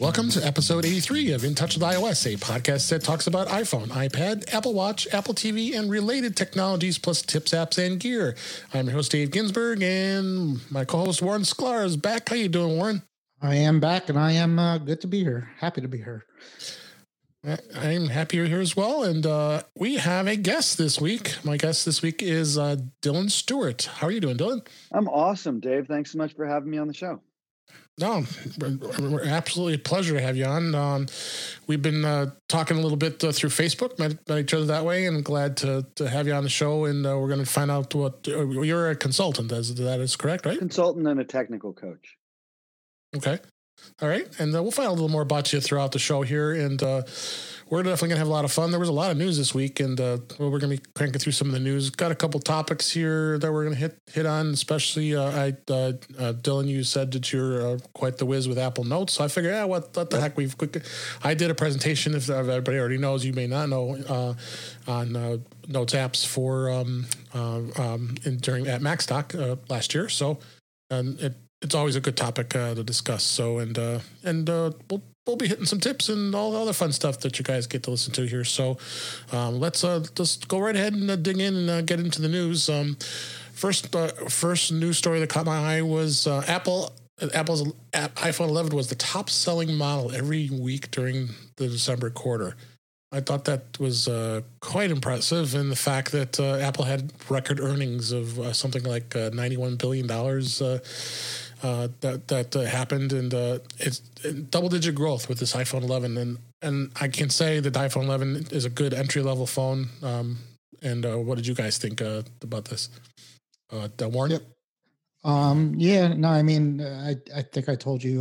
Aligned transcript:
Welcome 0.00 0.28
to 0.30 0.46
episode 0.46 0.84
83 0.84 1.32
of 1.32 1.42
In 1.42 1.56
Touch 1.56 1.74
with 1.74 1.82
iOS, 1.82 2.32
a 2.32 2.36
podcast 2.36 2.88
that 2.90 3.02
talks 3.02 3.26
about 3.26 3.48
iPhone, 3.48 3.88
iPad, 3.88 4.54
Apple 4.54 4.72
Watch, 4.72 5.08
Apple 5.12 5.34
TV, 5.34 5.76
and 5.76 5.90
related 5.90 6.36
technologies, 6.36 6.98
plus 6.98 7.20
tips, 7.20 7.50
apps, 7.50 7.84
and 7.84 7.98
gear. 7.98 8.36
I'm 8.72 8.86
your 8.86 8.94
host, 8.94 9.10
Dave 9.10 9.32
Ginsburg, 9.32 9.82
and 9.82 10.60
my 10.70 10.84
co-host, 10.84 11.20
Warren 11.20 11.42
Sklar, 11.42 11.84
is 11.84 11.96
back. 11.96 12.28
How 12.28 12.36
are 12.36 12.38
you 12.38 12.48
doing, 12.48 12.76
Warren? 12.76 13.02
I 13.42 13.56
am 13.56 13.80
back, 13.80 14.08
and 14.08 14.16
I 14.16 14.32
am 14.32 14.60
uh, 14.60 14.78
good 14.78 15.00
to 15.00 15.08
be 15.08 15.24
here. 15.24 15.50
Happy 15.58 15.80
to 15.80 15.88
be 15.88 15.98
here. 15.98 16.24
I'm 17.74 18.06
happy 18.06 18.36
you're 18.36 18.46
here 18.46 18.60
as 18.60 18.76
well. 18.76 19.02
And 19.02 19.26
uh, 19.26 19.62
we 19.76 19.96
have 19.96 20.28
a 20.28 20.36
guest 20.36 20.78
this 20.78 21.00
week. 21.00 21.34
My 21.42 21.56
guest 21.56 21.84
this 21.84 22.02
week 22.02 22.22
is 22.22 22.56
uh, 22.56 22.76
Dylan 23.02 23.32
Stewart. 23.32 23.90
How 23.96 24.06
are 24.06 24.12
you 24.12 24.20
doing, 24.20 24.36
Dylan? 24.36 24.64
I'm 24.92 25.08
awesome, 25.08 25.58
Dave. 25.58 25.88
Thanks 25.88 26.12
so 26.12 26.18
much 26.18 26.34
for 26.34 26.46
having 26.46 26.70
me 26.70 26.78
on 26.78 26.86
the 26.86 26.94
show. 26.94 27.20
No, 27.98 28.24
absolutely 29.26 29.74
a 29.74 29.78
pleasure 29.78 30.14
to 30.14 30.20
have 30.20 30.36
you 30.36 30.44
on. 30.44 30.72
Um, 30.74 31.06
we've 31.66 31.82
been 31.82 32.04
uh, 32.04 32.30
talking 32.48 32.76
a 32.76 32.80
little 32.80 32.96
bit 32.96 33.24
uh, 33.24 33.32
through 33.32 33.50
Facebook, 33.50 33.98
met, 33.98 34.16
met, 34.28 34.38
each 34.38 34.54
other 34.54 34.66
that 34.66 34.84
way, 34.84 35.06
and 35.06 35.24
glad 35.24 35.56
to, 35.58 35.84
to 35.96 36.08
have 36.08 36.28
you 36.28 36.32
on 36.32 36.44
the 36.44 36.48
show. 36.48 36.84
And 36.84 37.04
uh, 37.04 37.18
we're 37.18 37.26
going 37.26 37.44
to 37.44 37.46
find 37.46 37.72
out 37.72 37.92
what 37.96 38.28
uh, 38.28 38.48
you're 38.48 38.90
a 38.90 38.94
consultant. 38.94 39.50
As 39.50 39.74
that 39.74 39.98
is 39.98 40.14
correct, 40.14 40.46
right? 40.46 40.58
Consultant 40.58 41.08
and 41.08 41.18
a 41.18 41.24
technical 41.24 41.72
coach. 41.72 42.16
Okay, 43.16 43.40
all 44.00 44.08
right, 44.08 44.28
and 44.38 44.54
uh, 44.54 44.62
we'll 44.62 44.70
find 44.70 44.86
out 44.86 44.92
a 44.92 44.94
little 44.94 45.08
more 45.08 45.22
about 45.22 45.52
you 45.52 45.60
throughout 45.60 45.90
the 45.90 45.98
show 45.98 46.22
here, 46.22 46.52
and 46.52 46.80
uh, 46.82 47.02
we're 47.70 47.82
definitely 47.82 48.08
gonna 48.08 48.18
have 48.18 48.28
a 48.28 48.32
lot 48.32 48.44
of 48.44 48.52
fun. 48.52 48.70
There 48.70 48.80
was 48.80 48.88
a 48.88 48.92
lot 48.92 49.10
of 49.10 49.16
news 49.16 49.36
this 49.36 49.54
week, 49.54 49.80
and 49.80 50.00
uh, 50.00 50.18
we're 50.38 50.58
gonna 50.58 50.76
be 50.76 50.82
cranking 50.94 51.18
through 51.18 51.32
some 51.32 51.48
of 51.48 51.54
the 51.54 51.60
news. 51.60 51.90
Got 51.90 52.10
a 52.10 52.14
couple 52.14 52.40
topics 52.40 52.90
here 52.90 53.38
that 53.38 53.52
we're 53.52 53.64
gonna 53.64 53.76
hit 53.76 53.96
hit 54.10 54.26
on. 54.26 54.48
Especially, 54.48 55.14
uh, 55.14 55.30
I 55.30 55.56
uh, 55.70 55.72
uh, 55.72 56.32
Dylan, 56.32 56.66
you 56.66 56.82
said 56.84 57.12
that 57.12 57.32
you're 57.32 57.74
uh, 57.74 57.78
quite 57.94 58.18
the 58.18 58.26
whiz 58.26 58.48
with 58.48 58.58
Apple 58.58 58.84
Notes, 58.84 59.14
so 59.14 59.24
I 59.24 59.28
figured, 59.28 59.52
yeah, 59.52 59.64
what, 59.64 59.96
what 59.96 60.10
the 60.10 60.20
heck? 60.20 60.36
We've 60.36 60.56
quick. 60.56 60.82
I 61.22 61.34
did 61.34 61.50
a 61.50 61.54
presentation. 61.54 62.14
If 62.14 62.30
everybody 62.30 62.78
already 62.78 62.98
knows, 62.98 63.24
you 63.24 63.32
may 63.32 63.46
not 63.46 63.68
know 63.68 64.36
on 64.86 65.12
Notes 65.68 65.94
apps 65.94 66.26
for 66.26 66.70
um, 66.70 67.06
um, 67.34 68.14
in, 68.24 68.38
during 68.38 68.66
at 68.66 68.80
MacStock 68.80 69.58
last 69.68 69.94
year. 69.94 70.08
So, 70.08 70.38
and 70.90 71.20
it 71.20 71.34
it's 71.60 71.74
always 71.74 71.96
a 71.96 72.00
good 72.00 72.16
topic 72.16 72.54
uh, 72.54 72.74
to 72.74 72.84
discuss. 72.84 73.24
So 73.24 73.58
and 73.58 73.78
uh, 73.78 74.00
and 74.22 74.48
uh, 74.48 74.72
we'll 74.90 75.02
we'll 75.28 75.36
be 75.36 75.46
hitting 75.46 75.66
some 75.66 75.78
tips 75.78 76.08
and 76.08 76.34
all 76.34 76.50
the 76.52 76.60
other 76.60 76.72
fun 76.72 76.90
stuff 76.90 77.20
that 77.20 77.38
you 77.38 77.44
guys 77.44 77.66
get 77.66 77.82
to 77.84 77.90
listen 77.90 78.12
to 78.14 78.26
here. 78.26 78.44
So 78.44 78.78
um, 79.30 79.60
let's 79.60 79.84
uh, 79.84 80.04
just 80.14 80.48
go 80.48 80.58
right 80.58 80.74
ahead 80.74 80.94
and 80.94 81.08
uh, 81.08 81.16
dig 81.16 81.38
in 81.38 81.54
and 81.54 81.70
uh, 81.70 81.82
get 81.82 82.00
into 82.00 82.22
the 82.22 82.28
news. 82.28 82.68
Um, 82.68 82.96
first 83.52 83.94
uh, 83.94 84.08
first 84.28 84.72
news 84.72 84.98
story 84.98 85.20
that 85.20 85.28
caught 85.28 85.46
my 85.46 85.76
eye 85.76 85.82
was 85.82 86.26
uh, 86.26 86.42
Apple. 86.48 86.92
Apple's 87.34 87.64
iPhone 87.92 88.48
11 88.48 88.76
was 88.76 88.88
the 88.88 88.94
top 88.94 89.28
selling 89.28 89.74
model 89.74 90.12
every 90.14 90.48
week 90.50 90.92
during 90.92 91.30
the 91.56 91.66
December 91.66 92.10
quarter. 92.10 92.54
I 93.10 93.20
thought 93.20 93.46
that 93.46 93.62
was 93.80 94.06
uh, 94.06 94.42
quite 94.60 94.92
impressive, 94.92 95.54
in 95.54 95.68
the 95.68 95.76
fact 95.76 96.12
that 96.12 96.38
uh, 96.38 96.58
Apple 96.58 96.84
had 96.84 97.10
record 97.28 97.58
earnings 97.58 98.12
of 98.12 98.38
uh, 98.38 98.52
something 98.52 98.84
like 98.84 99.16
uh, 99.16 99.30
ninety-one 99.32 99.76
billion 99.76 100.06
dollars 100.06 100.62
uh, 101.62 101.66
uh, 101.66 101.88
that 102.00 102.28
that 102.28 102.54
happened, 102.54 103.12
and 103.12 103.32
it's 103.78 104.00
double-digit 104.50 104.94
growth 104.94 105.28
with 105.28 105.38
this 105.38 105.54
iPhone 105.54 105.82
11. 105.82 106.16
And 106.16 106.38
and 106.62 106.90
I 107.00 107.08
can 107.08 107.30
say 107.30 107.60
that 107.60 107.70
the 107.70 107.78
iPhone 107.78 108.04
11 108.04 108.48
is 108.50 108.64
a 108.64 108.70
good 108.70 108.92
entry-level 108.92 109.46
phone. 109.46 109.88
Um, 110.02 110.38
and 110.82 111.04
what 111.26 111.36
did 111.36 111.46
you 111.46 111.54
guys 111.54 111.78
think 111.78 112.00
about 112.00 112.66
this, 112.66 112.88
uh, 113.72 113.88
Warren? 114.00 114.32
Yep. 114.32 114.42
Um, 115.24 115.74
yeah, 115.76 116.14
no, 116.14 116.28
I 116.28 116.42
mean, 116.42 116.80
I 116.80 117.16
I 117.34 117.42
think 117.42 117.68
I 117.68 117.74
told 117.74 118.02
you 118.02 118.20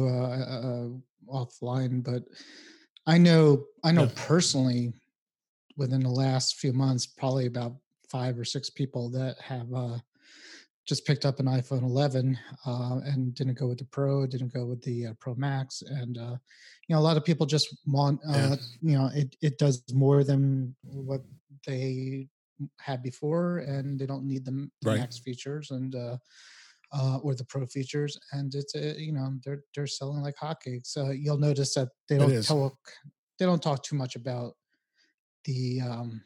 offline, 1.30 2.04
but 2.04 2.24
I 3.06 3.18
know 3.18 3.66
I 3.84 3.92
know 3.92 4.04
yeah. 4.04 4.26
personally 4.28 4.94
within 5.78 6.02
the 6.02 6.10
last 6.10 6.56
few 6.56 6.74
months, 6.74 7.06
probably 7.06 7.46
about 7.46 7.76
five 8.10 8.38
or 8.40 8.46
six 8.46 8.70
people 8.70 9.10
that 9.12 9.40
have 9.40 9.72
uh, 9.74 9.98
just 10.88 11.06
picked 11.06 11.26
up 11.26 11.40
an 11.40 11.48
iPhone 11.48 11.84
11 11.84 12.38
uh, 12.66 13.00
and 13.04 13.36
didn't 13.36 13.60
go 13.60 13.68
with 13.68 13.78
the 13.78 13.86
Pro, 13.86 14.26
didn't 14.26 14.54
go 14.54 14.66
with 14.66 14.82
the 14.84 15.08
uh, 15.08 15.14
Pro 15.20 15.36
Max, 15.36 15.84
and 15.86 16.18
uh, 16.18 16.36
you 16.88 16.96
know 16.96 17.00
a 17.00 17.04
lot 17.04 17.18
of 17.18 17.26
people 17.26 17.46
just 17.46 17.76
want 17.86 18.20
uh, 18.28 18.34
yeah. 18.34 18.56
you 18.82 18.98
know 18.98 19.10
it 19.14 19.36
it 19.42 19.58
does 19.58 19.84
more 19.94 20.24
than 20.24 20.76
what 20.84 21.22
they 21.66 22.28
had 22.80 23.04
before, 23.04 23.60
and 23.60 24.00
they 24.00 24.06
don't 24.06 24.26
need 24.26 24.46
the, 24.46 24.70
the 24.82 24.90
right. 24.90 25.00
Max 25.00 25.20
features 25.20 25.72
and 25.72 25.96
uh, 25.96 26.18
uh, 26.94 27.18
or 27.18 27.36
the 27.36 27.44
pro 27.46 27.66
features, 27.66 28.18
and 28.32 28.56
it's 28.56 28.76
a, 28.76 29.00
you 29.00 29.12
know 29.12 29.34
they're 29.44 29.64
they're 29.76 29.88
selling 29.88 30.22
like 30.22 30.36
hotcakes. 30.38 30.98
Uh, 30.98 31.12
you'll 31.12 31.38
notice 31.38 31.74
that 31.74 31.90
they 32.08 32.18
don't 32.18 32.46
talk 32.46 32.78
they 33.40 33.46
don't 33.46 33.62
talk 33.62 33.84
too 33.84 33.96
much 33.96 34.16
about 34.16 34.54
the 35.46 35.82
um, 35.82 36.22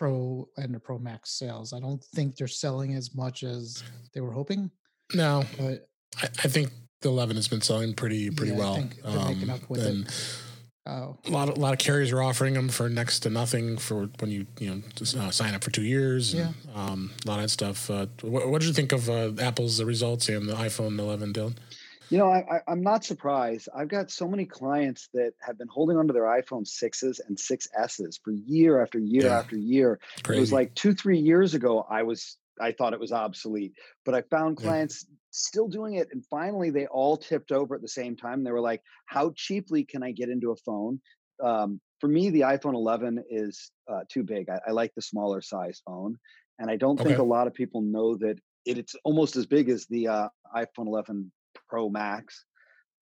pro 0.00 0.48
and 0.56 0.74
the 0.74 0.80
pro 0.80 0.98
max 0.98 1.32
sales. 1.32 1.74
I 1.74 1.78
don't 1.78 2.02
think 2.02 2.34
they're 2.34 2.48
selling 2.48 2.94
as 2.94 3.14
much 3.14 3.42
as 3.42 3.84
they 4.14 4.22
were 4.22 4.32
hoping. 4.32 4.70
No, 5.12 5.44
but 5.58 5.88
I, 6.16 6.24
I 6.24 6.48
think 6.48 6.70
the 7.02 7.10
11 7.10 7.36
has 7.36 7.48
been 7.48 7.60
selling 7.60 7.92
pretty 7.92 8.30
pretty 8.30 8.52
yeah, 8.52 8.58
well. 8.58 8.74
Um, 9.04 9.18
and, 9.18 9.42
it 9.42 10.10
Oh. 10.86 11.18
A 11.26 11.30
lot 11.30 11.50
of 11.50 11.58
a 11.58 11.60
lot 11.60 11.74
of 11.74 11.78
carriers 11.78 12.10
are 12.10 12.22
offering 12.22 12.54
them 12.54 12.70
for 12.70 12.88
next 12.88 13.20
to 13.20 13.30
nothing 13.30 13.76
for 13.76 14.08
when 14.18 14.30
you 14.30 14.46
you 14.58 14.70
know 14.70 14.82
just, 14.96 15.14
uh, 15.14 15.30
sign 15.30 15.54
up 15.54 15.62
for 15.62 15.70
two 15.70 15.82
years. 15.82 16.32
And, 16.32 16.54
yeah. 16.64 16.74
Um, 16.74 17.10
a 17.24 17.28
lot 17.28 17.36
of 17.36 17.42
that 17.42 17.50
stuff. 17.50 17.90
Uh, 17.90 18.06
what, 18.22 18.48
what, 18.48 18.62
did 18.62 18.68
you 18.68 18.72
think 18.72 18.92
of 18.92 19.10
uh, 19.10 19.32
Apple's 19.38 19.82
results 19.82 20.30
and 20.30 20.48
the 20.48 20.54
iPhone 20.54 20.98
11, 20.98 21.34
Dylan? 21.34 21.56
You 22.10 22.18
know, 22.18 22.28
I, 22.30 22.60
am 22.66 22.82
not 22.82 23.04
surprised. 23.04 23.68
I've 23.74 23.88
got 23.88 24.10
so 24.10 24.28
many 24.28 24.44
clients 24.44 25.08
that 25.14 25.32
have 25.40 25.56
been 25.56 25.68
holding 25.68 25.96
onto 25.96 26.12
their 26.12 26.24
iPhone 26.24 26.66
sixes 26.66 27.20
and 27.20 27.36
6s 27.36 28.20
for 28.22 28.32
year 28.32 28.82
after 28.82 28.98
year 28.98 29.26
yeah. 29.26 29.38
after 29.38 29.56
year. 29.56 30.00
Crazy. 30.24 30.38
It 30.38 30.40
was 30.40 30.52
like 30.52 30.74
two, 30.74 30.92
three 30.92 31.18
years 31.18 31.54
ago. 31.54 31.86
I 31.88 32.02
was 32.02 32.36
I 32.60 32.72
thought 32.72 32.92
it 32.92 33.00
was 33.00 33.12
obsolete, 33.12 33.72
but 34.04 34.14
I 34.14 34.22
found 34.22 34.58
clients 34.58 35.06
yeah 35.08 35.16
still 35.30 35.68
doing 35.68 35.94
it. 35.94 36.08
And 36.12 36.24
finally, 36.26 36.70
they 36.70 36.86
all 36.86 37.16
tipped 37.16 37.52
over 37.52 37.74
at 37.74 37.82
the 37.82 37.88
same 37.88 38.16
time. 38.16 38.44
They 38.44 38.52
were 38.52 38.60
like, 38.60 38.82
"How 39.06 39.32
cheaply 39.34 39.84
can 39.84 40.02
I 40.02 40.12
get 40.12 40.28
into 40.28 40.50
a 40.50 40.56
phone?" 40.56 41.00
Um, 41.42 41.80
for 42.00 42.08
me, 42.08 42.30
the 42.30 42.42
iPhone 42.42 42.74
11 42.74 43.24
is 43.30 43.70
uh, 43.88 44.00
too 44.08 44.22
big. 44.22 44.48
I, 44.50 44.60
I, 44.68 44.70
like 44.72 44.94
the 44.94 45.02
smaller 45.02 45.40
size 45.40 45.80
phone, 45.86 46.18
and 46.58 46.70
I 46.70 46.76
don't 46.76 47.00
okay. 47.00 47.10
think 47.10 47.18
a 47.18 47.24
lot 47.24 47.46
of 47.46 47.54
people 47.54 47.80
know 47.82 48.16
that 48.16 48.38
it, 48.66 48.78
it's 48.78 48.94
almost 49.04 49.36
as 49.36 49.46
big 49.46 49.68
as 49.68 49.86
the 49.86 50.08
uh, 50.08 50.28
iPhone 50.54 50.86
11 50.86 51.32
Pro 51.70 51.88
Max. 51.88 52.44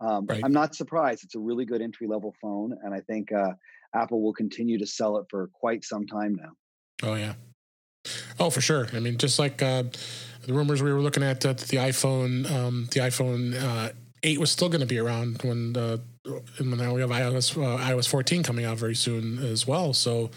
Um, 0.01 0.27
right. 0.27 0.41
I'm 0.45 0.53
not 0.53 0.75
surprised. 0.75 1.25
It's 1.25 1.35
a 1.35 1.41
really 1.41 1.65
good 1.65 1.83
entry 1.83 2.07
level 2.07 2.35
phone, 2.41 2.77
and 2.85 2.95
I 2.95 3.01
think 3.01 3.33
uh, 3.33 3.53
Apple 3.95 4.23
will 4.23 4.35
continue 4.35 4.79
to 4.79 4.87
sell 4.87 5.17
it 5.17 5.27
for 5.29 5.49
quite 5.53 5.85
some 5.85 6.07
time 6.07 6.37
now. 6.37 6.51
Oh 7.03 7.15
yeah, 7.15 7.35
oh 8.39 8.51
for 8.51 8.61
sure. 8.61 8.87
I 8.93 9.01
mean, 9.01 9.19
just 9.19 9.39
like 9.39 9.61
uh, 9.61 9.85
the 10.47 10.53
rumors 10.53 10.83
we 10.83 10.93
were 10.93 11.01
looking 11.01 11.25
at 11.25 11.41
that 11.41 11.59
the 11.59 11.79
iPhone, 11.79 12.49
um, 12.51 12.89
the 12.93 13.01
iPhone 13.01 13.61
uh, 13.61 13.91
eight 14.23 14.39
was 14.39 14.51
still 14.51 14.69
going 14.69 14.81
to 14.81 14.87
be 14.87 14.99
around 14.99 15.43
when 15.43 15.77
uh, 15.77 15.99
and 16.59 16.77
now 16.77 16.95
we 16.95 17.01
have 17.01 17.11
iOS 17.11 17.57
uh, 17.57 17.83
iOS 17.83 18.09
14 18.09 18.43
coming 18.43 18.65
out 18.65 18.79
very 18.79 18.95
soon 18.95 19.39
as 19.39 19.67
well. 19.67 19.93
So 19.93 20.31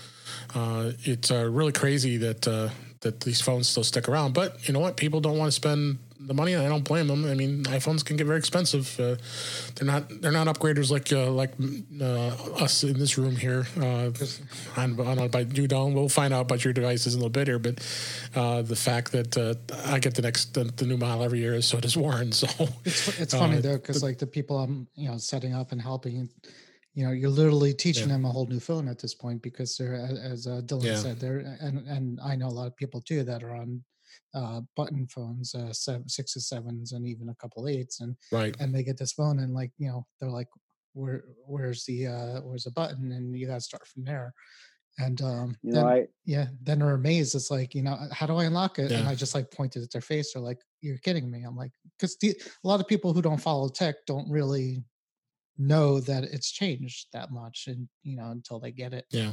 uh, 0.55 0.91
it's 1.03 1.31
uh, 1.31 1.49
really 1.49 1.71
crazy 1.71 2.17
that 2.17 2.47
uh, 2.47 2.69
that 3.01 3.21
these 3.21 3.41
phones 3.41 3.67
still 3.67 3.83
stick 3.83 4.07
around. 4.07 4.33
But 4.33 4.67
you 4.67 4.73
know 4.73 4.79
what? 4.79 4.97
People 4.97 5.19
don't 5.19 5.37
want 5.37 5.49
to 5.49 5.55
spend 5.55 5.99
the 6.27 6.33
money, 6.33 6.55
I 6.55 6.67
don't 6.67 6.83
blame 6.83 7.07
them. 7.07 7.25
I 7.25 7.33
mean, 7.33 7.63
iPhones 7.65 8.05
can 8.05 8.17
get 8.17 8.27
very 8.27 8.37
expensive. 8.37 8.99
Uh, 8.99 9.15
they're 9.75 9.87
not 9.87 10.21
they're 10.21 10.31
not 10.31 10.47
upgraders 10.47 10.91
like 10.91 11.11
uh, 11.11 11.31
like 11.31 11.53
uh, 11.99 12.63
us 12.63 12.83
in 12.83 12.97
this 12.99 13.17
room 13.17 13.35
here. 13.35 13.65
Uh, 13.77 14.11
I 14.77 14.87
don't 14.87 14.97
know 14.97 15.25
about 15.25 15.57
you, 15.57 15.67
Don. 15.67 15.93
We'll 15.93 16.09
find 16.09 16.33
out 16.33 16.41
about 16.41 16.63
your 16.63 16.73
devices 16.73 17.15
in 17.15 17.19
a 17.19 17.23
little 17.23 17.31
bit 17.31 17.47
here, 17.47 17.59
but 17.59 17.79
uh, 18.35 18.61
the 18.61 18.75
fact 18.75 19.11
that 19.11 19.37
uh, 19.37 19.55
I 19.85 19.99
get 19.99 20.15
the 20.15 20.21
next 20.21 20.53
the, 20.53 20.65
the, 20.65 20.85
new 20.85 20.97
model 20.97 21.23
every 21.23 21.39
year, 21.39 21.61
so 21.61 21.79
does 21.79 21.97
Warren. 21.97 22.31
So 22.31 22.47
it's 22.85 23.19
it's 23.19 23.33
funny 23.43 23.57
though 23.57 23.77
because 23.77 24.03
like 24.03 24.17
the 24.17 24.27
people 24.27 24.59
I'm 24.59 24.87
you 24.95 25.09
know 25.09 25.17
setting 25.17 25.53
up 25.53 25.71
and 25.71 25.81
helping 25.81 26.29
you 26.93 27.05
know 27.05 27.11
you're 27.11 27.29
literally 27.29 27.73
teaching 27.73 28.09
yeah. 28.09 28.15
them 28.15 28.25
a 28.25 28.29
whole 28.29 28.47
new 28.47 28.59
phone 28.59 28.87
at 28.87 28.99
this 28.99 29.13
point 29.13 29.41
because 29.41 29.77
they're 29.77 29.95
as 29.95 30.47
uh, 30.47 30.61
dylan 30.65 30.83
yeah. 30.83 30.95
said 30.95 31.19
they're 31.19 31.39
and 31.61 31.87
and 31.87 32.19
i 32.21 32.35
know 32.35 32.47
a 32.47 32.49
lot 32.49 32.67
of 32.67 32.75
people 32.75 32.99
too 33.01 33.23
that 33.23 33.43
are 33.43 33.55
on 33.55 33.81
uh, 34.33 34.61
button 34.75 35.07
phones, 35.07 35.53
uh, 35.55 35.73
seven, 35.73 36.07
sixes, 36.07 36.47
sevens, 36.47 36.93
and 36.93 37.07
even 37.07 37.29
a 37.29 37.35
couple 37.35 37.67
eights, 37.67 38.01
and 38.01 38.15
right, 38.31 38.55
and 38.59 38.73
they 38.73 38.83
get 38.83 38.97
this 38.97 39.13
phone, 39.13 39.39
and 39.39 39.53
like 39.53 39.71
you 39.77 39.87
know, 39.89 40.05
they're 40.19 40.29
like, 40.29 40.47
where, 40.93 41.23
where's 41.45 41.85
the, 41.85 42.07
uh, 42.07 42.41
where's 42.41 42.63
the 42.63 42.71
button, 42.71 43.11
and 43.11 43.37
you 43.37 43.47
got 43.47 43.55
to 43.55 43.61
start 43.61 43.85
from 43.87 44.03
there. 44.03 44.33
And 44.97 45.21
um, 45.21 45.55
you 45.63 45.71
then, 45.71 45.83
know, 45.83 45.89
I, 45.89 46.07
yeah, 46.25 46.47
then 46.61 46.79
they're 46.79 46.91
amazed. 46.91 47.33
It's 47.33 47.49
like, 47.49 47.73
you 47.73 47.81
know, 47.81 47.97
how 48.11 48.25
do 48.25 48.35
I 48.35 48.43
unlock 48.43 48.77
it? 48.77 48.91
Yeah. 48.91 48.99
And 48.99 49.07
I 49.07 49.15
just 49.15 49.33
like 49.33 49.49
pointed 49.49 49.83
at 49.83 49.91
their 49.91 50.01
face. 50.01 50.33
They're 50.33 50.43
like, 50.43 50.59
"You're 50.81 50.97
kidding 50.97 51.31
me." 51.31 51.43
I'm 51.43 51.55
like, 51.55 51.71
because 51.97 52.17
a 52.23 52.33
lot 52.67 52.81
of 52.81 52.87
people 52.87 53.13
who 53.13 53.21
don't 53.21 53.41
follow 53.41 53.69
tech 53.69 53.95
don't 54.05 54.29
really 54.29 54.83
know 55.57 56.01
that 56.01 56.25
it's 56.25 56.51
changed 56.51 57.07
that 57.13 57.31
much, 57.31 57.65
and 57.67 57.87
you 58.03 58.17
know, 58.17 58.31
until 58.31 58.59
they 58.59 58.71
get 58.71 58.93
it. 58.93 59.05
Yeah. 59.11 59.31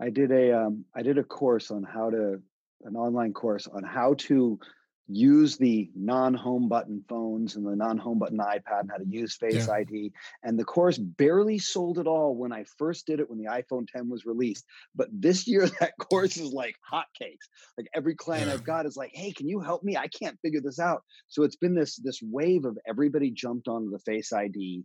I 0.00 0.10
did 0.10 0.30
a 0.30 0.58
um, 0.58 0.84
I 0.94 1.02
did 1.02 1.18
a 1.18 1.24
course 1.24 1.72
on 1.72 1.82
how 1.82 2.08
to 2.10 2.40
an 2.84 2.96
online 2.96 3.32
course 3.32 3.66
on 3.66 3.82
how 3.82 4.14
to 4.14 4.58
use 5.06 5.58
the 5.58 5.90
non-home 5.94 6.68
button 6.68 7.04
phones 7.08 7.56
and 7.56 7.66
the 7.66 7.76
non-home 7.76 8.18
button 8.18 8.38
iPad 8.38 8.80
and 8.80 8.90
how 8.90 8.96
to 8.96 9.06
use 9.06 9.36
Face 9.36 9.68
yeah. 9.68 9.74
ID. 9.74 10.12
And 10.42 10.58
the 10.58 10.64
course 10.64 10.96
barely 10.96 11.58
sold 11.58 11.98
at 11.98 12.06
all 12.06 12.34
when 12.34 12.52
I 12.52 12.64
first 12.78 13.06
did 13.06 13.20
it 13.20 13.28
when 13.28 13.38
the 13.38 13.50
iPhone 13.50 13.86
10 13.86 14.08
was 14.08 14.24
released. 14.24 14.64
But 14.94 15.08
this 15.12 15.46
year 15.48 15.68
that 15.80 15.92
course 15.98 16.36
is 16.36 16.52
like 16.52 16.76
hotcakes. 16.90 17.46
Like 17.76 17.88
every 17.94 18.14
client 18.14 18.46
yeah. 18.46 18.54
I've 18.54 18.64
got 18.64 18.86
is 18.86 18.96
like, 18.96 19.10
hey, 19.12 19.32
can 19.32 19.48
you 19.48 19.60
help 19.60 19.82
me? 19.82 19.96
I 19.96 20.08
can't 20.08 20.38
figure 20.40 20.60
this 20.62 20.78
out. 20.78 21.02
So 21.28 21.42
it's 21.42 21.56
been 21.56 21.74
this 21.74 21.96
this 21.96 22.20
wave 22.22 22.64
of 22.64 22.78
everybody 22.86 23.30
jumped 23.30 23.68
onto 23.68 23.90
the 23.90 23.98
Face 23.98 24.32
ID 24.32 24.84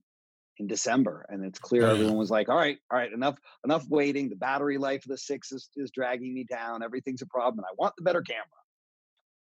in 0.59 0.67
December, 0.67 1.25
and 1.29 1.43
it's 1.43 1.59
clear 1.59 1.87
oh, 1.87 1.91
everyone 1.91 2.17
was 2.17 2.29
like, 2.29 2.49
"All 2.49 2.57
right, 2.57 2.77
all 2.91 2.97
right, 2.97 3.11
enough, 3.11 3.37
enough 3.63 3.87
waiting. 3.89 4.29
The 4.29 4.35
battery 4.35 4.77
life 4.77 5.03
of 5.05 5.09
the 5.09 5.17
six 5.17 5.51
is, 5.51 5.69
is 5.75 5.89
dragging 5.91 6.33
me 6.33 6.43
down. 6.43 6.83
Everything's 6.83 7.21
a 7.21 7.27
problem, 7.27 7.59
and 7.59 7.65
I 7.65 7.73
want 7.77 7.95
the 7.97 8.03
better 8.03 8.21
camera." 8.21 8.45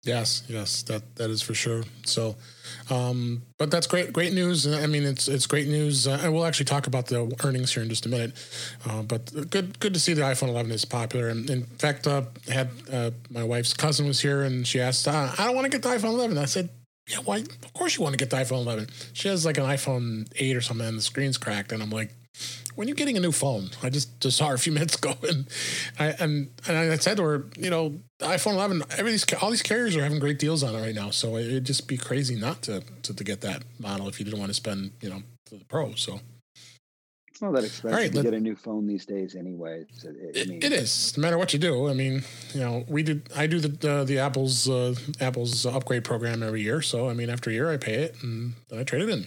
Yes, 0.03 0.43
yes, 0.49 0.83
that 0.83 1.15
that 1.15 1.29
is 1.29 1.41
for 1.41 1.53
sure. 1.53 1.83
So, 2.05 2.35
um, 2.89 3.43
but 3.57 3.71
that's 3.71 3.87
great, 3.87 4.11
great 4.11 4.33
news. 4.33 4.67
I 4.67 4.85
mean, 4.85 5.03
it's 5.03 5.29
it's 5.29 5.47
great 5.47 5.67
news, 5.67 6.07
uh, 6.07 6.19
and 6.21 6.33
we'll 6.33 6.45
actually 6.45 6.65
talk 6.65 6.87
about 6.87 7.05
the 7.05 7.33
earnings 7.41 7.73
here 7.73 7.83
in 7.83 7.89
just 7.89 8.05
a 8.05 8.09
minute. 8.09 8.33
Uh, 8.85 9.01
but 9.03 9.31
good, 9.49 9.79
good 9.79 9.93
to 9.93 10.01
see 10.01 10.13
the 10.13 10.21
iPhone 10.21 10.49
11 10.49 10.71
is 10.71 10.83
popular. 10.83 11.29
And 11.29 11.49
in 11.49 11.63
fact, 11.63 12.05
uh, 12.05 12.23
had 12.49 12.71
uh, 12.91 13.11
my 13.29 13.43
wife's 13.43 13.73
cousin 13.73 14.05
was 14.05 14.19
here, 14.19 14.41
and 14.41 14.67
she 14.67 14.81
asked, 14.81 15.07
uh, 15.07 15.31
"I 15.37 15.45
don't 15.45 15.55
want 15.55 15.71
to 15.71 15.71
get 15.71 15.83
the 15.83 15.89
iPhone 15.89 16.15
11." 16.15 16.37
I 16.37 16.45
said, 16.45 16.69
"Yeah, 17.09 17.17
why? 17.17 17.37
Of 17.37 17.73
course 17.73 17.97
you 17.97 18.03
want 18.03 18.13
to 18.13 18.17
get 18.17 18.29
the 18.29 18.37
iPhone 18.37 18.63
11." 18.63 18.87
She 19.13 19.27
has 19.27 19.45
like 19.45 19.57
an 19.57 19.65
iPhone 19.65 20.27
8 20.35 20.55
or 20.55 20.61
something, 20.61 20.87
and 20.87 20.97
the 20.97 21.01
screen's 21.01 21.37
cracked, 21.37 21.71
and 21.71 21.81
I'm 21.83 21.89
like, 21.89 22.11
when 22.75 22.87
you're 22.87 22.95
getting 22.95 23.17
a 23.17 23.19
new 23.19 23.31
phone, 23.31 23.69
I 23.83 23.89
just, 23.89 24.19
just 24.19 24.37
saw 24.37 24.47
her 24.47 24.55
a 24.55 24.59
few 24.59 24.71
minutes 24.77 24.95
ago, 24.95 25.15
and 25.23 25.47
I 25.99 26.07
and, 26.19 26.49
and 26.67 26.77
I 26.77 26.95
said 26.97 27.17
to 27.17 27.23
her, 27.23 27.45
you 27.57 27.69
know, 27.69 27.99
iPhone 28.19 28.53
11, 28.53 28.83
every 28.97 29.11
these 29.11 29.25
all 29.41 29.49
these 29.49 29.61
carriers 29.61 29.95
are 29.95 30.03
having 30.03 30.19
great 30.19 30.39
deals 30.39 30.63
on 30.63 30.75
it 30.75 30.81
right 30.81 30.95
now, 30.95 31.09
so 31.09 31.37
it'd 31.37 31.65
just 31.65 31.87
be 31.87 31.97
crazy 31.97 32.35
not 32.35 32.61
to, 32.63 32.83
to 33.03 33.13
to 33.13 33.23
get 33.23 33.41
that 33.41 33.63
model 33.79 34.07
if 34.07 34.19
you 34.19 34.25
didn't 34.25 34.39
want 34.39 34.49
to 34.49 34.55
spend, 34.55 34.91
you 35.01 35.09
know, 35.09 35.23
the 35.49 35.63
Pro. 35.65 35.93
So 35.95 36.19
it's 37.33 37.41
not 37.41 37.53
that 37.53 37.63
expensive 37.63 37.97
right, 37.97 38.11
to 38.11 38.17
let, 38.17 38.25
get 38.25 38.33
a 38.35 38.39
new 38.39 38.55
phone 38.55 38.85
these 38.85 39.07
days, 39.07 39.33
anyway. 39.35 39.87
So 39.97 40.09
it, 40.09 40.35
it, 40.35 40.45
I 40.45 40.51
mean, 40.51 40.59
it 40.61 40.71
is. 40.71 41.17
No 41.17 41.21
matter 41.23 41.39
what 41.39 41.51
you 41.51 41.57
do, 41.57 41.89
I 41.89 41.93
mean, 41.93 42.23
you 42.53 42.59
know, 42.59 42.85
we 42.87 43.01
did. 43.01 43.27
I 43.35 43.47
do 43.47 43.59
the 43.59 43.91
uh, 43.91 44.03
the 44.03 44.19
Apple's 44.19 44.69
uh, 44.69 44.93
Apple's 45.19 45.65
upgrade 45.65 46.03
program 46.03 46.43
every 46.43 46.61
year. 46.61 46.83
So 46.83 47.09
I 47.09 47.13
mean, 47.15 47.31
after 47.31 47.49
a 47.49 47.53
year, 47.53 47.71
I 47.71 47.77
pay 47.77 47.95
it, 47.95 48.17
and 48.21 48.53
then 48.69 48.77
I 48.77 48.83
trade 48.83 49.01
it 49.01 49.09
in. 49.09 49.25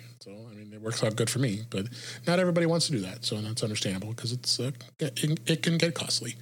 It 0.77 0.83
works 0.83 1.03
out 1.03 1.17
good 1.17 1.31
for 1.31 1.39
me. 1.39 1.63
But 1.71 1.87
not 2.27 2.39
everybody 2.39 2.67
wants 2.67 2.87
to 2.87 2.93
do 2.93 2.99
that, 2.99 3.25
so 3.25 3.37
that's 3.37 3.63
understandable 3.63 4.09
because 4.09 4.33
it's 4.33 4.61
uh, 4.61 4.73
it, 4.99 5.41
it, 5.47 5.63
can 5.63 5.79
get 5.79 5.95
costly. 5.95 6.37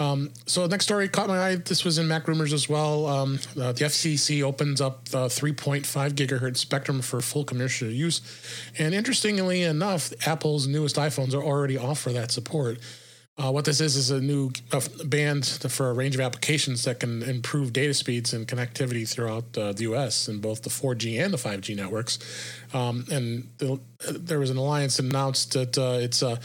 Um, 0.00 0.32
so 0.46 0.62
the 0.62 0.68
next 0.68 0.84
story 0.84 1.08
caught 1.08 1.28
my 1.28 1.38
eye. 1.38 1.54
This 1.54 1.84
was 1.84 1.96
in 1.96 2.08
Mac 2.08 2.26
rumors 2.26 2.52
as 2.52 2.68
well. 2.68 3.06
Um, 3.06 3.38
uh, 3.56 3.70
the 3.70 3.84
FCC 3.84 4.42
opens 4.42 4.80
up 4.80 5.10
the 5.10 5.26
3.5 5.26 5.84
gigahertz 6.10 6.56
spectrum 6.56 7.02
for 7.02 7.20
full 7.20 7.44
commercial 7.44 7.88
use, 7.88 8.20
and 8.78 8.94
interestingly 8.94 9.62
enough, 9.62 10.12
Apple's 10.26 10.66
newest 10.66 10.96
iPhones 10.96 11.32
are 11.32 11.42
already 11.42 11.78
offer 11.78 12.10
that 12.10 12.32
support. 12.32 12.80
Uh, 13.38 13.50
what 13.50 13.64
this 13.64 13.80
is 13.80 13.96
is 13.96 14.10
a 14.10 14.20
new 14.20 14.50
uh, 14.72 14.80
band 15.06 15.46
for 15.46 15.88
a 15.88 15.94
range 15.94 16.14
of 16.14 16.20
applications 16.20 16.84
that 16.84 17.00
can 17.00 17.22
improve 17.22 17.72
data 17.72 17.94
speeds 17.94 18.34
and 18.34 18.46
connectivity 18.46 19.08
throughout 19.08 19.56
uh, 19.56 19.72
the 19.72 19.84
U.S. 19.84 20.28
in 20.28 20.38
both 20.38 20.60
the 20.62 20.68
4G 20.68 21.18
and 21.18 21.32
the 21.32 21.38
5G 21.38 21.74
networks. 21.74 22.18
Um, 22.74 23.06
and 23.10 23.48
the, 23.56 23.80
there 24.10 24.38
was 24.38 24.50
an 24.50 24.58
alliance 24.58 24.98
announced 24.98 25.54
that 25.54 25.78
uh, 25.78 25.98
it's 25.98 26.20
a 26.20 26.40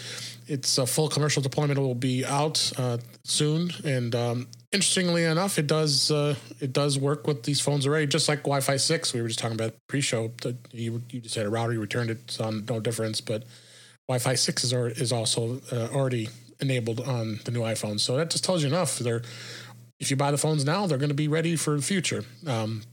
it's 0.47 0.77
a 0.77 0.87
full 0.87 1.09
commercial 1.09 1.41
deployment 1.41 1.77
will 1.77 1.93
be 1.93 2.23
out 2.23 2.71
uh, 2.77 2.99
soon. 3.25 3.71
And 3.83 4.15
um, 4.15 4.47
interestingly 4.71 5.25
enough, 5.25 5.59
it 5.59 5.67
does 5.67 6.09
uh, 6.09 6.35
it 6.61 6.71
does 6.71 6.97
work 6.97 7.27
with 7.27 7.43
these 7.43 7.59
phones 7.59 7.85
already, 7.85 8.07
just 8.07 8.29
like 8.29 8.43
Wi-Fi 8.43 8.77
six. 8.77 9.13
We 9.13 9.21
were 9.21 9.27
just 9.27 9.39
talking 9.39 9.59
about 9.59 9.73
pre-show. 9.89 10.31
You 10.71 11.03
you 11.09 11.19
just 11.19 11.35
had 11.35 11.45
a 11.45 11.49
router, 11.49 11.73
you 11.73 11.81
returned 11.81 12.11
it, 12.11 12.31
so 12.31 12.49
no 12.49 12.79
difference, 12.79 13.19
but. 13.19 13.43
Wi-Fi 14.09 14.35
six 14.35 14.63
is, 14.63 14.71
is 14.71 15.11
also 15.11 15.59
already 15.73 16.29
enabled 16.59 16.99
on 17.01 17.39
the 17.45 17.51
new 17.51 17.61
iPhone. 17.61 17.99
So 17.99 18.17
that 18.17 18.29
just 18.29 18.43
tells 18.43 18.63
you 18.63 18.69
enough. 18.69 18.99
They're 18.99 19.21
if 19.99 20.11
you 20.11 20.17
buy 20.17 20.31
the 20.31 20.37
phones 20.37 20.63
now, 20.63 20.85
they're 20.85 20.97
going 20.97 21.09
to 21.09 21.15
be 21.15 21.27
ready 21.27 21.55
for 21.55 21.75
the 21.75 21.81
future. 21.81 22.23
Um, 22.45 22.83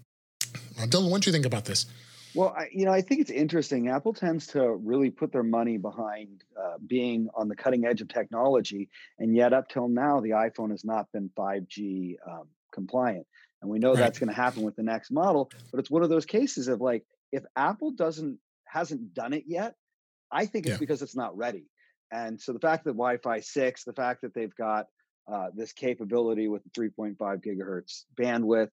Dylan, 0.76 1.11
what 1.11 1.22
do 1.22 1.28
you 1.28 1.32
think 1.32 1.46
about 1.46 1.66
this? 1.66 1.87
Well, 2.34 2.55
I, 2.56 2.69
you 2.72 2.84
know, 2.84 2.93
I 2.93 3.00
think 3.00 3.20
it's 3.20 3.31
interesting. 3.31 3.88
Apple 3.88 4.12
tends 4.12 4.49
to 4.49 4.69
really 4.69 5.11
put 5.11 5.31
their 5.31 5.44
money 5.44 5.76
behind 5.76 6.43
uh, 6.58 6.78
being 6.84 7.28
on 7.34 7.49
the 7.49 7.55
cutting 7.55 7.84
edge 7.84 8.00
of 8.00 8.08
technology, 8.08 8.88
and 9.19 9.37
yet 9.37 9.52
up 9.52 9.69
till 9.69 9.88
now, 9.88 10.20
the 10.20 10.31
iPhone 10.31 10.70
has 10.70 10.84
not 10.84 11.12
been 11.12 11.31
5G 11.37 12.16
um, 12.26 12.49
compliant. 12.72 13.26
And 13.62 13.70
we 13.70 13.78
know 13.78 13.90
right. 13.90 13.99
that's 13.99 14.19
going 14.19 14.28
to 14.28 14.34
happen 14.34 14.62
with 14.62 14.76
the 14.76 14.82
next 14.82 15.11
model. 15.11 15.50
But 15.70 15.81
it's 15.81 15.90
one 15.90 16.02
of 16.02 16.11
those 16.11 16.26
cases 16.26 16.69
of 16.69 16.81
like, 16.81 17.05
if 17.32 17.44
Apple 17.56 17.93
doesn't 17.93 18.38
hasn't 18.66 19.14
done 19.14 19.32
it 19.32 19.44
yet, 19.46 19.76
I 20.31 20.46
think 20.46 20.66
it's 20.66 20.75
yeah. 20.75 20.78
because 20.78 21.00
it's 21.02 21.16
not 21.16 21.37
ready. 21.37 21.66
And 22.12 22.40
so 22.40 22.52
the 22.52 22.60
fact 22.60 22.84
that 22.84 22.92
Wi-Fi 22.92 23.40
six, 23.40 23.84
the 23.84 23.92
fact 23.92 24.22
that 24.22 24.34
they've 24.34 24.54
got 24.54 24.86
uh, 25.30 25.48
this 25.54 25.72
capability 25.72 26.48
with 26.48 26.62
the 26.64 26.70
3.5 26.70 27.16
gigahertz 27.18 28.04
bandwidth, 28.16 28.68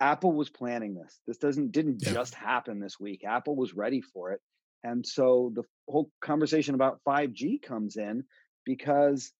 Apple 0.00 0.32
was 0.32 0.50
planning 0.50 0.94
this. 0.94 1.20
This 1.26 1.38
doesn't 1.38 1.72
didn't 1.72 2.02
yeah. 2.02 2.12
just 2.12 2.34
happen 2.34 2.80
this 2.80 2.98
week. 2.98 3.24
Apple 3.24 3.56
was 3.56 3.72
ready 3.72 4.00
for 4.00 4.32
it, 4.32 4.40
and 4.82 5.06
so 5.06 5.52
the 5.54 5.62
whole 5.88 6.10
conversation 6.20 6.74
about 6.74 7.00
5G 7.06 7.62
comes 7.62 7.96
in 7.96 8.24
because 8.64 9.32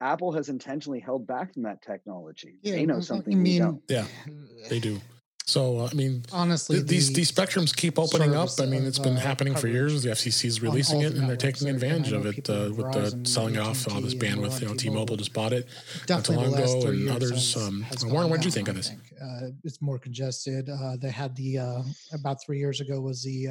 Apple 0.00 0.32
has 0.32 0.48
intentionally 0.48 1.00
held 1.00 1.26
back 1.26 1.52
from 1.52 1.64
that 1.64 1.82
technology. 1.82 2.58
Yeah, 2.62 2.72
they 2.72 2.86
know 2.86 3.00
something 3.00 3.34
I 3.34 3.36
mean, 3.36 3.52
we 3.52 3.58
don't. 3.58 3.82
Yeah, 3.88 4.06
they 4.70 4.80
do. 4.80 4.98
So 5.48 5.78
uh, 5.78 5.88
I 5.90 5.94
mean, 5.94 6.24
honestly, 6.30 6.76
th- 6.76 6.86
these 6.86 7.12
these 7.14 7.32
spectrums 7.32 7.74
keep 7.74 7.98
opening 7.98 8.34
up. 8.34 8.50
I 8.60 8.66
mean, 8.66 8.84
it's 8.84 8.98
been 8.98 9.16
uh, 9.16 9.20
happening 9.20 9.54
for 9.54 9.66
years. 9.66 10.02
The 10.02 10.10
FCC 10.10 10.44
is 10.44 10.60
releasing 10.60 11.00
it, 11.00 11.14
and 11.14 11.26
they're 11.26 11.36
taking 11.36 11.70
advantage 11.70 12.12
of 12.12 12.26
it 12.26 12.50
uh, 12.50 12.70
with 12.76 12.92
the 12.92 13.22
selling 13.24 13.56
off 13.56 13.90
all 13.90 14.02
this 14.02 14.14
bandwidth. 14.14 14.60
You 14.60 14.68
know, 14.68 14.74
T-Mobile 14.74 15.16
just 15.16 15.32
bought 15.32 15.54
it 15.54 15.66
not 16.06 16.26
too 16.26 16.34
long 16.34 16.52
ago, 16.52 16.88
and 16.88 17.08
others. 17.08 17.56
Um, 17.56 17.86
Warren, 18.04 18.28
what 18.28 18.42
do 18.42 18.46
you 18.46 18.50
think 18.50 18.68
of 18.68 18.74
this? 18.74 18.90
Uh, 18.90 19.48
it's 19.64 19.80
more 19.80 19.98
congested. 19.98 20.68
Uh, 20.68 20.98
they 21.00 21.10
had 21.10 21.34
the 21.34 21.56
uh, 21.56 21.82
about 22.12 22.44
three 22.44 22.58
years 22.58 22.82
ago 22.82 23.00
was 23.00 23.22
the 23.22 23.48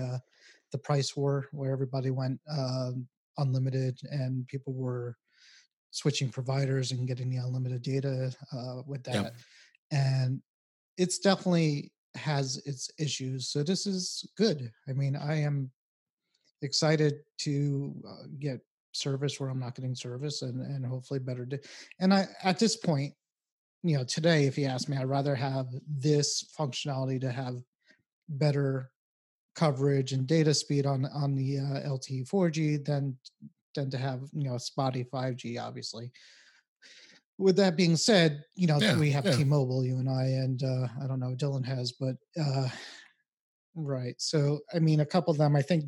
the 0.71 0.77
price 0.77 1.17
war 1.17 1.47
where 1.51 1.71
everybody 1.71 2.11
went 2.11 2.39
um, 2.47 3.07
unlimited, 3.39 3.97
and 4.11 4.47
people 4.47 4.73
were 4.73 5.17
switching 5.89 6.29
providers 6.29 6.91
and 6.91 7.07
getting 7.07 7.31
the 7.31 7.37
unlimited 7.37 7.81
data 7.81 8.31
with 8.85 9.03
that. 9.05 9.15
Yep. 9.15 9.35
And 9.89 10.41
it's 10.97 11.19
definitely 11.19 11.91
has 12.17 12.57
its 12.65 12.89
issues. 12.99 13.47
So 13.47 13.63
this 13.63 13.87
is 13.87 14.29
good. 14.37 14.71
I 14.87 14.93
mean, 14.93 15.15
I 15.15 15.41
am 15.41 15.71
excited 16.61 17.19
to 17.39 17.95
uh, 18.07 18.27
get 18.39 18.59
service 18.91 19.39
where 19.39 19.49
I'm 19.49 19.59
not 19.59 19.75
getting 19.75 19.95
service 19.95 20.41
and 20.41 20.61
and 20.61 20.85
hopefully 20.85 21.19
better. 21.19 21.45
Di- 21.45 21.59
and 21.99 22.13
I 22.13 22.27
at 22.43 22.59
this 22.59 22.75
point, 22.75 23.13
you 23.83 23.97
know, 23.97 24.03
today 24.03 24.45
if 24.45 24.57
you 24.57 24.65
ask 24.65 24.89
me, 24.89 24.97
I'd 24.97 25.05
rather 25.05 25.35
have 25.35 25.67
this 25.87 26.45
functionality 26.57 27.21
to 27.21 27.31
have 27.31 27.61
better 28.29 28.91
coverage 29.55 30.13
and 30.13 30.27
data 30.27 30.53
speed 30.53 30.85
on 30.85 31.05
on 31.05 31.35
the 31.35 31.59
uh, 31.59 31.89
LTE 31.89 32.29
4G 32.29 32.85
than 32.85 33.17
than 33.75 33.89
to 33.89 33.97
have 33.97 34.21
you 34.33 34.49
know 34.49 34.57
spotty 34.57 35.03
5G 35.03 35.61
obviously 35.61 36.11
with 37.37 37.55
that 37.57 37.77
being 37.77 37.95
said, 37.95 38.43
you 38.55 38.67
know, 38.67 38.79
yeah, 38.79 38.97
we 38.97 39.11
have 39.11 39.25
yeah. 39.25 39.33
T-Mobile, 39.35 39.85
you 39.85 39.97
and 39.97 40.09
I, 40.09 40.23
and 40.23 40.61
uh, 40.63 40.87
I 41.01 41.07
don't 41.07 41.19
know, 41.19 41.35
Dylan 41.35 41.65
has, 41.65 41.91
but 41.91 42.15
uh, 42.39 42.67
right. 43.75 44.15
So, 44.17 44.59
I 44.73 44.79
mean, 44.79 45.01
a 45.01 45.05
couple 45.05 45.31
of 45.31 45.37
them, 45.37 45.55
I 45.55 45.61
think, 45.61 45.85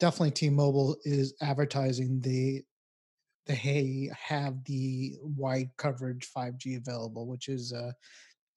definitely 0.00 0.32
T-Mobile 0.32 0.96
is 1.04 1.34
advertising 1.40 2.20
the 2.20 2.62
the 3.46 3.54
hey 3.54 4.10
have 4.18 4.64
the 4.64 5.16
wide 5.22 5.68
coverage 5.76 6.26
5G 6.34 6.78
available, 6.78 7.26
which 7.26 7.48
is 7.48 7.74
uh, 7.74 7.92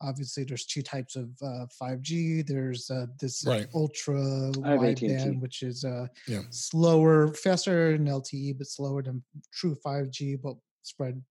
obviously 0.02 0.44
there's 0.44 0.66
two 0.66 0.82
types 0.82 1.16
of 1.16 1.30
uh, 1.42 1.66
5G. 1.82 2.48
There's 2.48 2.90
uh, 2.90 3.08
this 3.20 3.46
right. 3.46 3.68
ultra 3.74 4.52
wide 4.56 5.02
band, 5.02 5.42
which 5.42 5.62
is 5.64 5.84
uh, 5.84 6.08
yeah. 6.28 6.42
slower, 6.52 7.34
faster 7.34 7.92
than 7.98 8.08
LTE, 8.08 8.58
but 8.58 8.68
slower 8.68 9.04
than 9.04 9.24
true 9.52 9.76
5G, 9.86 10.40
but 10.42 10.56
spread 10.84 11.22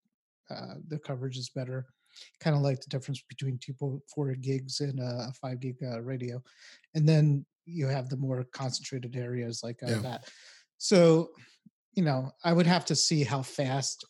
uh, 0.51 0.75
the 0.89 0.99
coverage 0.99 1.37
is 1.37 1.51
better. 1.51 1.87
Kind 2.41 2.57
of 2.57 2.63
like 2.63 2.81
the 2.81 2.89
difference 2.89 3.23
between 3.29 3.59
2.4 3.59 4.41
gigs 4.41 4.81
and 4.81 4.99
a 5.01 5.33
5 5.41 5.61
gig 5.61 5.77
uh, 5.83 6.01
radio. 6.01 6.43
And 6.95 7.09
then 7.09 7.45
you 7.67 7.87
have 7.87 8.09
the 8.09 8.17
more 8.17 8.45
concentrated 8.53 9.17
areas 9.17 9.61
like 9.63 9.81
uh, 9.83 9.91
yeah. 9.91 9.99
that. 9.99 10.31
So, 10.79 11.31
you 11.95 12.03
know, 12.03 12.31
I 12.45 12.53
would 12.53 12.67
have 12.67 12.85
to 12.87 12.95
see 12.95 13.23
how 13.23 13.43
fast 13.43 14.05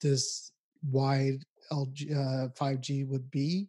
this 0.00 0.52
wide 0.90 1.44
LG, 1.70 2.54
5G 2.56 3.04
uh, 3.04 3.06
would 3.08 3.30
be 3.30 3.68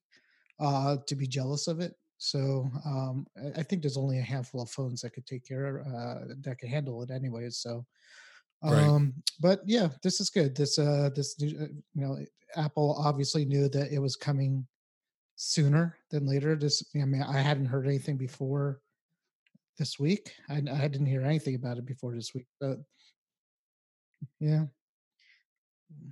uh, 0.60 0.98
to 1.08 1.16
be 1.16 1.28
jealous 1.28 1.68
of 1.68 1.80
it. 1.80 1.94
So 2.18 2.70
um, 2.86 3.28
I 3.58 3.64
think 3.64 3.82
there's 3.82 3.98
only 3.98 4.20
a 4.20 4.24
handful 4.24 4.62
of 4.62 4.70
phones 4.70 5.02
that 5.02 5.12
could 5.12 5.26
take 5.26 5.46
care 5.46 5.82
uh, 5.82 6.34
that 6.42 6.58
could 6.58 6.70
handle 6.70 7.04
it 7.04 7.12
anyways. 7.12 7.58
So 7.58 7.86
Right. 8.64 8.84
Um, 8.84 9.14
but 9.42 9.62
yeah, 9.66 9.90
this 10.02 10.22
is 10.22 10.30
good. 10.30 10.56
This 10.56 10.80
uh, 10.80 11.10
this 11.14 11.36
uh, 11.42 11.46
you 11.46 11.82
know, 11.96 12.18
Apple 12.56 12.96
obviously 12.98 13.44
knew 13.44 13.68
that 13.70 13.92
it 13.92 14.00
was 14.00 14.16
coming 14.16 14.66
sooner 15.36 15.98
than 16.12 16.26
later. 16.26 16.56
This, 16.56 16.84
I 16.96 17.04
mean, 17.06 17.24
I 17.24 17.40
hadn't 17.40 17.66
heard 17.66 17.86
anything 17.86 18.16
before 18.16 18.80
this 19.78 20.00
week. 20.00 20.32
I, 20.50 20.56
I 20.58 20.88
didn't 20.88 21.08
hear 21.08 21.24
anything 21.24 21.56
about 21.56 21.78
it 21.78 21.86
before 21.86 22.16
this 22.16 22.34
week, 22.34 22.48
but 22.62 22.78
yeah, 24.40 24.66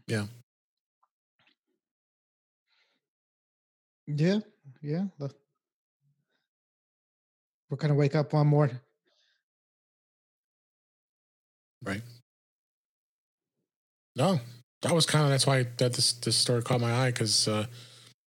yeah, 0.08 0.25
yeah, 4.08 4.39
yeah. 4.81 5.05
We're 7.70 7.77
gonna 7.77 7.96
wake 7.96 8.15
up 8.15 8.34
one 8.34 8.48
more. 8.48 8.70
Right. 11.84 12.01
No, 14.15 14.39
that 14.81 14.93
was 14.93 15.05
kind 15.05 15.25
of 15.25 15.31
that's 15.31 15.47
why 15.47 15.67
that 15.77 15.93
this 15.93 16.13
this 16.13 16.35
story 16.35 16.61
caught 16.61 16.81
my 16.81 16.93
eye 16.93 17.11
because 17.11 17.47
uh, 17.47 17.65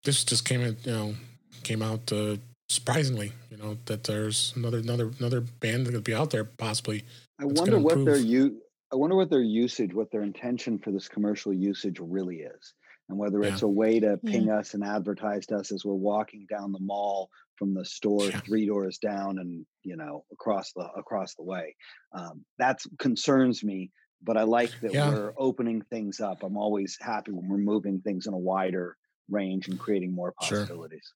this 0.05 0.25
just 0.25 0.45
came 0.45 0.61
in, 0.61 0.77
you 0.85 0.93
know, 0.93 1.15
came 1.63 1.83
out 1.83 2.13
uh, 2.13 2.37
surprisingly. 2.69 3.33
You 3.51 3.57
know 3.57 3.79
that 3.87 4.05
there's 4.05 4.53
another 4.57 4.79
another 4.79 5.11
another 5.19 5.41
band 5.41 5.87
that 5.87 5.93
could 5.93 6.05
be 6.05 6.15
out 6.15 6.31
there 6.31 6.45
possibly. 6.45 7.05
I 7.41 7.45
wonder 7.45 7.79
what 7.79 8.05
their 8.05 8.17
you. 8.17 8.61
I 8.93 8.97
wonder 8.97 9.17
what 9.17 9.31
their 9.31 9.43
usage, 9.43 9.95
what 9.95 10.11
their 10.11 10.23
intention 10.23 10.79
for 10.79 10.91
this 10.91 11.09
commercial 11.09 11.53
usage 11.53 11.99
really 12.01 12.41
is, 12.41 12.75
and 13.09 13.19
whether 13.19 13.41
yeah. 13.43 13.53
it's 13.53 13.63
a 13.63 13.69
way 13.69 14.01
to 14.01 14.19
ping 14.27 14.49
yeah. 14.49 14.59
us 14.59 14.75
and 14.75 14.85
advertise 14.85 15.47
to 15.47 15.57
us 15.57 15.71
as 15.73 15.85
we're 15.85 15.95
walking 15.95 16.47
down 16.51 16.73
the 16.73 16.81
mall 16.81 17.31
from 17.57 17.75
the 17.75 17.85
store 17.85 18.25
yeah. 18.25 18.41
three 18.41 18.67
doors 18.67 18.99
down 18.99 19.39
and 19.39 19.65
you 19.85 19.97
know 19.97 20.25
across 20.33 20.73
the 20.73 20.89
across 20.97 21.35
the 21.37 21.45
way. 21.45 21.77
Um, 22.13 22.45
that 22.59 22.81
concerns 22.99 23.63
me 23.63 23.91
but 24.23 24.37
I 24.37 24.43
like 24.43 24.79
that 24.81 24.93
yeah. 24.93 25.11
we're 25.11 25.33
opening 25.37 25.83
things 25.83 26.21
up. 26.21 26.43
I'm 26.43 26.57
always 26.57 26.99
happy 27.01 27.33
when 27.33 27.49
we're 27.49 27.59
moving 27.59 28.01
things 28.01 28.27
in 28.27 28.35
a 28.35 28.39
wider 28.39 28.97
range 29.29 29.69
and 29.69 29.79
creating 29.79 30.13
more 30.13 30.33
possibilities. 30.33 31.03
Sure. 31.03 31.15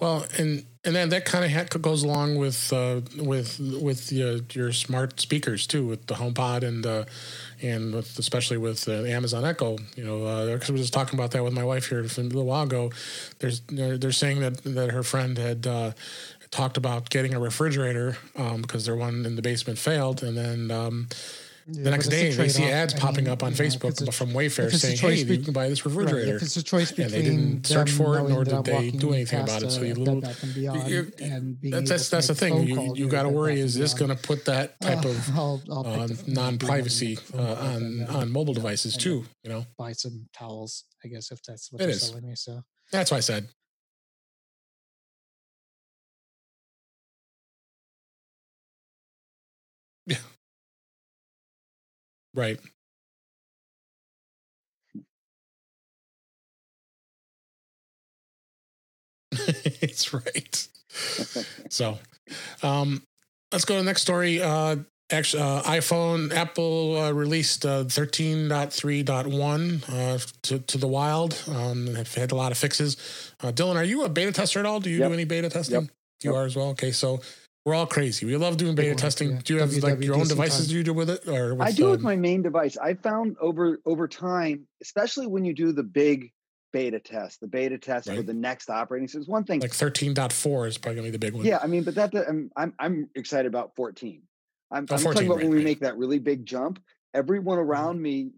Well, 0.00 0.26
and 0.38 0.64
and 0.84 0.96
then 0.96 1.10
that 1.10 1.26
kind 1.26 1.44
of 1.44 1.82
goes 1.82 2.02
along 2.02 2.36
with 2.36 2.72
uh, 2.72 3.02
with 3.16 3.60
with 3.60 4.12
uh, 4.12 4.40
your 4.52 4.72
smart 4.72 5.20
speakers 5.20 5.66
too, 5.66 5.86
with 5.86 6.06
the 6.06 6.14
HomePod 6.14 6.62
and 6.62 6.84
uh, 6.86 7.04
and 7.60 7.94
with, 7.94 8.18
especially 8.18 8.56
with 8.56 8.88
uh, 8.88 9.04
Amazon 9.04 9.44
Echo. 9.44 9.76
You 9.94 10.04
know, 10.04 10.54
because 10.54 10.70
uh, 10.70 10.72
I 10.72 10.74
was 10.74 10.80
just 10.80 10.94
talking 10.94 11.18
about 11.18 11.32
that 11.32 11.44
with 11.44 11.52
my 11.52 11.64
wife 11.64 11.88
here 11.88 12.00
a 12.00 12.02
little 12.02 12.46
while 12.46 12.64
ago. 12.64 12.90
There's 13.38 13.60
they're 13.68 14.12
saying 14.12 14.40
that 14.40 14.64
that 14.64 14.90
her 14.90 15.02
friend 15.02 15.36
had 15.36 15.66
uh, 15.66 15.92
talked 16.50 16.76
about 16.76 17.10
getting 17.10 17.34
a 17.34 17.40
refrigerator 17.40 18.16
um, 18.36 18.62
because 18.62 18.86
their 18.86 18.96
one 18.96 19.26
in 19.26 19.36
the 19.36 19.42
basement 19.42 19.78
failed, 19.78 20.22
and 20.22 20.36
then. 20.36 20.70
Um, 20.70 21.08
yeah, 21.72 21.84
the 21.84 21.90
next 21.90 22.08
day, 22.08 22.30
they 22.30 22.48
see 22.48 22.64
ads 22.64 22.94
popping 22.94 23.28
up 23.28 23.42
on 23.42 23.52
Facebook 23.52 24.06
a, 24.06 24.10
from 24.10 24.30
Wayfair 24.30 24.72
saying, 24.72 24.98
"Hey, 24.98 25.24
be, 25.24 25.36
you 25.36 25.44
can 25.44 25.52
buy 25.52 25.68
this 25.68 25.84
refrigerator." 25.84 26.26
Right, 26.26 26.36
if 26.36 26.42
it's 26.42 26.56
a 26.56 26.62
choice 26.62 26.90
between 26.90 27.06
and 27.06 27.14
they 27.14 27.22
didn't 27.22 27.66
search 27.66 27.90
for 27.90 28.18
it, 28.18 28.28
nor 28.28 28.44
did 28.44 28.64
they 28.64 28.90
do 28.90 29.12
anything 29.12 29.42
about 29.42 29.62
it. 29.62 29.70
So 29.70 29.82
you 29.82 29.94
little, 29.94 30.20
that's 30.20 31.90
that's, 31.90 32.08
that's 32.10 32.26
the 32.26 32.34
thing. 32.34 32.62
You 32.66 32.94
you 32.94 33.08
got 33.08 33.22
to 33.22 33.28
worry: 33.28 33.60
is 33.60 33.74
this 33.74 33.94
going 33.94 34.10
to 34.10 34.16
put 34.16 34.44
that 34.46 34.80
type 34.80 35.04
of 35.04 35.38
uh, 35.38 36.08
non-privacy 36.26 37.18
uh, 37.34 37.54
on 37.54 38.06
on 38.08 38.32
mobile 38.32 38.54
devices 38.54 38.96
too? 38.96 39.24
You 39.44 39.50
know, 39.50 39.66
buy 39.78 39.92
some 39.92 40.28
towels, 40.32 40.84
I 41.04 41.08
guess, 41.08 41.30
if 41.30 41.42
that's 41.42 41.70
what 41.70 41.80
it 41.80 41.84
they're 41.84 41.94
is. 41.94 42.08
selling 42.08 42.26
me. 42.26 42.34
So 42.34 42.62
that's 42.90 43.10
why 43.10 43.18
I 43.18 43.20
said 43.20 43.48
Right. 52.40 52.58
it's 59.32 60.14
right. 60.14 60.68
so, 61.68 61.98
um, 62.62 63.02
let's 63.52 63.66
go 63.66 63.74
to 63.74 63.80
the 63.80 63.84
next 63.84 64.00
story. 64.00 64.40
Uh, 64.40 64.76
actually, 65.12 65.42
uh, 65.42 65.60
iPhone, 65.64 66.32
Apple 66.32 66.96
uh, 66.96 67.12
released 67.12 67.66
uh, 67.66 67.84
13.3.1 67.84 69.90
uh, 69.90 70.18
to, 70.40 70.60
to 70.60 70.78
the 70.78 70.88
wild. 70.88 71.44
Um, 71.46 71.94
have 71.94 72.14
had 72.14 72.32
a 72.32 72.36
lot 72.36 72.52
of 72.52 72.58
fixes. 72.58 72.96
Uh, 73.42 73.52
Dylan, 73.52 73.76
are 73.76 73.84
you 73.84 74.04
a 74.04 74.08
beta 74.08 74.32
tester 74.32 74.60
at 74.60 74.66
all? 74.66 74.80
Do 74.80 74.88
you 74.88 75.00
yep. 75.00 75.08
do 75.08 75.12
any 75.12 75.24
beta 75.24 75.50
testing? 75.50 75.82
Yep. 75.82 75.90
You 76.22 76.30
yep. 76.30 76.40
are 76.40 76.46
as 76.46 76.56
well. 76.56 76.68
Okay, 76.68 76.90
so 76.90 77.20
we're 77.64 77.74
all 77.74 77.86
crazy. 77.86 78.26
We 78.26 78.36
love 78.36 78.56
doing 78.56 78.74
beta 78.74 78.94
testing. 78.94 79.32
Yeah. 79.32 79.40
Do 79.44 79.54
you 79.54 79.60
have 79.60 79.72
like 79.82 80.02
your 80.02 80.14
own 80.16 80.26
devices 80.26 80.68
time. 80.68 80.76
you 80.76 80.82
do 80.82 80.94
with 80.94 81.10
it, 81.10 81.28
or 81.28 81.60
I 81.60 81.72
do 81.72 81.90
with 81.90 82.00
my 82.00 82.16
main 82.16 82.42
device. 82.42 82.78
I 82.78 82.94
found 82.94 83.36
over 83.40 83.78
over 83.84 84.08
time, 84.08 84.66
especially 84.80 85.26
when 85.26 85.44
you 85.44 85.54
do 85.54 85.72
the 85.72 85.82
big 85.82 86.32
beta 86.72 87.00
test, 87.00 87.40
the 87.40 87.46
beta 87.46 87.78
test 87.78 88.08
right. 88.08 88.16
for 88.16 88.22
the 88.22 88.32
next 88.32 88.70
operating 88.70 89.08
system. 89.08 89.30
One 89.30 89.44
thing 89.44 89.60
like 89.60 89.72
13.4 89.72 90.68
is 90.68 90.78
probably 90.78 90.96
gonna 90.96 91.08
be 91.08 91.10
the 91.12 91.18
big 91.18 91.34
one. 91.34 91.44
Yeah, 91.44 91.58
I 91.62 91.66
mean, 91.66 91.82
but 91.82 91.94
that 91.96 92.14
I'm 92.14 92.50
I'm, 92.56 92.72
I'm 92.78 93.10
excited 93.14 93.46
about 93.46 93.76
14. 93.76 94.22
I'm, 94.70 94.86
oh, 94.88 94.94
I'm 94.94 95.00
14, 95.00 95.12
talking 95.12 95.26
about 95.26 95.36
right, 95.36 95.44
when 95.44 95.50
we 95.50 95.56
right. 95.58 95.64
make 95.64 95.80
that 95.80 95.98
really 95.98 96.18
big 96.18 96.46
jump. 96.46 96.82
Everyone 97.12 97.58
mm-hmm. 97.58 97.68
around 97.68 98.00
me 98.00 98.30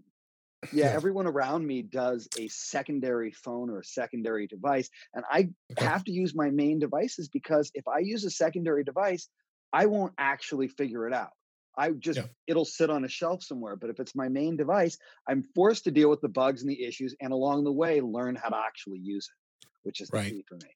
yeah, 0.73 0.87
everyone 0.87 1.27
around 1.27 1.67
me 1.67 1.83
does 1.83 2.29
a 2.39 2.49
secondary 2.49 3.33
phone 3.33 3.71
or 3.71 3.81
a 3.81 3.85
secondary 3.85 4.47
device. 4.47 4.89
And 5.15 5.25
I 5.31 5.49
have 5.79 6.05
to 6.05 6.13
use 6.13 6.35
my 6.35 6.51
main 6.51 6.79
devices 6.79 7.29
because 7.29 7.71
if 7.75 7.89
I 7.89 7.99
use 7.99 8.25
a 8.25 8.31
secondary 8.31 8.85
device, 8.85 9.29
I 9.73 9.87
won't 9.87 10.13
actually 10.19 10.69
figure 10.69 11.07
it 11.07 11.15
out. 11.15 11.31
I 11.77 11.91
just, 11.91 12.19
yeah. 12.19 12.27
it'll 12.47 12.67
sit 12.67 12.91
on 12.91 13.05
a 13.05 13.09
shelf 13.09 13.43
somewhere. 13.43 13.77
But 13.77 13.91
if 13.91 13.99
it's 13.99 14.15
my 14.15 14.29
main 14.29 14.57
device, 14.57 14.99
I'm 15.27 15.43
forced 15.55 15.85
to 15.85 15.91
deal 15.91 16.11
with 16.11 16.21
the 16.21 16.29
bugs 16.29 16.63
and 16.63 16.71
the 16.71 16.85
issues 16.85 17.17
and 17.21 17.33
along 17.33 17.65
the 17.65 17.73
way, 17.73 18.01
learn 18.01 18.37
how 18.37 18.51
to 18.51 18.57
actually 18.57 18.99
use 18.99 19.29
it, 19.29 19.69
which 19.83 20.01
is 20.01 20.09
the 20.09 20.19
right. 20.19 20.31
key 20.31 20.45
for 20.47 20.57
me. 20.57 20.71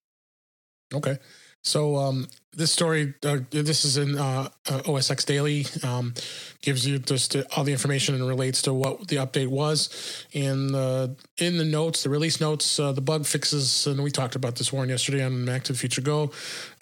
Okay. 0.95 1.19
So 1.66 1.96
um, 1.96 2.28
this 2.52 2.70
story, 2.70 3.12
uh, 3.25 3.38
this 3.50 3.85
is 3.85 3.96
in 3.96 4.16
uh, 4.16 4.49
uh, 4.68 4.78
OSX 4.82 5.26
Daily, 5.26 5.66
um, 5.82 6.14
gives 6.62 6.87
you 6.87 7.00
just 7.00 7.35
all 7.56 7.64
the 7.64 7.73
information 7.73 8.14
and 8.14 8.26
relates 8.26 8.62
to 8.62 8.73
what 8.73 9.08
the 9.08 9.16
update 9.16 9.49
was. 9.49 10.25
And 10.32 10.75
uh, 10.76 11.08
in 11.38 11.58
the 11.58 11.64
notes, 11.64 12.04
the 12.04 12.08
release 12.08 12.40
notes, 12.40 12.78
uh, 12.78 12.92
the 12.92 13.00
bug 13.00 13.26
fixes, 13.26 13.88
and 13.88 14.00
we 14.00 14.12
talked 14.12 14.37
about 14.37 14.54
this 14.54 14.73
one 14.73 14.88
yesterday 14.88 15.25
on 15.25 15.44
Mac 15.44 15.64
to 15.64 15.75
Future 15.75 16.02
Go, 16.02 16.30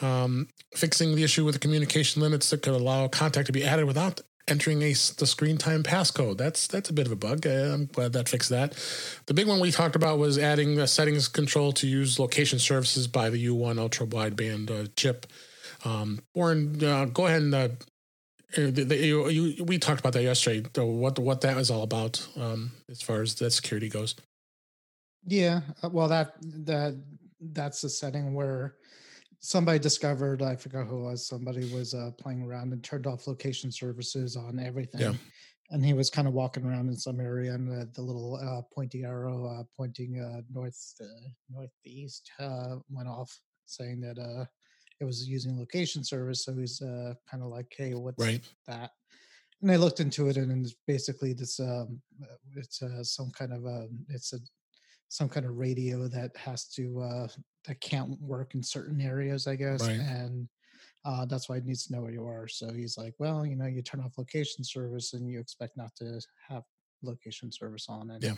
um, 0.00 0.48
fixing 0.74 1.14
the 1.14 1.24
issue 1.24 1.46
with 1.46 1.54
the 1.54 1.60
communication 1.60 2.20
limits 2.20 2.50
that 2.50 2.60
could 2.60 2.74
allow 2.74 3.08
contact 3.08 3.46
to 3.46 3.52
be 3.52 3.64
added 3.64 3.86
without 3.86 4.20
entering 4.46 4.82
a 4.82 4.92
the 4.92 5.26
screen 5.26 5.56
time 5.56 5.82
passcode. 5.82 6.38
That's 6.38 6.66
that's 6.66 6.90
a 6.90 6.92
bit 6.92 7.06
of 7.06 7.12
a 7.12 7.16
bug. 7.16 7.46
Uh, 7.46 7.72
I'm 7.72 7.86
glad 7.86 8.12
that 8.12 8.28
fixed 8.28 8.50
that. 8.50 8.72
The 9.26 9.34
big 9.34 9.46
one 9.46 9.60
we 9.60 9.70
talked 9.70 9.96
about 9.96 10.18
was 10.18 10.38
adding 10.38 10.78
a 10.78 10.86
settings 10.86 11.28
control 11.28 11.72
to 11.72 11.86
use 11.86 12.18
location 12.18 12.58
services 12.58 13.06
by 13.06 13.30
the 13.30 13.46
U1 13.46 13.78
ultra 13.78 14.06
wideband 14.06 14.70
uh, 14.70 14.88
chip. 14.96 15.26
Um, 15.84 16.20
Warren, 16.34 16.82
uh, 16.82 17.06
go 17.06 17.26
ahead 17.26 17.42
and 17.42 17.54
uh, 17.54 17.68
uh 18.56 18.70
the, 18.70 18.84
the, 18.84 18.96
you, 18.96 19.28
you, 19.28 19.64
we 19.64 19.78
talked 19.78 20.00
about 20.00 20.12
that 20.14 20.22
yesterday. 20.22 20.68
What 20.80 21.18
what 21.18 21.40
that 21.42 21.56
was 21.56 21.70
all 21.70 21.82
about 21.82 22.26
um, 22.36 22.72
as 22.90 23.02
far 23.02 23.22
as 23.22 23.34
that 23.36 23.50
security 23.52 23.88
goes. 23.88 24.14
Yeah, 25.26 25.62
uh, 25.82 25.88
well 25.90 26.08
that 26.08 26.34
that 26.40 27.00
that's 27.40 27.84
a 27.84 27.90
setting 27.90 28.34
where 28.34 28.76
somebody 29.44 29.78
discovered 29.78 30.40
i 30.40 30.56
forgot 30.56 30.86
who 30.86 31.06
it 31.06 31.10
was 31.10 31.26
somebody 31.26 31.72
was 31.74 31.92
uh, 31.92 32.10
playing 32.18 32.42
around 32.42 32.72
and 32.72 32.82
turned 32.82 33.06
off 33.06 33.26
location 33.26 33.70
services 33.70 34.36
on 34.36 34.58
everything 34.58 35.00
yeah. 35.00 35.12
and 35.70 35.84
he 35.84 35.92
was 35.92 36.08
kind 36.08 36.26
of 36.26 36.32
walking 36.32 36.64
around 36.64 36.88
in 36.88 36.96
some 36.96 37.20
area 37.20 37.52
and 37.52 37.70
uh, 37.70 37.84
the 37.94 38.00
little 38.00 38.36
uh, 38.36 38.62
pointy 38.74 39.04
arrow 39.04 39.46
uh, 39.46 39.62
pointing 39.76 40.18
uh, 40.18 40.40
north 40.50 40.94
uh, 41.02 41.28
northeast 41.50 42.30
went 42.88 43.08
off 43.08 43.38
saying 43.66 44.00
that 44.00 44.18
it 45.00 45.04
was 45.04 45.28
using 45.28 45.58
location 45.58 46.02
service 46.02 46.44
so 46.44 46.54
he's 46.54 46.80
kind 47.30 47.42
of 47.42 47.48
like 47.48 47.70
hey 47.76 47.92
what's 47.92 48.24
right. 48.24 48.42
that 48.66 48.92
and 49.60 49.70
i 49.70 49.76
looked 49.76 50.00
into 50.00 50.28
it 50.28 50.38
and 50.38 50.64
it's 50.64 50.74
basically 50.86 51.34
this 51.34 51.60
um, 51.60 52.00
it's 52.56 52.82
some 53.02 53.30
kind 53.30 53.52
of 53.52 53.66
a 53.66 53.88
it's 54.08 54.32
a 54.32 54.38
some 55.14 55.28
kind 55.28 55.46
of 55.46 55.56
radio 55.56 56.08
that 56.08 56.36
has 56.36 56.66
to 56.66 57.00
uh, 57.00 57.28
that 57.66 57.80
can't 57.80 58.20
work 58.20 58.54
in 58.54 58.62
certain 58.62 59.00
areas, 59.00 59.46
I 59.46 59.56
guess, 59.56 59.82
right. 59.82 59.98
and 59.98 60.48
uh, 61.04 61.26
that's 61.26 61.48
why 61.48 61.56
it 61.56 61.66
needs 61.66 61.86
to 61.86 61.92
know 61.92 62.02
where 62.02 62.12
you 62.12 62.24
are. 62.26 62.48
So 62.48 62.72
he's 62.72 62.96
like, 62.96 63.14
well, 63.18 63.44
you 63.44 63.56
know, 63.56 63.66
you 63.66 63.82
turn 63.82 64.00
off 64.00 64.16
location 64.16 64.64
service 64.64 65.12
and 65.12 65.28
you 65.28 65.38
expect 65.38 65.76
not 65.76 65.94
to 65.96 66.20
have 66.48 66.62
location 67.02 67.52
service 67.52 67.86
on, 67.88 68.10
and 68.10 68.22
yeah. 68.22 68.34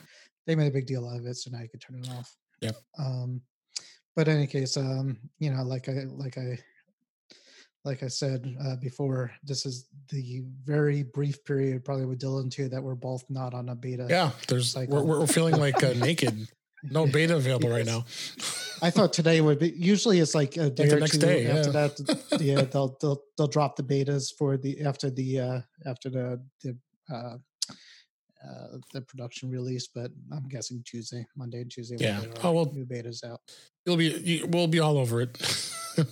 they 0.46 0.54
made 0.54 0.68
a 0.68 0.74
big 0.74 0.86
deal 0.86 1.08
out 1.08 1.18
of 1.18 1.26
it, 1.26 1.36
so 1.36 1.50
now 1.50 1.60
you 1.60 1.68
can 1.68 1.80
turn 1.80 1.98
it 1.98 2.10
off. 2.10 2.36
Yeah. 2.60 2.72
Um, 2.98 3.40
but 4.14 4.28
in 4.28 4.36
any 4.36 4.46
case, 4.46 4.76
um, 4.76 5.18
you 5.38 5.50
know, 5.50 5.62
like 5.62 5.88
I 5.88 6.04
like 6.08 6.38
I 6.38 6.58
like 7.84 8.02
I 8.02 8.08
said 8.08 8.56
uh, 8.64 8.76
before, 8.76 9.30
this 9.44 9.64
is 9.64 9.86
the 10.08 10.42
very 10.64 11.04
brief 11.04 11.44
period, 11.44 11.84
probably 11.84 12.06
with 12.06 12.18
Dylan 12.18 12.50
too, 12.50 12.68
that 12.68 12.82
we're 12.82 12.96
both 12.96 13.24
not 13.28 13.54
on 13.54 13.68
a 13.68 13.74
beta. 13.74 14.06
Yeah, 14.10 14.30
there's 14.48 14.74
we're, 14.74 15.02
we're 15.02 15.26
feeling 15.26 15.56
like 15.56 15.82
uh, 15.84 15.92
naked 15.92 16.48
no 16.82 17.06
beta 17.06 17.36
available 17.36 17.70
right 17.70 17.86
now. 17.86 18.04
I 18.82 18.90
thought 18.90 19.12
today 19.12 19.40
would 19.40 19.58
be. 19.58 19.70
Usually, 19.70 20.20
it's 20.20 20.34
like 20.34 20.56
a 20.56 20.70
day 20.70 20.84
like 20.84 20.92
or 20.92 21.00
next 21.00 21.12
two 21.12 21.18
day, 21.18 21.46
after 21.46 21.70
yeah. 21.70 21.88
that. 21.88 22.40
Yeah, 22.40 22.62
they'll 22.62 22.96
they'll 23.00 23.22
they'll 23.36 23.48
drop 23.48 23.76
the 23.76 23.82
betas 23.82 24.32
for 24.36 24.56
the 24.56 24.82
after 24.82 25.10
the 25.10 25.40
uh 25.40 25.60
after 25.86 26.10
the 26.10 26.42
the 26.62 26.76
uh 27.12 27.36
uh, 28.46 28.78
the 28.92 29.00
production 29.00 29.50
release, 29.50 29.88
but 29.88 30.10
I'm 30.32 30.46
guessing 30.48 30.82
Tuesday, 30.84 31.26
Monday 31.36 31.62
and 31.62 31.70
Tuesday. 31.70 31.96
Yeah. 31.98 32.22
Oh 32.44 32.52
well, 32.52 32.70
new 32.72 32.84
betas 32.84 33.24
out. 33.24 33.40
It'll 33.84 33.96
be 33.96 34.44
we'll 34.48 34.68
be 34.68 34.80
all 34.80 34.98
over 34.98 35.20
it, 35.20 35.36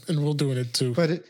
and 0.09 0.23
we'll 0.23 0.35
do 0.35 0.51
it 0.53 0.73
too. 0.73 0.95
But 0.95 1.11
it, 1.11 1.27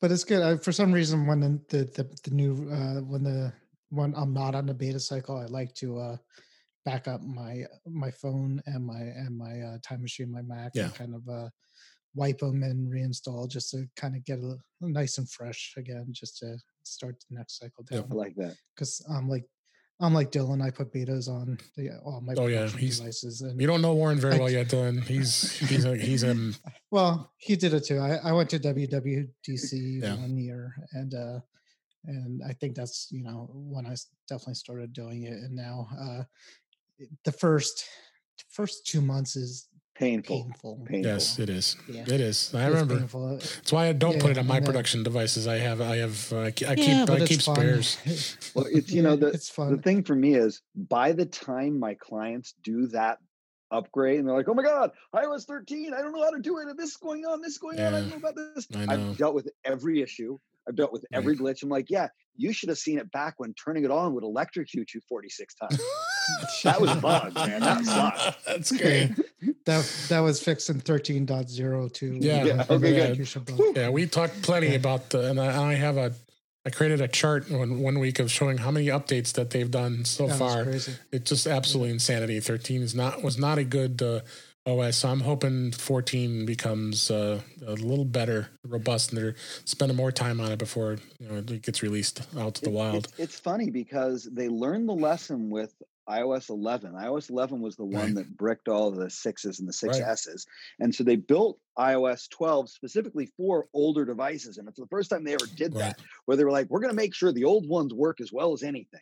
but 0.00 0.10
it's 0.10 0.24
good. 0.24 0.42
I, 0.42 0.56
for 0.56 0.72
some 0.72 0.92
reason, 0.92 1.26
when 1.26 1.40
the 1.40 1.60
the 1.68 1.84
the, 1.84 2.16
the 2.24 2.30
new 2.34 2.70
uh, 2.70 3.00
when 3.02 3.22
the 3.22 3.52
when 3.90 4.14
I'm 4.16 4.32
not 4.32 4.54
on 4.54 4.66
the 4.66 4.74
beta 4.74 4.98
cycle, 4.98 5.36
I 5.36 5.46
like 5.46 5.74
to 5.76 5.98
uh, 5.98 6.16
back 6.84 7.08
up 7.08 7.22
my 7.22 7.64
my 7.86 8.10
phone 8.10 8.62
and 8.66 8.84
my 8.84 9.00
and 9.00 9.36
my 9.36 9.60
uh, 9.60 9.78
time 9.82 10.02
machine, 10.02 10.30
my 10.30 10.42
Mac, 10.42 10.72
yeah. 10.74 10.84
and 10.84 10.94
kind 10.94 11.14
of 11.14 11.28
uh, 11.28 11.48
wipe 12.14 12.38
them 12.38 12.62
and 12.62 12.92
reinstall 12.92 13.48
just 13.48 13.70
to 13.70 13.86
kind 13.96 14.16
of 14.16 14.24
get 14.24 14.38
a, 14.38 14.56
a 14.82 14.88
nice 14.88 15.18
and 15.18 15.30
fresh 15.30 15.74
again, 15.76 16.06
just 16.10 16.38
to 16.38 16.56
start 16.84 17.16
the 17.28 17.36
next 17.36 17.58
cycle 17.58 17.84
down. 17.84 18.06
I 18.10 18.14
like 18.14 18.34
that 18.36 18.56
because 18.74 19.04
I'm 19.10 19.28
like 19.28 19.44
I'm 20.00 20.12
like 20.12 20.32
Dylan. 20.32 20.62
I 20.62 20.70
put 20.70 20.92
betas 20.92 21.28
on 21.28 21.58
the, 21.76 21.90
all 22.04 22.20
my 22.20 22.34
oh 22.36 22.46
yeah 22.46 22.66
he's, 22.68 22.98
devices. 22.98 23.42
And 23.42 23.60
you 23.60 23.66
don't 23.66 23.80
know 23.80 23.94
Warren 23.94 24.18
very 24.18 24.34
I, 24.34 24.38
well 24.38 24.50
yet, 24.50 24.68
Dylan. 24.68 25.02
He's 25.04 25.58
he's 25.58 25.84
a, 25.84 25.96
he's 25.96 26.24
a 26.24 26.52
well, 26.90 27.32
he 27.36 27.56
did 27.56 27.74
it 27.74 27.84
too. 27.84 27.98
I, 27.98 28.16
I 28.16 28.32
went 28.32 28.50
to 28.50 28.58
WWDC 28.58 30.02
yeah. 30.02 30.16
one 30.16 30.36
year, 30.36 30.74
and 30.92 31.14
uh, 31.14 31.40
and 32.06 32.42
I 32.46 32.52
think 32.54 32.74
that's 32.74 33.08
you 33.12 33.22
know 33.22 33.48
when 33.52 33.86
I 33.86 33.94
definitely 34.28 34.54
started 34.54 34.92
doing 34.92 35.24
it, 35.24 35.32
and 35.32 35.54
now 35.54 35.88
uh, 35.98 36.24
the 37.24 37.32
first 37.32 37.84
first 38.50 38.86
two 38.86 39.00
months 39.00 39.36
is 39.36 39.68
painful. 39.94 40.44
Painful. 40.44 40.76
painful. 40.86 41.10
Yes, 41.10 41.38
it 41.38 41.48
is. 41.48 41.76
Yeah. 41.88 42.02
It 42.02 42.20
is. 42.20 42.52
I 42.54 42.64
it's 42.64 42.70
remember. 42.70 42.98
Painful. 42.98 43.28
That's 43.38 43.72
why 43.72 43.88
I 43.88 43.92
don't 43.92 44.14
yeah, 44.14 44.20
put 44.20 44.30
it 44.32 44.38
on 44.38 44.46
my 44.46 44.60
production 44.60 45.02
devices. 45.02 45.46
I 45.46 45.58
have. 45.58 45.80
I 45.80 45.96
have. 45.96 46.32
Uh, 46.32 46.40
I 46.40 46.50
keep. 46.50 46.68
Yeah, 46.78 47.06
I 47.08 47.26
keep 47.26 47.42
spares. 47.42 47.98
well, 48.54 48.66
it's 48.70 48.90
you 48.90 49.02
know 49.02 49.16
the 49.16 49.28
it's 49.28 49.48
fun. 49.48 49.76
the 49.76 49.82
thing 49.82 50.02
for 50.02 50.14
me 50.14 50.34
is 50.34 50.62
by 50.74 51.12
the 51.12 51.26
time 51.26 51.78
my 51.78 51.94
clients 51.94 52.54
do 52.62 52.86
that 52.88 53.18
upgrade 53.70 54.18
and 54.18 54.28
they're 54.28 54.36
like, 54.36 54.48
oh 54.48 54.54
my 54.54 54.62
god, 54.62 54.92
iOS 55.14 55.44
13, 55.46 55.92
I 55.92 56.00
don't 56.00 56.12
know 56.12 56.22
how 56.22 56.30
to 56.30 56.40
do 56.40 56.58
it, 56.58 56.68
and 56.68 56.78
this 56.78 56.90
is 56.90 56.96
going 56.96 57.24
on, 57.24 57.40
this 57.40 57.52
is 57.52 57.58
going 57.58 57.80
on, 57.80 57.94
I 57.94 58.00
don't 58.00 58.10
know 58.10 58.16
about 58.16 58.36
this. 58.36 58.68
I've 58.88 59.16
dealt 59.16 59.34
with 59.34 59.50
every 59.64 60.00
issue. 60.00 60.38
I've 60.68 60.76
dealt 60.76 60.92
with 60.92 61.04
every 61.12 61.36
glitch. 61.36 61.62
I'm 61.62 61.68
like, 61.68 61.90
yeah, 61.90 62.08
you 62.36 62.52
should 62.52 62.68
have 62.68 62.78
seen 62.78 62.98
it 62.98 63.10
back 63.10 63.34
when 63.38 63.52
turning 63.54 63.84
it 63.84 63.90
on 63.90 64.14
would 64.14 64.24
electrocute 64.24 64.94
you 64.94 65.00
46 65.08 65.54
times. 65.54 65.80
that 66.64 66.80
was 66.80 66.94
bug, 66.96 67.34
man. 67.34 67.60
That 67.60 67.84
sucked. 67.84 68.44
That's 68.46 68.72
great. 68.72 69.10
that 69.64 70.06
that 70.08 70.20
was 70.20 70.42
fixed 70.42 70.70
in 70.70 70.80
13.02. 70.80 72.18
Yeah. 72.20 72.44
yeah. 72.44 72.64
Okay, 72.68 73.14
good. 73.16 73.76
Yeah, 73.76 73.90
we 73.90 74.06
talked 74.06 74.42
plenty 74.42 74.68
yeah. 74.68 74.74
about 74.74 75.10
the, 75.10 75.30
and 75.30 75.40
I, 75.40 75.70
I, 75.70 75.74
have 75.74 75.96
a, 75.96 76.12
I 76.66 76.70
created 76.70 77.00
a 77.00 77.08
chart 77.08 77.50
one, 77.50 77.80
one 77.80 77.98
week 77.98 78.18
of 78.18 78.30
showing 78.30 78.58
how 78.58 78.70
many 78.70 78.86
updates 78.86 79.32
that 79.34 79.50
they've 79.50 79.70
done 79.70 80.04
so 80.04 80.26
that 80.26 80.38
far. 80.38 80.62
It's 80.68 81.30
just 81.30 81.46
absolutely 81.46 81.90
yeah. 81.90 81.94
insanity. 81.94 82.40
13 82.40 82.82
is 82.82 82.94
not, 82.94 83.22
was 83.22 83.38
not 83.38 83.58
a 83.58 83.64
good, 83.64 84.02
uh, 84.02 84.20
OS. 84.66 84.96
So 84.98 85.08
I'm 85.08 85.20
hoping 85.20 85.72
14 85.72 86.46
becomes 86.46 87.10
uh, 87.10 87.40
a 87.66 87.72
little 87.72 88.04
better, 88.04 88.48
robust, 88.66 89.10
and 89.10 89.18
they're 89.20 89.34
spending 89.64 89.96
more 89.96 90.12
time 90.12 90.40
on 90.40 90.52
it 90.52 90.58
before 90.58 90.96
you 91.18 91.28
know 91.28 91.36
it 91.36 91.62
gets 91.62 91.82
released 91.82 92.22
out 92.38 92.54
to 92.56 92.62
the 92.62 92.70
wild. 92.70 93.04
It's, 93.04 93.18
it's 93.18 93.40
funny 93.40 93.70
because 93.70 94.24
they 94.24 94.48
learned 94.48 94.88
the 94.88 94.94
lesson 94.94 95.50
with 95.50 95.74
iOS 96.08 96.50
11. 96.50 96.92
iOS 96.92 97.30
11 97.30 97.60
was 97.60 97.76
the 97.76 97.84
one 97.84 98.06
right. 98.06 98.14
that 98.16 98.36
bricked 98.36 98.68
all 98.68 98.90
the 98.90 99.10
sixes 99.10 99.60
and 99.60 99.68
the 99.68 99.72
six 99.72 99.98
right. 100.00 100.08
S's, 100.08 100.46
and 100.80 100.94
so 100.94 101.04
they 101.04 101.16
built 101.16 101.58
iOS 101.78 102.28
12 102.30 102.70
specifically 102.70 103.26
for 103.36 103.66
older 103.72 104.04
devices. 104.04 104.58
And 104.58 104.68
it's 104.68 104.78
the 104.78 104.86
first 104.86 105.10
time 105.10 105.24
they 105.24 105.34
ever 105.34 105.46
did 105.46 105.74
right. 105.74 105.96
that, 105.96 106.00
where 106.26 106.36
they 106.36 106.44
were 106.44 106.52
like, 106.52 106.68
"We're 106.68 106.80
going 106.80 106.92
to 106.92 106.96
make 106.96 107.14
sure 107.14 107.32
the 107.32 107.44
old 107.44 107.68
ones 107.68 107.92
work 107.92 108.20
as 108.20 108.32
well 108.32 108.52
as 108.52 108.62
anything." 108.62 109.00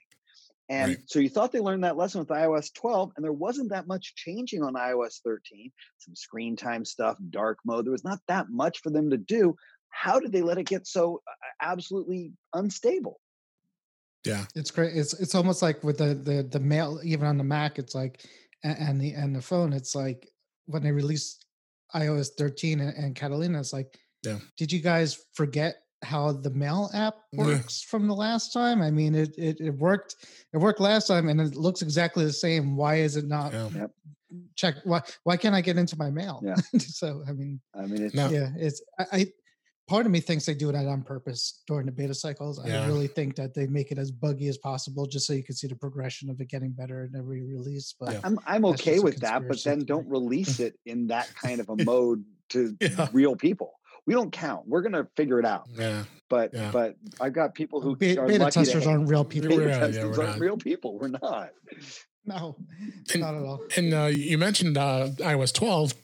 And 0.69 0.99
so 1.07 1.19
you 1.19 1.29
thought 1.29 1.53
they 1.53 1.61
learned 1.61 1.85
that 1.85 1.99
lesson 1.99 2.21
with 2.21 2.29
iOS 2.29 2.73
12, 2.73 3.13
and 3.17 3.25
there 3.25 3.33
wasn't 3.33 3.71
that 3.71 3.87
much 3.87 4.15
changing 4.15 4.63
on 4.63 4.73
iOS 4.73 5.21
13. 5.23 5.71
Some 5.99 6.15
screen 6.15 6.57
time 6.57 6.85
stuff, 6.87 7.19
dark 7.29 7.59
mode. 7.67 7.85
There 7.85 7.93
was 7.93 8.05
not 8.05 8.21
that 8.29 8.47
much 8.49 8.81
for 8.81 8.89
them 8.89 9.11
to 9.11 9.19
do. 9.19 9.55
How 9.91 10.19
did 10.19 10.33
they 10.33 10.41
let 10.41 10.59
it 10.59 10.67
get 10.67 10.87
so 10.87 11.21
uh, 11.29 11.33
absolutely 11.61 12.33
unstable? 12.55 13.21
Yeah, 14.25 14.45
it's 14.55 14.71
great. 14.71 14.97
It's 14.97 15.15
it's 15.15 15.35
almost 15.35 15.63
like 15.63 15.83
with 15.83 15.99
the 15.99 16.15
the 16.15 16.43
the 16.43 16.61
mail, 16.61 17.01
even 17.05 17.27
on 17.27 17.39
the 17.39 17.45
Mac, 17.45 17.79
it's 17.79 17.95
like 17.95 18.25
and 18.63 19.01
the 19.01 19.13
and 19.13 19.35
the 19.35 19.43
phone, 19.43 19.73
it's 19.73 19.95
like 19.95 20.29
when 20.67 20.83
they 20.83 20.93
released 20.93 21.45
iOS 21.95 22.31
13 22.39 22.81
and, 22.81 22.97
and 22.97 23.15
Catalina, 23.17 23.59
it's 23.59 23.73
like, 23.73 23.99
yeah, 24.23 24.39
did 24.57 24.73
you 24.73 24.81
guys 24.81 25.25
forget 25.35 25.77
how 26.03 26.33
the 26.33 26.51
mail 26.51 26.91
app 26.95 27.15
works 27.33 27.83
from 27.83 28.09
the 28.09 28.15
last 28.15 28.53
time. 28.53 28.83
I 28.83 28.91
mean, 28.91 29.15
it, 29.15 29.35
it, 29.39 29.61
it 29.61 29.71
worked 29.71 30.17
it 30.53 30.59
worked 30.59 30.81
last 30.81 31.07
time, 31.07 31.29
and 31.29 31.41
it 31.41 31.55
looks 31.55 31.83
exactly 31.83 32.25
the 32.25 32.33
same. 32.33 32.77
Why 32.77 32.97
is 32.97 33.17
it 33.17 33.27
not? 33.27 33.53
Yeah. 33.53 33.87
Check 34.57 34.77
why 34.85 35.03
why 35.25 35.37
can't 35.37 35.55
I 35.55 35.61
get 35.61 35.77
into 35.77 35.97
my 35.97 36.11
mail? 36.11 36.43
Yeah. 36.45 36.57
so 36.79 37.23
I 37.29 37.33
mean, 37.33 37.61
I 37.75 37.87
mean, 37.87 38.03
it's, 38.05 38.15
yeah, 38.15 38.51
it's 38.57 38.83
I, 38.99 39.07
I, 39.13 39.27
part 39.93 40.07
of 40.07 40.13
me 40.13 40.21
thinks 40.21 40.47
they 40.47 40.55
do 40.55 40.71
it 40.71 40.75
on 40.75 41.03
purpose 41.03 41.61
during 41.67 41.85
the 41.85 41.93
beta 41.93 42.15
cycles. 42.15 42.59
Yeah. 42.65 42.83
I 42.83 42.87
really 42.87 43.09
think 43.09 43.37
that 43.37 43.53
they 43.53 43.67
make 43.67 43.93
it 43.93 43.99
as 43.99 44.11
buggy 44.11 44.49
as 44.49 44.57
possible, 44.57 45.05
just 45.05 45.27
so 45.27 45.35
you 45.35 45.45
can 45.45 45.55
see 45.55 45.67
the 45.67 45.77
progression 45.77 46.31
of 46.31 46.41
it 46.41 46.49
getting 46.49 46.71
better 46.71 47.05
in 47.05 47.15
every 47.15 47.43
release. 47.43 47.95
But 48.01 48.19
I'm 48.25 48.39
I'm 48.47 48.65
okay 48.67 49.01
with 49.01 49.21
that, 49.21 49.47
but 49.47 49.63
then 49.63 49.85
don't 49.85 50.09
release 50.09 50.61
it 50.61 50.79
in 50.87 51.09
that 51.09 51.31
kind 51.35 51.61
of 51.61 51.69
a 51.69 51.77
mode 51.85 52.25
to 52.51 52.75
yeah. 52.81 53.09
real 53.13 53.37
people 53.37 53.75
we 54.07 54.15
don't 54.15 54.33
count. 54.33 54.67
We're 54.67 54.83
gonna 54.83 55.07
figure 55.17 55.39
it 55.39 55.45
out. 55.45 55.69
Yeah. 55.77 56.05
But 56.29 56.55
yeah. 56.55 56.71
but 56.73 56.97
I've 57.21 57.35
got 57.35 57.55
people 57.55 57.81
who 57.81 57.95
Be- 57.95 58.19
are 58.19 58.27
beta 58.27 58.51
testers 58.51 58.87
aren't 58.87 59.09
real 59.09 59.25
people. 59.35 59.51
Beta 59.51 59.69
yeah, 59.69 59.79
testers 59.79 60.19
yeah, 60.19 60.25
aren't 60.25 60.41
real 60.41 60.57
people. 60.57 60.99
We're 60.99 61.09
not. 61.09 61.51
No, 62.25 62.57
and, 63.13 63.21
not 63.21 63.35
at 63.35 63.43
all. 63.43 63.63
And 63.77 63.93
uh, 63.93 64.07
you 64.07 64.39
mentioned 64.39 64.79
uh, 64.79 65.09
iOS 65.19 65.53
12. 65.53 65.95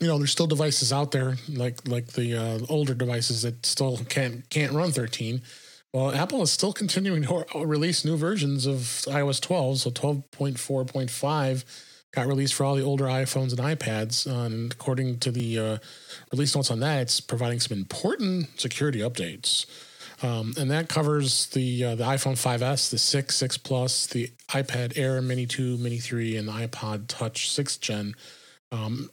You 0.00 0.08
know, 0.08 0.18
there's 0.18 0.32
still 0.32 0.46
devices 0.46 0.92
out 0.92 1.10
there 1.10 1.36
like 1.48 1.86
like 1.86 2.08
the 2.08 2.34
uh, 2.34 2.58
older 2.68 2.94
devices 2.94 3.42
that 3.42 3.64
still 3.66 3.98
can't 4.08 4.48
can't 4.50 4.72
run 4.72 4.92
13. 4.92 5.42
Well, 5.92 6.12
Apple 6.12 6.42
is 6.42 6.52
still 6.52 6.72
continuing 6.72 7.24
to 7.24 7.44
release 7.64 8.04
new 8.04 8.16
versions 8.16 8.64
of 8.66 8.78
iOS 9.08 9.40
12, 9.40 9.80
so 9.80 9.90
12.4.5 9.90 11.64
got 12.12 12.26
released 12.26 12.54
for 12.54 12.64
all 12.64 12.76
the 12.76 12.82
older 12.82 13.04
iPhones 13.04 13.50
and 13.50 13.58
iPads. 13.58 14.26
and 14.26 14.72
according 14.72 15.18
to 15.18 15.30
the 15.30 15.58
uh, 15.58 15.78
release 16.32 16.54
notes 16.54 16.70
on 16.70 16.80
that, 16.80 17.02
it's 17.02 17.20
providing 17.20 17.60
some 17.60 17.76
important 17.76 18.48
security 18.60 19.00
updates. 19.00 19.66
Um, 20.22 20.52
and 20.58 20.70
that 20.70 20.88
covers 20.88 21.46
the 21.46 21.84
uh, 21.84 21.94
the 21.94 22.04
iPhone 22.04 22.32
5s, 22.34 22.90
the 22.90 22.98
6, 22.98 23.34
6 23.34 23.58
Plus, 23.58 24.06
the 24.06 24.30
iPad 24.50 24.92
Air, 24.96 25.22
Mini 25.22 25.46
2, 25.46 25.78
Mini 25.78 25.98
3, 25.98 26.36
and 26.36 26.48
the 26.48 26.52
iPod 26.52 27.06
Touch 27.08 27.48
6th 27.48 27.80
Gen. 27.80 28.14
Um, 28.70 29.10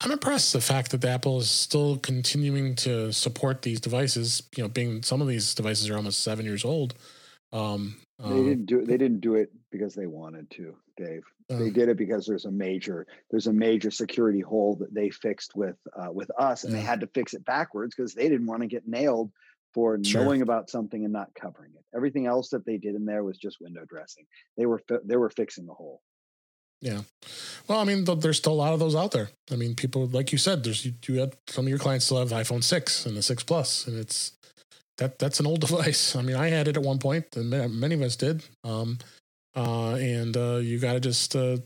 I'm 0.00 0.10
impressed 0.10 0.52
the 0.52 0.60
fact 0.60 0.90
that 0.90 1.04
Apple 1.04 1.38
is 1.38 1.50
still 1.50 1.96
continuing 1.98 2.74
to 2.76 3.12
support 3.12 3.62
these 3.62 3.80
devices. 3.80 4.42
You 4.56 4.64
know, 4.64 4.68
being 4.68 5.02
some 5.02 5.22
of 5.22 5.28
these 5.28 5.54
devices 5.54 5.88
are 5.88 5.96
almost 5.96 6.22
seven 6.22 6.44
years 6.44 6.64
old. 6.64 6.94
Um, 7.52 7.96
they 8.18 8.24
um, 8.24 8.44
didn't 8.44 8.66
do 8.66 8.80
it. 8.80 8.86
They 8.86 8.98
didn't 8.98 9.20
do 9.20 9.34
it 9.34 9.50
because 9.70 9.94
they 9.94 10.06
wanted 10.06 10.50
to, 10.52 10.74
Dave. 10.96 11.22
Uh, 11.50 11.58
they 11.58 11.70
did 11.70 11.88
it 11.88 11.96
because 11.96 12.26
there's 12.26 12.44
a 12.44 12.50
major 12.50 13.06
there's 13.30 13.46
a 13.46 13.52
major 13.52 13.90
security 13.90 14.40
hole 14.40 14.74
that 14.76 14.92
they 14.92 15.10
fixed 15.10 15.54
with 15.54 15.76
uh, 15.98 16.10
with 16.12 16.30
us, 16.38 16.64
and 16.64 16.72
yeah. 16.72 16.80
they 16.80 16.84
had 16.84 17.00
to 17.00 17.06
fix 17.08 17.34
it 17.34 17.44
backwards 17.44 17.94
because 17.94 18.14
they 18.14 18.28
didn't 18.28 18.46
want 18.46 18.62
to 18.62 18.68
get 18.68 18.86
nailed 18.86 19.30
for 19.72 19.98
sure. 20.02 20.24
knowing 20.24 20.42
about 20.42 20.70
something 20.70 21.04
and 21.04 21.12
not 21.12 21.34
covering 21.34 21.72
it. 21.74 21.84
Everything 21.94 22.26
else 22.26 22.48
that 22.50 22.64
they 22.64 22.78
did 22.78 22.94
in 22.94 23.04
there 23.04 23.22
was 23.22 23.38
just 23.38 23.60
window 23.60 23.84
dressing. 23.86 24.24
They 24.56 24.66
were 24.66 24.80
fi- 24.88 25.04
they 25.04 25.16
were 25.16 25.30
fixing 25.30 25.66
the 25.66 25.74
hole. 25.74 26.02
Yeah. 26.80 27.00
Well, 27.68 27.80
I 27.80 27.84
mean, 27.84 28.04
there's 28.04 28.36
still 28.36 28.52
a 28.52 28.54
lot 28.54 28.72
of 28.72 28.80
those 28.80 28.94
out 28.94 29.12
there. 29.12 29.30
I 29.50 29.56
mean, 29.56 29.74
people, 29.74 30.06
like 30.06 30.30
you 30.30 30.38
said, 30.38 30.62
there's 30.62 30.84
you, 30.84 30.92
you 31.06 31.20
had 31.20 31.34
some 31.48 31.64
of 31.64 31.68
your 31.68 31.78
clients 31.78 32.04
still 32.04 32.18
have 32.18 32.30
iPhone 32.30 32.62
six 32.62 33.06
and 33.06 33.16
the 33.16 33.22
six 33.22 33.42
plus, 33.42 33.86
and 33.86 33.98
it's 33.98 34.32
that 34.98 35.18
that's 35.18 35.40
an 35.40 35.46
old 35.46 35.60
device. 35.66 36.14
I 36.16 36.22
mean, 36.22 36.36
I 36.36 36.48
had 36.48 36.68
it 36.68 36.76
at 36.76 36.82
one 36.82 36.98
point, 36.98 37.36
and 37.36 37.50
many 37.50 37.94
of 37.94 38.02
us 38.02 38.16
did. 38.16 38.44
Um, 38.64 38.98
uh, 39.54 39.94
and 39.94 40.36
uh, 40.36 40.56
you 40.56 40.78
got 40.78 40.92
to 40.92 41.00
just 41.00 41.34
uh, 41.34 41.56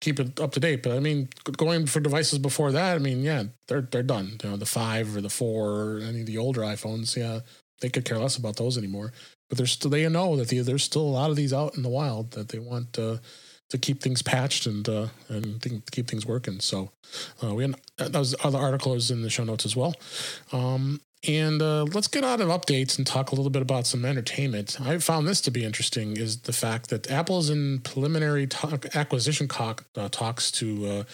keep 0.00 0.18
it 0.18 0.40
up 0.40 0.52
to 0.52 0.60
date. 0.60 0.82
But 0.82 0.92
I 0.92 1.00
mean, 1.00 1.28
going 1.56 1.86
for 1.86 2.00
devices 2.00 2.38
before 2.38 2.72
that, 2.72 2.96
I 2.96 2.98
mean, 2.98 3.22
yeah, 3.22 3.44
they're 3.68 3.82
they're 3.82 4.02
done. 4.02 4.38
You 4.42 4.50
know, 4.50 4.56
the 4.56 4.66
five 4.66 5.16
or 5.16 5.20
the 5.20 5.30
four 5.30 5.70
or 5.70 6.00
any 6.00 6.20
of 6.20 6.26
the 6.26 6.38
older 6.38 6.62
iPhones, 6.62 7.16
yeah, 7.16 7.40
they 7.80 7.88
could 7.88 8.04
care 8.04 8.18
less 8.18 8.36
about 8.36 8.56
those 8.56 8.76
anymore. 8.76 9.12
But 9.48 9.56
there's 9.56 9.72
still 9.72 9.90
they 9.90 10.06
know 10.08 10.36
that 10.36 10.48
the, 10.48 10.60
there's 10.60 10.84
still 10.84 11.02
a 11.02 11.16
lot 11.16 11.30
of 11.30 11.36
these 11.36 11.52
out 11.52 11.76
in 11.76 11.82
the 11.82 11.88
wild 11.88 12.32
that 12.32 12.48
they 12.48 12.58
want 12.58 12.92
to 12.94 13.20
to 13.70 13.78
keep 13.78 14.02
things 14.02 14.22
patched 14.22 14.66
and 14.66 14.88
uh, 14.88 15.08
and 15.28 15.62
keep 15.90 16.08
things 16.08 16.26
working. 16.26 16.60
So 16.60 16.90
uh, 17.42 17.54
we 17.54 17.64
had, 17.64 17.74
that 17.98 18.14
was 18.14 18.34
other 18.42 18.58
articles 18.58 19.10
in 19.10 19.22
the 19.22 19.30
show 19.30 19.44
notes 19.44 19.64
as 19.64 19.76
well. 19.76 19.94
Um, 20.52 21.00
and 21.26 21.60
uh, 21.60 21.82
let's 21.84 22.06
get 22.06 22.22
out 22.22 22.40
of 22.40 22.48
updates 22.48 22.96
and 22.96 23.06
talk 23.06 23.32
a 23.32 23.34
little 23.34 23.50
bit 23.50 23.62
about 23.62 23.86
some 23.86 24.04
entertainment. 24.04 24.80
I 24.80 24.98
found 24.98 25.26
this 25.26 25.40
to 25.42 25.50
be 25.50 25.64
interesting 25.64 26.16
is 26.16 26.42
the 26.42 26.52
fact 26.52 26.90
that 26.90 27.10
Apple 27.10 27.40
is 27.40 27.50
in 27.50 27.80
preliminary 27.80 28.46
talk, 28.46 28.94
acquisition 28.94 29.48
uh, 29.50 30.08
talks 30.10 30.50
to 30.52 30.86
uh, 30.86 31.04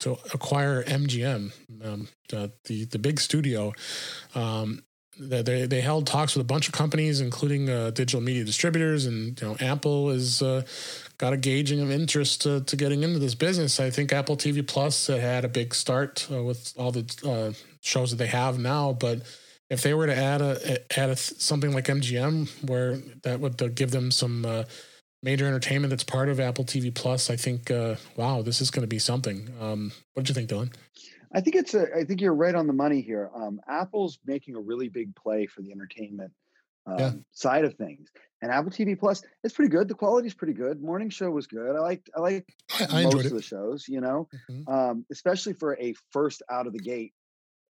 to 0.00 0.18
acquire 0.34 0.84
MGM, 0.84 1.52
um, 1.82 2.08
the 2.28 2.52
the 2.66 2.98
big 2.98 3.20
studio. 3.20 3.72
Um, 4.34 4.82
they 5.18 5.66
they 5.66 5.80
held 5.80 6.06
talks 6.06 6.34
with 6.34 6.42
a 6.42 6.46
bunch 6.46 6.68
of 6.68 6.74
companies, 6.74 7.20
including 7.20 7.70
uh, 7.70 7.90
digital 7.90 8.20
media 8.20 8.44
distributors, 8.44 9.06
and 9.06 9.40
you 9.40 9.46
know 9.46 9.56
Apple 9.60 10.10
is 10.10 10.42
uh, 10.42 10.62
got 11.18 11.32
a 11.32 11.36
gauging 11.36 11.80
of 11.80 11.90
interest 11.90 12.42
to, 12.42 12.60
to, 12.62 12.76
getting 12.76 13.02
into 13.02 13.18
this 13.18 13.34
business. 13.34 13.78
I 13.80 13.90
think 13.90 14.12
Apple 14.12 14.36
TV 14.36 14.66
Plus 14.66 15.06
had 15.06 15.44
a 15.44 15.48
big 15.48 15.74
start 15.74 16.26
uh, 16.30 16.42
with 16.42 16.72
all 16.76 16.92
the 16.92 17.04
uh, 17.24 17.52
shows 17.80 18.10
that 18.10 18.16
they 18.16 18.26
have 18.26 18.58
now, 18.58 18.92
but 18.92 19.20
if 19.70 19.82
they 19.82 19.94
were 19.94 20.06
to 20.06 20.16
add 20.16 20.42
a 20.42 20.78
add 20.98 21.10
a, 21.10 21.16
something 21.16 21.72
like 21.72 21.86
MGM, 21.86 22.68
where 22.68 22.96
that 23.22 23.40
would 23.40 23.60
uh, 23.62 23.68
give 23.68 23.90
them 23.90 24.10
some 24.10 24.44
uh, 24.44 24.64
major 25.22 25.46
entertainment 25.46 25.90
that's 25.90 26.04
part 26.04 26.28
of 26.28 26.38
Apple 26.38 26.64
TV 26.64 26.94
Plus, 26.94 27.30
I 27.30 27.36
think 27.36 27.70
wow, 28.16 28.42
this 28.42 28.60
is 28.60 28.70
going 28.70 28.82
to 28.82 28.88
be 28.88 28.98
something. 28.98 29.48
Um, 29.60 29.92
what 30.12 30.26
do 30.26 30.30
you 30.30 30.34
think, 30.34 30.50
Dylan? 30.50 30.72
I 31.34 31.40
think 31.40 31.56
it's 31.56 31.74
a. 31.74 31.86
I 31.94 32.04
think 32.04 32.20
you're 32.20 32.34
right 32.34 32.54
on 32.54 32.66
the 32.66 32.72
money 32.72 33.00
here. 33.00 33.30
Um, 33.34 33.60
Apple's 33.68 34.18
making 34.24 34.54
a 34.54 34.60
really 34.60 34.88
big 34.88 35.16
play 35.16 35.46
for 35.46 35.62
the 35.62 35.72
entertainment 35.72 36.32
um, 36.86 36.98
yeah. 36.98 37.12
side 37.32 37.64
of 37.64 37.74
things, 37.74 38.08
and 38.44 38.52
Apple 38.52 38.70
TV 38.70 38.98
Plus 38.98 39.22
It's 39.42 39.54
pretty 39.54 39.70
good. 39.70 39.88
The 39.88 39.94
quality 39.94 40.28
is 40.28 40.34
pretty 40.34 40.52
good. 40.52 40.82
Morning 40.82 41.08
show 41.08 41.30
was 41.30 41.46
good. 41.46 41.74
I 41.74 41.80
liked 41.80 42.10
I 42.14 42.20
like 42.20 42.46
I, 42.78 42.86
I 42.90 43.04
most 43.04 43.24
of 43.24 43.32
the 43.32 43.42
shows. 43.42 43.86
You 43.88 44.02
know, 44.02 44.28
mm-hmm. 44.50 44.72
um, 44.72 45.06
especially 45.10 45.54
for 45.54 45.78
a 45.80 45.94
first 46.12 46.42
out 46.50 46.66
of 46.66 46.74
the 46.74 46.78
gate 46.78 47.14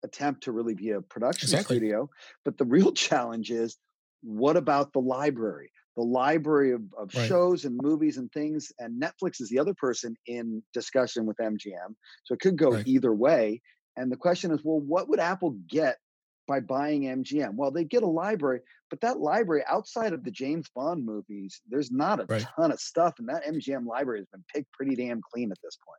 attempt 0.02 0.42
to 0.44 0.52
really 0.52 0.74
be 0.74 0.90
a 0.90 1.00
production 1.00 1.46
exactly. 1.46 1.76
studio. 1.76 2.10
But 2.44 2.58
the 2.58 2.64
real 2.76 2.92
challenge 2.92 3.52
is, 3.52 3.76
what 4.22 4.56
about 4.56 4.92
the 4.92 5.00
library? 5.00 5.70
the 5.96 6.02
library 6.02 6.72
of, 6.72 6.82
of 6.98 7.14
right. 7.14 7.28
shows 7.28 7.64
and 7.64 7.78
movies 7.80 8.16
and 8.16 8.28
things. 8.32 8.72
And 8.80 9.00
Netflix 9.00 9.40
is 9.40 9.48
the 9.48 9.60
other 9.60 9.74
person 9.74 10.16
in 10.26 10.60
discussion 10.72 11.24
with 11.24 11.36
MGM. 11.36 11.94
So 12.24 12.34
it 12.34 12.40
could 12.40 12.58
go 12.58 12.72
right. 12.72 12.84
either 12.84 13.14
way. 13.14 13.62
And 13.96 14.10
the 14.10 14.16
question 14.16 14.50
is, 14.50 14.58
well, 14.64 14.80
what 14.80 15.08
would 15.08 15.20
Apple 15.20 15.56
get 15.68 15.98
by 16.46 16.60
buying 16.60 17.02
MGM? 17.02 17.54
Well, 17.54 17.70
they 17.70 17.84
get 17.84 18.02
a 18.02 18.06
library, 18.06 18.60
but 18.90 19.00
that 19.00 19.20
library 19.20 19.62
outside 19.68 20.12
of 20.12 20.24
the 20.24 20.30
James 20.30 20.68
Bond 20.74 21.04
movies, 21.04 21.60
there's 21.68 21.90
not 21.90 22.20
a 22.20 22.26
right. 22.26 22.46
ton 22.56 22.72
of 22.72 22.80
stuff. 22.80 23.14
And 23.18 23.28
that 23.28 23.44
MGM 23.44 23.86
library 23.86 24.20
has 24.20 24.26
been 24.26 24.44
picked 24.52 24.72
pretty 24.72 24.94
damn 24.94 25.20
clean 25.20 25.50
at 25.50 25.58
this 25.62 25.76
point. 25.76 25.98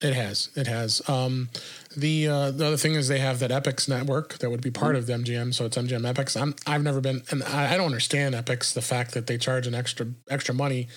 It 0.00 0.14
has. 0.14 0.50
It 0.54 0.66
has. 0.66 1.00
Um, 1.08 1.48
the 1.96 2.28
uh, 2.28 2.50
the 2.50 2.66
other 2.66 2.76
thing 2.76 2.94
is 2.94 3.08
they 3.08 3.20
have 3.20 3.38
that 3.38 3.50
Epix 3.50 3.88
network 3.88 4.38
that 4.38 4.50
would 4.50 4.60
be 4.60 4.70
part 4.70 4.96
mm-hmm. 4.96 5.10
of 5.10 5.20
MGM, 5.20 5.54
so 5.54 5.64
it's 5.64 5.78
MGM 5.78 6.12
Epix. 6.12 6.38
I'm 6.40 6.54
I've 6.66 6.82
never 6.82 7.00
been, 7.00 7.22
and 7.30 7.42
I, 7.44 7.72
I, 7.72 7.76
don't 7.76 7.86
understand 7.86 8.34
Epix. 8.34 8.74
The 8.74 8.82
fact 8.82 9.14
that 9.14 9.28
they 9.28 9.38
charge 9.38 9.66
an 9.66 9.74
extra 9.74 10.08
extra 10.28 10.54
money 10.54 10.88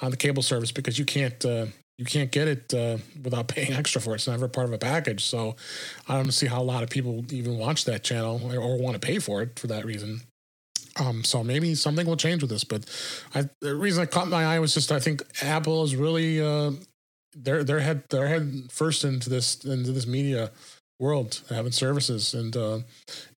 on 0.00 0.12
the 0.12 0.16
cable 0.16 0.42
service 0.42 0.70
because 0.70 0.98
you 0.98 1.04
can't 1.04 1.44
uh, 1.44 1.66
you 2.02 2.06
can't 2.06 2.32
get 2.32 2.48
it 2.48 2.74
uh, 2.74 2.98
without 3.22 3.46
paying 3.54 3.72
extra 3.72 4.00
for 4.00 4.10
it. 4.10 4.16
It's 4.16 4.28
never 4.28 4.48
part 4.48 4.66
of 4.66 4.72
a 4.72 4.78
package. 4.78 5.24
So 5.24 5.54
I 6.08 6.16
don't 6.16 6.32
see 6.32 6.46
how 6.46 6.60
a 6.60 6.64
lot 6.64 6.82
of 6.82 6.90
people 6.90 7.24
even 7.32 7.58
watch 7.58 7.84
that 7.84 8.02
channel 8.02 8.40
or, 8.44 8.56
or 8.58 8.76
want 8.76 8.94
to 8.94 9.00
pay 9.00 9.20
for 9.20 9.40
it 9.40 9.58
for 9.58 9.68
that 9.68 9.84
reason. 9.84 10.20
Um, 10.98 11.22
so 11.22 11.44
maybe 11.44 11.74
something 11.74 12.06
will 12.06 12.16
change 12.16 12.42
with 12.42 12.50
this, 12.50 12.64
but 12.64 12.84
I, 13.34 13.48
the 13.60 13.74
reason 13.74 14.02
I 14.02 14.06
caught 14.06 14.28
my 14.28 14.44
eye 14.44 14.58
was 14.58 14.74
just 14.74 14.92
I 14.92 14.98
think 14.98 15.22
Apple 15.40 15.84
is 15.84 15.96
really 15.96 16.42
uh, 16.42 16.72
they're 17.34 17.80
head 17.80 18.02
they're 18.10 18.26
head 18.26 18.64
first 18.70 19.04
into 19.04 19.30
this 19.30 19.64
into 19.64 19.92
this 19.92 20.06
media 20.06 20.50
world 21.00 21.40
having 21.48 21.72
services 21.72 22.34
and 22.34 22.54
uh, 22.56 22.78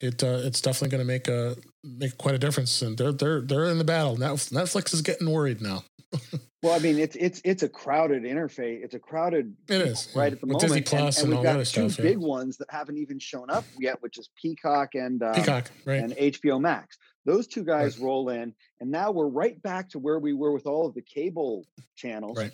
it 0.02 0.22
uh, 0.22 0.42
it's 0.44 0.60
definitely 0.60 0.90
going 0.90 1.00
to 1.00 1.08
make 1.08 1.30
a 1.30 1.56
make 1.84 2.18
quite 2.18 2.36
a 2.36 2.38
difference 2.38 2.82
and 2.82 2.98
they're 2.98 3.14
they're 3.14 3.40
they're 3.40 3.66
in 3.66 3.78
the 3.78 3.86
battle 3.86 4.18
netflix 4.18 4.94
is 4.94 5.02
getting 5.02 5.32
worried 5.32 5.62
now 5.62 5.82
well 6.66 6.74
i 6.74 6.80
mean 6.80 7.00
it's 7.00 7.16
it's 7.16 7.42
it's 7.44 7.64
a 7.64 7.70
crowded 7.70 8.24
interface 8.24 8.84
it's 8.84 8.94
a 8.94 9.00
crowded 9.00 9.56
it 9.70 9.82
is 9.82 10.12
right 10.16 10.34
at 10.34 10.42
the 10.42 10.48
With 10.48 10.62
moment 10.62 10.62
Disney 10.62 10.82
Plus 10.82 11.18
and, 11.22 11.26
and, 11.26 11.34
and 11.34 11.44
we've 11.44 11.58
got 11.58 11.66
two 11.66 11.90
stuff, 11.90 12.04
big 12.04 12.22
yeah. 12.22 12.28
ones 12.28 12.58
that 12.58 12.70
haven't 12.70 12.98
even 12.98 13.20
shown 13.20 13.50
up 13.50 13.64
yet 13.80 14.02
which 14.02 14.18
is 14.18 14.30
peacock 14.42 14.96
and 14.96 15.22
um, 15.24 15.36
peacock 15.36 15.72
right. 15.86 16.02
and 16.02 16.14
hbo 16.14 16.60
max 16.60 16.98
those 17.26 17.48
two 17.48 17.64
guys 17.64 17.98
right. 17.98 18.06
roll 18.06 18.30
in 18.30 18.54
and 18.82 18.92
now 18.92 19.12
we're 19.12 19.28
right 19.28 19.62
back 19.62 19.90
to 19.90 20.00
where 20.00 20.20
we 20.20 20.34
were 20.34 20.52
with 20.52 20.66
all 20.66 20.88
of 20.88 20.94
the 20.94 21.02
cable 21.02 21.66
channels 21.96 22.38
right 22.38 22.52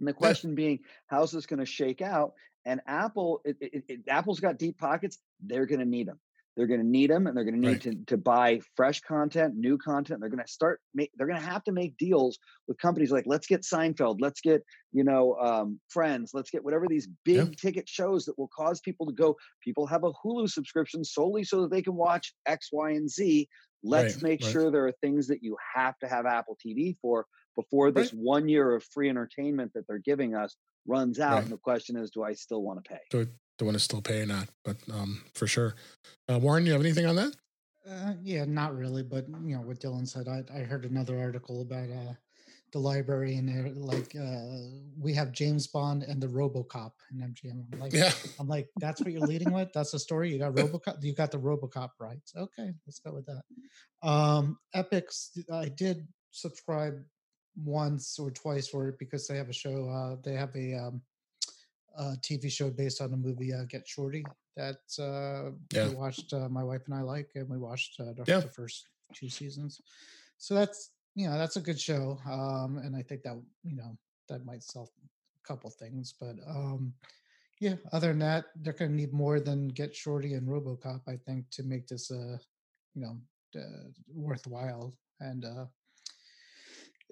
and 0.00 0.08
the 0.08 0.12
question 0.14 0.50
yeah. 0.50 0.56
being, 0.56 0.78
how's 1.06 1.30
this 1.30 1.46
going 1.46 1.60
to 1.60 1.66
shake 1.66 2.00
out? 2.00 2.32
And 2.64 2.80
Apple, 2.86 3.40
it, 3.44 3.56
it, 3.60 3.84
it, 3.88 4.00
Apple's 4.08 4.40
got 4.40 4.58
deep 4.58 4.78
pockets. 4.78 5.18
They're 5.40 5.66
going 5.66 5.78
to 5.78 5.86
need 5.86 6.08
them. 6.08 6.18
They're 6.60 6.66
going 6.66 6.82
to 6.82 6.86
need 6.86 7.08
them, 7.08 7.26
and 7.26 7.34
they're 7.34 7.44
going 7.44 7.58
to 7.58 7.66
need 7.66 7.86
right. 7.86 7.96
to, 7.96 8.04
to 8.08 8.18
buy 8.18 8.60
fresh 8.76 9.00
content, 9.00 9.54
new 9.56 9.78
content. 9.78 10.20
They're 10.20 10.28
going 10.28 10.44
to 10.44 10.52
start. 10.52 10.78
Make, 10.94 11.10
they're 11.16 11.26
going 11.26 11.40
to 11.40 11.46
have 11.46 11.64
to 11.64 11.72
make 11.72 11.96
deals 11.96 12.38
with 12.68 12.76
companies 12.76 13.10
like 13.10 13.24
let's 13.26 13.46
get 13.46 13.62
Seinfeld, 13.62 14.18
let's 14.20 14.42
get 14.42 14.62
you 14.92 15.02
know 15.02 15.36
um, 15.36 15.80
Friends, 15.88 16.32
let's 16.34 16.50
get 16.50 16.62
whatever 16.62 16.84
these 16.86 17.08
big 17.24 17.36
yeah. 17.36 17.54
ticket 17.58 17.88
shows 17.88 18.26
that 18.26 18.38
will 18.38 18.50
cause 18.54 18.78
people 18.80 19.06
to 19.06 19.12
go. 19.12 19.38
People 19.64 19.86
have 19.86 20.04
a 20.04 20.12
Hulu 20.12 20.50
subscription 20.50 21.02
solely 21.02 21.44
so 21.44 21.62
that 21.62 21.70
they 21.70 21.80
can 21.80 21.94
watch 21.94 22.34
X, 22.44 22.68
Y, 22.70 22.90
and 22.90 23.08
Z. 23.08 23.48
Let's 23.82 24.16
right. 24.16 24.24
make 24.24 24.42
right. 24.42 24.52
sure 24.52 24.70
there 24.70 24.86
are 24.86 24.92
things 25.00 25.28
that 25.28 25.42
you 25.42 25.56
have 25.74 25.98
to 26.00 26.08
have 26.08 26.26
Apple 26.26 26.58
TV 26.62 26.94
for 27.00 27.24
before 27.56 27.90
this 27.90 28.10
one 28.10 28.50
year 28.50 28.74
of 28.74 28.84
free 28.84 29.08
entertainment 29.08 29.72
that 29.74 29.86
they're 29.88 29.96
giving 29.96 30.34
us 30.34 30.56
runs 30.86 31.18
out. 31.20 31.42
And 31.42 31.52
the 31.52 31.56
question 31.56 31.96
is, 31.96 32.10
do 32.10 32.22
I 32.22 32.34
still 32.34 32.62
want 32.62 32.84
to 32.84 32.90
pay? 32.90 33.00
Do, 33.10 33.28
do 33.60 33.66
one 33.66 33.76
is 33.76 33.84
still 33.84 34.02
paying 34.02 34.28
not? 34.28 34.48
But 34.64 34.76
um, 34.92 35.22
for 35.34 35.46
sure. 35.46 35.74
Uh, 36.28 36.38
Warren, 36.38 36.66
you 36.66 36.72
have 36.72 36.80
anything 36.80 37.06
on 37.06 37.16
that? 37.16 37.36
Uh, 37.88 38.14
yeah, 38.22 38.44
not 38.44 38.76
really. 38.76 39.02
But 39.02 39.26
you 39.28 39.56
know 39.56 39.62
what 39.62 39.78
Dylan 39.78 40.08
said. 40.08 40.26
I, 40.28 40.42
I 40.52 40.60
heard 40.60 40.84
another 40.84 41.18
article 41.20 41.62
about 41.62 41.88
uh, 41.90 42.14
the 42.72 42.78
library 42.78 43.36
and 43.36 43.76
like 43.76 44.14
uh, 44.16 44.68
we 44.98 45.12
have 45.14 45.32
James 45.32 45.66
Bond 45.66 46.02
and 46.02 46.20
the 46.20 46.26
RoboCop 46.26 46.92
in 47.10 47.18
MGM. 47.18 47.64
I'm 47.72 47.80
like, 47.80 47.92
yeah. 47.92 48.12
I'm 48.38 48.48
like, 48.48 48.68
that's 48.80 49.00
what 49.00 49.12
you're 49.12 49.26
leading 49.26 49.52
with. 49.52 49.72
That's 49.72 49.92
the 49.92 49.98
story. 49.98 50.32
You 50.32 50.38
got 50.38 50.54
RoboCop. 50.54 51.02
You 51.02 51.14
got 51.14 51.30
the 51.30 51.38
RoboCop 51.38 51.90
rights. 51.98 52.32
Okay, 52.36 52.72
let's 52.86 53.00
go 53.00 53.12
with 53.12 53.26
that. 53.26 54.08
Um, 54.08 54.58
Epix. 54.74 55.38
I 55.52 55.68
did 55.68 56.06
subscribe 56.30 56.94
once 57.56 58.18
or 58.18 58.30
twice 58.30 58.68
for 58.68 58.88
it 58.88 58.98
because 58.98 59.26
they 59.26 59.36
have 59.36 59.48
a 59.48 59.52
show. 59.52 59.88
Uh, 59.88 60.16
they 60.22 60.34
have 60.34 60.54
a, 60.54 60.74
um, 60.74 61.02
a 61.96 62.16
TV 62.22 62.50
show 62.50 62.70
based 62.70 63.00
on 63.00 63.10
the 63.10 63.16
movie 63.16 63.52
uh, 63.52 63.64
Get 63.68 63.86
Shorty 63.86 64.24
that 64.56 64.78
uh, 64.98 65.52
yeah. 65.72 65.88
we 65.88 65.94
watched. 65.94 66.32
Uh, 66.32 66.48
my 66.48 66.62
wife 66.62 66.82
and 66.86 66.94
I 66.94 67.02
like, 67.02 67.30
and 67.34 67.48
we 67.48 67.58
watched 67.58 68.00
uh, 68.00 68.12
the, 68.12 68.24
yeah. 68.26 68.40
the, 68.40 68.48
first 68.48 68.88
two 69.14 69.28
seasons. 69.28 69.80
So 70.38 70.54
that's 70.54 70.90
you 71.14 71.28
know 71.28 71.38
that's 71.38 71.56
a 71.56 71.60
good 71.60 71.80
show, 71.80 72.18
um, 72.26 72.78
and 72.78 72.96
I 72.96 73.02
think 73.02 73.22
that 73.22 73.40
you 73.64 73.76
know 73.76 73.96
that 74.28 74.44
might 74.44 74.62
sell 74.62 74.90
a 75.04 75.48
couple 75.48 75.70
things, 75.70 76.14
but 76.18 76.36
um, 76.48 76.92
yeah. 77.60 77.74
Other 77.92 78.08
than 78.08 78.20
that, 78.20 78.46
they're 78.56 78.72
going 78.72 78.90
to 78.90 78.96
need 78.96 79.12
more 79.12 79.38
than 79.38 79.68
Get 79.68 79.94
Shorty 79.94 80.32
and 80.32 80.48
RoboCop, 80.48 81.02
I 81.06 81.16
think, 81.16 81.44
to 81.50 81.62
make 81.62 81.86
this 81.86 82.10
uh, 82.10 82.38
you 82.94 83.02
know 83.02 83.18
uh, 83.56 83.88
worthwhile 84.12 84.94
and 85.20 85.44
uh, 85.44 85.66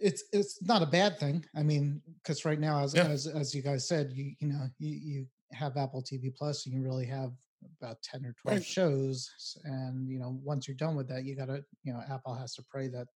it's 0.01 0.25
it's 0.33 0.63
not 0.63 0.83
a 0.83 0.87
bad 0.87 1.19
thing. 1.19 1.45
I 1.55 1.63
mean, 1.63 2.01
because 2.23 2.45
right 2.45 2.61
now, 2.61 2.83
as, 2.83 2.95
yeah. 2.95 3.07
as 3.07 3.27
as 3.27 3.55
you 3.55 3.63
guys 3.63 3.87
said, 3.89 4.13
you 4.13 4.33
you 4.41 4.49
know 4.49 4.67
you, 4.79 4.91
you 4.91 5.27
have 5.53 5.77
Apple 5.77 6.03
TV 6.03 6.35
Plus, 6.35 6.67
you 6.67 6.73
can 6.73 6.83
really 6.83 7.07
have 7.07 7.33
about 7.81 8.01
ten 8.03 8.25
or 8.25 8.35
twelve 8.41 8.59
right. 8.59 8.67
shows, 8.67 9.31
and 9.65 10.09
you 10.09 10.19
know 10.19 10.39
once 10.43 10.69
you're 10.69 10.77
done 10.77 10.97
with 10.97 11.09
that, 11.09 11.25
you 11.25 11.37
gotta 11.37 11.65
you 11.83 11.93
know 11.93 12.03
Apple 12.11 12.35
has 12.35 12.55
to 12.55 12.65
pray 12.71 12.89
that 12.89 13.07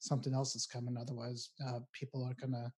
something 0.00 0.34
else 0.34 0.54
is 0.54 0.66
coming. 0.66 0.96
Otherwise, 0.96 1.50
uh, 1.66 1.80
people 1.92 2.24
are 2.24 2.34
gonna 2.40 2.72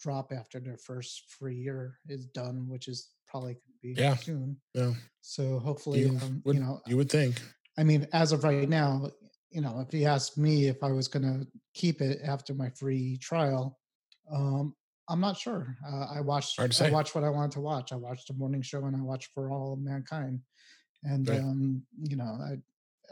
drop 0.00 0.32
after 0.32 0.60
their 0.60 0.76
first 0.76 1.24
free 1.38 1.56
year 1.56 1.98
is 2.08 2.26
done, 2.26 2.66
which 2.68 2.88
is 2.88 3.10
probably 3.26 3.54
going 3.54 3.94
to 3.94 3.94
be 3.94 4.00
yeah. 4.00 4.16
soon. 4.16 4.56
Yeah. 4.74 4.92
So 5.22 5.58
hopefully, 5.58 6.00
you, 6.00 6.10
um, 6.10 6.42
would, 6.44 6.56
you 6.56 6.62
know, 6.62 6.80
you 6.86 6.96
would 6.96 7.10
think. 7.10 7.40
I 7.78 7.84
mean, 7.84 8.06
as 8.12 8.32
of 8.32 8.44
right 8.44 8.68
now, 8.68 9.10
you 9.56 9.62
know, 9.62 9.80
if 9.80 9.90
he 9.90 10.04
asked 10.04 10.36
me 10.36 10.66
if 10.66 10.84
I 10.84 10.92
was 10.92 11.08
going 11.08 11.22
to 11.22 11.46
keep 11.72 12.02
it 12.02 12.20
after 12.22 12.52
my 12.52 12.68
free 12.68 13.16
trial, 13.22 13.78
um, 14.30 14.74
I'm 15.08 15.18
not 15.18 15.38
sure. 15.38 15.74
Uh, 15.90 16.08
I 16.14 16.20
watched 16.20 16.60
I 16.60 16.90
watched 16.90 17.14
what 17.14 17.24
I 17.24 17.30
wanted 17.30 17.52
to 17.52 17.62
watch. 17.62 17.90
I 17.90 17.96
watched 17.96 18.28
the 18.28 18.34
morning 18.34 18.60
show 18.60 18.84
and 18.84 18.94
I 18.94 19.00
watched 19.00 19.30
For 19.32 19.50
All 19.50 19.76
Mankind, 19.76 20.40
and 21.04 21.26
right. 21.26 21.38
um, 21.38 21.82
you 22.02 22.16
know, 22.16 22.24
I 22.24 22.58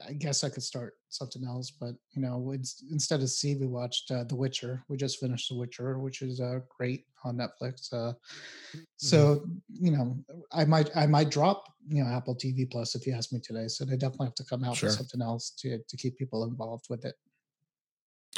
I 0.07 0.13
guess 0.13 0.45
I 0.45 0.49
could 0.49 0.63
start 0.63 0.95
something 1.09 1.45
else, 1.45 1.71
but 1.71 1.95
you 2.13 2.23
know, 2.23 2.55
instead 2.91 3.21
of 3.21 3.31
See, 3.31 3.55
we 3.55 3.67
watched 3.67 4.11
uh, 4.11 4.25
The 4.25 4.35
Witcher. 4.35 4.83
We 4.89 4.97
just 4.97 5.21
finished 5.21 5.49
The 5.49 5.57
Witcher, 5.57 5.99
which 5.99 6.23
is 6.23 6.41
uh, 6.41 6.61
great 6.77 7.05
on 7.25 7.37
Netflix. 7.37 7.93
Uh, 7.93 8.13
mm-hmm. 8.13 8.81
so 8.97 9.45
you 9.69 9.91
know, 9.91 10.17
I 10.53 10.65
might 10.65 10.91
I 10.97 11.07
might 11.07 11.31
drop 11.31 11.65
you 11.89 12.03
know 12.03 12.11
Apple 12.11 12.37
TV 12.37 12.71
Plus 12.71 12.95
if 12.95 13.07
you 13.07 13.15
ask 13.15 13.33
me 13.33 13.41
today. 13.41 13.69
So 13.69 13.85
they 13.85 13.97
definitely 13.97 14.27
have 14.27 14.35
to 14.37 14.45
come 14.45 14.65
out 14.65 14.77
sure. 14.77 14.89
with 14.89 14.97
something 14.97 15.23
else 15.23 15.51
to 15.59 15.79
to 15.79 15.97
keep 15.97 16.17
people 16.19 16.45
involved 16.45 16.87
with 16.89 17.05
it. 17.05 17.15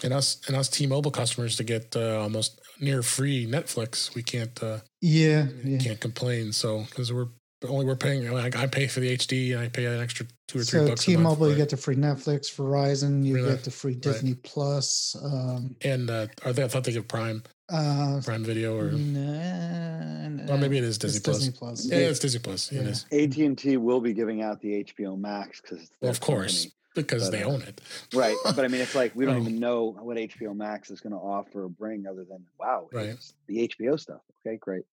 And 0.05 0.13
us 0.13 0.41
and 0.47 0.57
us 0.57 0.69
T-Mobile 0.69 1.11
customers 1.11 1.57
to 1.57 1.65
get 1.65 1.97
uh, 1.97 2.21
almost 2.21 2.61
near 2.81 3.03
free 3.03 3.47
Netflix, 3.47 4.15
we 4.15 4.23
can't. 4.23 4.63
Uh, 4.63 4.81
yeah, 5.01 5.47
yeah. 5.65 5.79
can't 5.79 6.01
complain. 6.01 6.53
So 6.53 6.83
because 6.83 7.13
we're 7.13 7.29
only 7.67 7.87
we're 7.87 7.97
paying. 7.97 8.31
Like 8.31 8.57
I 8.57 8.67
pay 8.67 8.87
for 8.87 9.01
the 9.01 9.17
HD, 9.17 9.53
and 9.53 9.61
I 9.61 9.69
pay 9.69 9.87
an 9.87 10.01
extra 10.01 10.27
two 10.49 10.59
or 10.61 10.63
three 10.63 10.81
so 10.81 10.89
bucks. 10.89 11.05
T-Mobile, 11.05 11.51
you 11.51 11.57
get 11.57 11.71
the 11.71 11.77
free 11.77 11.97
Netflix. 11.97 12.55
Verizon, 12.55 13.25
you 13.25 13.45
get 13.47 13.65
the 13.65 13.71
free 13.71 13.95
Disney 13.95 14.33
right. 14.33 14.43
Plus. 14.43 15.17
Um, 15.23 15.75
and 15.83 16.11
uh, 16.11 16.27
are 16.45 16.53
they? 16.53 16.65
I 16.65 16.69
thought 16.69 16.85
they 16.85 16.93
give 16.93 17.09
Prime. 17.09 17.43
Uh, 17.69 18.21
Prime 18.25 18.45
Video 18.45 18.79
or 18.79 18.93
nah, 18.93 20.45
well, 20.47 20.59
maybe 20.59 20.79
it 20.79 20.85
is 20.85 20.99
Disney 20.99 21.21
Plus. 21.21 21.39
Disney 21.39 21.53
Plus. 21.53 21.87
Yeah, 21.87 21.97
it's 21.99 22.19
Disney 22.21 22.41
Plus. 22.41 22.71
Yeah. 22.71 22.83
It 22.83 22.87
is. 22.87 23.07
AT 23.11 23.37
and 23.45 23.59
T 23.59 23.77
will 23.77 24.01
be 24.01 24.13
giving 24.13 24.43
out 24.43 24.61
the 24.61 24.85
HBO 24.85 25.19
Max 25.19 25.61
because 25.61 25.91
well, 26.01 26.11
of 26.11 26.21
course. 26.21 26.69
because 26.95 27.25
But, 27.25 27.33
they 27.33 27.43
uh, 27.43 27.49
own 27.49 27.63
it. 27.63 27.81
right. 28.15 28.37
But 28.45 28.61
I 28.65 28.69
mean, 28.69 28.81
it's 28.81 28.95
like 28.95 29.17
we 29.17 29.25
don't 29.25 29.37
Oh. 29.37 29.41
even 29.49 29.59
know 29.59 29.97
what 30.01 30.17
HBO 30.17 30.55
Max 30.57 30.91
is 30.91 31.01
going 31.01 31.13
to 31.13 31.19
offer 31.19 31.65
or 31.65 31.69
bring 31.69 32.07
other 32.07 32.25
than 32.25 32.45
wow, 32.61 32.89
Right. 32.93 33.07
it's 33.09 33.35
the 33.49 33.67
HBO 33.69 33.99
stuff. 33.99 34.21
Okay, 34.47 34.57
great. 34.59 34.85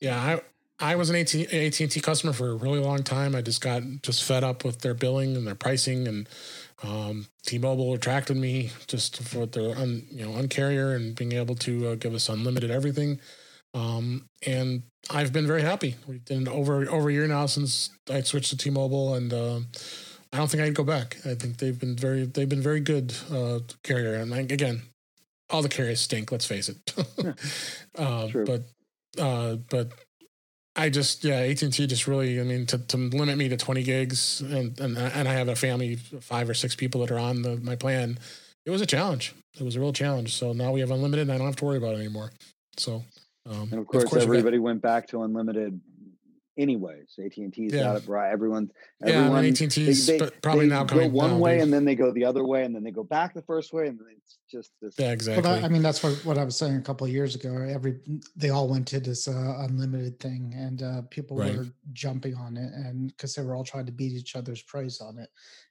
Yeah, 0.00 0.18
I 0.20 0.40
I 0.78 0.96
was 0.96 1.08
an 1.08 1.16
AT 1.16 1.34
and 1.34 1.72
T 1.72 2.00
customer 2.00 2.32
for 2.32 2.50
a 2.50 2.54
really 2.54 2.80
long 2.80 3.02
time. 3.02 3.34
I 3.34 3.40
just 3.42 3.60
got 3.60 3.82
just 4.02 4.24
fed 4.24 4.44
up 4.44 4.64
with 4.64 4.80
their 4.80 4.94
billing 4.94 5.36
and 5.36 5.46
their 5.46 5.54
pricing, 5.54 6.06
and 6.06 6.28
um, 6.82 7.26
T-Mobile 7.44 7.94
attracted 7.94 8.36
me 8.36 8.70
just 8.86 9.22
for 9.22 9.46
their 9.46 9.76
un, 9.76 10.06
you 10.10 10.24
know 10.26 10.32
uncarrier 10.32 10.94
and 10.94 11.14
being 11.16 11.32
able 11.32 11.54
to 11.56 11.88
uh, 11.88 11.94
give 11.94 12.14
us 12.14 12.28
unlimited 12.28 12.70
everything. 12.70 13.20
Um, 13.72 14.26
and 14.46 14.82
I've 15.10 15.32
been 15.32 15.46
very 15.46 15.62
happy. 15.62 15.96
We've 16.06 16.24
been 16.24 16.46
over 16.48 16.88
over 16.90 17.08
a 17.08 17.12
year 17.12 17.26
now 17.26 17.46
since 17.46 17.90
I 18.10 18.20
switched 18.22 18.50
to 18.50 18.56
T-Mobile, 18.56 19.14
and 19.14 19.32
um 19.32 19.66
I 20.32 20.38
don't 20.38 20.50
think 20.50 20.62
I'd 20.62 20.74
go 20.74 20.84
back. 20.84 21.16
I 21.24 21.34
think 21.34 21.56
they've 21.58 21.78
been 21.78 21.96
very 21.96 22.24
they've 22.24 22.48
been 22.48 22.60
very 22.60 22.80
good 22.80 23.14
uh, 23.32 23.60
carrier. 23.82 24.14
And 24.16 24.30
like, 24.30 24.52
again, 24.52 24.82
all 25.48 25.62
the 25.62 25.68
carriers 25.68 26.00
stink. 26.00 26.30
Let's 26.30 26.44
face 26.44 26.68
it. 26.68 26.94
uh, 27.98 28.28
True. 28.28 28.44
but 28.44 28.62
uh, 29.18 29.56
but 29.70 29.92
I 30.76 30.90
just 30.90 31.24
yeah 31.24 31.36
AT 31.38 31.62
and 31.62 31.72
T 31.72 31.86
just 31.86 32.06
really 32.06 32.38
I 32.40 32.44
mean 32.44 32.66
to, 32.66 32.78
to 32.78 32.96
limit 32.96 33.38
me 33.38 33.48
to 33.48 33.56
twenty 33.56 33.82
gigs 33.82 34.40
and 34.42 34.78
and 34.78 34.96
and 34.98 35.28
I 35.28 35.32
have 35.32 35.48
a 35.48 35.56
family 35.56 35.94
of 35.94 36.22
five 36.24 36.48
or 36.48 36.54
six 36.54 36.76
people 36.76 37.00
that 37.00 37.10
are 37.10 37.18
on 37.18 37.42
the, 37.42 37.56
my 37.56 37.76
plan. 37.76 38.18
It 38.64 38.70
was 38.70 38.80
a 38.80 38.86
challenge. 38.86 39.34
It 39.58 39.62
was 39.62 39.76
a 39.76 39.80
real 39.80 39.92
challenge. 39.92 40.34
So 40.34 40.52
now 40.52 40.72
we 40.72 40.80
have 40.80 40.90
unlimited, 40.90 41.22
and 41.22 41.32
I 41.32 41.38
don't 41.38 41.46
have 41.46 41.56
to 41.56 41.64
worry 41.64 41.78
about 41.78 41.94
it 41.94 42.00
anymore. 42.00 42.32
So 42.76 43.04
um, 43.48 43.68
And 43.70 43.80
of 43.80 43.86
course, 43.86 44.04
we 44.04 44.10
got- 44.10 44.22
everybody 44.24 44.58
went 44.58 44.82
back 44.82 45.06
to 45.08 45.22
unlimited 45.22 45.80
anyways. 46.56 47.14
AT 47.18 47.36
and 47.38 47.52
T's 47.52 47.72
Yeah. 47.72 47.82
got 47.82 48.02
it 48.02 48.08
right. 48.08 48.30
Everyone, 48.30 48.70
yeah, 49.04 49.14
everyone. 49.14 49.44
AT 49.44 49.60
and 49.60 49.70
T's 49.70 50.06
they- 50.06 50.18
probably 50.42 50.66
they 50.66 50.74
now 50.74 50.84
go 50.84 50.96
coming 50.96 51.12
one 51.12 51.30
no, 51.30 51.38
way 51.38 51.56
they- 51.56 51.62
and 51.62 51.72
then 51.72 51.84
they 51.84 51.94
go 51.94 52.10
the 52.12 52.24
other 52.24 52.44
way 52.44 52.64
and 52.64 52.74
then 52.74 52.82
they 52.82 52.90
go 52.90 53.04
back 53.04 53.34
the 53.34 53.42
first 53.42 53.72
way 53.72 53.86
and 53.88 54.00
it's 54.16 54.38
just 54.50 54.72
this. 54.80 54.94
yeah 54.98 55.06
Well, 55.06 55.12
exactly. 55.12 55.42
that, 55.42 55.64
I 55.64 55.68
mean, 55.68 55.82
that's 55.82 56.02
what, 56.02 56.14
what 56.24 56.38
I 56.38 56.44
was 56.44 56.56
saying 56.56 56.76
a 56.76 56.80
couple 56.82 57.06
of 57.06 57.12
years 57.12 57.34
ago. 57.34 57.54
Every 57.56 57.98
they 58.36 58.50
all 58.50 58.68
went 58.68 58.86
to 58.88 59.00
this 59.00 59.28
uh, 59.28 59.56
unlimited 59.68 60.18
thing, 60.20 60.54
and 60.56 60.82
uh, 60.82 61.02
people 61.10 61.36
Right. 61.36 61.56
were 61.56 61.66
jumping 61.92 62.34
on 62.34 62.56
it, 62.56 62.72
and 62.72 63.08
because 63.08 63.34
they 63.34 63.42
were 63.42 63.54
all 63.54 63.64
trying 63.64 63.86
to 63.86 63.92
beat 63.92 64.12
each 64.12 64.36
other's 64.36 64.62
price 64.62 65.00
on 65.00 65.18
it 65.18 65.28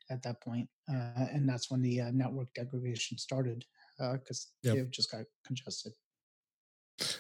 at 0.09 0.21
that 0.23 0.39
point, 0.41 0.69
uh, 0.89 1.27
and 1.31 1.47
that's 1.49 1.71
when 1.71 1.81
the 1.81 2.01
uh, 2.01 2.11
network 2.11 2.53
degradation 2.53 3.17
started 3.17 3.65
because 3.97 4.51
Yep. 4.63 4.75
it 4.77 4.91
just 4.91 5.09
got 5.11 5.23
congested. 5.45 5.93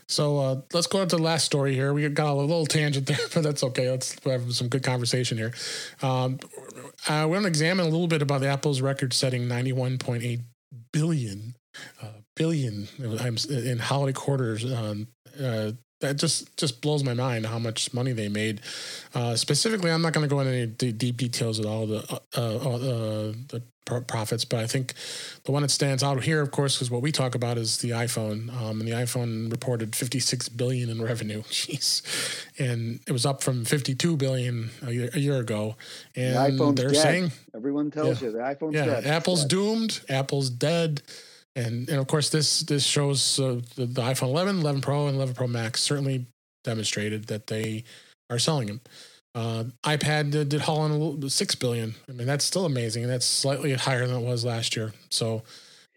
So 0.07 0.37
uh, 0.39 0.61
let's 0.73 0.87
go 0.87 1.01
on 1.01 1.07
to 1.09 1.17
the 1.17 1.21
last 1.21 1.45
story 1.45 1.73
here. 1.73 1.93
We 1.93 2.07
got 2.09 2.31
a 2.31 2.33
little 2.33 2.65
tangent 2.65 3.07
there, 3.07 3.17
but 3.33 3.43
that's 3.43 3.63
okay. 3.63 3.89
Let's 3.89 4.15
have 4.25 4.53
some 4.53 4.69
good 4.69 4.83
conversation 4.83 5.37
here. 5.37 5.53
Um, 6.01 6.39
we're 7.09 7.27
going 7.27 7.41
to 7.41 7.47
examine 7.47 7.85
a 7.85 7.89
little 7.89 8.07
bit 8.07 8.21
about 8.21 8.43
Apple's 8.43 8.81
record-setting 8.81 9.47
91.8 9.47 10.41
billion 10.91 11.55
uh, 12.01 12.07
billion 12.35 12.87
in 12.99 13.79
holiday 13.79 14.13
quarters. 14.13 14.65
Um, 14.71 15.07
uh, 15.41 15.71
that 16.01 16.17
just 16.17 16.55
just 16.57 16.81
blows 16.81 17.03
my 17.03 17.13
mind 17.13 17.45
how 17.45 17.59
much 17.59 17.93
money 17.93 18.11
they 18.11 18.27
made. 18.29 18.61
Uh, 19.13 19.35
specifically, 19.35 19.91
I'm 19.91 20.01
not 20.01 20.13
going 20.13 20.27
to 20.27 20.33
go 20.33 20.39
into 20.41 20.51
any 20.53 20.65
d- 20.67 20.91
deep 20.91 21.17
details 21.17 21.59
of 21.59 21.65
all 21.65 21.87
the 21.87 22.03
uh, 22.11 22.41
uh, 22.41 22.75
uh, 22.75 23.33
the 23.49 23.63
pro- 23.85 24.01
profits, 24.01 24.43
but 24.45 24.59
I 24.59 24.67
think 24.67 24.93
the 25.45 25.51
one 25.51 25.61
that 25.61 25.69
stands 25.71 26.03
out 26.03 26.23
here, 26.23 26.41
of 26.41 26.51
course, 26.51 26.81
is 26.81 26.91
what 26.91 27.01
we 27.01 27.11
talk 27.11 27.33
about 27.33 27.57
is 27.57 27.77
the 27.77 27.91
iPhone. 27.91 28.53
Um, 28.61 28.81
and 28.81 28.87
the 28.87 28.93
iPhone 28.93 29.49
reported 29.49 29.95
56 29.95 30.49
billion 30.49 30.89
in 30.89 31.01
revenue. 31.01 31.41
Jeez, 31.49 32.01
and 32.59 32.99
it 33.07 33.11
was 33.13 33.25
up 33.25 33.41
from 33.41 33.63
52 33.63 34.17
billion 34.17 34.71
a 34.85 34.91
year, 34.91 35.09
a 35.13 35.19
year 35.19 35.37
ago. 35.37 35.75
And 36.15 36.35
iPhone's 36.35 36.75
they're 36.75 36.89
dead. 36.91 37.01
saying, 37.01 37.31
Everyone 37.55 37.89
tells 37.89 38.21
you 38.21 38.31
the 38.31 38.39
iPhone's 38.39 38.75
yeah, 38.75 38.85
dead. 38.85 39.05
Apple's 39.05 39.41
Dead. 39.41 39.49
doomed. 39.49 40.01
Apple's 40.09 40.49
dead. 40.49 41.01
And 41.55 41.87
and 41.89 41.99
of 41.99 42.07
course, 42.07 42.29
this 42.29 42.61
this 42.61 42.85
shows 42.85 43.39
uh, 43.39 43.61
the, 43.75 43.85
the 43.85 44.01
iPhone 44.01 44.29
11, 44.29 44.59
11 44.59 44.81
Pro, 44.81 45.07
and 45.07 45.15
11 45.15 45.35
Pro 45.35 45.47
Max 45.47 45.81
certainly 45.81 46.25
demonstrated 46.63 47.25
that 47.27 47.47
they 47.47 47.83
are 48.29 48.39
selling 48.39 48.67
them. 48.67 48.81
Uh, 49.33 49.65
iPad 49.83 50.31
did, 50.31 50.49
did 50.49 50.61
haul 50.61 50.85
in 50.85 50.91
a 50.91 50.97
little, 50.97 51.29
six 51.29 51.55
billion. 51.55 51.93
I 52.09 52.13
mean, 52.13 52.25
that's 52.27 52.45
still 52.45 52.65
amazing, 52.65 53.03
and 53.03 53.11
that's 53.11 53.25
slightly 53.25 53.73
higher 53.73 54.07
than 54.07 54.17
it 54.17 54.25
was 54.25 54.45
last 54.45 54.75
year. 54.77 54.93
So 55.09 55.43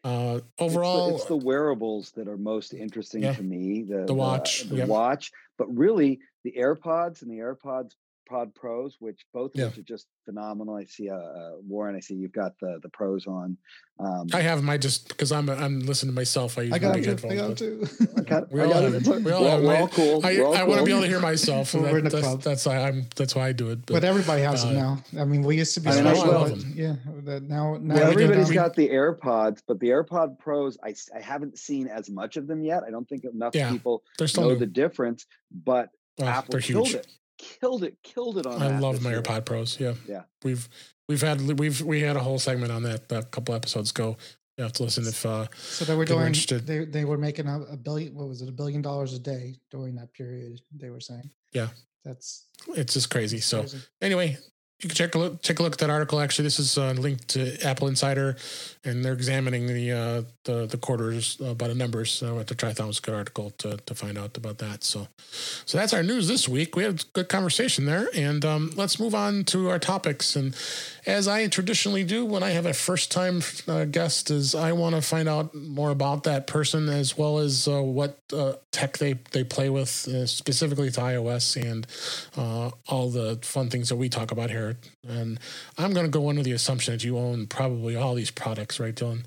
uh, 0.04 0.40
It's 0.40 0.46
the- 0.58 0.64
overall, 0.64 1.14
it's 1.16 1.24
the, 1.26 1.36
wearables 1.36 2.10
that 2.12 2.26
are 2.28 2.36
most 2.36 2.74
interesting 2.74 3.22
Yeah. 3.22 3.34
to 3.34 3.42
me. 3.42 3.82
The, 3.82 4.04
The 4.06 4.14
watch, 4.14 4.64
the 4.64 4.76
yep. 4.76 4.88
watch, 4.88 5.30
but 5.56 5.66
really 5.76 6.18
the 6.44 6.52
AirPods 6.58 7.22
and 7.22 7.30
the 7.30 7.38
AirPods 7.38 7.92
Pod 8.28 8.54
Pros, 8.54 8.96
which 9.00 9.24
both 9.32 9.54
of 9.54 9.60
Yeah. 9.60 9.66
which 9.66 9.78
are 9.78 9.82
just 9.82 10.06
phenomenal. 10.24 10.76
I 10.76 10.84
see, 10.84 11.08
uh, 11.10 11.14
uh, 11.16 11.50
Warren. 11.66 11.96
I 11.96 12.00
see 12.00 12.14
you've 12.14 12.32
got 12.32 12.52
the 12.60 12.78
the 12.82 12.88
pros 12.90 13.26
on. 13.26 13.56
Um, 14.00 14.26
I 14.32 14.40
have 14.42 14.62
my 14.62 14.76
just 14.78 15.08
because 15.08 15.32
I'm 15.32 15.48
I'm 15.48 15.80
listening 15.80 16.12
to 16.12 16.14
myself. 16.14 16.58
I 16.58 16.62
use 16.62 16.72
I 16.72 16.78
got 16.78 16.94
big 16.94 17.04
to. 17.04 17.08
I 17.08 17.34
headphones, 17.34 17.60
got 17.60 18.08
but- 18.14 18.18
I 18.18 18.22
got, 18.28 18.52
We 18.52 18.60
all 18.60 18.68
got 18.68 18.82
have 18.84 18.94
it. 18.94 19.06
it. 19.08 19.24
We 19.24 19.32
all 19.32 19.42
We're, 19.42 19.62
we're 19.66 19.76
all 19.76 19.88
cool. 19.88 20.20
I, 20.24 20.38
all 20.38 20.54
I 20.56 20.62
want 20.64 20.80
to 20.80 20.84
be 20.84 20.92
able 20.92 21.02
to 21.02 21.08
hear 21.08 21.20
myself. 21.20 21.74
and 21.74 21.82
We're 21.82 21.92
that- 21.92 21.98
in 21.98 22.04
the 22.04 22.10
that's, 22.10 22.22
club. 22.26 22.42
that's 22.42 22.66
why 22.66 22.78
I'm. 22.82 23.06
That's 23.16 23.34
why 23.34 23.48
I 23.48 23.52
do 23.52 23.70
it. 23.70 23.86
But 23.86 24.04
everybody 24.04 24.42
has 24.42 24.64
uh, 24.64 24.68
them 24.68 24.76
now. 24.76 25.22
I 25.22 25.24
mean, 25.24 25.42
we 25.42 25.56
used 25.56 25.74
to 25.74 25.80
be 25.80 25.88
I 25.90 25.96
mean, 25.96 26.06
I 26.06 26.14
special, 26.14 26.32
love 26.32 26.50
but 26.50 26.60
them. 26.60 26.72
yeah. 26.76 26.96
That 27.24 27.42
now, 27.42 27.76
now 27.80 27.94
Well, 27.94 27.94
we 27.94 27.94
get 27.94 28.08
everybody's 28.12 28.48
them. 28.48 28.54
got 28.54 28.76
the 28.76 28.88
AirPods, 28.90 29.62
but 29.66 29.80
the 29.80 29.88
AirPod 29.88 30.38
Pros, 30.38 30.78
I 30.84 30.94
I 31.16 31.20
haven't 31.20 31.58
seen 31.58 31.88
as 31.88 32.08
much 32.10 32.36
of 32.36 32.46
them 32.46 32.62
yet. 32.62 32.82
I 32.86 32.90
don't 32.90 33.08
think 33.08 33.24
enough 33.24 33.54
Yeah, 33.54 33.70
people 33.70 34.02
They're 34.18 34.28
still 34.28 34.44
know 34.44 34.50
new. 34.50 34.58
the 34.58 34.66
difference, 34.66 35.26
but 35.64 35.88
Oh, 36.20 36.24
Apple 36.26 36.50
they're 36.52 36.60
killed 36.60 36.88
huge. 36.88 36.96
it, 36.96 37.06
killed 37.38 37.82
it, 37.84 37.96
killed 38.02 38.38
it 38.38 38.46
on 38.46 38.60
I 38.62 38.68
that 38.68 38.82
love 38.82 38.96
this 38.96 39.04
my 39.04 39.10
year. 39.10 39.22
AirPod 39.22 39.44
Pros. 39.46 39.78
Yeah, 39.80 39.94
Yeah. 40.06 40.22
We've 40.44 40.68
we've 41.08 41.20
had 41.22 41.40
we've 41.58 41.80
we 41.82 42.00
had 42.00 42.16
a 42.16 42.20
whole 42.20 42.38
segment 42.38 42.72
on 42.72 42.82
that 42.82 43.10
a 43.10 43.22
couple 43.22 43.54
episodes 43.54 43.90
ago. 43.90 44.16
You 44.56 44.64
have 44.64 44.72
to 44.74 44.82
listen 44.82 45.06
if 45.06 45.24
uh, 45.24 45.46
So 45.56 45.84
they 45.84 45.94
were 45.94 46.04
people 46.04 46.16
are 46.16 46.22
doing. 46.22 46.26
interested. 46.28 46.66
They 46.66 46.84
they 46.84 47.04
were 47.04 47.16
making 47.18 47.46
a, 47.46 47.60
a 47.70 47.76
billion. 47.76 48.14
What 48.14 48.28
was 48.28 48.42
it? 48.42 48.48
A 48.48 48.52
billion 48.52 48.82
dollars 48.82 49.14
a 49.14 49.18
day 49.20 49.54
during 49.70 49.94
that 49.96 50.12
period. 50.12 50.60
They 50.74 50.90
were 50.90 51.00
saying. 51.00 51.30
Yeah. 51.52 51.68
That's 52.04 52.46
it's 52.74 52.94
just 52.94 53.08
crazy. 53.10 53.38
So 53.40 53.60
crazy. 53.60 53.78
anyway, 54.02 54.36
you 54.80 54.88
can 54.88 54.94
check 54.94 55.16
a 55.16 55.18
look 55.18 55.42
take 55.42 55.58
a 55.58 55.62
look 55.62 55.72
at 55.72 55.78
that 55.78 55.90
article. 55.90 56.20
Actually, 56.20 56.44
this 56.44 56.60
is 56.60 56.78
uh, 56.78 56.92
linked 56.92 57.28
to 57.28 57.60
Apple 57.66 57.88
Insider, 57.88 58.36
and 58.84 59.04
they're 59.04 59.12
examining 59.12 59.66
the 59.66 59.90
uh, 59.90 60.22
the 60.44 60.66
the 60.66 60.76
quarters 60.76 61.36
uh, 61.44 61.52
by 61.54 61.66
the 61.66 61.74
numbers. 61.74 62.12
So 62.12 62.38
at 62.38 62.46
the 62.46 62.54
Triathlon 62.54 62.86
was 62.86 63.00
good 63.00 63.14
article 63.14 63.50
to 63.58 63.76
to 63.76 63.94
find 63.94 64.16
out 64.16 64.36
about 64.36 64.58
that. 64.58 64.84
So 64.84 65.08
so 65.64 65.78
that's 65.78 65.92
our 65.92 66.04
news 66.04 66.28
this 66.28 66.48
week. 66.48 66.76
We 66.76 66.84
had 66.84 67.00
a 67.00 67.04
good 67.12 67.28
conversation 67.28 67.86
there, 67.86 68.08
and 68.14 68.44
um, 68.44 68.70
let's 68.76 69.00
move 69.00 69.16
on 69.16 69.42
to 69.44 69.68
our 69.68 69.80
topics. 69.80 70.36
And 70.36 70.54
as 71.06 71.26
I 71.26 71.48
traditionally 71.48 72.04
do 72.04 72.24
when 72.24 72.44
I 72.44 72.50
have 72.50 72.66
a 72.66 72.72
first 72.72 73.10
time 73.10 73.42
uh, 73.66 73.84
guest, 73.84 74.30
is 74.30 74.54
I 74.54 74.72
want 74.72 74.94
to 74.94 75.02
find 75.02 75.28
out 75.28 75.56
more 75.56 75.90
about 75.90 76.22
that 76.22 76.46
person 76.46 76.88
as 76.88 77.18
well 77.18 77.38
as 77.38 77.66
uh, 77.66 77.82
what 77.82 78.20
uh, 78.32 78.52
tech 78.70 78.98
they 78.98 79.14
they 79.32 79.42
play 79.42 79.70
with, 79.70 80.06
uh, 80.06 80.26
specifically 80.26 80.92
to 80.92 81.00
iOS 81.00 81.60
and 81.60 81.84
uh, 82.36 82.70
all 82.86 83.10
the 83.10 83.40
fun 83.42 83.70
things 83.70 83.88
that 83.88 83.96
we 83.96 84.08
talk 84.08 84.30
about 84.30 84.50
here. 84.50 84.67
And 85.08 85.38
I'm 85.76 85.92
going 85.92 86.06
to 86.06 86.10
go 86.10 86.28
under 86.28 86.42
the 86.42 86.52
assumption 86.52 86.94
that 86.94 87.04
you 87.04 87.18
own 87.18 87.46
probably 87.46 87.96
all 87.96 88.14
these 88.14 88.30
products, 88.30 88.78
right, 88.80 88.94
Dylan? 88.94 89.24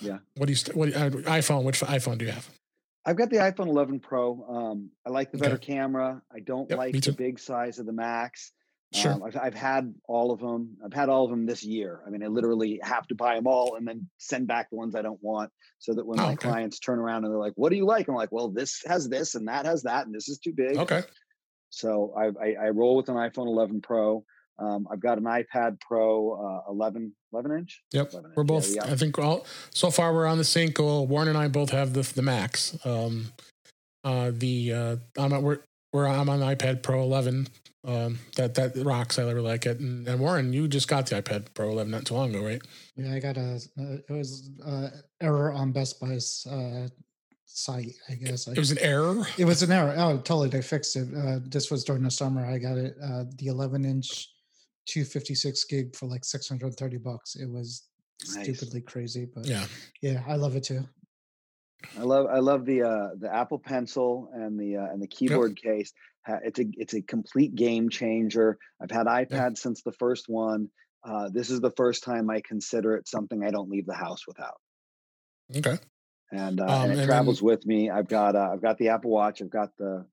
Yeah. 0.00 0.18
What 0.36 0.46
do 0.46 0.52
you 0.52 0.58
what 0.74 0.94
uh, 0.94 1.10
iPhone? 1.10 1.64
Which 1.64 1.80
iPhone 1.80 2.18
do 2.18 2.24
you 2.26 2.32
have? 2.32 2.48
I've 3.04 3.16
got 3.16 3.30
the 3.30 3.36
iPhone 3.36 3.68
11 3.68 4.00
Pro. 4.00 4.44
Um, 4.48 4.90
I 5.06 5.10
like 5.10 5.32
the 5.32 5.38
better 5.38 5.54
Okay. 5.54 5.72
camera. 5.74 6.22
I 6.34 6.40
don't 6.40 6.68
Yep, 6.68 6.78
like 6.78 7.00
the 7.00 7.12
big 7.12 7.38
size 7.38 7.78
of 7.78 7.86
the 7.86 7.92
Max. 7.92 8.52
Sure. 8.92 9.12
Um, 9.12 9.22
I've, 9.22 9.36
I've 9.36 9.54
had 9.54 9.94
all 10.08 10.32
of 10.32 10.40
them. 10.40 10.76
I've 10.84 10.92
had 10.92 11.08
all 11.08 11.24
of 11.24 11.30
them 11.30 11.46
this 11.46 11.62
year. 11.62 12.00
I 12.06 12.10
mean, 12.10 12.22
I 12.24 12.26
literally 12.26 12.80
have 12.82 13.06
to 13.06 13.14
buy 13.14 13.36
them 13.36 13.46
all 13.46 13.76
and 13.76 13.86
then 13.86 14.08
send 14.18 14.48
back 14.48 14.68
the 14.68 14.76
ones 14.76 14.94
I 14.96 15.02
don't 15.02 15.22
want, 15.22 15.50
so 15.78 15.94
that 15.94 16.04
when 16.04 16.18
Oh, 16.18 16.24
my 16.24 16.32
okay. 16.32 16.48
clients 16.48 16.80
turn 16.80 16.98
around 16.98 17.24
and 17.24 17.32
they're 17.32 17.38
like, 17.40 17.52
"What 17.54 17.70
do 17.70 17.76
you 17.76 17.86
like?" 17.86 18.08
I'm 18.08 18.16
like, 18.16 18.32
"Well, 18.32 18.48
this 18.48 18.82
has 18.86 19.08
this 19.08 19.34
and 19.36 19.46
that 19.48 19.64
has 19.64 19.84
that, 19.84 20.06
and 20.06 20.14
this 20.14 20.28
is 20.28 20.38
too 20.38 20.52
big." 20.52 20.76
Okay. 20.76 21.02
So 21.70 22.12
I, 22.16 22.26
I, 22.44 22.66
I 22.66 22.68
roll 22.70 22.96
with 22.96 23.08
an 23.08 23.14
iPhone 23.14 23.46
11 23.46 23.80
Pro. 23.80 24.24
Um, 24.60 24.86
I've 24.90 25.00
got 25.00 25.18
an 25.18 25.24
iPad 25.24 25.80
Pro 25.80 26.62
uh, 26.68 26.70
11 26.70 27.12
11 27.32 27.58
inch. 27.58 27.82
Yep. 27.92 28.12
11 28.12 28.32
We're 28.36 28.42
inch, 28.42 28.48
yeah, 28.50 28.54
both. 28.54 28.76
yeah. 28.76 28.92
I 28.92 28.96
think 28.96 29.18
all 29.18 29.46
so 29.72 29.90
far 29.90 30.12
we're 30.12 30.26
on 30.26 30.38
the 30.38 30.44
same 30.44 30.70
goal. 30.70 31.06
Warren 31.06 31.28
and 31.28 31.38
I 31.38 31.48
both 31.48 31.70
have 31.70 31.92
the 31.94 32.02
the 32.02 32.22
Max. 32.22 32.76
Um, 32.84 33.32
uh, 34.04 34.30
the 34.34 34.72
uh, 34.72 34.96
I'm 35.18 35.32
at, 35.32 35.42
we're 35.42 35.60
we're 35.92 36.06
I'm 36.06 36.28
on 36.28 36.40
the 36.40 36.46
iPad 36.46 36.82
Pro 36.82 37.02
11. 37.02 37.48
Um, 37.82 38.18
that 38.36 38.54
that 38.56 38.76
rocks. 38.76 39.18
I 39.18 39.22
really 39.22 39.40
like 39.40 39.64
it. 39.64 39.80
And, 39.80 40.06
and 40.06 40.20
Warren, 40.20 40.52
you 40.52 40.68
just 40.68 40.86
got 40.88 41.06
the 41.06 41.22
iPad 41.22 41.46
Pro 41.54 41.70
11 41.70 41.90
not 41.90 42.04
too 42.04 42.14
long 42.14 42.30
ago, 42.34 42.44
right? 42.44 42.60
Yeah, 42.96 43.14
I 43.14 43.20
got 43.20 43.38
a. 43.38 43.58
Uh, 43.78 43.96
it 44.06 44.10
was 44.10 44.50
uh, 44.64 44.88
error 45.22 45.52
on 45.52 45.72
Best 45.72 45.98
Buy's 45.98 46.46
uh, 46.50 46.88
site. 47.46 47.92
I 48.10 48.14
guess. 48.14 48.46
It 48.48 48.58
was 48.58 48.70
an 48.70 48.78
error. 48.80 49.26
it 49.38 49.46
was 49.46 49.62
an 49.62 49.72
error. 49.72 49.94
Oh, 49.96 50.18
totally. 50.18 50.50
They 50.50 50.60
fixed 50.60 50.94
it. 50.96 51.08
Uh, 51.16 51.38
this 51.46 51.70
was 51.70 51.82
during 51.84 52.02
the 52.02 52.10
summer. 52.10 52.44
I 52.44 52.58
got 52.58 52.76
it. 52.76 52.96
Uh, 53.02 53.24
the 53.38 53.46
11 53.46 53.84
inch, 53.86 54.28
256 54.86 55.64
gig 55.64 55.94
for 55.96 56.06
like 56.06 56.24
630 56.24 56.96
bucks. 56.98 57.36
It 57.36 57.48
was 57.50 57.86
Nice. 58.34 58.44
stupidly 58.44 58.82
crazy, 58.82 59.26
but 59.34 59.46
Yeah. 59.46 59.64
yeah, 60.02 60.22
I 60.26 60.36
love 60.36 60.56
it 60.56 60.64
too. 60.64 60.86
I 61.98 62.02
love 62.02 62.26
I 62.26 62.38
love 62.40 62.66
the 62.66 62.82
uh, 62.82 63.08
the 63.18 63.34
Apple 63.34 63.58
Pencil 63.58 64.28
and 64.34 64.60
the 64.60 64.76
uh, 64.76 64.92
and 64.92 65.00
the 65.02 65.06
keyboard 65.06 65.56
case. 65.56 65.92
It's 66.44 66.58
a 66.60 66.64
it's 66.74 66.92
a 66.92 67.00
complete 67.00 67.54
game 67.54 67.88
changer. 67.88 68.58
I've 68.80 68.90
had 68.90 69.06
iPad 69.06 69.56
since 69.56 69.82
the 69.82 69.92
first 69.92 70.26
one. 70.28 70.68
uh, 71.02 71.30
this 71.32 71.48
is 71.48 71.60
the 71.62 71.70
first 71.78 72.04
time 72.04 72.28
I 72.28 72.42
consider 72.42 72.94
it 72.96 73.08
something 73.08 73.42
I 73.42 73.50
don't 73.50 73.70
leave 73.70 73.86
the 73.86 73.94
house 73.94 74.26
without. 74.26 74.60
Okay. 75.56 75.78
And, 76.30 76.60
uh, 76.60 76.64
um, 76.64 76.82
and 76.84 76.92
it 76.92 76.98
and 76.98 77.06
travels 77.08 77.38
then, 77.40 77.46
with 77.46 77.64
me. 77.66 77.88
I've 77.88 78.06
got 78.08 78.36
uh, 78.36 78.50
I've 78.52 78.60
got 78.60 78.76
the 78.76 78.90
Apple 78.90 79.10
Watch. 79.10 79.40
I've 79.40 79.48
got 79.50 79.70
the 79.78 80.04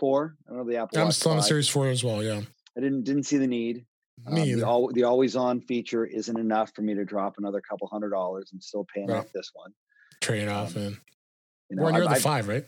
four. 0.00 0.36
I 0.46 0.50
don't 0.50 0.58
know 0.66 0.70
the 0.70 0.78
Apple. 0.78 0.98
I'm 0.98 1.04
Watch 1.06 1.14
still 1.14 1.32
on 1.32 1.42
Series 1.42 1.68
Four 1.68 1.86
as 1.86 2.02
well. 2.02 2.24
Yeah. 2.24 2.42
I 2.76 2.80
didn't 2.80 3.04
didn't 3.04 3.22
see 3.22 3.36
the 3.38 3.46
need. 3.46 3.86
Me 4.24 4.54
um, 4.54 4.60
the, 4.60 4.66
all, 4.66 4.92
the 4.92 5.04
always 5.04 5.36
on 5.36 5.60
feature 5.60 6.04
isn't 6.04 6.38
enough 6.38 6.72
for 6.74 6.82
me 6.82 6.94
to 6.94 7.04
drop 7.04 7.36
another 7.38 7.60
couple 7.60 7.86
hundred 7.88 8.10
dollars 8.10 8.50
and 8.52 8.62
still 8.62 8.86
paying 8.92 9.08
right. 9.08 9.18
off 9.18 9.32
this 9.32 9.50
one. 9.52 9.72
Trade 10.20 10.48
off 10.48 10.76
um, 10.76 10.82
and 10.82 10.96
you 11.70 11.76
know, 11.76 11.82
Warren, 11.82 11.96
you're 11.96 12.08
the 12.08 12.14
five, 12.16 12.48
right? 12.48 12.64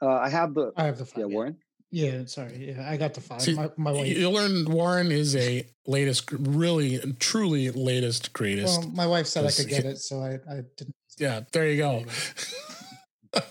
Uh, 0.00 0.10
I 0.10 0.28
have 0.28 0.54
the. 0.54 0.72
I 0.76 0.84
have 0.84 0.98
the 0.98 1.06
five. 1.06 1.20
Yeah, 1.20 1.26
Warren. 1.26 1.56
Yeah, 1.90 2.24
sorry. 2.24 2.74
Yeah, 2.74 2.88
I 2.88 2.96
got 2.96 3.14
the 3.14 3.20
five. 3.20 3.42
See, 3.42 3.54
my, 3.54 3.70
my 3.76 3.92
wife. 3.92 4.06
You 4.06 4.30
learn 4.30 4.64
Warren 4.64 5.12
is 5.12 5.36
a 5.36 5.66
latest, 5.86 6.32
really, 6.32 6.98
truly 7.18 7.70
latest, 7.70 8.32
greatest. 8.32 8.80
Well, 8.80 8.90
my 8.90 9.06
wife 9.06 9.26
said 9.26 9.44
I 9.44 9.50
could 9.50 9.68
get 9.68 9.84
it, 9.84 9.98
so 9.98 10.20
I, 10.20 10.38
I 10.50 10.62
didn't. 10.76 10.94
Yeah, 11.18 11.40
there 11.52 11.68
you 11.68 11.76
go. 11.76 12.04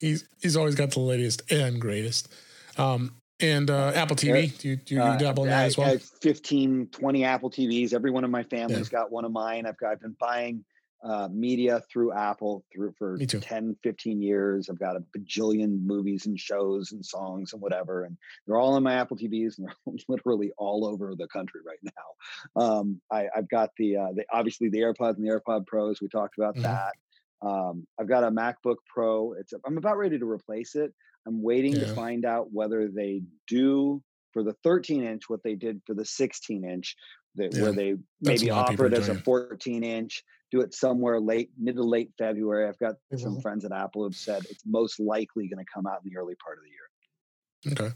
he's 0.00 0.28
he's 0.42 0.56
always 0.56 0.74
got 0.74 0.90
the 0.90 1.00
latest 1.00 1.50
and 1.50 1.80
greatest. 1.80 2.32
Um, 2.76 3.14
and 3.40 3.70
uh, 3.70 3.92
Apple 3.94 4.16
TV, 4.16 4.56
do 4.58 4.70
you, 4.70 4.76
do 4.76 4.94
you 4.96 5.02
uh, 5.02 5.16
dabble 5.16 5.44
in 5.44 5.50
that 5.50 5.66
as 5.66 5.78
well? 5.78 5.88
I 5.88 5.92
have 5.92 6.02
15, 6.02 6.88
20 6.88 7.24
Apple 7.24 7.50
TVs. 7.50 7.92
Every 7.92 8.10
one 8.10 8.24
of 8.24 8.30
my 8.30 8.42
family's 8.42 8.92
yeah. 8.92 9.00
got 9.00 9.12
one 9.12 9.24
of 9.24 9.32
mine. 9.32 9.66
I've 9.66 9.78
got, 9.78 9.92
I've 9.92 10.00
been 10.00 10.16
buying 10.18 10.64
uh, 11.04 11.28
media 11.30 11.80
through 11.90 12.12
Apple 12.12 12.64
through 12.72 12.92
for 12.98 13.16
10, 13.16 13.76
15 13.82 14.20
years. 14.20 14.68
I've 14.68 14.80
got 14.80 14.96
a 14.96 15.04
bajillion 15.16 15.84
movies 15.84 16.26
and 16.26 16.38
shows 16.38 16.90
and 16.92 17.04
songs 17.04 17.52
and 17.52 17.62
whatever, 17.62 18.04
and 18.04 18.16
they're 18.46 18.56
all 18.56 18.74
on 18.74 18.82
my 18.82 18.94
Apple 18.94 19.16
TVs 19.16 19.58
and 19.58 19.68
they're 19.86 19.94
literally 20.08 20.52
all 20.58 20.84
over 20.84 21.14
the 21.14 21.28
country 21.28 21.60
right 21.64 21.78
now. 21.82 22.60
Um, 22.60 23.00
I, 23.12 23.28
have 23.34 23.48
got 23.48 23.70
the, 23.78 23.96
uh, 23.96 24.12
the 24.14 24.24
obviously 24.32 24.68
the 24.68 24.80
AirPods 24.80 25.16
and 25.16 25.24
the 25.24 25.30
AirPod 25.30 25.66
Pros. 25.66 26.00
We 26.00 26.08
talked 26.08 26.36
about 26.36 26.54
mm-hmm. 26.54 26.62
that. 26.62 26.92
Um, 27.40 27.86
I've 28.00 28.08
got 28.08 28.24
a 28.24 28.30
MacBook 28.30 28.78
Pro. 28.92 29.34
It's 29.34 29.54
I'm 29.64 29.78
about 29.78 29.96
ready 29.96 30.18
to 30.18 30.28
replace 30.28 30.74
it. 30.74 30.92
I'm 31.28 31.42
waiting 31.42 31.74
yeah. 31.74 31.80
to 31.80 31.94
find 31.94 32.24
out 32.24 32.52
whether 32.52 32.88
they 32.88 33.22
do 33.46 34.02
for 34.32 34.42
the 34.42 34.54
13 34.64 35.04
inch 35.04 35.28
what 35.28 35.42
they 35.44 35.54
did 35.54 35.80
for 35.86 35.94
the 35.94 36.04
16 36.04 36.64
inch, 36.64 36.96
that, 37.36 37.54
yeah. 37.54 37.62
where 37.62 37.72
they 37.72 37.94
maybe 38.20 38.50
offer 38.50 38.86
it 38.86 38.94
as 38.94 39.08
a 39.08 39.14
14 39.14 39.84
inch 39.84 40.24
do 40.50 40.60
it 40.60 40.74
somewhere 40.74 41.20
late, 41.20 41.50
mid 41.58 41.76
to 41.76 41.82
late 41.82 42.10
February. 42.18 42.66
I've 42.66 42.78
got 42.78 42.94
mm-hmm. 42.94 43.18
some 43.18 43.40
friends 43.40 43.64
at 43.64 43.72
Apple 43.72 44.04
who've 44.04 44.16
said 44.16 44.44
it's 44.48 44.64
most 44.66 44.98
likely 44.98 45.48
going 45.48 45.64
to 45.64 45.70
come 45.72 45.86
out 45.86 46.00
in 46.04 46.10
the 46.10 46.18
early 46.18 46.34
part 46.42 46.58
of 46.58 46.64
the 46.64 46.70
year. 46.70 47.88
Okay. 47.88 47.94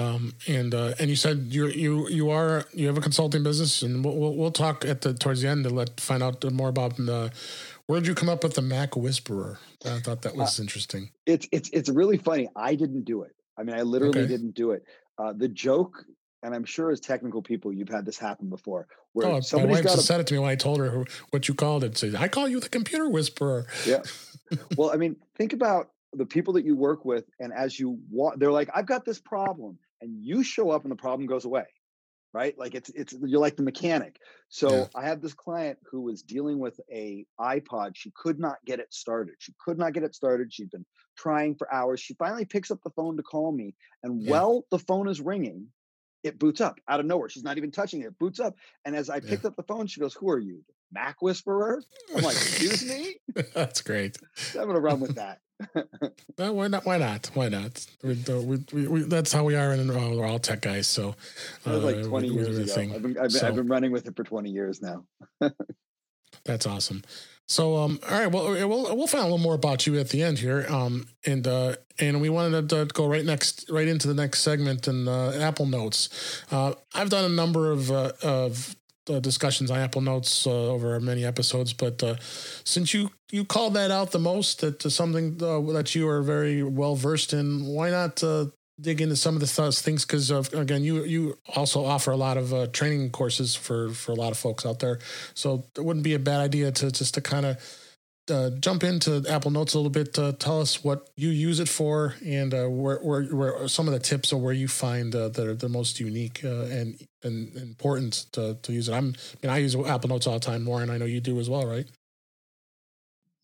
Um, 0.00 0.34
and 0.48 0.74
uh, 0.74 0.94
and 0.98 1.10
you 1.10 1.16
said 1.16 1.48
you 1.50 1.66
you 1.68 2.08
you 2.08 2.30
are 2.30 2.64
you 2.72 2.86
have 2.86 2.96
a 2.96 3.00
consulting 3.00 3.42
business, 3.42 3.82
and 3.82 4.04
we'll 4.04 4.34
we'll 4.34 4.50
talk 4.50 4.84
at 4.84 5.02
the 5.02 5.14
towards 5.14 5.42
the 5.42 5.48
end 5.48 5.64
to 5.64 5.70
let 5.70 6.00
find 6.00 6.22
out 6.22 6.44
more 6.52 6.68
about 6.68 6.96
the. 6.96 7.32
Where 7.86 7.98
did 8.00 8.06
you 8.06 8.14
come 8.14 8.28
up 8.28 8.44
with 8.44 8.54
the 8.54 8.62
Mac 8.62 8.94
Whisperer? 8.94 9.58
I 9.84 9.98
thought 9.98 10.22
that 10.22 10.34
uh, 10.34 10.38
was 10.38 10.58
uh, 10.58 10.62
interesting. 10.62 11.10
It's 11.26 11.48
it's 11.52 11.70
it's 11.70 11.88
really 11.88 12.18
funny. 12.18 12.48
I 12.54 12.74
didn't 12.74 13.04
do 13.04 13.22
it. 13.22 13.32
I 13.58 13.62
mean, 13.64 13.76
I 13.76 13.82
literally 13.82 14.20
okay. 14.20 14.28
didn't 14.28 14.54
do 14.54 14.70
it. 14.70 14.84
Uh, 15.18 15.32
the 15.36 15.48
joke 15.48 16.04
and 16.42 16.54
I'm 16.54 16.64
sure 16.64 16.90
as 16.90 17.00
technical 17.00 17.42
people, 17.42 17.72
you've 17.72 17.88
had 17.88 18.06
this 18.06 18.18
happen 18.18 18.48
before. 18.48 18.86
Where 19.12 19.26
oh, 19.26 19.40
somebody's 19.40 19.74
my 19.74 19.78
wife 19.80 19.84
got 19.84 19.98
a, 19.98 20.02
said 20.02 20.20
it 20.20 20.26
to 20.28 20.34
me 20.34 20.40
when 20.40 20.50
I 20.50 20.54
told 20.54 20.78
her 20.78 21.04
what 21.30 21.48
you 21.48 21.54
called 21.54 21.84
it. 21.84 21.98
Said, 21.98 22.14
I 22.14 22.28
call 22.28 22.48
you 22.48 22.60
the 22.60 22.68
computer 22.68 23.08
whisperer. 23.08 23.66
Yeah. 23.86 24.02
well, 24.76 24.90
I 24.90 24.96
mean, 24.96 25.16
think 25.36 25.52
about 25.52 25.90
the 26.12 26.26
people 26.26 26.54
that 26.54 26.64
you 26.64 26.76
work 26.76 27.04
with, 27.04 27.24
and 27.38 27.52
as 27.52 27.78
you 27.78 27.98
walk, 28.10 28.38
they're 28.38 28.52
like, 28.52 28.70
"I've 28.74 28.86
got 28.86 29.04
this 29.04 29.20
problem," 29.20 29.78
and 30.00 30.24
you 30.24 30.42
show 30.42 30.70
up, 30.70 30.82
and 30.82 30.90
the 30.90 30.96
problem 30.96 31.26
goes 31.26 31.44
away. 31.44 31.66
Right? 32.32 32.56
Like 32.56 32.76
it's 32.76 32.90
it's 32.90 33.12
you're 33.12 33.40
like 33.40 33.56
the 33.56 33.64
mechanic. 33.64 34.16
So 34.48 34.70
yeah. 34.70 34.86
I 34.94 35.04
had 35.04 35.20
this 35.20 35.34
client 35.34 35.78
who 35.90 36.02
was 36.02 36.22
dealing 36.22 36.60
with 36.60 36.78
a 36.92 37.26
iPod. 37.40 37.92
She 37.94 38.12
could 38.14 38.38
not 38.38 38.58
get 38.64 38.78
it 38.78 38.94
started. 38.94 39.34
She 39.40 39.52
could 39.58 39.78
not 39.78 39.94
get 39.94 40.04
it 40.04 40.14
started. 40.14 40.52
She'd 40.52 40.70
been 40.70 40.86
trying 41.18 41.56
for 41.56 41.72
hours. 41.74 41.98
She 41.98 42.14
finally 42.14 42.44
picks 42.44 42.70
up 42.70 42.78
the 42.84 42.90
phone 42.90 43.16
to 43.16 43.24
call 43.24 43.50
me, 43.50 43.74
and 44.04 44.22
yeah. 44.22 44.30
while 44.30 44.64
the 44.70 44.78
phone 44.78 45.08
is 45.08 45.20
ringing, 45.20 45.66
it 46.22 46.38
boots 46.38 46.60
up 46.60 46.78
out 46.88 47.00
of 47.00 47.06
nowhere. 47.06 47.28
She's 47.28 47.42
not 47.42 47.58
even 47.58 47.70
touching 47.70 48.02
it. 48.02 48.06
it 48.06 48.18
boots 48.18 48.40
up. 48.40 48.54
And 48.84 48.94
as 48.94 49.10
I 49.10 49.20
picked 49.20 49.44
yeah. 49.44 49.48
up 49.48 49.56
the 49.56 49.62
phone, 49.62 49.86
she 49.86 50.00
goes, 50.00 50.14
Who 50.14 50.30
are 50.30 50.38
you? 50.38 50.62
Mac 50.92 51.22
Whisperer? 51.22 51.82
I'm 52.14 52.22
like, 52.22 52.36
Excuse 52.36 52.88
me? 52.88 53.16
That's 53.54 53.80
great. 53.82 54.18
I'm 54.54 54.64
going 54.64 54.74
to 54.74 54.80
run 54.80 55.00
with 55.00 55.16
that. 55.16 55.40
no, 56.38 56.52
why 56.52 56.68
not? 56.68 56.84
Why 56.86 56.98
not? 56.98 57.30
Why 57.34 57.48
not? 57.48 57.86
We, 58.02 58.16
we, 58.72 58.86
we, 58.86 59.02
that's 59.02 59.30
how 59.30 59.44
we 59.44 59.54
are, 59.56 59.72
and 59.72 59.90
uh, 59.90 59.94
we're 60.14 60.26
all 60.26 60.38
tech 60.38 60.62
guys. 60.62 60.88
So, 60.88 61.14
uh, 61.66 61.78
like 61.78 62.02
20 62.02 62.28
years 62.28 62.58
ago. 62.58 62.94
I've 62.94 63.02
been, 63.02 63.18
I've, 63.18 63.22
been, 63.24 63.30
so, 63.30 63.46
I've 63.46 63.56
been 63.56 63.68
running 63.68 63.92
with 63.92 64.06
it 64.06 64.16
for 64.16 64.24
20 64.24 64.50
years 64.50 64.80
now. 64.80 65.04
that's 66.44 66.66
awesome. 66.66 67.02
So, 67.46 67.76
um, 67.76 67.98
all 68.08 68.18
right, 68.18 68.32
well, 68.32 68.52
we'll 68.52 68.96
we'll 68.96 69.06
find 69.08 69.22
a 69.22 69.26
little 69.26 69.38
more 69.38 69.54
about 69.54 69.84
you 69.84 69.98
at 69.98 70.10
the 70.10 70.22
end 70.22 70.38
here, 70.38 70.66
um, 70.68 71.08
and 71.26 71.44
uh, 71.48 71.74
and 71.98 72.20
we 72.20 72.28
wanted 72.28 72.68
to 72.68 72.86
go 72.86 73.08
right 73.08 73.24
next, 73.24 73.68
right 73.68 73.88
into 73.88 74.06
the 74.06 74.14
next 74.14 74.42
segment 74.42 74.86
in 74.86 75.08
uh, 75.08 75.32
Apple 75.40 75.66
Notes. 75.66 76.44
Uh, 76.52 76.74
I've 76.94 77.10
done 77.10 77.24
a 77.24 77.34
number 77.34 77.72
of 77.72 77.90
uh, 77.90 78.12
of 78.22 78.76
uh, 79.10 79.20
discussions 79.20 79.70
on 79.70 79.78
Apple 79.78 80.00
Notes 80.00 80.46
uh, 80.46 80.50
over 80.50 80.98
many 81.00 81.24
episodes, 81.24 81.72
but 81.72 82.02
uh, 82.02 82.16
since 82.64 82.94
you 82.94 83.10
you 83.30 83.44
called 83.44 83.74
that 83.74 83.90
out 83.90 84.10
the 84.10 84.18
most, 84.18 84.60
that 84.60 84.82
something 84.90 85.38
uh, 85.42 85.60
that 85.72 85.94
you 85.94 86.08
are 86.08 86.22
very 86.22 86.62
well 86.62 86.94
versed 86.94 87.32
in, 87.32 87.66
why 87.66 87.90
not 87.90 88.22
uh, 88.22 88.46
dig 88.80 89.00
into 89.00 89.16
some 89.16 89.34
of 89.34 89.40
the 89.40 89.46
th- 89.46 89.78
things? 89.78 90.04
Because 90.04 90.30
again 90.30 90.82
you 90.82 91.04
you 91.04 91.38
also 91.54 91.84
offer 91.84 92.10
a 92.10 92.16
lot 92.16 92.36
of 92.36 92.54
uh, 92.54 92.66
training 92.68 93.10
courses 93.10 93.54
for 93.54 93.90
for 93.90 94.12
a 94.12 94.16
lot 94.16 94.32
of 94.32 94.38
folks 94.38 94.64
out 94.64 94.78
there. 94.78 94.98
So 95.34 95.64
it 95.76 95.84
wouldn't 95.84 96.04
be 96.04 96.14
a 96.14 96.18
bad 96.18 96.40
idea 96.40 96.72
to 96.72 96.90
just 96.90 97.14
to 97.14 97.20
kind 97.20 97.46
of 97.46 97.58
uh, 98.30 98.50
jump 98.60 98.84
into 98.84 99.24
Apple 99.28 99.50
Notes 99.50 99.74
a 99.74 99.78
little 99.78 99.90
bit. 99.90 100.14
to 100.14 100.32
tell 100.34 100.60
us 100.60 100.82
what 100.84 101.08
you 101.16 101.28
use 101.30 101.60
it 101.60 101.68
for, 101.68 102.14
and 102.24 102.54
uh, 102.54 102.66
where, 102.66 102.98
where, 102.98 103.24
where 103.24 103.68
some 103.68 103.88
of 103.88 103.94
the 103.94 104.00
tips 104.00 104.32
or 104.32 104.40
where 104.40 104.52
you 104.52 104.68
find 104.68 105.14
uh, 105.14 105.28
that 105.28 105.46
are 105.46 105.54
the 105.54 105.68
most 105.68 106.00
unique 106.00 106.44
uh, 106.44 106.62
and 106.64 107.00
and 107.22 107.54
important 107.56 108.26
to, 108.32 108.56
to 108.62 108.72
use 108.72 108.88
it. 108.88 108.92
I'm, 108.92 109.14
I 109.14 109.46
mean, 109.46 109.52
I 109.52 109.58
use 109.58 109.76
Apple 109.76 110.08
Notes 110.08 110.26
all 110.26 110.34
the 110.34 110.40
time, 110.40 110.64
Warren. 110.64 110.90
I 110.90 110.98
know 110.98 111.04
you 111.04 111.20
do 111.20 111.38
as 111.38 111.50
well, 111.50 111.66
right? 111.66 111.86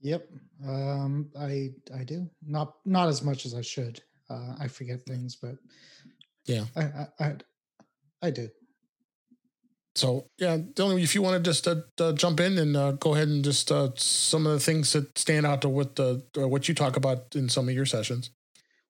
Yep, 0.01 0.29
um, 0.67 1.31
I 1.39 1.71
I 1.95 2.05
do 2.05 2.29
not 2.47 2.75
not 2.85 3.09
as 3.09 3.23
much 3.23 3.47
as 3.47 3.55
I 3.55 3.63
should. 3.63 4.01
Uh, 4.31 4.55
I 4.59 4.69
forget 4.69 5.03
things, 5.03 5.37
but 5.37 5.57
yeah, 6.47 6.65
I, 6.77 6.83
I, 6.83 7.07
I, 7.21 7.35
I 8.23 8.31
do. 8.31 8.49
So 9.97 10.27
yeah, 10.37 10.59
Dylan, 10.59 11.03
if 11.03 11.15
you 11.15 11.23
want 11.23 11.43
to 11.43 11.51
just 11.51 11.67
uh, 11.67 11.77
uh, 11.99 12.13
jump 12.13 12.39
in 12.41 12.59
and 12.59 12.77
uh, 12.77 12.93
go 12.93 13.15
ahead 13.15 13.29
and 13.29 13.43
just 13.43 13.73
uh, 13.73 13.91
some 13.97 14.47
of 14.47 14.53
the 14.53 14.61
things 14.61 14.93
that 14.93 15.17
stand 15.17 15.47
out 15.47 15.63
to 15.63 15.71
what 15.71 15.97
the 15.97 16.23
what 16.35 16.69
you 16.69 16.75
talk 16.75 16.97
about 16.97 17.35
in 17.35 17.49
some 17.49 17.67
of 17.69 17.75
your 17.75 17.87
sessions. 17.87 18.31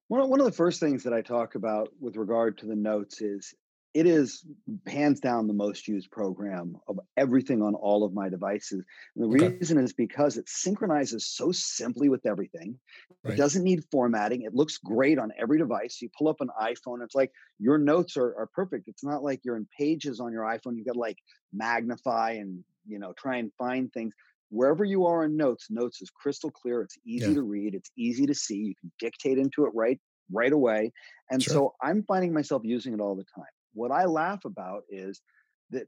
One 0.09 0.29
one 0.29 0.41
of 0.41 0.45
the 0.45 0.51
first 0.51 0.81
things 0.81 1.03
that 1.03 1.13
I 1.13 1.21
talk 1.21 1.55
about 1.55 1.89
with 2.01 2.17
regard 2.17 2.57
to 2.59 2.65
the 2.65 2.75
notes 2.75 3.21
is 3.21 3.55
it 3.93 4.05
is 4.05 4.45
hands 4.85 5.19
down 5.19 5.47
the 5.47 5.53
most 5.53 5.87
used 5.87 6.11
program 6.11 6.77
of 6.87 6.99
everything 7.15 7.61
on 7.61 7.73
all 7.73 8.03
of 8.03 8.13
my 8.13 8.29
devices. 8.29 8.83
And 9.15 9.23
the 9.23 9.45
okay. 9.45 9.57
reason 9.57 9.77
is 9.77 9.93
because 9.93 10.37
it 10.37 10.47
synchronizes 10.47 11.25
so 11.25 11.51
simply 11.51 12.09
with 12.09 12.25
everything. 12.25 12.77
Right. 13.23 13.33
It 13.33 13.37
doesn't 13.37 13.63
need 13.63 13.83
formatting. 13.91 14.43
It 14.43 14.53
looks 14.53 14.77
great 14.77 15.17
on 15.17 15.31
every 15.39 15.57
device. 15.57 15.99
You 16.01 16.09
pull 16.17 16.27
up 16.27 16.41
an 16.41 16.49
iPhone, 16.61 17.03
it's 17.03 17.15
like 17.15 17.31
your 17.59 17.77
notes 17.77 18.17
are, 18.17 18.35
are 18.37 18.49
perfect. 18.53 18.87
It's 18.87 19.03
not 19.03 19.23
like 19.23 19.41
you're 19.43 19.57
in 19.57 19.67
pages 19.77 20.19
on 20.19 20.31
your 20.31 20.43
iPhone. 20.43 20.77
You 20.77 20.85
got 20.85 20.93
to 20.93 20.99
like 20.99 21.17
magnify 21.53 22.31
and 22.31 22.63
you 22.85 22.99
know 22.99 23.13
try 23.13 23.37
and 23.37 23.51
find 23.57 23.91
things. 23.91 24.13
Wherever 24.49 24.85
you 24.85 25.05
are 25.05 25.25
in 25.25 25.35
notes, 25.35 25.67
notes 25.69 26.01
is 26.01 26.09
crystal 26.09 26.51
clear. 26.51 26.81
It's 26.81 26.97
easy 27.05 27.29
yeah. 27.29 27.35
to 27.35 27.41
read. 27.41 27.73
It's 27.73 27.91
easy 27.97 28.25
to 28.27 28.35
see. 28.35 28.57
You 28.57 28.75
can 28.79 28.91
dictate 28.99 29.37
into 29.37 29.65
it 29.65 29.71
right 29.73 29.99
right 30.31 30.51
away. 30.51 30.91
And 31.31 31.41
sure. 31.41 31.53
so 31.53 31.75
I'm 31.81 32.03
finding 32.03 32.33
myself 32.33 32.61
using 32.63 32.93
it 32.93 32.99
all 32.99 33.15
the 33.15 33.25
time. 33.35 33.45
What 33.77 33.91
I 33.91 34.05
laugh 34.05 34.43
about 34.45 34.83
is 34.89 35.21
that 35.69 35.87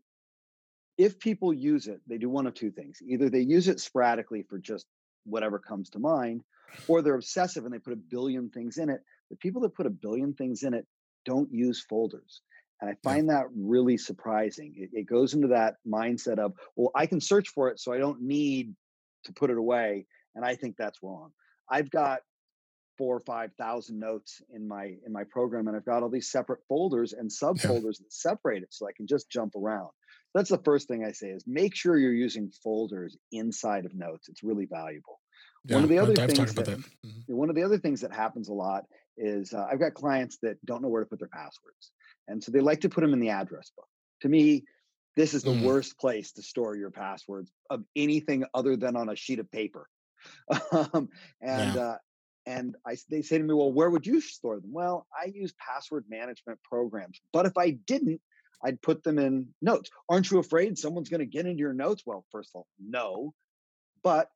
if 0.97 1.19
people 1.19 1.53
use 1.53 1.87
it, 1.87 2.01
they 2.07 2.17
do 2.17 2.29
one 2.29 2.45
of 2.45 2.53
two 2.53 2.71
things. 2.71 2.99
Either 3.05 3.29
they 3.29 3.41
use 3.41 3.67
it 3.67 3.79
sporadically 3.79 4.43
for 4.43 4.59
just 4.59 4.85
whatever 5.25 5.57
comes 5.57 5.89
to 5.91 5.99
mind, 5.99 6.43
or 6.87 7.01
they're 7.01 7.15
obsessive 7.15 7.65
and 7.65 7.73
they 7.73 7.79
put 7.79 7.93
a 7.93 7.97
billion 7.97 8.49
things 8.49 8.77
in 8.77 8.89
it. 8.89 9.01
The 9.31 9.37
people 9.37 9.61
that 9.61 9.75
put 9.75 9.87
a 9.87 9.91
billion 9.91 10.33
things 10.33 10.63
in 10.63 10.73
it 10.73 10.85
don't 11.25 11.51
use 11.51 11.81
folders. 11.81 12.41
And 12.81 12.89
I 12.89 12.95
find 13.03 13.29
that 13.29 13.45
really 13.55 13.97
surprising. 13.97 14.73
It, 14.77 14.89
it, 14.93 15.05
goes 15.05 15.33
into 15.33 15.49
that 15.49 15.75
mindset 15.85 16.39
of, 16.39 16.53
well, 16.75 16.91
I 16.95 17.07
can 17.07 17.19
search 17.19 17.49
for 17.49 17.69
it, 17.69 17.79
so 17.79 17.91
I 17.91 17.97
don't 17.97 18.21
need 18.21 18.73
to 19.25 19.33
put 19.33 19.49
it 19.49 19.57
away. 19.57 20.05
And 20.35 20.45
I 20.45 20.55
think 20.55 20.75
that's 20.77 20.99
wrong. 21.03 21.31
I've 21.69 21.89
got 21.89 22.19
four 22.99 23.15
or 23.15 23.21
five 23.21 23.49
thousand 23.57 23.99
notes 23.99 24.43
in 24.53 24.67
my 24.67 24.93
in 25.05 25.11
my 25.11 25.23
program 25.23 25.67
and 25.67 25.75
i've 25.75 25.85
got 25.85 26.03
all 26.03 26.09
these 26.09 26.31
separate 26.31 26.59
folders 26.67 27.13
and 27.13 27.31
subfolders 27.31 27.97
that 27.97 28.13
separate 28.13 28.61
it 28.61 28.69
so 28.71 28.87
i 28.87 28.91
can 28.95 29.07
just 29.07 29.29
jump 29.31 29.55
around 29.55 29.89
that's 30.35 30.49
the 30.51 30.61
first 30.63 30.87
thing 30.87 31.03
i 31.03 31.11
say 31.11 31.29
is 31.29 31.43
make 31.47 31.75
sure 31.75 31.97
you're 31.97 32.13
using 32.13 32.51
folders 32.63 33.17
inside 33.31 33.85
of 33.85 33.95
notes 33.95 34.29
it's 34.29 34.43
really 34.43 34.67
valuable 34.67 35.19
yeah, 35.65 35.75
one 35.75 35.83
of 35.83 35.89
the 35.89 35.97
other 35.97 36.13
things 36.13 36.53
that, 36.53 36.65
that. 36.65 36.77
Mm-hmm. 36.77 37.35
one 37.35 37.49
of 37.49 37.55
the 37.55 37.63
other 37.63 37.79
things 37.79 38.01
that 38.01 38.13
happens 38.13 38.49
a 38.49 38.53
lot 38.53 38.83
is 39.17 39.53
uh, 39.53 39.65
i've 39.71 39.79
got 39.79 39.95
clients 39.95 40.37
that 40.43 40.63
don't 40.65 40.83
know 40.83 40.89
where 40.89 41.03
to 41.03 41.09
put 41.09 41.19
their 41.19 41.29
passwords 41.29 41.91
and 42.27 42.43
so 42.43 42.51
they 42.51 42.59
like 42.59 42.81
to 42.81 42.89
put 42.89 43.01
them 43.01 43.13
in 43.13 43.19
the 43.19 43.29
address 43.29 43.71
book 43.75 43.87
to 44.21 44.29
me 44.29 44.63
This 45.15 45.33
is 45.33 45.43
the 45.43 45.51
mm. 45.51 45.63
worst 45.63 45.99
place 45.99 46.31
to 46.33 46.41
store 46.41 46.75
your 46.77 46.91
passwords 46.91 47.51
of 47.69 47.83
anything 47.95 48.45
other 48.53 48.77
than 48.77 48.95
on 48.95 49.09
a 49.09 49.15
sheet 49.15 49.39
of 49.39 49.51
paper. 49.51 49.89
um, 50.71 51.09
and 51.41 51.75
yeah. 51.75 51.81
uh, 51.81 51.97
and 52.49 52.75
I, 52.85 52.97
they 53.11 53.21
say 53.21 53.37
to 53.37 53.43
me, 53.43 53.53
well, 53.53 53.71
where 53.71 53.91
would 53.91 54.07
you 54.07 54.19
store 54.21 54.59
them? 54.59 54.73
Well, 54.73 55.05
I 55.15 55.27
use 55.27 55.53
password 55.59 56.05
management 56.09 56.59
programs, 56.63 57.21
but 57.31 57.45
if 57.45 57.57
I 57.57 57.71
didn't, 57.71 58.21
I'd 58.63 58.81
put 58.81 59.03
them 59.03 59.19
in 59.19 59.49
notes. 59.61 59.91
Aren't 60.09 60.31
you 60.31 60.39
afraid 60.39 60.77
someone's 60.77 61.09
going 61.09 61.19
to 61.19 61.27
get 61.27 61.45
into 61.45 61.59
your 61.59 61.73
notes? 61.73 62.01
Well, 62.05 62.25
first 62.31 62.49
of 62.49 62.59
all, 62.59 62.67
no. 62.83 63.35
But 64.03 64.29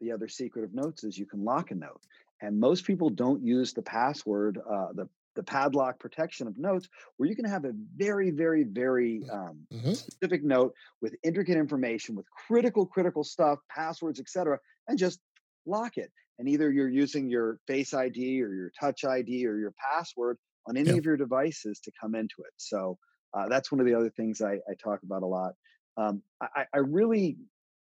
the 0.00 0.10
other 0.10 0.28
secret 0.28 0.64
of 0.64 0.74
notes 0.74 1.04
is 1.04 1.16
you 1.16 1.24
can 1.24 1.44
lock 1.44 1.70
a 1.70 1.76
note. 1.76 2.02
And 2.42 2.58
most 2.58 2.84
people 2.84 3.10
don't 3.10 3.44
use 3.44 3.72
the 3.72 3.82
password, 3.82 4.58
uh, 4.58 4.88
the 4.92 5.08
the 5.36 5.42
padlock 5.42 5.98
protection 5.98 6.46
of 6.46 6.56
notes, 6.58 6.88
where 7.16 7.28
you 7.28 7.34
can 7.34 7.44
have 7.44 7.64
a 7.64 7.72
very, 7.96 8.30
very, 8.30 8.62
very 8.62 9.20
mm, 9.20 9.34
um, 9.34 9.58
mm-hmm. 9.72 9.92
specific 9.92 10.44
note 10.44 10.74
with 11.00 11.16
intricate 11.24 11.56
information, 11.56 12.14
with 12.14 12.26
critical, 12.30 12.86
critical 12.86 13.24
stuff, 13.24 13.58
passwords, 13.68 14.20
etc., 14.20 14.60
and 14.86 14.96
just 14.96 15.18
lock 15.66 15.96
it. 15.96 16.12
And 16.38 16.48
either 16.48 16.70
you're 16.70 16.88
using 16.88 17.28
your 17.28 17.58
Face 17.66 17.94
ID 17.94 18.42
or 18.42 18.52
your 18.52 18.72
Touch 18.78 19.04
ID 19.04 19.46
or 19.46 19.56
your 19.56 19.72
password 19.78 20.36
on 20.66 20.76
any 20.76 20.90
of 20.90 21.04
your 21.04 21.16
devices 21.16 21.80
to 21.80 21.92
come 22.00 22.14
into 22.14 22.36
it. 22.38 22.52
So 22.56 22.98
uh, 23.34 23.48
that's 23.48 23.70
one 23.70 23.80
of 23.80 23.86
the 23.86 23.94
other 23.94 24.10
things 24.10 24.40
I, 24.40 24.54
I 24.68 24.74
talk 24.82 25.00
about 25.02 25.22
a 25.22 25.26
lot. 25.26 25.52
Um, 25.96 26.22
I, 26.40 26.64
I, 26.72 26.78
really, 26.78 27.36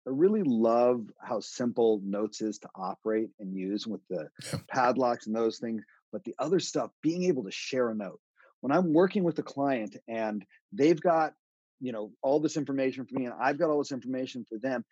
I 0.08 0.12
really 0.12 0.44
love 0.44 1.08
how 1.20 1.40
simple 1.40 2.02
Notes 2.04 2.42
is 2.42 2.60
to 2.60 2.70
operate 2.76 3.30
and 3.40 3.56
use 3.56 3.88
with 3.88 4.02
the 4.10 4.30
yeah. 4.52 4.60
padlocks 4.70 5.28
and 5.28 5.36
those 5.36 5.60
things. 5.60 5.84
But 6.12 6.24
the 6.24 6.36
other 6.38 6.60
stuff, 6.60 6.92
being 7.02 7.24
able 7.24 7.44
to 7.44 7.52
share 7.52 7.90
a 7.90 7.96
note. 7.96 8.20
When 8.62 8.72
I'm 8.72 8.94
working 8.94 9.24
with 9.24 9.40
a 9.40 9.44
client 9.44 9.98
and 10.08 10.46
they've 10.72 11.02
got, 11.02 11.34
you 11.82 11.92
know, 11.92 12.12
all 12.22 12.40
this 12.40 12.56
information 12.56 13.06
for 13.06 13.20
me, 13.20 13.26
and 13.26 13.34
I've 13.42 13.58
got 13.58 13.70
all 13.70 13.80
this 13.80 13.92
information 13.92 14.46
for 14.48 14.58
them. 14.58 14.86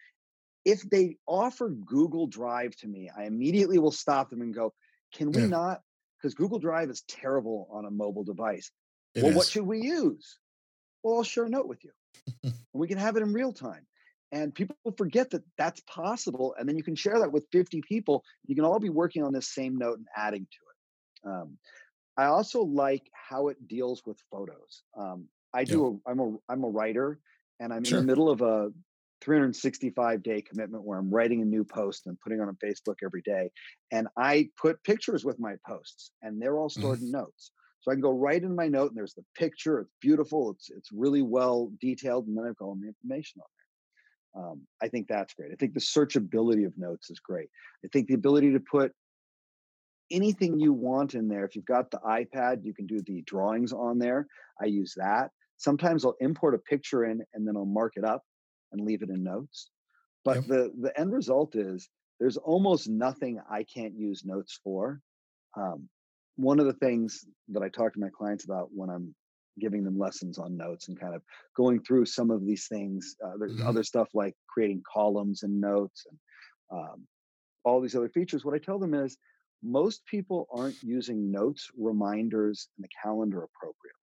If 0.66 0.82
they 0.90 1.18
offer 1.28 1.70
Google 1.70 2.28
Drive 2.28 2.76
to 2.78 2.88
me, 2.88 3.10
I 3.16 3.24
immediately 3.24 3.80
will 3.80 3.92
stop 3.92 4.30
them 4.30 4.42
and 4.42 4.54
go, 4.54 4.74
"Can 5.14 5.32
we 5.32 5.42
yeah. 5.42 5.48
not?" 5.48 5.82
Because 6.18 6.36
Google 6.36 6.60
Drive 6.60 6.90
is 6.90 7.02
terrible 7.08 7.68
on 7.72 7.86
a 7.86 7.92
mobile 7.92 8.24
device. 8.24 8.72
It 9.16 9.24
well, 9.24 9.32
is. 9.32 9.38
what 9.38 9.48
should 9.48 9.66
we 9.66 9.82
use? 9.82 10.38
Well, 11.04 11.18
I'll 11.18 11.24
share 11.24 11.46
a 11.46 11.50
note 11.50 11.68
with 11.68 11.84
you. 11.84 11.92
and 12.44 12.54
we 12.74 12.88
can 12.88 12.98
have 12.98 13.16
it 13.18 13.24
in 13.24 13.34
real 13.34 13.54
time. 13.54 13.86
And 14.32 14.54
people 14.54 14.76
forget 14.98 15.32
that 15.32 15.44
that's 15.58 15.82
possible. 15.82 16.56
And 16.58 16.68
then 16.70 16.78
you 16.78 16.84
can 16.84 16.96
share 16.96 17.20
that 17.20 17.32
with 17.32 17.48
50 17.52 17.82
people. 17.82 18.24
You 18.46 18.56
can 18.56 18.64
all 18.64 18.80
be 18.80 18.90
working 18.90 19.24
on 19.24 19.34
this 19.34 19.54
same 19.54 19.78
note 19.78 19.98
and 19.98 20.08
adding 20.16 20.46
to 20.46 21.30
it. 21.30 21.34
Um, 21.34 21.58
I 22.18 22.26
also 22.26 22.62
like 22.62 23.10
how 23.14 23.50
it 23.50 23.68
deals 23.68 24.04
with 24.06 24.18
photos. 24.32 24.84
Um, 24.98 25.28
I 25.54 25.64
do. 25.64 26.02
A, 26.06 26.10
I'm 26.10 26.20
a 26.20 26.38
I'm 26.48 26.64
a 26.64 26.70
writer, 26.70 27.20
and 27.60 27.74
I'm 27.74 27.84
sure. 27.84 28.00
in 28.00 28.06
the 28.06 28.12
middle 28.12 28.30
of 28.30 28.42
a 28.42 28.72
365 29.22 30.24
day 30.24 30.42
commitment 30.42 30.84
where 30.84 30.98
I'm 30.98 31.10
writing 31.10 31.42
a 31.42 31.46
new 31.46 31.64
post 31.64 32.08
and 32.08 32.20
putting 32.20 32.42
on 32.42 32.48
on 32.48 32.58
Facebook 32.64 32.96
every 33.04 33.22
day. 33.22 33.52
And 33.92 34.08
I 34.18 34.50
put 34.60 34.84
pictures 34.84 35.24
with 35.24 35.40
my 35.40 35.56
posts, 35.68 36.12
and 36.22 36.42
they're 36.42 36.58
all 36.58 36.70
stored 36.70 36.98
mm-hmm. 36.98 37.06
in 37.06 37.12
notes. 37.12 37.52
So 37.82 37.92
I 37.92 37.96
can 37.96 38.02
go 38.02 38.12
right 38.12 38.42
in 38.42 38.56
my 38.56 38.68
note 38.68 38.92
and 38.92 38.98
there's 38.98 39.16
the 39.16 39.26
picture. 39.36 39.80
It's 39.80 39.94
beautiful. 40.02 40.52
It's 40.52 40.70
it's 40.70 40.92
really 40.92 41.22
well 41.22 41.72
detailed, 41.80 42.28
and 42.28 42.38
then 42.38 42.46
I've 42.46 42.58
got 42.58 42.66
all 42.66 42.78
the 42.80 42.88
information 42.88 43.42
on 43.42 43.48
there. 43.56 44.44
Um, 44.44 44.62
I 44.82 44.88
think 44.88 45.08
that's 45.08 45.34
great. 45.34 45.52
I 45.52 45.56
think 45.56 45.74
the 45.74 45.80
searchability 45.80 46.66
of 46.66 46.78
notes 46.78 47.10
is 47.10 47.20
great. 47.20 47.50
I 47.84 47.90
think 47.92 48.08
the 48.08 48.14
ability 48.14 48.54
to 48.54 48.60
put 48.60 48.94
anything 50.12 50.60
you 50.60 50.74
want 50.74 51.16
in 51.16 51.28
there. 51.28 51.46
If 51.46 51.56
you've 51.56 51.66
got 51.66 51.90
the 51.90 52.00
iPad, 52.00 52.64
you 52.64 52.74
can 52.74 52.86
do 52.86 53.02
the 53.02 53.24
drawings 53.24 53.74
on 53.74 53.98
there. 53.98 54.28
I 54.62 54.66
use 54.66 54.94
that. 54.98 55.32
Sometimes 55.58 56.06
I'll 56.06 56.16
import 56.20 56.56
a 56.56 56.58
picture 56.60 57.06
in 57.06 57.22
and 57.34 57.48
then 57.48 57.56
I'll 57.56 57.66
mark 57.66 57.94
it 57.96 58.04
up 58.04 58.24
and 58.72 58.86
leave 58.86 59.02
it 59.02 59.10
in 59.10 59.24
notes. 59.24 59.70
But 60.24 60.38
yep. 60.38 60.46
the 60.48 60.74
the 60.80 61.00
end 61.00 61.12
result 61.12 61.56
is 61.56 61.90
there's 62.20 62.38
almost 62.38 62.88
nothing 62.88 63.42
I 63.50 63.64
can't 63.64 63.96
use 63.96 64.24
notes 64.26 64.60
for. 64.64 65.02
Um, 65.58 65.90
one 66.36 66.60
of 66.60 66.66
the 66.66 66.74
things 66.74 67.26
that 67.50 67.64
I 67.64 67.70
talk 67.70 67.94
to 67.94 68.00
my 68.00 68.10
clients 68.10 68.46
about 68.46 68.70
when 68.74 68.90
I'm 68.90 69.14
giving 69.60 69.84
them 69.84 69.98
lessons 69.98 70.38
on 70.38 70.56
notes 70.56 70.88
and 70.88 71.00
kind 71.00 71.14
of 71.14 71.22
going 71.58 71.82
through 71.82 72.06
some 72.06 72.32
of 72.32 72.46
these 72.46 72.68
things. 72.68 73.16
Uh, 73.24 73.34
there's 73.38 73.58
mm-hmm. 73.58 73.68
other 73.68 73.84
stuff 73.84 74.10
like 74.14 74.34
creating 74.48 74.82
columns 74.92 75.44
and 75.44 75.60
notes 75.60 76.06
and 76.10 76.80
um, 76.80 77.08
all 77.64 77.82
these 77.82 77.96
other 77.96 78.10
features. 78.10 78.46
What 78.46 78.56
I 78.56 78.60
tell 78.60 78.80
them 78.80 78.94
is 78.94 79.18
most 79.64 80.06
people 80.06 80.48
aren't 80.52 80.82
using 80.82 81.32
notes, 81.32 81.70
reminders, 81.78 82.70
and 82.78 82.84
the 82.84 82.90
calendar 83.04 83.44
appropriately. 83.44 84.02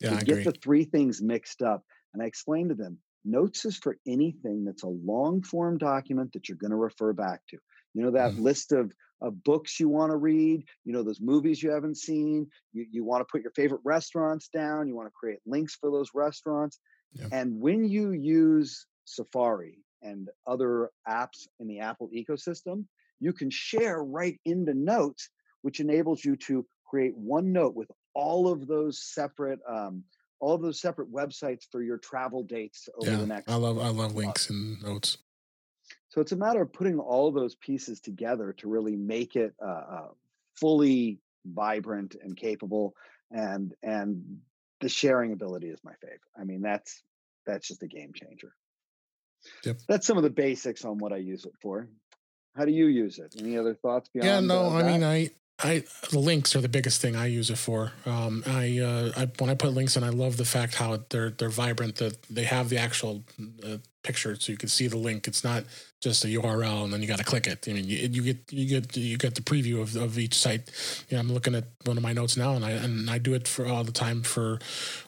Yeah, 0.00 0.10
they 0.10 0.16
I 0.16 0.20
get 0.20 0.38
agree. 0.38 0.44
the 0.44 0.58
three 0.62 0.84
things 0.84 1.22
mixed 1.22 1.62
up. 1.62 1.82
And 2.12 2.22
I 2.22 2.26
explain 2.26 2.68
to 2.68 2.74
them 2.74 2.98
notes 3.24 3.64
is 3.64 3.76
for 3.76 3.96
anything 4.06 4.64
that's 4.64 4.82
a 4.82 4.88
long 4.88 5.42
form 5.42 5.78
document 5.78 6.32
that 6.32 6.48
you're 6.48 6.58
going 6.58 6.70
to 6.70 6.76
refer 6.76 7.12
back 7.12 7.40
to. 7.50 7.58
You 7.94 8.02
know, 8.02 8.10
that 8.12 8.32
mm-hmm. 8.32 8.42
list 8.42 8.72
of 8.72 8.92
of 9.20 9.42
books 9.42 9.80
you 9.80 9.88
want 9.88 10.10
to 10.10 10.16
read, 10.16 10.64
you 10.84 10.92
know, 10.92 11.02
those 11.02 11.20
movies 11.20 11.62
you 11.62 11.70
haven't 11.70 11.96
seen. 11.96 12.46
You, 12.72 12.86
you 12.90 13.04
want 13.04 13.20
to 13.20 13.30
put 13.30 13.42
your 13.42 13.52
favorite 13.52 13.80
restaurants 13.84 14.48
down. 14.48 14.86
You 14.86 14.94
want 14.94 15.08
to 15.08 15.14
create 15.18 15.38
links 15.46 15.76
for 15.76 15.90
those 15.90 16.10
restaurants. 16.14 16.78
Yeah. 17.12 17.28
And 17.32 17.60
when 17.60 17.84
you 17.84 18.12
use 18.12 18.86
Safari 19.04 19.78
and 20.02 20.28
other 20.46 20.90
apps 21.08 21.46
in 21.58 21.68
the 21.68 21.80
Apple 21.80 22.10
ecosystem, 22.14 22.84
you 23.20 23.32
can 23.32 23.50
share 23.50 24.02
right 24.02 24.38
into 24.44 24.74
Notes, 24.74 25.30
which 25.62 25.80
enables 25.80 26.24
you 26.24 26.36
to 26.48 26.66
create 26.84 27.16
one 27.16 27.52
note 27.52 27.74
with 27.74 27.90
all 28.14 28.52
of 28.52 28.66
those 28.66 29.02
separate 29.02 29.60
um, 29.68 30.04
all 30.40 30.54
of 30.54 30.62
those 30.62 30.80
separate 30.80 31.12
websites 31.12 31.64
for 31.70 31.82
your 31.82 31.98
travel 31.98 32.42
dates 32.42 32.88
over 32.98 33.10
yeah, 33.10 33.16
the 33.16 33.26
next. 33.26 33.50
I 33.50 33.56
love 33.56 33.78
I 33.78 33.88
love 33.88 34.14
links 34.14 34.50
and 34.50 34.82
notes. 34.82 35.18
So 36.10 36.20
it's 36.20 36.32
a 36.32 36.36
matter 36.36 36.62
of 36.62 36.72
putting 36.72 36.98
all 36.98 37.32
those 37.32 37.54
pieces 37.56 38.00
together 38.00 38.54
to 38.58 38.68
really 38.68 38.96
make 38.96 39.36
it 39.36 39.54
uh, 39.62 39.68
uh, 39.68 40.08
fully 40.54 41.18
vibrant 41.44 42.16
and 42.22 42.36
capable. 42.36 42.94
And 43.30 43.74
and 43.82 44.38
the 44.80 44.88
sharing 44.88 45.32
ability 45.32 45.68
is 45.68 45.80
my 45.82 45.94
favorite. 46.00 46.20
I 46.38 46.44
mean, 46.44 46.62
that's 46.62 47.02
that's 47.46 47.66
just 47.66 47.82
a 47.82 47.88
game 47.88 48.12
changer. 48.14 48.54
Yep. 49.64 49.80
That's 49.88 50.06
some 50.06 50.16
of 50.16 50.22
the 50.22 50.30
basics 50.30 50.84
on 50.84 50.98
what 50.98 51.12
I 51.12 51.16
use 51.16 51.44
it 51.44 51.52
for. 51.60 51.88
How 52.56 52.64
do 52.64 52.72
you 52.72 52.86
use 52.86 53.18
it? 53.18 53.34
Any 53.38 53.58
other 53.58 53.74
thoughts 53.74 54.08
beyond? 54.08 54.26
Yeah, 54.26 54.40
no, 54.40 54.66
uh, 54.66 54.78
I 54.78 54.82
mean, 54.84 55.02
I 55.02 55.30
I 55.62 55.84
the 56.10 56.18
links 56.18 56.56
are 56.56 56.60
the 56.60 56.68
biggest 56.68 57.00
thing 57.00 57.14
I 57.14 57.26
use 57.26 57.48
it 57.48 57.58
for. 57.58 57.92
Um, 58.06 58.42
I, 58.46 58.80
uh, 58.80 59.12
I 59.16 59.30
when 59.38 59.50
I 59.50 59.54
put 59.54 59.72
links 59.72 59.96
in, 59.96 60.02
I 60.02 60.08
love 60.08 60.36
the 60.36 60.44
fact 60.44 60.74
how 60.74 60.98
they're 61.10 61.30
they're 61.30 61.48
vibrant. 61.48 61.96
That 61.96 62.20
they 62.24 62.42
have 62.44 62.70
the 62.70 62.78
actual 62.78 63.22
uh, 63.64 63.76
picture, 64.02 64.34
so 64.34 64.50
you 64.50 64.58
can 64.58 64.68
see 64.68 64.88
the 64.88 64.96
link. 64.96 65.28
It's 65.28 65.44
not 65.44 65.64
just 66.02 66.24
a 66.24 66.28
URL 66.28 66.84
and 66.84 66.92
then 66.92 67.00
you 67.00 67.08
got 67.08 67.18
to 67.18 67.24
click 67.24 67.46
it. 67.46 67.66
I 67.68 67.72
mean, 67.72 67.84
you, 67.84 67.96
you, 67.96 68.22
get 68.22 68.52
you 68.52 68.66
get 68.66 68.96
you 68.96 69.16
get 69.16 69.36
the 69.36 69.42
preview 69.42 69.80
of, 69.80 69.94
of 69.94 70.18
each 70.18 70.34
site. 70.34 70.70
You 71.08 71.16
know, 71.16 71.20
I'm 71.20 71.32
looking 71.32 71.54
at 71.54 71.64
one 71.84 71.96
of 71.96 72.02
my 72.02 72.12
notes 72.12 72.36
now, 72.36 72.54
and 72.54 72.64
I 72.64 72.72
and 72.72 73.08
I 73.08 73.18
do 73.18 73.34
it 73.34 73.46
for 73.46 73.66
all 73.66 73.84
the 73.84 73.92
time 73.92 74.22
for 74.22 74.58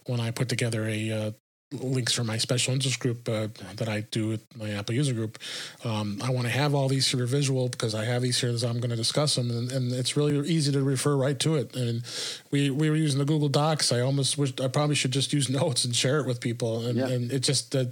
when 0.07 0.21
I 0.21 0.31
put 0.31 0.49
together 0.49 0.87
a 0.87 1.11
uh, 1.11 1.31
links 1.73 2.13
for 2.13 2.23
my 2.23 2.39
special 2.39 2.73
interest 2.73 3.01
group 3.01 3.29
uh, 3.29 3.49
that 3.75 3.89
I 3.89 4.03
do 4.03 4.29
with 4.29 4.57
my 4.57 4.71
Apple 4.71 4.95
user 4.95 5.13
group. 5.13 5.37
Um, 5.85 6.21
I 6.23 6.31
want 6.31 6.47
to 6.47 6.53
have 6.53 6.75
all 6.75 6.89
these 6.89 7.11
here 7.11 7.27
visual 7.27 7.69
because 7.69 7.93
I 7.93 8.05
have 8.05 8.23
these 8.23 8.41
here 8.41 8.51
as 8.51 8.63
I'm 8.63 8.79
going 8.79 8.91
to 8.91 8.97
discuss 8.97 9.35
them, 9.35 9.51
and, 9.51 9.73
and, 9.73 9.93
it's 9.93 10.17
really 10.17 10.49
easy 10.49 10.71
to 10.73 10.83
refer 10.83 11.17
right 11.17 11.39
to 11.41 11.57
it. 11.57 11.75
And 11.75 12.05
we 12.53 12.71
we 12.71 12.89
were 12.89 12.97
using 12.97 13.19
the 13.19 13.25
Google 13.25 13.49
Docs. 13.49 13.91
I 13.91 14.01
almost 14.01 14.39
wish 14.39 14.53
I 14.61 14.69
probably 14.69 14.95
should 14.95 15.11
just 15.11 15.33
use 15.33 15.49
notes 15.61 15.85
and 15.85 15.95
share 15.95 16.21
it 16.21 16.27
with 16.27 16.41
people. 16.41 16.87
And, 16.87 16.99
yeah. 16.99 17.09
and 17.09 17.33
it 17.33 17.41
just 17.41 17.73
the 17.73 17.85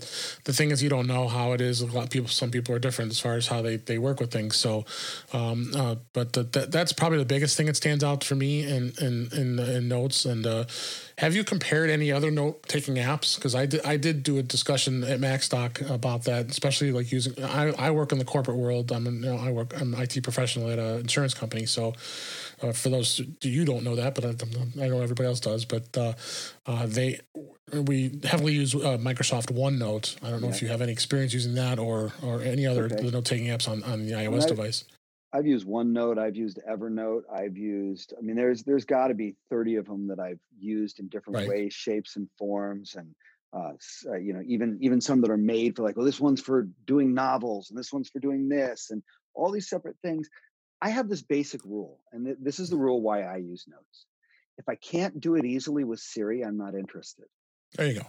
the 0.44 0.52
thing 0.52 0.70
is 0.70 0.80
you 0.80 0.88
don't 0.88 1.08
know 1.08 1.26
how 1.26 1.52
it 1.52 1.60
is. 1.60 1.80
A 1.80 1.86
lot 1.86 2.04
of 2.04 2.10
people, 2.10 2.28
some 2.28 2.52
people 2.52 2.74
are 2.76 2.78
different 2.78 3.10
as 3.10 3.18
far 3.18 3.34
as 3.34 3.48
how 3.48 3.60
they, 3.60 3.76
they 3.76 3.98
work 3.98 4.20
with 4.20 4.30
things. 4.30 4.56
So, 4.56 4.84
um, 5.32 5.72
uh, 5.74 5.96
but 6.12 6.32
the, 6.32 6.44
the, 6.44 6.66
that's 6.66 6.92
probably 6.92 7.18
the 7.18 7.24
biggest 7.24 7.56
thing 7.56 7.66
that 7.66 7.76
stands 7.76 8.04
out 8.04 8.22
for 8.22 8.36
me 8.36 8.62
in 8.62 8.92
in 9.00 9.28
in, 9.32 9.58
in 9.58 9.88
notes. 9.88 10.24
And 10.24 10.46
uh, 10.46 10.64
have 11.18 11.34
you 11.34 11.44
compared 11.44 11.90
any 11.90 12.12
other 12.12 12.30
note 12.30 12.62
taking 12.64 12.96
apps? 12.96 13.34
Because 13.34 13.54
I 13.54 13.64
I 13.64 13.66
did 13.66 13.86
I 13.86 13.96
did 13.96 14.22
do 14.22 14.36
a 14.36 14.42
discussion 14.42 15.02
at 15.04 15.20
MacStock 15.20 15.90
about 15.90 16.24
that, 16.24 16.50
especially 16.50 16.92
like 16.92 17.10
using. 17.10 17.42
I, 17.42 17.72
I 17.72 17.90
work 17.92 18.12
in 18.12 18.18
the 18.18 18.26
corporate 18.26 18.58
world. 18.58 18.92
I'm 18.92 19.06
you 19.06 19.12
know, 19.12 19.38
I 19.38 19.50
work 19.50 19.72
I'm 19.80 19.94
an 19.94 20.02
IT 20.02 20.22
professional 20.22 20.68
at 20.68 20.78
an 20.78 21.00
insurance 21.00 21.32
company. 21.32 21.64
So 21.64 21.94
uh, 22.62 22.72
for 22.72 22.90
those 22.90 23.22
you 23.40 23.64
don't 23.64 23.84
know 23.84 23.96
that, 23.96 24.14
but 24.14 24.24
I, 24.26 24.84
I 24.84 24.88
know 24.88 25.00
everybody 25.00 25.26
else 25.26 25.40
does. 25.40 25.64
But 25.64 25.96
uh, 25.96 26.12
uh, 26.66 26.84
they 26.86 27.20
we 27.72 28.20
heavily 28.22 28.52
use 28.52 28.74
uh, 28.74 28.98
Microsoft 28.98 29.50
OneNote. 29.50 30.22
I 30.22 30.28
don't 30.28 30.42
know 30.42 30.48
yeah. 30.48 30.54
if 30.54 30.60
you 30.60 30.68
have 30.68 30.82
any 30.82 30.92
experience 30.92 31.32
using 31.32 31.54
that 31.54 31.78
or 31.78 32.12
or 32.22 32.42
any 32.42 32.66
other 32.66 32.84
okay. 32.84 33.08
note 33.08 33.24
taking 33.24 33.46
apps 33.46 33.66
on 33.66 33.82
on 33.84 34.04
the 34.04 34.12
iOS 34.12 34.46
device. 34.46 34.84
I've 35.34 35.46
used 35.48 35.66
OneNote, 35.66 36.16
I've 36.16 36.36
used 36.36 36.60
Evernote, 36.68 37.22
I've 37.32 37.56
used. 37.56 38.14
I 38.16 38.20
mean, 38.22 38.36
there's 38.36 38.62
there's 38.62 38.84
got 38.84 39.08
to 39.08 39.14
be 39.14 39.34
thirty 39.50 39.74
of 39.76 39.86
them 39.86 40.06
that 40.08 40.20
I've 40.20 40.38
used 40.56 41.00
in 41.00 41.08
different 41.08 41.38
right. 41.38 41.48
ways, 41.48 41.74
shapes, 41.74 42.14
and 42.14 42.28
forms, 42.38 42.94
and 42.94 43.12
uh, 43.52 43.72
uh, 44.08 44.16
you 44.16 44.32
know, 44.32 44.42
even 44.46 44.78
even 44.80 45.00
some 45.00 45.20
that 45.22 45.30
are 45.30 45.36
made 45.36 45.74
for 45.74 45.82
like, 45.82 45.96
well, 45.96 46.06
this 46.06 46.20
one's 46.20 46.40
for 46.40 46.68
doing 46.86 47.14
novels, 47.14 47.70
and 47.70 47.78
this 47.78 47.92
one's 47.92 48.08
for 48.08 48.20
doing 48.20 48.48
this, 48.48 48.90
and 48.90 49.02
all 49.34 49.50
these 49.50 49.68
separate 49.68 49.96
things. 50.02 50.28
I 50.80 50.90
have 50.90 51.08
this 51.08 51.22
basic 51.22 51.64
rule, 51.64 51.98
and 52.12 52.26
th- 52.26 52.38
this 52.40 52.60
is 52.60 52.70
the 52.70 52.76
rule 52.76 53.02
why 53.02 53.22
I 53.22 53.36
use 53.38 53.64
notes. 53.66 54.06
If 54.56 54.68
I 54.68 54.76
can't 54.76 55.20
do 55.20 55.34
it 55.34 55.44
easily 55.44 55.82
with 55.82 55.98
Siri, 55.98 56.44
I'm 56.44 56.56
not 56.56 56.74
interested. 56.74 57.26
There 57.76 57.86
you 57.86 58.00
go. 58.00 58.06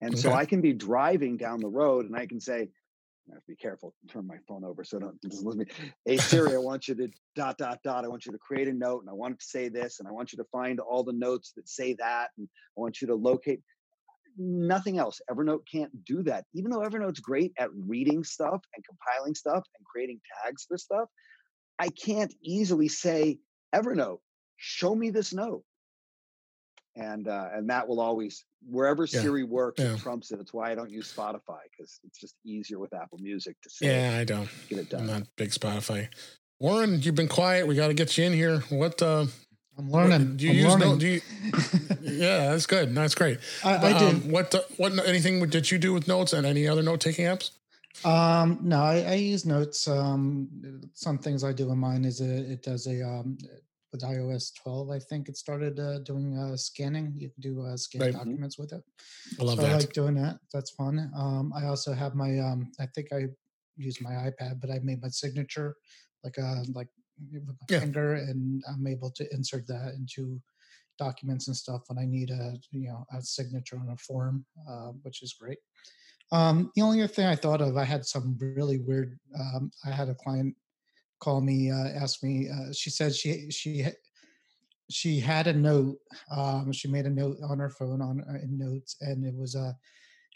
And 0.00 0.12
okay. 0.12 0.20
so 0.20 0.32
I 0.32 0.44
can 0.44 0.60
be 0.60 0.74
driving 0.74 1.38
down 1.38 1.60
the 1.60 1.68
road 1.68 2.04
and 2.04 2.16
I 2.16 2.26
can 2.26 2.40
say, 2.40 2.68
I 3.30 3.34
have 3.34 3.42
to 3.44 3.48
be 3.48 3.56
careful, 3.56 3.94
turn 4.08 4.26
my 4.26 4.36
phone 4.46 4.64
over 4.64 4.84
so 4.84 4.98
don't 4.98 5.18
listen 5.24 5.58
me. 5.58 5.64
Hey 6.04 6.18
Siri, 6.18 6.54
I 6.54 6.58
want 6.58 6.88
you 6.88 6.94
to 6.96 7.08
dot 7.34 7.56
dot 7.56 7.78
dot. 7.82 8.04
I 8.04 8.08
want 8.08 8.26
you 8.26 8.32
to 8.32 8.38
create 8.38 8.68
a 8.68 8.72
note 8.72 9.00
and 9.00 9.08
I 9.08 9.14
want 9.14 9.34
it 9.34 9.40
to 9.40 9.46
say 9.46 9.68
this, 9.68 9.98
and 9.98 10.08
I 10.08 10.12
want 10.12 10.32
you 10.32 10.36
to 10.38 10.44
find 10.52 10.78
all 10.78 11.02
the 11.02 11.12
notes 11.12 11.52
that 11.56 11.68
say 11.68 11.94
that, 11.94 12.30
and 12.36 12.48
I 12.76 12.80
want 12.80 13.00
you 13.00 13.06
to 13.08 13.14
locate 13.14 13.60
nothing 14.36 14.98
else. 14.98 15.20
Evernote 15.30 15.62
can't 15.70 16.04
do 16.04 16.22
that. 16.24 16.44
Even 16.54 16.70
though 16.70 16.80
Evernote's 16.80 17.20
great 17.20 17.52
at 17.58 17.70
reading 17.72 18.24
stuff 18.24 18.60
and 18.74 18.84
compiling 18.84 19.34
stuff 19.34 19.64
and 19.78 19.86
creating 19.86 20.20
tags 20.44 20.64
for 20.68 20.76
stuff, 20.76 21.08
I 21.78 21.88
can't 21.88 22.34
easily 22.42 22.88
say, 22.88 23.38
Evernote, 23.74 24.18
show 24.56 24.94
me 24.94 25.10
this 25.10 25.32
note 25.32 25.64
and 26.96 27.28
uh, 27.28 27.48
and 27.52 27.68
that 27.70 27.86
will 27.86 28.00
always 28.00 28.44
wherever 28.68 29.04
yeah. 29.04 29.20
Siri 29.20 29.44
works, 29.44 29.82
yeah. 29.82 29.94
it 29.94 30.00
trumps 30.00 30.30
it. 30.30 30.40
It's 30.40 30.52
why 30.52 30.70
I 30.70 30.74
don't 30.74 30.90
use 30.90 31.12
Spotify 31.12 31.60
because 31.70 32.00
it's 32.04 32.18
just 32.18 32.36
easier 32.44 32.78
with 32.78 32.94
Apple 32.94 33.18
Music 33.18 33.56
to 33.62 33.70
say. 33.70 33.86
Yeah, 33.86 34.18
I 34.18 34.24
don't 34.24 34.48
get 34.68 34.78
it 34.78 34.90
done. 34.90 35.00
I'm 35.00 35.06
not 35.06 35.22
big 35.36 35.50
Spotify. 35.50 36.08
Warren, 36.60 37.00
you've 37.02 37.14
been 37.14 37.28
quiet. 37.28 37.66
We 37.66 37.74
got 37.74 37.88
to 37.88 37.94
get 37.94 38.16
you 38.16 38.24
in 38.24 38.32
here. 38.32 38.60
What? 38.70 39.02
Uh, 39.02 39.26
I'm 39.76 39.90
learning. 39.90 40.28
What, 40.28 40.36
do 40.36 40.46
you 40.46 40.50
I'm 40.50 40.56
use 40.56 40.72
learning. 40.72 40.88
no? 40.88 40.98
Do 40.98 41.08
you? 41.08 41.20
yeah, 42.02 42.50
that's 42.50 42.66
good. 42.66 42.94
That's 42.94 43.14
great. 43.14 43.38
I, 43.64 43.74
I 43.74 43.92
um, 43.92 44.20
did. 44.20 44.30
What? 44.30 44.54
Uh, 44.54 44.60
what? 44.76 45.06
Anything 45.06 45.44
did 45.48 45.70
you 45.70 45.78
do 45.78 45.92
with 45.92 46.06
notes 46.06 46.32
and 46.32 46.46
any 46.46 46.68
other 46.68 46.82
note 46.82 47.00
taking 47.00 47.26
apps? 47.26 47.50
Um, 48.04 48.58
no, 48.62 48.82
I, 48.82 49.00
I 49.00 49.14
use 49.14 49.46
notes. 49.46 49.86
Um, 49.86 50.48
some 50.94 51.18
things 51.18 51.44
I 51.44 51.52
do 51.52 51.70
in 51.70 51.78
mine 51.78 52.04
is 52.04 52.20
a, 52.20 52.52
it 52.52 52.62
does 52.62 52.86
a 52.86 53.02
um, 53.06 53.38
with 53.94 54.02
iOS 54.02 54.52
12, 54.60 54.90
I 54.90 54.98
think 54.98 55.28
it 55.28 55.36
started 55.36 55.78
uh, 55.78 56.00
doing 56.00 56.36
uh, 56.36 56.56
scanning. 56.56 57.14
You 57.16 57.30
can 57.30 57.40
do 57.40 57.64
uh, 57.64 57.76
scan 57.76 58.00
right. 58.00 58.10
Mm-hmm. 58.10 58.18
documents 58.18 58.58
with 58.58 58.72
it. 58.72 58.82
I 59.40 59.44
love 59.44 59.56
so 59.56 59.62
that. 59.62 59.70
I 59.70 59.76
like 59.76 59.92
doing 59.92 60.16
that. 60.16 60.38
That's 60.52 60.70
fun. 60.70 61.12
Um, 61.16 61.52
I 61.56 61.66
also 61.66 61.92
have 61.92 62.16
my, 62.16 62.40
um, 62.40 62.72
I 62.80 62.86
think 62.86 63.12
I 63.12 63.28
use 63.76 64.00
my 64.00 64.10
iPad, 64.10 64.60
but 64.60 64.70
I 64.70 64.80
made 64.82 65.00
my 65.00 65.08
signature 65.08 65.76
like 66.24 66.38
a 66.38 66.44
uh, 66.44 66.64
like 66.74 66.88
with 67.32 67.46
my 67.46 67.54
yeah. 67.70 67.80
finger, 67.80 68.14
and 68.14 68.64
I'm 68.68 68.86
able 68.86 69.10
to 69.12 69.32
insert 69.32 69.68
that 69.68 69.94
into 69.94 70.40
documents 70.98 71.46
and 71.46 71.56
stuff 71.56 71.82
when 71.86 71.98
I 71.98 72.06
need 72.06 72.30
a 72.30 72.54
you 72.72 72.88
know 72.88 73.04
a 73.16 73.22
signature 73.22 73.78
on 73.78 73.90
a 73.90 73.96
form, 73.96 74.44
uh, 74.68 74.92
which 75.02 75.22
is 75.22 75.34
great. 75.34 75.58
Um, 76.32 76.72
the 76.74 76.82
only 76.82 77.02
other 77.02 77.12
thing 77.12 77.26
I 77.26 77.36
thought 77.36 77.60
of, 77.60 77.76
I 77.76 77.84
had 77.84 78.04
some 78.04 78.36
really 78.40 78.78
weird. 78.78 79.18
Um, 79.38 79.70
I 79.84 79.90
had 79.90 80.08
a 80.08 80.14
client 80.14 80.56
call 81.24 81.40
me, 81.40 81.70
uh, 81.70 81.88
ask 82.02 82.22
me. 82.22 82.48
Uh, 82.48 82.72
she 82.72 82.90
said 82.90 83.14
she 83.14 83.50
she 83.50 83.86
she 84.90 85.18
had 85.18 85.46
a 85.46 85.52
note. 85.52 85.96
Um, 86.30 86.70
she 86.72 86.88
made 86.88 87.06
a 87.06 87.10
note 87.10 87.38
on 87.42 87.58
her 87.58 87.70
phone 87.70 88.02
on 88.02 88.22
uh, 88.28 88.38
in 88.42 88.58
notes, 88.58 88.96
and 89.00 89.24
it 89.24 89.34
was 89.34 89.56
uh, 89.56 89.72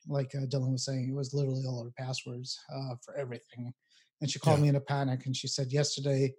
like 0.09 0.34
uh, 0.34 0.47
Dylan 0.47 0.72
was 0.72 0.86
saying, 0.86 1.09
it 1.09 1.14
was 1.14 1.34
literally 1.34 1.64
all 1.66 1.84
her 1.84 1.93
passwords 2.03 2.59
uh, 2.74 2.95
for 3.05 3.14
everything. 3.16 3.72
And 4.20 4.30
she 4.30 4.39
called 4.39 4.59
yeah. 4.59 4.62
me 4.62 4.68
in 4.70 4.76
a 4.76 4.80
panic, 4.80 5.26
and 5.26 5.36
she 5.36 5.49
said 5.49 5.72
yesterday, 5.72 6.34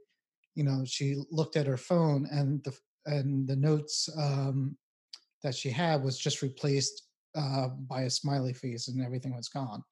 you 0.55 0.63
know, 0.63 0.83
she 0.85 1.15
looked 1.31 1.55
at 1.55 1.67
her 1.67 1.77
phone, 1.77 2.27
and 2.31 2.63
the 2.63 2.73
and 3.05 3.47
the 3.47 3.55
notes 3.55 4.09
um, 4.17 4.75
that 5.43 5.55
she 5.55 5.69
had 5.69 6.03
was 6.03 6.17
just 6.17 6.41
replaced 6.41 7.03
uh, 7.35 7.67
by 7.89 8.01
a 8.01 8.09
smiley 8.09 8.53
face, 8.53 8.87
and 8.87 9.05
everything 9.05 9.35
was 9.35 9.47
gone. 9.47 9.83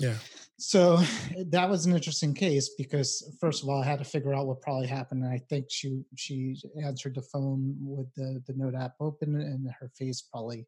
Yeah. 0.00 0.16
So 0.58 0.98
that 1.46 1.70
was 1.70 1.86
an 1.86 1.94
interesting 1.94 2.34
case 2.34 2.70
because 2.76 3.34
first 3.40 3.62
of 3.62 3.70
all, 3.70 3.82
I 3.82 3.86
had 3.86 3.98
to 3.98 4.04
figure 4.04 4.34
out 4.34 4.46
what 4.46 4.60
probably 4.60 4.86
happened, 4.86 5.24
and 5.24 5.32
I 5.32 5.38
think 5.48 5.66
she 5.70 6.02
she 6.16 6.56
answered 6.84 7.14
the 7.14 7.22
phone 7.22 7.74
with 7.80 8.12
the 8.14 8.42
the 8.46 8.52
note 8.54 8.74
app 8.74 8.94
open, 9.00 9.36
and 9.40 9.70
her 9.80 9.90
face 9.96 10.20
probably 10.20 10.66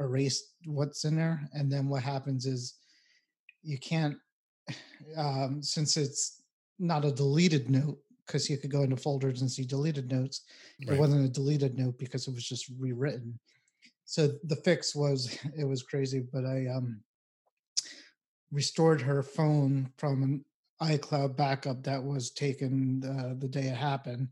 erased 0.00 0.54
what's 0.66 1.04
in 1.04 1.14
there. 1.14 1.48
And 1.52 1.70
then 1.70 1.88
what 1.88 2.02
happens 2.02 2.44
is 2.44 2.74
you 3.62 3.78
can't 3.78 4.16
um, 5.16 5.62
since 5.62 5.96
it's 5.96 6.42
not 6.78 7.04
a 7.04 7.12
deleted 7.12 7.70
note 7.70 7.98
because 8.26 8.48
you 8.48 8.58
could 8.58 8.70
go 8.70 8.82
into 8.82 8.96
folders 8.96 9.42
and 9.42 9.50
see 9.50 9.64
deleted 9.64 10.10
notes. 10.10 10.42
Right. 10.86 10.96
It 10.96 11.00
wasn't 11.00 11.24
a 11.24 11.28
deleted 11.28 11.78
note 11.78 11.98
because 11.98 12.26
it 12.26 12.34
was 12.34 12.48
just 12.48 12.70
rewritten. 12.78 13.38
So 14.06 14.32
the 14.44 14.56
fix 14.56 14.94
was 14.94 15.38
it 15.56 15.64
was 15.64 15.82
crazy, 15.82 16.24
but 16.32 16.44
I 16.44 16.66
um 16.66 17.00
restored 18.54 19.02
her 19.02 19.22
phone 19.22 19.90
from 19.98 20.22
an 20.22 20.44
iCloud 20.80 21.36
backup 21.36 21.82
that 21.82 22.02
was 22.02 22.30
taken 22.30 23.02
uh, 23.04 23.34
the 23.38 23.48
day 23.48 23.66
it 23.66 23.76
happened. 23.76 24.28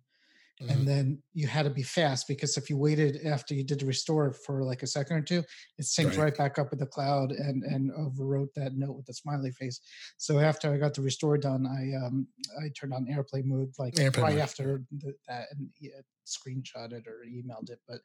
Mm-hmm. 0.61 0.71
And 0.71 0.89
then 0.89 1.23
you 1.33 1.49
had 1.49 1.65
to 1.65 1.71
be 1.71 1.83
fast 1.83 2.29
because 2.29 2.57
if 2.57 2.71
you 2.71 2.77
waited 2.77 3.27
after 3.27 3.53
you 3.53 3.65
did 3.65 3.81
the 3.81 3.87
restore 3.87 4.33
for 4.33 4.63
like 4.63 4.83
a 4.83 4.87
second 4.87 5.17
or 5.17 5.23
two, 5.23 5.43
it 5.79 5.83
syncs 5.83 6.11
right, 6.11 6.19
right 6.19 6.37
back 6.37 6.59
up 6.59 6.71
with 6.71 6.79
the 6.79 6.87
cloud 6.87 7.33
and 7.33 7.65
and 7.65 7.91
overwrote 7.93 8.53
that 8.55 8.75
note 8.77 8.95
with 8.97 9.07
the 9.07 9.15
smiley 9.15 9.51
face. 9.51 9.81
So 10.19 10.39
after 10.39 10.73
I 10.73 10.77
got 10.77 10.95
the 10.95 11.03
restore 11.03 11.37
done, 11.37 11.67
I 11.67 12.07
um 12.07 12.29
I 12.63 12.69
turned 12.79 12.95
on 12.95 13.09
airplane 13.09 13.49
mode 13.49 13.73
like 13.79 13.99
airplane 13.99 14.25
right 14.25 14.35
mode. 14.35 14.43
after 14.43 14.83
the, 14.93 15.15
that 15.27 15.47
and 15.53 15.69
yeah, 15.81 16.01
screenshotted 16.27 17.09
or 17.09 17.25
emailed 17.27 17.71
it. 17.71 17.81
But 17.89 18.01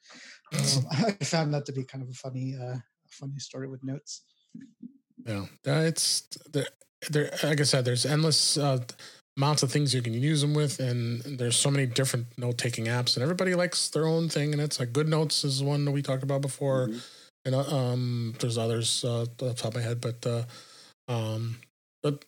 um, 0.77 0.85
I 1.19 1.23
found 1.25 1.53
that 1.53 1.65
to 1.67 1.73
be 1.73 1.83
kind 1.83 2.03
of 2.03 2.09
a 2.09 2.13
funny 2.13 2.57
uh, 2.59 2.77
funny 3.09 3.37
story 3.37 3.67
with 3.67 3.83
notes. 3.83 4.23
Yeah, 5.27 5.45
it's 5.81 6.21
there. 6.51 6.67
There, 7.09 7.29
like 7.43 7.59
I 7.59 7.63
said, 7.63 7.85
there's 7.85 8.05
endless 8.05 8.57
uh, 8.57 8.79
amounts 9.37 9.61
of 9.61 9.71
things 9.71 9.93
you 9.93 10.01
can 10.01 10.13
use 10.13 10.41
them 10.41 10.53
with, 10.53 10.79
and 10.79 11.21
there's 11.21 11.55
so 11.55 11.69
many 11.69 11.85
different 11.85 12.25
note 12.37 12.57
taking 12.57 12.85
apps, 12.85 13.15
and 13.15 13.23
everybody 13.23 13.53
likes 13.53 13.89
their 13.89 14.07
own 14.07 14.29
thing. 14.29 14.51
And 14.51 14.61
it's 14.61 14.79
like 14.79 14.93
Good 14.93 15.07
Notes 15.07 15.43
is 15.43 15.61
one 15.61 15.85
that 15.85 15.91
we 15.91 16.01
talked 16.01 16.23
about 16.23 16.41
before, 16.41 16.87
mm-hmm. 16.87 16.97
and 17.45 17.55
uh, 17.55 17.75
um, 17.75 18.35
there's 18.39 18.57
others 18.57 19.05
uh, 19.05 19.21
off 19.21 19.37
the 19.37 19.53
top 19.53 19.69
of 19.69 19.75
my 19.75 19.81
head, 19.81 20.01
but 20.01 20.25
uh, 20.25 20.43
um, 21.07 21.57
but 22.01 22.25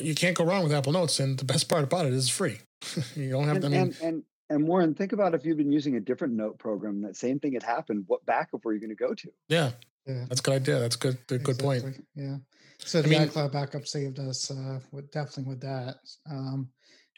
you 0.00 0.14
can't 0.14 0.36
go 0.36 0.44
wrong 0.44 0.62
with 0.62 0.72
Apple 0.72 0.92
Notes, 0.92 1.20
and 1.20 1.38
the 1.38 1.44
best 1.44 1.68
part 1.68 1.84
about 1.84 2.06
it 2.06 2.14
is 2.14 2.28
free. 2.28 2.58
you 3.14 3.30
don't 3.30 3.44
have 3.44 3.56
and, 3.56 3.62
to. 3.62 3.66
I 3.66 3.70
mean, 3.70 3.80
and, 3.80 3.96
and 4.02 4.22
and 4.50 4.68
Warren, 4.68 4.94
think 4.94 5.12
about 5.12 5.34
if 5.34 5.46
you've 5.46 5.56
been 5.56 5.72
using 5.72 5.96
a 5.96 6.00
different 6.00 6.34
note 6.34 6.58
program, 6.58 7.02
that 7.02 7.16
same 7.16 7.40
thing 7.40 7.54
had 7.54 7.62
happened. 7.62 8.04
What 8.06 8.26
backup 8.26 8.64
were 8.64 8.74
you 8.74 8.80
going 8.80 8.90
to 8.90 8.96
go 8.96 9.14
to? 9.14 9.32
Yeah, 9.48 9.70
yeah. 10.06 10.24
That's 10.28 10.40
a 10.40 10.42
good 10.42 10.54
idea. 10.54 10.78
That's 10.78 10.96
good. 10.96 11.18
Good 11.26 11.40
exactly. 11.40 11.80
point. 11.80 12.06
Yeah. 12.14 12.36
So 12.78 13.02
the 13.02 13.16
I 13.16 13.18
mean, 13.18 13.28
iCloud 13.28 13.52
backup 13.52 13.86
saved 13.86 14.18
us 14.18 14.50
uh, 14.50 14.80
with 14.90 15.10
definitely 15.12 15.50
with 15.50 15.60
that. 15.60 15.96
Um, 16.30 16.68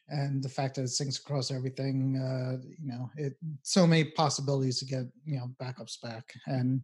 and 0.08 0.42
the 0.42 0.48
fact 0.48 0.76
that 0.76 0.82
it 0.82 0.86
syncs 0.86 1.18
across 1.18 1.50
everything, 1.50 2.16
uh, 2.16 2.62
you 2.78 2.88
know, 2.88 3.10
it 3.16 3.36
so 3.62 3.86
many 3.86 4.04
possibilities 4.04 4.78
to 4.78 4.84
get 4.84 5.04
you 5.24 5.38
know 5.38 5.50
backups 5.60 6.00
back. 6.00 6.32
And 6.46 6.82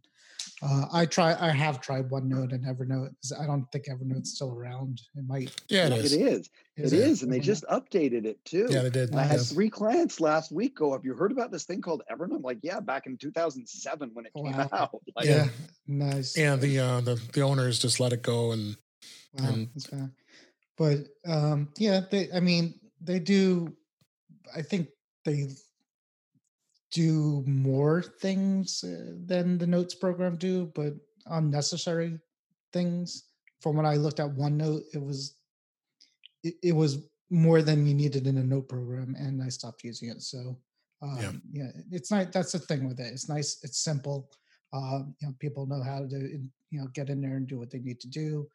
uh, 0.63 0.85
I 0.93 1.05
try, 1.05 1.35
I 1.39 1.49
have 1.49 1.81
tried 1.81 2.09
OneNote 2.09 2.53
and 2.53 2.65
Evernote. 2.65 3.13
I 3.39 3.45
don't 3.45 3.65
think 3.71 3.85
Evernote's 3.87 4.35
still 4.35 4.51
around. 4.51 5.01
It 5.15 5.27
might. 5.27 5.51
Yeah, 5.69 5.87
it 5.87 5.93
is. 5.93 6.13
It 6.13 6.21
is. 6.21 6.49
Is 6.77 6.93
it, 6.93 6.99
it 6.99 7.07
is, 7.07 7.23
and 7.23 7.33
they 7.33 7.39
just 7.39 7.63
updated 7.65 8.25
it 8.25 8.43
too. 8.45 8.67
Yeah, 8.69 8.83
they 8.83 8.89
did. 8.89 9.15
I 9.15 9.23
had 9.23 9.41
three 9.41 9.69
clients 9.69 10.19
last 10.19 10.51
week 10.51 10.77
go. 10.77 10.93
Have 10.93 11.03
you 11.03 11.13
heard 11.13 11.31
about 11.31 11.51
this 11.51 11.65
thing 11.65 11.81
called 11.81 12.03
Evernote? 12.11 12.35
I'm 12.35 12.41
like, 12.41 12.59
yeah, 12.61 12.79
back 12.79 13.07
in 13.07 13.17
2007 13.17 14.11
when 14.13 14.25
it 14.25 14.33
came 14.33 14.53
out. 14.71 14.99
Like, 15.15 15.25
yeah, 15.25 15.47
nice. 15.87 16.37
Yeah, 16.37 16.55
the 16.55 16.79
uh, 16.79 17.01
the 17.01 17.21
the 17.33 17.41
owners 17.41 17.79
just 17.79 17.99
let 17.99 18.13
it 18.13 18.21
go 18.21 18.51
and. 18.51 18.77
Wow, 19.33 19.47
and, 19.47 20.11
but 20.77 20.97
um, 21.25 21.69
yeah, 21.77 22.01
they. 22.09 22.29
I 22.33 22.39
mean, 22.39 22.73
they 23.03 23.19
do. 23.19 23.75
I 24.55 24.61
think 24.61 24.89
they 25.25 25.49
do 26.91 27.43
more 27.47 28.01
things 28.01 28.83
uh, 28.83 29.13
than 29.25 29.57
the 29.57 29.67
notes 29.67 29.95
program 29.95 30.35
do, 30.35 30.71
but 30.75 30.93
unnecessary 31.27 32.19
things. 32.73 33.23
From 33.61 33.77
when 33.77 33.85
I 33.85 33.95
looked 33.95 34.19
at 34.19 34.35
OneNote, 34.35 34.83
it 34.93 35.01
was 35.01 35.35
it, 36.43 36.55
it 36.63 36.75
was 36.75 37.07
more 37.29 37.61
than 37.61 37.85
you 37.85 37.93
needed 37.93 38.27
in 38.27 38.37
a 38.37 38.43
note 38.43 38.67
program, 38.67 39.15
and 39.17 39.41
I 39.41 39.49
stopped 39.49 39.83
using 39.83 40.09
it. 40.09 40.21
So 40.21 40.57
um, 41.01 41.41
yeah. 41.53 41.63
yeah, 41.63 41.71
it's 41.91 42.11
not. 42.11 42.31
That's 42.31 42.51
the 42.51 42.59
thing 42.59 42.87
with 42.87 42.99
it. 42.99 43.07
It's 43.07 43.29
nice. 43.29 43.59
It's 43.63 43.83
simple. 43.83 44.29
Uh, 44.73 45.03
you 45.19 45.27
know, 45.27 45.35
people 45.39 45.65
know 45.65 45.81
how 45.81 45.99
to 45.99 46.39
you 46.69 46.79
know 46.79 46.87
get 46.93 47.09
in 47.09 47.21
there 47.21 47.37
and 47.37 47.47
do 47.47 47.57
what 47.57 47.71
they 47.71 47.79
need 47.79 47.99
to 48.01 48.07
do 48.07 48.47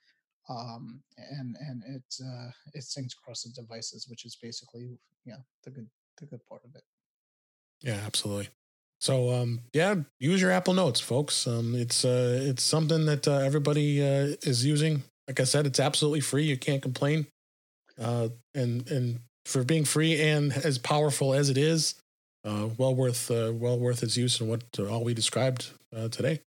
um, 0.48 1.02
and 1.16 1.56
and 1.60 1.82
it 1.86 2.24
uh, 2.24 2.50
it 2.74 2.84
syncs 2.84 3.12
across 3.18 3.42
the 3.42 3.50
devices, 3.50 4.06
which 4.08 4.24
is 4.24 4.36
basically 4.40 4.98
yeah 5.24 5.38
the 5.64 5.70
good 5.70 5.88
the 6.18 6.26
good 6.26 6.40
part 6.48 6.62
of 6.64 6.74
it. 6.74 6.82
Yeah, 7.82 8.00
absolutely. 8.04 8.48
So 9.00 9.32
um, 9.32 9.60
yeah, 9.72 9.94
use 10.18 10.40
your 10.40 10.50
Apple 10.50 10.74
Notes, 10.74 11.00
folks. 11.00 11.46
Um, 11.46 11.74
it's 11.74 12.04
uh, 12.04 12.40
it's 12.42 12.62
something 12.62 13.06
that 13.06 13.28
uh, 13.28 13.38
everybody 13.38 14.02
uh, 14.02 14.36
is 14.42 14.64
using. 14.64 15.02
Like 15.28 15.40
I 15.40 15.44
said, 15.44 15.66
it's 15.66 15.80
absolutely 15.80 16.20
free. 16.20 16.44
You 16.44 16.56
can't 16.56 16.82
complain. 16.82 17.26
Uh, 18.00 18.28
and 18.54 18.88
and 18.90 19.20
for 19.44 19.64
being 19.64 19.84
free 19.84 20.20
and 20.20 20.52
as 20.52 20.78
powerful 20.78 21.34
as 21.34 21.50
it 21.50 21.58
is, 21.58 21.94
uh, 22.44 22.68
well 22.78 22.94
worth 22.94 23.30
uh, 23.30 23.52
well 23.54 23.78
worth 23.78 24.02
its 24.02 24.16
use 24.16 24.40
and 24.40 24.48
what 24.48 24.62
uh, 24.78 24.86
all 24.86 25.04
we 25.04 25.14
described 25.14 25.70
uh, 25.94 26.08
today. 26.08 26.40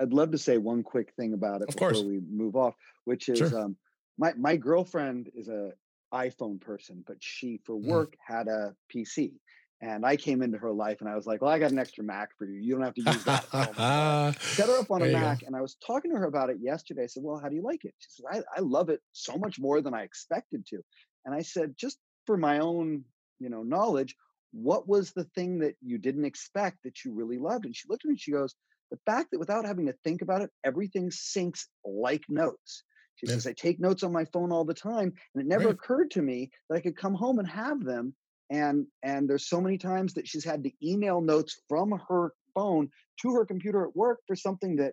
I'd 0.00 0.12
love 0.12 0.32
to 0.32 0.38
say 0.38 0.58
one 0.58 0.82
quick 0.82 1.12
thing 1.16 1.34
about 1.34 1.62
it 1.62 1.68
of 1.68 1.74
before 1.74 1.90
course. 1.90 2.02
we 2.02 2.20
move 2.30 2.56
off, 2.56 2.74
which 3.04 3.28
is 3.28 3.38
sure. 3.38 3.58
um, 3.58 3.76
my 4.18 4.32
my 4.34 4.56
girlfriend 4.56 5.30
is 5.34 5.48
a 5.48 5.72
iPhone 6.12 6.60
person, 6.60 7.04
but 7.06 7.16
she 7.20 7.60
for 7.64 7.74
mm. 7.76 7.86
work 7.86 8.12
mm. 8.12 8.34
had 8.34 8.48
a 8.48 8.74
PC, 8.94 9.32
And 9.80 10.06
I 10.06 10.16
came 10.16 10.42
into 10.42 10.58
her 10.58 10.72
life 10.72 10.98
and 11.00 11.08
I 11.10 11.16
was 11.16 11.26
like, 11.26 11.42
well, 11.42 11.50
I 11.50 11.58
got 11.58 11.72
an 11.72 11.78
extra 11.78 12.04
Mac 12.04 12.30
for 12.38 12.46
you. 12.46 12.60
You 12.60 12.74
don't 12.74 12.84
have 12.84 12.94
to 12.94 13.02
use 13.02 13.24
that. 13.24 14.36
Set 14.40 14.68
her 14.68 14.78
up 14.78 14.90
on 14.90 15.02
a 15.02 15.06
Mac. 15.06 15.42
And 15.42 15.54
I 15.54 15.60
was 15.60 15.76
talking 15.86 16.10
to 16.12 16.16
her 16.16 16.26
about 16.26 16.50
it 16.50 16.58
yesterday. 16.60 17.04
I 17.04 17.06
said, 17.06 17.22
well, 17.22 17.38
how 17.38 17.48
do 17.48 17.56
you 17.56 17.62
like 17.62 17.84
it? 17.84 17.94
She 17.98 18.08
said, 18.10 18.24
I, 18.30 18.58
I 18.58 18.60
love 18.62 18.88
it 18.88 19.00
so 19.12 19.36
much 19.36 19.58
more 19.58 19.80
than 19.80 19.94
I 19.94 20.02
expected 20.02 20.66
to. 20.68 20.80
And 21.24 21.34
I 21.34 21.42
said, 21.42 21.74
just 21.76 21.98
for 22.24 22.36
my 22.36 22.60
own, 22.60 23.04
you 23.38 23.50
know, 23.50 23.62
knowledge, 23.62 24.14
what 24.52 24.88
was 24.88 25.12
the 25.12 25.24
thing 25.34 25.58
that 25.58 25.74
you 25.82 25.98
didn't 25.98 26.24
expect 26.24 26.78
that 26.84 27.04
you 27.04 27.12
really 27.12 27.38
loved? 27.38 27.66
And 27.66 27.76
she 27.76 27.88
looked 27.88 28.04
at 28.04 28.08
me 28.08 28.12
and 28.12 28.20
she 28.20 28.32
goes, 28.32 28.54
the 28.90 28.98
fact 29.06 29.30
that 29.32 29.38
without 29.38 29.66
having 29.66 29.86
to 29.86 29.94
think 30.04 30.22
about 30.22 30.42
it, 30.42 30.50
everything 30.64 31.10
syncs 31.10 31.64
like 31.84 32.24
notes. 32.28 32.84
She 33.16 33.26
yeah. 33.26 33.34
says, 33.34 33.46
I 33.46 33.52
take 33.52 33.80
notes 33.80 34.02
on 34.02 34.12
my 34.12 34.26
phone 34.26 34.52
all 34.52 34.64
the 34.64 34.74
time. 34.74 35.12
And 35.34 35.42
it 35.42 35.46
never 35.46 35.66
right. 35.66 35.74
occurred 35.74 36.10
to 36.12 36.22
me 36.22 36.50
that 36.68 36.76
I 36.76 36.80
could 36.80 36.96
come 36.96 37.14
home 37.14 37.38
and 37.38 37.48
have 37.48 37.82
them. 37.82 38.14
And 38.50 38.86
and 39.02 39.28
there's 39.28 39.48
so 39.48 39.60
many 39.60 39.76
times 39.76 40.14
that 40.14 40.28
she's 40.28 40.44
had 40.44 40.62
to 40.64 40.70
email 40.82 41.20
notes 41.20 41.60
from 41.68 41.98
her 42.08 42.32
phone 42.54 42.88
to 43.22 43.32
her 43.32 43.44
computer 43.44 43.84
at 43.84 43.96
work 43.96 44.20
for 44.26 44.36
something 44.36 44.76
that 44.76 44.92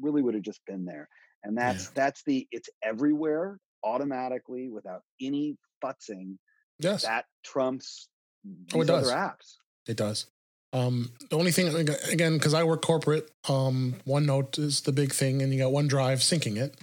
really 0.00 0.22
would 0.22 0.34
have 0.34 0.42
just 0.42 0.60
been 0.66 0.84
there. 0.84 1.08
And 1.44 1.56
that's 1.56 1.84
yeah. 1.84 1.90
that's 1.94 2.22
the 2.26 2.48
it's 2.50 2.68
everywhere 2.82 3.58
automatically 3.84 4.70
without 4.70 5.02
any 5.20 5.56
futzing. 5.84 6.36
Yes. 6.80 7.04
That 7.04 7.26
trumps 7.44 8.08
oh, 8.74 8.80
it 8.80 8.86
does. 8.86 9.10
apps. 9.12 9.58
It 9.86 9.96
does. 9.96 10.26
Um, 10.74 11.12
the 11.30 11.38
only 11.38 11.52
thing 11.52 11.88
again, 12.10 12.34
because 12.34 12.52
I 12.52 12.64
work 12.64 12.82
corporate, 12.82 13.30
um, 13.48 13.94
OneNote 14.06 14.58
is 14.58 14.80
the 14.80 14.92
big 14.92 15.12
thing, 15.12 15.40
and 15.40 15.52
you 15.54 15.60
got 15.60 15.72
OneDrive 15.72 16.18
syncing 16.18 16.56
it. 16.56 16.76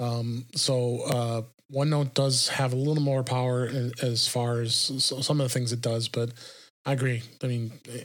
Um, 0.00 0.46
so 0.56 1.02
uh, 1.02 1.42
OneNote 1.72 2.12
does 2.12 2.48
have 2.48 2.72
a 2.72 2.76
little 2.76 3.02
more 3.02 3.22
power 3.22 3.70
as 4.02 4.26
far 4.26 4.60
as 4.60 4.74
some 4.74 5.40
of 5.40 5.44
the 5.46 5.48
things 5.48 5.72
it 5.72 5.80
does, 5.80 6.08
but 6.08 6.32
I 6.84 6.92
agree. 6.92 7.22
I 7.42 7.46
mean, 7.46 7.72
eh, 7.88 8.02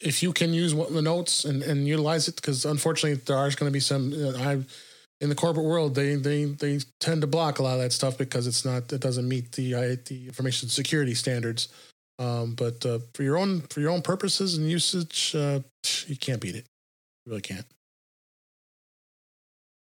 if 0.00 0.22
you 0.22 0.32
can 0.32 0.54
use 0.54 0.74
the 0.74 1.02
notes 1.02 1.44
and, 1.44 1.62
and 1.62 1.86
utilize 1.86 2.26
it, 2.28 2.36
because 2.36 2.64
unfortunately 2.64 3.22
there 3.26 3.36
are 3.36 3.50
going 3.50 3.68
to 3.68 3.72
be 3.72 3.80
some. 3.80 4.14
I 4.38 4.60
in 5.20 5.28
the 5.28 5.36
corporate 5.36 5.64
world 5.64 5.94
they 5.94 6.16
they 6.16 6.44
they 6.44 6.80
tend 6.98 7.20
to 7.20 7.28
block 7.28 7.60
a 7.60 7.62
lot 7.62 7.74
of 7.74 7.80
that 7.80 7.92
stuff 7.92 8.18
because 8.18 8.46
it's 8.48 8.64
not 8.64 8.92
it 8.92 9.00
doesn't 9.00 9.28
meet 9.28 9.52
the 9.52 9.72
the 10.06 10.26
information 10.26 10.68
security 10.68 11.14
standards. 11.14 11.68
Um, 12.22 12.54
but 12.54 12.84
uh, 12.86 13.00
for 13.14 13.22
your 13.22 13.36
own 13.36 13.62
for 13.62 13.80
your 13.80 13.90
own 13.90 14.02
purposes 14.02 14.56
and 14.56 14.70
usage, 14.70 15.34
uh, 15.34 15.60
you 16.06 16.16
can't 16.16 16.40
beat 16.40 16.54
it. 16.54 16.66
You 17.24 17.30
really 17.30 17.42
can't. 17.42 17.66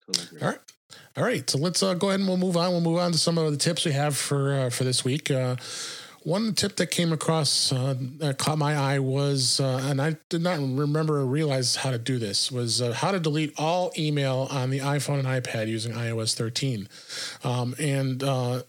Totally 0.06 0.42
All 0.42 0.48
right. 0.48 0.58
All 1.16 1.24
right. 1.24 1.48
So 1.48 1.58
let's 1.58 1.82
uh, 1.82 1.94
go 1.94 2.08
ahead 2.08 2.20
and 2.20 2.28
we'll 2.28 2.38
move 2.38 2.56
on. 2.56 2.70
We'll 2.72 2.80
move 2.80 2.98
on 2.98 3.12
to 3.12 3.18
some 3.18 3.38
of 3.38 3.50
the 3.50 3.58
tips 3.58 3.84
we 3.84 3.92
have 3.92 4.16
for 4.16 4.54
uh, 4.54 4.70
for 4.70 4.84
this 4.84 5.04
week. 5.04 5.30
Uh, 5.30 5.56
one 6.24 6.54
tip 6.54 6.76
that 6.76 6.86
came 6.86 7.12
across 7.12 7.70
uh, 7.70 7.94
that 8.18 8.38
caught 8.38 8.56
my 8.56 8.74
eye 8.74 8.98
was, 8.98 9.60
uh, 9.60 9.82
and 9.84 10.00
I 10.00 10.16
did 10.30 10.40
not 10.40 10.58
remember 10.58 11.18
or 11.18 11.26
realize 11.26 11.76
how 11.76 11.90
to 11.90 11.98
do 11.98 12.18
this, 12.18 12.50
was 12.50 12.80
uh, 12.80 12.92
how 12.92 13.12
to 13.12 13.20
delete 13.20 13.52
all 13.58 13.92
email 13.98 14.48
on 14.50 14.70
the 14.70 14.78
iPhone 14.78 15.18
and 15.18 15.28
iPad 15.28 15.68
using 15.68 15.92
iOS 15.92 16.34
13. 16.34 16.88
Um, 17.44 17.74
and 17.78 18.22
uh, 18.22 18.62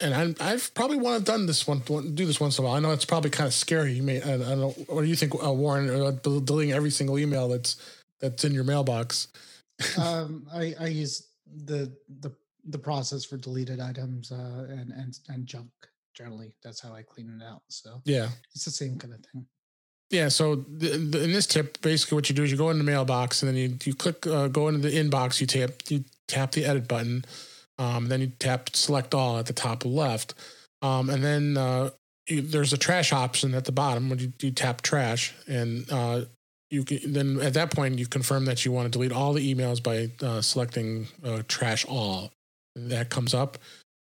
and 0.00 0.36
i 0.40 0.50
have 0.50 0.74
probably 0.74 0.96
want 0.96 1.24
to 1.24 1.32
done 1.32 1.46
this 1.46 1.66
one, 1.66 1.80
do 2.14 2.26
this 2.26 2.40
once 2.40 2.58
in 2.58 2.64
a 2.64 2.68
while. 2.68 2.76
I 2.76 2.80
know 2.80 2.90
it's 2.90 3.04
probably 3.04 3.30
kind 3.30 3.46
of 3.46 3.54
scary. 3.54 3.92
You 3.92 4.02
may, 4.02 4.20
I, 4.20 4.34
I 4.34 4.38
don't 4.38 4.60
know. 4.60 4.70
What 4.88 5.02
do 5.02 5.06
you 5.06 5.16
think, 5.16 5.34
uh, 5.42 5.52
Warren? 5.52 5.88
Uh, 5.88 6.10
deleting 6.22 6.72
every 6.72 6.90
single 6.90 7.18
email 7.18 7.48
that's 7.48 7.76
that's 8.20 8.44
in 8.44 8.52
your 8.52 8.64
mailbox. 8.64 9.28
um, 9.98 10.46
I, 10.52 10.74
I 10.80 10.86
use 10.86 11.28
the 11.64 11.92
the 12.20 12.32
the 12.66 12.78
process 12.78 13.24
for 13.24 13.36
deleted 13.36 13.80
items 13.80 14.32
uh, 14.32 14.66
and 14.68 14.92
and 14.92 15.18
and 15.28 15.46
junk. 15.46 15.70
Generally, 16.14 16.54
that's 16.62 16.80
how 16.80 16.92
I 16.92 17.02
clean 17.02 17.40
it 17.40 17.44
out. 17.44 17.62
So 17.68 18.00
yeah, 18.04 18.28
it's 18.54 18.64
the 18.64 18.70
same 18.70 18.98
kind 18.98 19.14
of 19.14 19.20
thing. 19.32 19.46
Yeah. 20.10 20.28
So 20.28 20.56
the, 20.56 20.90
the, 20.96 21.24
in 21.24 21.32
this 21.32 21.46
tip, 21.46 21.80
basically, 21.80 22.16
what 22.16 22.28
you 22.28 22.36
do 22.36 22.44
is 22.44 22.50
you 22.50 22.56
go 22.56 22.70
in 22.70 22.78
the 22.78 22.84
mailbox 22.84 23.42
and 23.42 23.48
then 23.48 23.56
you 23.56 23.76
you 23.84 23.94
click 23.94 24.26
uh, 24.26 24.48
go 24.48 24.68
into 24.68 24.80
the 24.80 24.96
inbox. 24.96 25.40
You 25.40 25.46
tap 25.46 25.70
you 25.88 26.04
tap 26.28 26.52
the 26.52 26.64
edit 26.64 26.88
button 26.88 27.24
um, 27.78 28.08
then 28.08 28.20
you 28.20 28.28
tap 28.38 28.70
select 28.74 29.14
all 29.14 29.38
at 29.38 29.46
the 29.46 29.52
top 29.52 29.84
left. 29.84 30.34
Um, 30.82 31.10
and 31.10 31.24
then 31.24 31.56
uh, 31.56 31.90
you, 32.28 32.42
there's 32.42 32.72
a 32.72 32.78
trash 32.78 33.12
option 33.12 33.54
at 33.54 33.64
the 33.64 33.72
bottom 33.72 34.10
when 34.10 34.18
you, 34.18 34.32
you 34.40 34.50
tap 34.50 34.82
trash. 34.82 35.34
And 35.46 35.90
uh, 35.90 36.22
you 36.70 36.84
can, 36.84 37.12
then 37.12 37.40
at 37.40 37.54
that 37.54 37.70
point, 37.70 37.98
you 37.98 38.06
confirm 38.06 38.44
that 38.46 38.64
you 38.64 38.72
want 38.72 38.86
to 38.86 38.90
delete 38.90 39.12
all 39.12 39.32
the 39.32 39.54
emails 39.54 39.82
by 39.82 40.10
uh, 40.24 40.40
selecting 40.40 41.08
uh, 41.24 41.42
trash 41.48 41.84
all. 41.86 42.30
And 42.76 42.90
that 42.90 43.10
comes 43.10 43.34
up. 43.34 43.58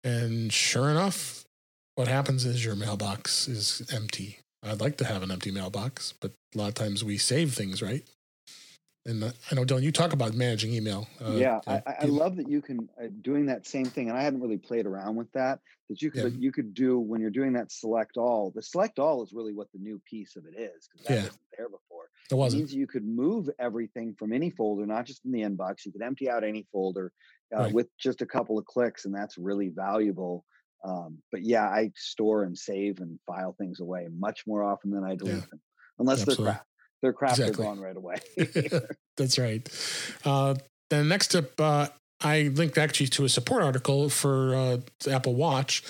And 0.03 0.51
sure 0.51 0.89
enough, 0.89 1.45
what 1.95 2.07
happens 2.07 2.45
is 2.45 2.65
your 2.65 2.75
mailbox 2.75 3.47
is 3.47 3.87
empty. 3.93 4.39
I'd 4.63 4.81
like 4.81 4.97
to 4.97 5.05
have 5.05 5.23
an 5.23 5.31
empty 5.31 5.51
mailbox, 5.51 6.13
but 6.19 6.31
a 6.53 6.57
lot 6.57 6.67
of 6.69 6.73
times 6.75 7.03
we 7.03 7.17
save 7.17 7.53
things, 7.53 7.81
right? 7.81 8.03
And 9.05 9.23
uh, 9.23 9.31
I 9.51 9.55
know, 9.55 9.65
Dylan, 9.65 9.81
you 9.81 9.91
talk 9.91 10.13
about 10.13 10.35
managing 10.35 10.73
email. 10.73 11.07
Uh, 11.23 11.31
yeah, 11.31 11.59
I, 11.65 11.81
I, 12.01 12.05
love 12.05 12.35
that 12.35 12.47
you 12.47 12.61
can 12.61 12.87
uh, 13.01 13.07
doing 13.21 13.47
that 13.47 13.65
same 13.65 13.85
thing, 13.85 14.09
and 14.09 14.17
I 14.17 14.21
hadn't 14.21 14.41
really 14.41 14.59
played 14.59 14.85
around 14.85 15.15
with 15.15 15.31
that. 15.31 15.59
That 15.89 16.03
you 16.03 16.11
could 16.11 16.33
yeah. 16.33 16.39
you 16.39 16.51
could 16.51 16.75
do 16.75 16.99
when 16.99 17.19
you're 17.19 17.31
doing 17.31 17.53
that 17.53 17.71
select 17.71 18.17
all. 18.17 18.51
The 18.53 18.61
select 18.61 18.99
all 18.99 19.23
is 19.23 19.33
really 19.33 19.53
what 19.53 19.71
the 19.73 19.79
new 19.79 19.99
piece 20.07 20.35
of 20.35 20.45
it 20.45 20.59
is 20.59 20.87
because 20.91 21.07
that 21.07 21.13
yeah. 21.13 21.23
wasn't 21.23 21.39
there 21.57 21.69
before. 21.69 22.09
It 22.29 22.35
wasn't. 22.35 22.59
It 22.59 22.63
means 22.63 22.75
you 22.75 22.85
could 22.85 23.05
move 23.05 23.49
everything 23.59 24.13
from 24.19 24.33
any 24.33 24.51
folder, 24.51 24.85
not 24.85 25.05
just 25.05 25.25
in 25.25 25.31
the 25.31 25.41
inbox. 25.41 25.83
You 25.83 25.91
could 25.91 26.03
empty 26.03 26.29
out 26.29 26.43
any 26.43 26.67
folder 26.71 27.11
uh, 27.55 27.63
right. 27.63 27.73
with 27.73 27.87
just 27.97 28.21
a 28.21 28.27
couple 28.27 28.59
of 28.59 28.65
clicks, 28.65 29.05
and 29.05 29.15
that's 29.15 29.35
really 29.35 29.69
valuable. 29.69 30.45
Um, 30.85 31.17
but 31.31 31.41
yeah, 31.41 31.67
I 31.67 31.91
store 31.95 32.43
and 32.43 32.55
save 32.55 32.99
and 32.99 33.19
file 33.25 33.55
things 33.57 33.79
away 33.79 34.07
much 34.15 34.45
more 34.45 34.63
often 34.63 34.91
than 34.91 35.03
I 35.03 35.15
delete 35.15 35.35
yeah. 35.35 35.39
them, 35.49 35.61
unless 35.97 36.19
Absolutely. 36.19 36.45
they're 36.45 36.53
crap 36.53 36.67
their 37.01 37.13
craft 37.13 37.39
exactly. 37.39 37.65
are 37.65 37.69
gone 37.69 37.79
right 37.79 37.97
away. 37.97 38.17
That's 39.17 39.37
right. 39.37 39.67
Uh, 40.23 40.55
the 40.89 41.03
next 41.03 41.29
tip 41.29 41.53
uh, 41.59 41.87
I 42.23 42.51
linked 42.53 42.77
actually 42.77 43.07
to 43.07 43.25
a 43.25 43.29
support 43.29 43.63
article 43.63 44.09
for 44.09 44.55
uh, 44.55 44.77
Apple 45.09 45.33
Watch 45.33 45.83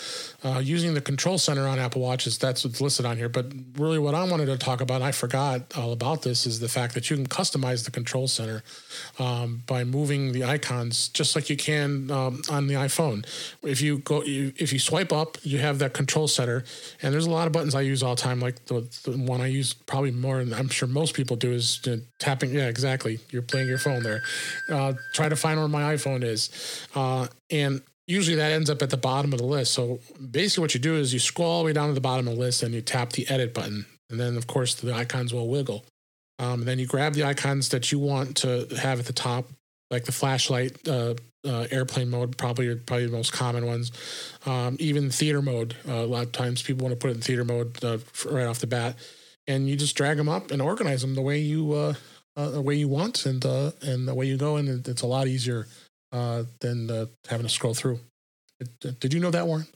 uh, 0.44 0.62
using 0.64 0.94
the 0.94 1.02
control 1.02 1.38
center 1.38 1.68
on 1.68 1.80
Apple 1.80 2.02
Watches. 2.02 2.38
That's 2.38 2.64
what's 2.64 2.80
listed 2.80 3.06
on 3.06 3.18
here. 3.18 3.30
But 3.30 3.48
really, 3.78 4.00
what 4.00 4.16
I 4.16 4.24
wanted 4.24 4.46
to 4.46 4.58
talk 4.58 4.82
about, 4.82 4.96
and 4.96 5.04
I 5.04 5.12
forgot 5.12 5.76
all 5.78 5.92
about 5.92 6.22
this, 6.22 6.46
is 6.46 6.60
the 6.60 6.70
fact 6.70 6.94
that 6.94 7.10
you 7.10 7.18
can 7.18 7.28
customize 7.28 7.86
the 7.86 7.92
control 7.92 8.28
center 8.28 8.64
um, 9.20 9.64
by 9.68 9.84
moving 9.84 10.32
the 10.32 10.46
icons 10.46 11.10
just 11.10 11.36
like 11.36 11.50
you 11.50 11.58
can 11.58 12.10
um, 12.12 12.42
on 12.50 12.68
the 12.68 12.76
iPhone. 12.76 13.26
If 13.62 13.82
you 13.82 14.00
go, 14.00 14.24
you, 14.24 14.54
if 14.58 14.72
you 14.72 14.80
swipe 14.80 15.12
up, 15.12 15.38
you 15.44 15.58
have 15.60 15.80
that 15.80 15.94
control 15.94 16.28
center, 16.28 16.64
and 17.02 17.14
there's 17.14 17.26
a 17.26 17.32
lot 17.32 17.48
of 17.48 17.54
buttons 17.54 17.76
I 17.76 17.82
use 17.82 18.02
all 18.04 18.16
the 18.16 18.22
time. 18.22 18.40
Like 18.40 18.66
the, 18.66 18.82
the 19.04 19.12
one 19.18 19.42
I 19.42 19.48
use 19.48 19.74
probably 19.74 20.12
more, 20.12 20.40
and 20.40 20.56
I'm 20.56 20.70
sure 20.70 20.88
most 20.88 21.14
people 21.14 21.36
do, 21.36 21.52
is 21.52 21.86
tapping. 22.20 22.52
Yeah, 22.52 22.68
exactly. 22.68 23.20
You're 23.32 23.42
playing 23.42 23.68
your 23.68 23.78
phone 23.78 24.04
there. 24.04 24.22
Uh, 24.70 24.94
try 25.14 25.28
to 25.28 25.36
find 25.36 25.60
where 25.60 25.68
my 25.68 25.94
iPhone 25.94 26.21
is. 26.24 26.86
Uh, 26.96 27.28
and 27.50 27.82
usually 28.08 28.36
that 28.36 28.52
ends 28.52 28.70
up 28.70 28.82
at 28.82 28.90
the 28.90 28.98
bottom 28.98 29.34
of 29.34 29.40
the 29.40 29.46
list. 29.46 29.74
So 29.74 30.00
basically, 30.30 30.64
what 30.64 30.74
you 30.74 30.80
do 30.80 30.96
is 30.96 31.14
you 31.14 31.20
scroll 31.20 31.50
all 31.50 31.60
the 31.60 31.68
way 31.68 31.74
down 31.74 31.88
to 31.88 31.94
the 31.94 32.02
bottom 32.02 32.28
of 32.28 32.36
the 32.36 32.40
list 32.40 32.64
and 32.64 32.74
you 32.74 32.82
tap 32.82 33.12
the 33.12 33.28
edit 33.30 33.54
button. 33.54 33.86
And 34.10 34.20
then, 34.20 34.36
of 34.38 34.48
course, 34.48 34.76
the 34.76 34.94
icons 34.94 35.34
will 35.34 35.48
wiggle. 35.48 35.86
Um, 36.38 36.66
then 36.66 36.80
you 36.80 36.88
grab 36.88 37.14
the 37.14 37.24
icons 37.24 37.70
that 37.70 37.92
you 37.92 38.00
want 38.00 38.38
to 38.38 38.68
have 38.82 39.00
at 39.00 39.06
the 39.06 39.14
top, 39.14 39.50
like 39.90 40.06
the 40.06 40.12
flashlight, 40.12 40.88
uh, 40.88 41.14
uh, 41.46 41.68
airplane 41.72 42.10
mode, 42.10 42.38
probably 42.38 42.68
are 42.68 42.76
probably 42.76 43.06
the 43.06 43.12
most 43.12 43.32
common 43.32 43.66
ones. 43.66 43.92
Um, 44.46 44.76
even 44.80 45.10
theater 45.10 45.42
mode. 45.42 45.76
Uh, 45.88 45.94
a 45.94 46.06
lot 46.06 46.24
of 46.24 46.32
times 46.32 46.62
people 46.62 46.86
want 46.86 47.00
to 47.00 47.02
put 47.02 47.12
it 47.12 47.16
in 47.16 47.22
theater 47.22 47.46
mode 47.46 47.84
uh, 47.84 48.00
right 48.30 48.46
off 48.46 48.60
the 48.60 48.68
bat, 48.68 48.96
and 49.48 49.70
you 49.70 49.76
just 49.76 49.96
drag 49.96 50.18
them 50.18 50.30
up 50.30 50.52
and 50.52 50.62
organize 50.62 51.02
them 51.02 51.16
the 51.16 51.22
way 51.22 51.40
you 51.40 51.74
uh, 51.74 51.94
uh, 52.36 52.50
the 52.50 52.62
way 52.62 52.76
you 52.76 52.88
want 52.88 53.26
and 53.26 53.44
and 53.46 54.08
the 54.08 54.16
way 54.16 54.26
you 54.26 54.38
go, 54.38 54.58
and 54.58 54.88
it's 54.88 55.02
a 55.02 55.08
lot 55.08 55.28
easier 55.28 55.68
uh, 56.12 56.44
than 56.60 56.90
uh, 56.90 57.06
having 57.28 57.46
to 57.46 57.52
scroll 57.52 57.74
through. 57.74 58.00
Did 58.80 59.14
you 59.14 59.20
know 59.20 59.32
that, 59.32 59.48
Warren? 59.48 59.68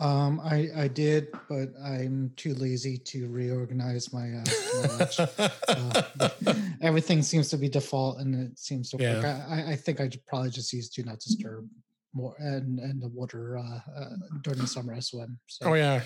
Um, 0.00 0.40
I 0.40 0.68
I 0.76 0.88
did, 0.88 1.28
but 1.48 1.68
I'm 1.82 2.32
too 2.36 2.54
lazy 2.54 2.98
to 2.98 3.28
reorganize 3.28 4.12
my, 4.12 4.32
uh, 4.32 4.98
watch. 4.98 5.20
uh, 5.38 6.54
everything 6.82 7.22
seems 7.22 7.48
to 7.50 7.56
be 7.56 7.68
default, 7.68 8.18
and 8.18 8.34
it 8.34 8.58
seems 8.58 8.90
to 8.90 8.96
work. 8.96 9.22
Yeah. 9.22 9.46
I, 9.48 9.72
I 9.72 9.76
think 9.76 10.00
I 10.00 10.10
probably 10.26 10.50
just 10.50 10.72
use 10.72 10.88
Do 10.88 11.04
Not 11.04 11.20
Disturb 11.20 11.68
more 12.14 12.34
and 12.38 12.78
and 12.78 13.02
the 13.02 13.08
water 13.08 13.58
uh, 13.58 13.80
uh, 13.96 14.10
during 14.42 14.60
the 14.60 14.66
summer 14.66 14.94
I 14.94 15.00
swim. 15.00 15.38
So 15.46 15.70
oh 15.70 15.74
yeah, 15.74 16.00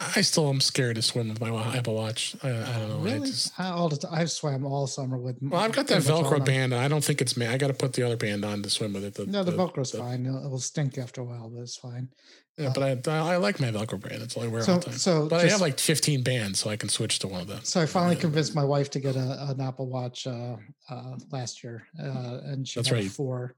I 0.00 0.22
still 0.22 0.48
am 0.48 0.62
scared 0.62 0.96
to 0.96 1.02
swim 1.02 1.28
with 1.28 1.40
my 1.40 1.76
Apple 1.76 1.94
Watch. 1.94 2.34
I, 2.42 2.48
I 2.48 2.52
don't 2.52 2.88
know. 2.88 2.98
Really? 2.98 3.16
I 3.16 3.26
just, 3.26 3.60
I, 3.60 3.68
all 3.68 3.90
the 3.90 3.98
time, 3.98 4.14
I've 4.14 4.30
swam 4.30 4.64
all 4.64 4.86
summer 4.86 5.18
with. 5.18 5.36
Well, 5.42 5.60
I've 5.60 5.72
got 5.72 5.88
that 5.88 6.02
Velcro 6.02 6.42
band. 6.44 6.72
and 6.72 6.82
I 6.82 6.88
don't 6.88 7.04
think 7.04 7.20
it's 7.20 7.36
me. 7.36 7.46
I 7.46 7.58
got 7.58 7.66
to 7.66 7.74
put 7.74 7.92
the 7.92 8.02
other 8.02 8.16
band 8.16 8.44
on 8.44 8.62
to 8.62 8.70
swim 8.70 8.94
with 8.94 9.04
it. 9.04 9.14
The, 9.14 9.26
no, 9.26 9.44
the, 9.44 9.50
the 9.50 9.58
Velcro's 9.58 9.92
the, 9.92 9.98
fine. 9.98 10.24
It'll, 10.24 10.44
it'll, 10.44 10.58
stink 10.58 10.96
after 10.96 11.20
a 11.20 11.24
while, 11.24 11.50
but 11.50 11.60
it's 11.60 11.76
fine. 11.76 12.08
Yeah, 12.56 12.68
uh, 12.68 12.72
but 12.74 13.08
I, 13.08 13.34
I 13.34 13.36
like 13.36 13.60
my 13.60 13.70
Velcro 13.70 14.00
band. 14.00 14.22
It's 14.22 14.36
all 14.38 14.44
I 14.44 14.46
wear 14.46 14.62
so, 14.62 14.72
all 14.72 14.78
the 14.78 14.86
time. 14.86 14.94
So 14.94 15.28
but 15.28 15.42
just, 15.42 15.46
I 15.46 15.50
have 15.50 15.60
like 15.60 15.78
15 15.78 16.22
bands, 16.22 16.60
so 16.60 16.70
I 16.70 16.76
can 16.76 16.88
switch 16.88 17.18
to 17.18 17.28
one 17.28 17.42
of 17.42 17.46
them. 17.46 17.60
So 17.62 17.82
I 17.82 17.86
finally 17.86 18.16
convinced 18.16 18.54
my 18.54 18.64
wife 18.64 18.88
to 18.90 19.00
get 19.00 19.16
a, 19.16 19.50
an 19.50 19.60
Apple 19.60 19.86
Watch 19.86 20.26
uh, 20.26 20.56
uh, 20.88 21.16
last 21.30 21.62
year, 21.62 21.86
uh, 22.02 22.40
and 22.44 22.66
she 22.66 22.80
That's 22.80 22.90
right. 22.90 23.04
four. 23.04 23.54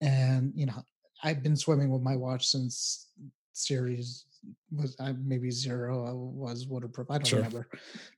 And 0.00 0.52
you 0.54 0.64
know, 0.64 0.84
I've 1.22 1.42
been 1.42 1.56
swimming 1.56 1.90
with 1.90 2.02
my 2.02 2.16
watch 2.16 2.46
since 2.46 3.08
series 3.52 4.24
was 4.70 4.96
uh, 5.00 5.12
maybe 5.22 5.50
zero 5.50 6.14
was 6.14 6.66
waterproof. 6.66 7.10
I 7.10 7.18
don't 7.18 7.26
sure. 7.26 7.38
remember. 7.38 7.68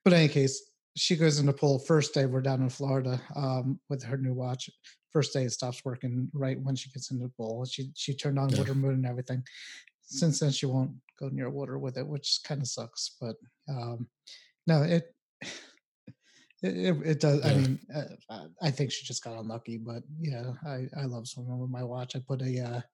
But 0.04 0.12
in 0.12 0.20
any 0.20 0.28
case, 0.28 0.70
she 0.96 1.16
goes 1.16 1.38
into 1.38 1.52
the 1.52 1.58
pool. 1.58 1.78
First 1.78 2.14
day, 2.14 2.26
we're 2.26 2.40
down 2.40 2.62
in 2.62 2.68
Florida 2.68 3.20
um, 3.36 3.78
with 3.88 4.02
her 4.02 4.16
new 4.16 4.34
watch. 4.34 4.68
First 5.12 5.32
day, 5.32 5.44
it 5.44 5.52
stops 5.52 5.84
working 5.84 6.28
right 6.34 6.60
when 6.60 6.76
she 6.76 6.90
gets 6.90 7.10
into 7.10 7.24
the 7.24 7.30
pool. 7.30 7.64
She 7.64 7.90
she 7.94 8.14
turned 8.14 8.38
on 8.38 8.50
yeah. 8.50 8.58
water 8.58 8.74
mode 8.74 8.94
and 8.94 9.06
everything. 9.06 9.42
Since 10.02 10.40
then, 10.40 10.50
she 10.50 10.66
won't 10.66 10.92
go 11.18 11.28
near 11.28 11.50
water 11.50 11.78
with 11.78 11.98
it, 11.98 12.06
which 12.06 12.40
kind 12.44 12.60
of 12.60 12.68
sucks. 12.68 13.16
But 13.20 13.36
um, 13.68 14.08
no, 14.66 14.82
it 14.82 15.14
it, 16.62 16.96
it, 17.04 17.20
does. 17.20 17.40
Yeah. 17.44 17.50
I 17.50 17.54
mean, 17.54 17.78
uh, 17.94 18.46
I 18.60 18.70
think 18.70 18.92
she 18.92 19.04
just 19.04 19.24
got 19.24 19.38
unlucky, 19.38 19.78
but 19.78 20.02
yeah, 20.20 20.52
I, 20.66 20.86
I 20.96 21.04
love 21.04 21.28
swimming 21.28 21.58
with 21.58 21.70
my 21.70 21.84
watch. 21.84 22.16
I 22.16 22.20
put 22.20 22.42
a 22.42 22.84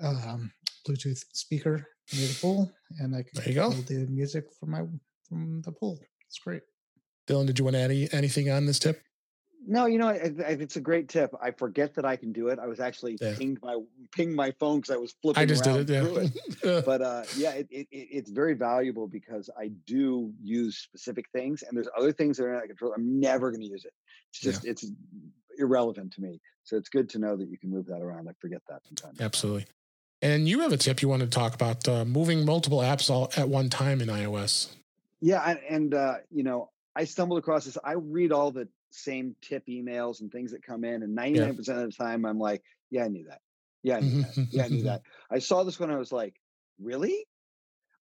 uh, 0.00 0.06
um, 0.06 0.52
Bluetooth 0.86 1.24
speaker 1.32 1.86
near 2.12 2.26
the 2.26 2.38
pool, 2.40 2.70
and 2.98 3.14
I 3.14 3.22
can 3.22 3.54
go. 3.54 3.70
the 3.70 4.06
music 4.08 4.46
from 4.58 4.70
my 4.70 4.82
from 5.28 5.62
the 5.62 5.72
pool. 5.72 5.98
It's 6.26 6.38
great. 6.38 6.62
Dylan, 7.26 7.46
did 7.46 7.58
you 7.58 7.64
want 7.64 7.74
to 7.76 7.80
add 7.80 7.90
any, 7.90 8.08
anything 8.12 8.50
on 8.50 8.66
this 8.66 8.78
tip? 8.78 9.02
No, 9.70 9.84
you 9.84 9.98
know, 9.98 10.08
it's 10.08 10.76
a 10.76 10.80
great 10.80 11.10
tip. 11.10 11.30
I 11.42 11.50
forget 11.50 11.94
that 11.96 12.06
I 12.06 12.16
can 12.16 12.32
do 12.32 12.48
it. 12.48 12.58
I 12.58 12.66
was 12.66 12.80
actually 12.80 13.18
yeah. 13.20 13.34
pinged 13.36 13.58
my 13.62 13.76
ping 14.12 14.34
my 14.34 14.50
phone 14.52 14.80
because 14.80 14.94
I 14.94 14.96
was 14.96 15.14
flipping. 15.20 15.42
I 15.42 15.44
just 15.44 15.62
did 15.62 15.90
it, 15.90 15.92
yeah. 15.92 16.28
it. 16.62 16.84
but 16.86 17.02
uh, 17.02 17.24
yeah, 17.36 17.50
it, 17.50 17.66
it, 17.70 17.86
it's 17.90 18.30
very 18.30 18.54
valuable 18.54 19.06
because 19.06 19.50
I 19.58 19.70
do 19.86 20.32
use 20.40 20.78
specific 20.78 21.26
things, 21.34 21.62
and 21.62 21.76
there's 21.76 21.88
other 21.98 22.12
things 22.12 22.38
that 22.38 22.46
are 22.46 22.54
not 22.54 22.66
control. 22.66 22.94
I'm 22.96 23.20
never 23.20 23.50
going 23.50 23.60
to 23.60 23.68
use 23.68 23.84
it. 23.84 23.92
It's 24.30 24.40
just 24.40 24.64
yeah. 24.64 24.70
it's 24.70 24.90
irrelevant 25.58 26.12
to 26.14 26.22
me. 26.22 26.40
So 26.62 26.76
it's 26.76 26.88
good 26.88 27.10
to 27.10 27.18
know 27.18 27.36
that 27.36 27.48
you 27.50 27.58
can 27.58 27.70
move 27.70 27.86
that 27.86 28.00
around. 28.00 28.26
I 28.28 28.32
forget 28.40 28.62
that 28.70 28.86
sometimes. 28.86 29.20
Absolutely. 29.20 29.66
And 30.20 30.48
you 30.48 30.60
have 30.60 30.72
a 30.72 30.76
tip 30.76 31.00
you 31.00 31.08
want 31.08 31.22
to 31.22 31.28
talk 31.28 31.54
about 31.54 31.86
uh, 31.86 32.04
moving 32.04 32.44
multiple 32.44 32.78
apps 32.78 33.08
all 33.08 33.30
at 33.36 33.48
one 33.48 33.70
time 33.70 34.00
in 34.00 34.08
iOS. 34.08 34.68
Yeah, 35.20 35.42
and, 35.44 35.60
and 35.68 35.94
uh, 35.94 36.14
you 36.30 36.42
know, 36.42 36.70
I 36.94 37.04
stumbled 37.04 37.38
across 37.38 37.64
this. 37.64 37.78
I 37.82 37.92
read 37.92 38.32
all 38.32 38.50
the 38.50 38.68
same 38.90 39.36
tip 39.42 39.66
emails 39.66 40.20
and 40.20 40.30
things 40.30 40.52
that 40.52 40.62
come 40.62 40.84
in, 40.84 41.02
and 41.02 41.16
99% 41.16 41.58
of 41.58 41.66
the 41.66 41.92
time 41.92 42.24
I'm 42.24 42.38
like, 42.38 42.62
yeah, 42.90 43.04
I 43.04 43.08
knew 43.08 43.24
that. 43.28 43.40
Yeah, 43.82 43.96
I 43.96 44.00
knew 44.00 44.22
that. 44.22 44.48
Yeah, 44.50 44.64
I 44.64 44.68
knew 44.68 44.82
that. 44.84 45.02
I 45.30 45.38
saw 45.38 45.62
this 45.62 45.78
when 45.78 45.90
I 45.90 45.96
was 45.96 46.10
like, 46.10 46.34
really? 46.80 47.26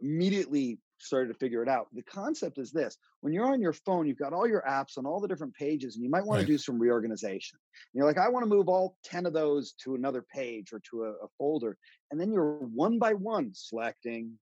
Immediately 0.01 0.80
started 1.00 1.32
to 1.32 1.39
figure 1.39 1.64
it 1.64 1.70
out. 1.70 1.88
The 1.93 2.04
concept 2.04 2.58
is 2.58 2.72
this 2.72 2.98
when 3.22 3.34
you're 3.34 3.52
on 3.52 3.62
your 3.62 3.74
phone, 3.74 4.08
you've 4.08 4.18
got 4.18 4.34
all 4.34 4.48
your 4.48 4.64
apps 4.68 4.98
on 4.98 5.06
all 5.06 5.20
the 5.20 5.28
different 5.28 5.54
pages, 5.54 5.95
and 5.95 6.04
you 6.04 6.10
might 6.10 6.26
want 6.26 6.39
right. 6.39 6.48
to 6.48 6.54
do 6.54 6.58
some 6.58 6.80
reorganization. 6.80 7.58
And 7.93 8.00
you're 8.00 8.08
like, 8.08 8.18
I 8.18 8.30
want 8.30 8.43
to 8.43 8.50
move 8.50 8.68
all 8.68 8.98
10 9.06 9.26
of 9.26 9.34
those 9.34 9.74
to 9.84 9.95
another 9.95 10.26
page 10.34 10.74
or 10.74 10.82
to 10.91 11.04
a, 11.04 11.10
a 11.10 11.28
folder. 11.38 11.78
And 12.12 12.20
then 12.20 12.32
you're 12.32 12.58
one 12.60 13.00
by 13.00 13.14
one 13.14 13.52
selecting, 13.54 14.38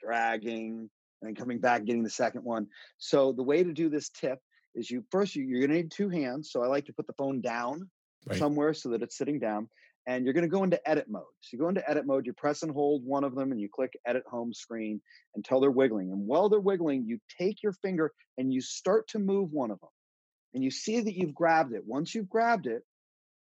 dragging, 0.00 0.90
and 1.22 1.28
then 1.28 1.34
coming 1.34 1.58
back, 1.58 1.84
getting 1.84 2.02
the 2.02 2.10
second 2.10 2.44
one. 2.44 2.66
So 2.98 3.32
the 3.32 3.42
way 3.42 3.62
to 3.62 3.72
do 3.72 3.88
this 3.88 4.08
tip 4.10 4.38
is 4.74 4.90
you 4.90 5.04
first 5.10 5.34
you, 5.34 5.44
are 5.56 5.60
going 5.60 5.70
to 5.70 5.76
need 5.76 5.90
two 5.90 6.08
hands. 6.08 6.50
So 6.50 6.62
I 6.62 6.66
like 6.66 6.86
to 6.86 6.92
put 6.92 7.06
the 7.06 7.12
phone 7.14 7.40
down 7.40 7.90
right. 8.26 8.38
somewhere 8.38 8.74
so 8.74 8.90
that 8.90 9.02
it's 9.02 9.16
sitting 9.16 9.38
down. 9.38 9.68
And 10.06 10.24
you're 10.24 10.34
going 10.34 10.42
to 10.42 10.48
go 10.48 10.64
into 10.64 10.80
edit 10.88 11.06
mode. 11.08 11.24
So 11.40 11.50
you 11.52 11.58
go 11.58 11.68
into 11.68 11.88
edit 11.88 12.06
mode, 12.06 12.26
you 12.26 12.32
press 12.32 12.62
and 12.62 12.72
hold 12.72 13.04
one 13.04 13.22
of 13.22 13.34
them, 13.34 13.52
and 13.52 13.60
you 13.60 13.68
click 13.68 13.92
edit 14.06 14.22
home 14.26 14.52
screen 14.52 15.00
until 15.34 15.60
they're 15.60 15.70
wiggling. 15.70 16.10
And 16.10 16.26
while 16.26 16.48
they're 16.48 16.58
wiggling, 16.58 17.04
you 17.06 17.18
take 17.38 17.62
your 17.62 17.72
finger 17.72 18.12
and 18.38 18.52
you 18.52 18.60
start 18.60 19.08
to 19.08 19.18
move 19.18 19.52
one 19.52 19.70
of 19.70 19.78
them. 19.80 19.90
And 20.54 20.64
you 20.64 20.70
see 20.70 21.00
that 21.00 21.14
you've 21.14 21.34
grabbed 21.34 21.74
it. 21.74 21.82
Once 21.86 22.14
you've 22.14 22.30
grabbed 22.30 22.66
it, 22.66 22.82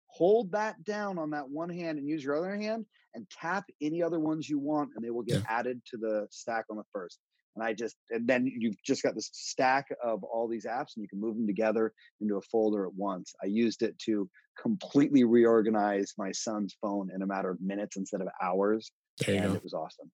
hold 0.08 0.52
that 0.52 0.84
down 0.84 1.20
on 1.20 1.30
that 1.32 1.50
one 1.50 1.70
hand 1.70 2.00
and 2.00 2.08
use 2.08 2.24
your 2.24 2.36
other 2.36 2.56
hand 2.56 2.86
and 3.14 3.30
tap 3.30 3.66
any 3.82 4.02
other 4.02 4.20
ones 4.20 4.50
you 4.50 4.60
want, 4.60 4.90
and 4.96 5.06
they 5.06 5.10
will 5.10 5.24
get 5.24 5.42
yeah. 5.42 5.46
added 5.50 5.82
to 5.92 5.98
the 5.98 6.28
stack 6.32 6.66
on 6.70 6.78
the 6.78 6.84
first 6.92 7.20
and 7.58 7.68
I 7.68 7.74
just 7.74 7.96
and 8.12 8.28
then 8.28 8.46
you've 8.46 8.82
just 8.86 9.02
got 9.02 9.16
this 9.16 9.30
stack 9.34 9.88
of 10.04 10.24
all 10.24 10.48
these 10.48 10.66
apps 10.66 10.96
and 10.96 11.02
you 11.02 11.08
can 11.08 11.20
move 11.20 11.36
them 11.36 11.48
together 11.48 11.92
into 12.22 12.38
a 12.38 12.42
folder 12.42 12.86
at 12.86 12.94
once. 12.96 13.34
I 13.44 13.48
used 13.48 13.82
it 13.82 13.98
to 14.06 14.30
completely 14.62 15.24
reorganize 15.24 16.14
my 16.18 16.32
son's 16.32 16.76
phone 16.82 17.10
in 17.14 17.22
a 17.24 17.26
matter 17.26 17.50
of 17.50 17.60
minutes 17.60 17.98
instead 17.98 18.22
of 18.22 18.28
hours. 18.42 18.92
And 19.28 19.52
go. 19.52 19.54
it 19.56 19.64
was 19.64 19.74
awesome. 19.74 20.12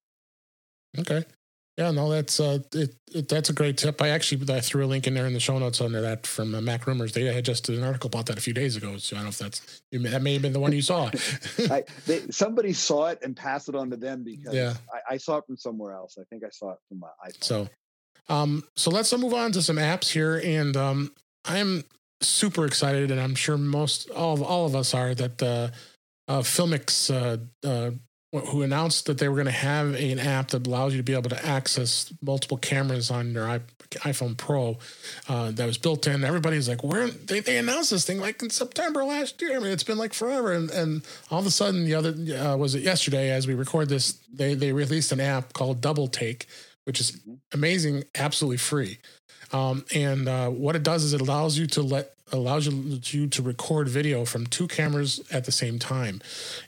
Okay. 0.98 1.26
Yeah, 1.78 1.89
no, 1.89 2.07
that's 2.07 2.39
uh, 2.39 2.59
it, 2.74 2.95
it, 3.11 3.28
That's 3.28 3.49
a 3.49 3.53
great 3.53 3.78
tip. 3.78 3.99
I 3.99 4.09
actually 4.09 4.53
I 4.53 4.59
threw 4.59 4.86
a 4.86 4.88
link 4.88 5.07
in 5.07 5.15
there 5.15 5.26
in 5.26 5.34
the 5.34 5.39
show 5.39 5.57
notes 5.57 5.82
under 5.82 6.01
that 6.01 6.28
from 6.28 6.53
uh, 6.53 6.59
MacRumors. 6.59 7.13
They 7.13 7.24
had 7.34 7.45
just 7.45 7.65
did 7.65 7.80
an 7.80 7.84
article 7.84 8.09
about 8.09 8.28
that 8.28 8.38
a 8.38 8.41
few 8.41 8.53
days 8.53 8.76
ago. 8.76 8.97
So 8.97 9.15
I 9.15 9.19
don't 9.19 9.26
know 9.26 9.30
if 9.30 9.39
that's 9.39 9.82
that 9.91 10.21
may 10.21 10.34
have 10.34 10.43
been 10.43 10.53
the 10.53 10.59
one 10.59 10.71
you 10.71 10.84
saw. 10.84 11.09
I, 11.71 11.84
they, 12.05 12.19
somebody 12.30 12.74
saw 12.74 13.07
it 13.07 13.19
and 13.24 13.36
passed 13.36 13.69
it 13.69 13.76
on 13.76 13.89
to 13.89 13.97
them 13.97 14.24
because 14.24 14.53
yeah. 14.53 14.76
I, 14.93 15.15
I, 15.15 15.17
saw 15.17 15.38
it 15.38 15.47
from 15.47 15.57
somewhere 15.57 15.93
else. 15.93 16.15
I 16.19 16.24
think 16.30 16.43
I 16.43 16.49
saw 16.51 16.74
it 16.74 16.80
from 16.88 16.99
my 16.99 17.09
iPhone. 17.28 17.43
So, 17.43 17.69
um, 18.30 18.63
so 18.76 18.91
let's 18.91 19.11
move 19.17 19.34
on 19.34 19.51
to 19.53 19.61
some 19.63 19.78
apps 19.78 20.09
here, 20.09 20.39
and 20.43 20.78
um, 20.78 21.11
I'm 21.43 21.84
super 22.21 22.67
excited, 22.67 23.09
and 23.09 23.19
I'm 23.19 23.34
sure 23.34 23.57
most 23.57 24.11
all 24.11 24.36
of, 24.36 24.43
all 24.43 24.67
of 24.67 24.76
us 24.76 24.93
are 24.93 25.15
that 25.15 25.41
uh, 25.41 25.69
uh, 26.28 26.41
Filmic 26.41 27.09
uh, 27.09 27.67
uh, 27.67 27.91
who 28.39 28.63
announced 28.63 29.05
that 29.05 29.19
they 29.19 29.27
were 29.29 29.36
going 29.36 29.45
to 29.45 29.51
have 29.51 29.93
an 29.93 30.19
app 30.19 30.49
that 30.49 30.65
allows 30.65 30.93
you 30.93 30.97
to 30.97 31.03
be 31.03 31.13
able 31.13 31.29
to 31.29 31.45
access 31.45 32.11
multiple 32.21 32.57
cameras 32.57 33.11
on 33.11 33.31
your 33.31 33.45
iPhone 33.91 34.36
Pro 34.36 34.79
uh, 35.29 35.51
that 35.51 35.65
was 35.65 35.77
built 35.77 36.07
in. 36.07 36.23
Everybody's 36.23 36.67
like, 36.67 36.84
"Where 36.84 37.09
they, 37.09 37.41
they 37.41 37.57
announced 37.57 37.91
this 37.91 38.05
thing 38.05 38.19
like 38.19 38.41
in 38.41 38.49
September 38.49 39.03
last 39.03 39.41
year? 39.41 39.55
I 39.55 39.59
mean, 39.59 39.71
it's 39.71 39.84
been 39.84 39.99
like 39.99 40.13
forever." 40.13 40.51
And, 40.51 40.71
and 40.71 41.03
all 41.29 41.39
of 41.39 41.45
a 41.45 41.51
sudden, 41.51 41.86
the 41.86 41.93
other 41.93 42.09
uh, 42.36 42.57
was 42.57 42.73
it 42.73 42.81
yesterday 42.81 43.29
as 43.29 43.45
we 43.45 43.53
record 43.53 43.89
this, 43.89 44.13
they 44.34 44.55
they 44.55 44.71
released 44.71 45.11
an 45.11 45.19
app 45.19 45.53
called 45.53 45.79
Double 45.79 46.07
Take, 46.07 46.47
which 46.86 46.99
is 46.99 47.11
mm-hmm. 47.11 47.34
amazing, 47.53 48.03
absolutely 48.15 48.57
free. 48.57 48.97
Um, 49.51 49.86
and 49.93 50.27
uh, 50.27 50.49
what 50.49 50.75
it 50.75 50.81
does 50.81 51.03
is 51.03 51.13
it 51.13 51.21
allows 51.21 51.57
you 51.57 51.67
to 51.67 51.84
let 51.84 52.15
allows 52.31 52.65
you, 52.65 52.99
you 53.03 53.27
to 53.27 53.41
record 53.43 53.88
video 53.88 54.25
from 54.25 54.47
two 54.47 54.67
cameras 54.67 55.21
at 55.31 55.45
the 55.45 55.51
same 55.51 55.77
time. 55.77 56.19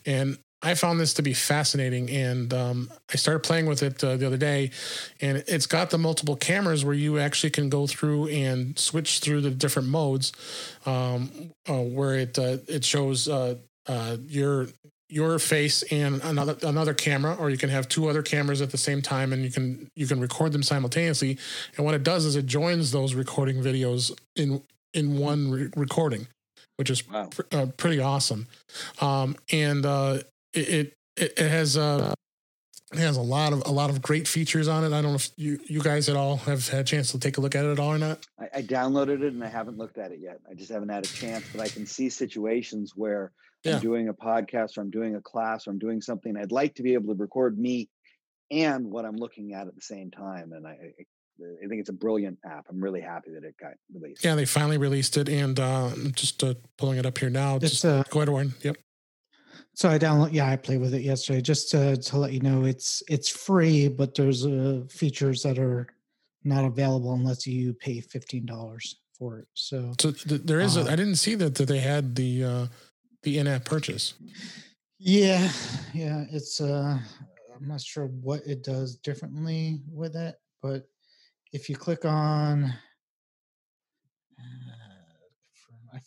And 0.04 0.38
I 0.66 0.74
found 0.74 0.98
this 0.98 1.14
to 1.14 1.22
be 1.22 1.32
fascinating, 1.32 2.10
and 2.10 2.52
um, 2.52 2.90
I 3.12 3.16
started 3.16 3.44
playing 3.44 3.66
with 3.66 3.84
it 3.84 4.02
uh, 4.02 4.16
the 4.16 4.26
other 4.26 4.36
day. 4.36 4.72
And 5.20 5.44
it's 5.46 5.66
got 5.66 5.90
the 5.90 5.98
multiple 5.98 6.34
cameras 6.34 6.84
where 6.84 6.92
you 6.92 7.20
actually 7.20 7.50
can 7.50 7.68
go 7.68 7.86
through 7.86 8.26
and 8.28 8.76
switch 8.76 9.20
through 9.20 9.42
the 9.42 9.50
different 9.50 9.86
modes, 9.86 10.32
um, 10.84 11.52
uh, 11.68 11.74
where 11.74 12.16
it 12.16 12.36
uh, 12.36 12.58
it 12.66 12.84
shows 12.84 13.28
uh, 13.28 13.54
uh, 13.86 14.16
your 14.26 14.66
your 15.08 15.38
face 15.38 15.84
and 15.84 16.20
another 16.24 16.56
another 16.64 16.94
camera, 16.94 17.36
or 17.38 17.48
you 17.48 17.58
can 17.58 17.70
have 17.70 17.88
two 17.88 18.08
other 18.08 18.22
cameras 18.22 18.60
at 18.60 18.72
the 18.72 18.78
same 18.78 19.00
time, 19.00 19.32
and 19.32 19.44
you 19.44 19.52
can 19.52 19.88
you 19.94 20.08
can 20.08 20.18
record 20.18 20.50
them 20.50 20.64
simultaneously. 20.64 21.38
And 21.76 21.86
what 21.86 21.94
it 21.94 22.02
does 22.02 22.24
is 22.24 22.34
it 22.34 22.46
joins 22.46 22.90
those 22.90 23.14
recording 23.14 23.62
videos 23.62 24.10
in 24.34 24.64
in 24.92 25.16
one 25.16 25.48
re- 25.48 25.70
recording 25.76 26.26
which 26.76 26.90
is 26.90 27.08
wow. 27.08 27.26
pr- 27.30 27.42
uh, 27.52 27.66
pretty 27.78 28.00
awesome. 28.00 28.46
Um, 29.00 29.36
and 29.50 29.86
uh, 29.86 30.18
it 30.56 30.96
it, 31.16 31.32
it 31.38 31.50
has 31.50 31.76
uh 31.76 32.14
it 32.92 32.98
has 32.98 33.16
a 33.16 33.22
lot 33.22 33.52
of 33.52 33.62
a 33.66 33.70
lot 33.70 33.90
of 33.90 34.00
great 34.00 34.28
features 34.28 34.68
on 34.68 34.84
it. 34.84 34.88
I 34.88 35.02
don't 35.02 35.10
know 35.10 35.16
if 35.16 35.30
you 35.36 35.58
you 35.66 35.80
guys 35.80 36.08
at 36.08 36.16
all 36.16 36.36
have 36.38 36.68
had 36.68 36.80
a 36.80 36.84
chance 36.84 37.10
to 37.12 37.18
take 37.18 37.36
a 37.36 37.40
look 37.40 37.54
at 37.54 37.64
it 37.64 37.72
at 37.72 37.78
all 37.78 37.92
or 37.92 37.98
not. 37.98 38.26
I, 38.38 38.58
I 38.58 38.62
downloaded 38.62 39.22
it 39.22 39.32
and 39.32 39.42
I 39.42 39.48
haven't 39.48 39.76
looked 39.76 39.98
at 39.98 40.12
it 40.12 40.20
yet. 40.20 40.40
I 40.50 40.54
just 40.54 40.70
haven't 40.70 40.90
had 40.90 41.04
a 41.04 41.08
chance, 41.08 41.44
but 41.52 41.60
I 41.60 41.68
can 41.68 41.84
see 41.86 42.08
situations 42.08 42.92
where 42.94 43.32
yeah. 43.64 43.74
I'm 43.74 43.80
doing 43.80 44.08
a 44.08 44.14
podcast 44.14 44.78
or 44.78 44.82
I'm 44.82 44.90
doing 44.90 45.16
a 45.16 45.20
class 45.20 45.66
or 45.66 45.70
I'm 45.70 45.78
doing 45.78 46.00
something. 46.00 46.36
I'd 46.36 46.52
like 46.52 46.76
to 46.76 46.82
be 46.82 46.94
able 46.94 47.12
to 47.14 47.20
record 47.20 47.58
me 47.58 47.88
and 48.50 48.90
what 48.90 49.04
I'm 49.04 49.16
looking 49.16 49.54
at 49.54 49.66
at 49.66 49.74
the 49.74 49.80
same 49.80 50.10
time. 50.12 50.52
And 50.52 50.66
I, 50.66 50.92
I 51.40 51.66
think 51.66 51.80
it's 51.80 51.90
a 51.90 51.94
brilliant 51.94 52.38
app. 52.44 52.66
I'm 52.70 52.80
really 52.80 53.00
happy 53.00 53.32
that 53.32 53.44
it 53.44 53.56
got 53.60 53.72
released. 53.92 54.24
Yeah, 54.24 54.36
they 54.36 54.44
finally 54.44 54.78
released 54.78 55.16
it, 55.16 55.28
and 55.28 55.58
uh, 55.58 55.90
just 56.14 56.42
uh, 56.42 56.54
pulling 56.78 56.98
it 56.98 57.04
up 57.04 57.18
here 57.18 57.30
now. 57.30 57.56
It's, 57.56 57.70
just 57.70 57.84
uh, 57.84 58.04
go 58.10 58.20
ahead, 58.20 58.28
Warren. 58.28 58.54
Yep. 58.62 58.76
So 59.76 59.90
I 59.90 59.98
download. 59.98 60.32
Yeah, 60.32 60.50
I 60.50 60.56
played 60.56 60.80
with 60.80 60.94
it 60.94 61.02
yesterday. 61.02 61.42
Just 61.42 61.70
to, 61.72 61.98
to 61.98 62.16
let 62.16 62.32
you 62.32 62.40
know, 62.40 62.64
it's 62.64 63.02
it's 63.08 63.28
free, 63.28 63.88
but 63.88 64.14
there's 64.14 64.46
uh, 64.46 64.84
features 64.88 65.42
that 65.42 65.58
are 65.58 65.86
not 66.44 66.64
available 66.64 67.12
unless 67.12 67.46
you 67.46 67.74
pay 67.74 68.00
fifteen 68.00 68.46
dollars 68.46 68.96
for 69.18 69.38
it. 69.40 69.48
So, 69.52 69.92
so 70.00 70.12
th- 70.12 70.42
there 70.44 70.60
is. 70.60 70.78
Uh, 70.78 70.86
a, 70.88 70.92
I 70.92 70.96
didn't 70.96 71.16
see 71.16 71.34
that 71.34 71.56
that 71.56 71.68
they 71.68 71.80
had 71.80 72.16
the 72.16 72.42
uh, 72.42 72.66
the 73.22 73.36
in-app 73.38 73.66
purchase. 73.66 74.14
Yeah, 74.98 75.50
yeah. 75.92 76.24
It's. 76.32 76.58
uh 76.60 76.98
I'm 77.54 77.68
not 77.68 77.80
sure 77.80 78.06
what 78.06 78.46
it 78.46 78.62
does 78.62 78.96
differently 78.96 79.80
with 79.90 80.16
it, 80.16 80.36
but 80.62 80.88
if 81.52 81.68
you 81.68 81.76
click 81.76 82.04
on 82.04 82.64
uh, 84.38 85.96
I 85.96 86.00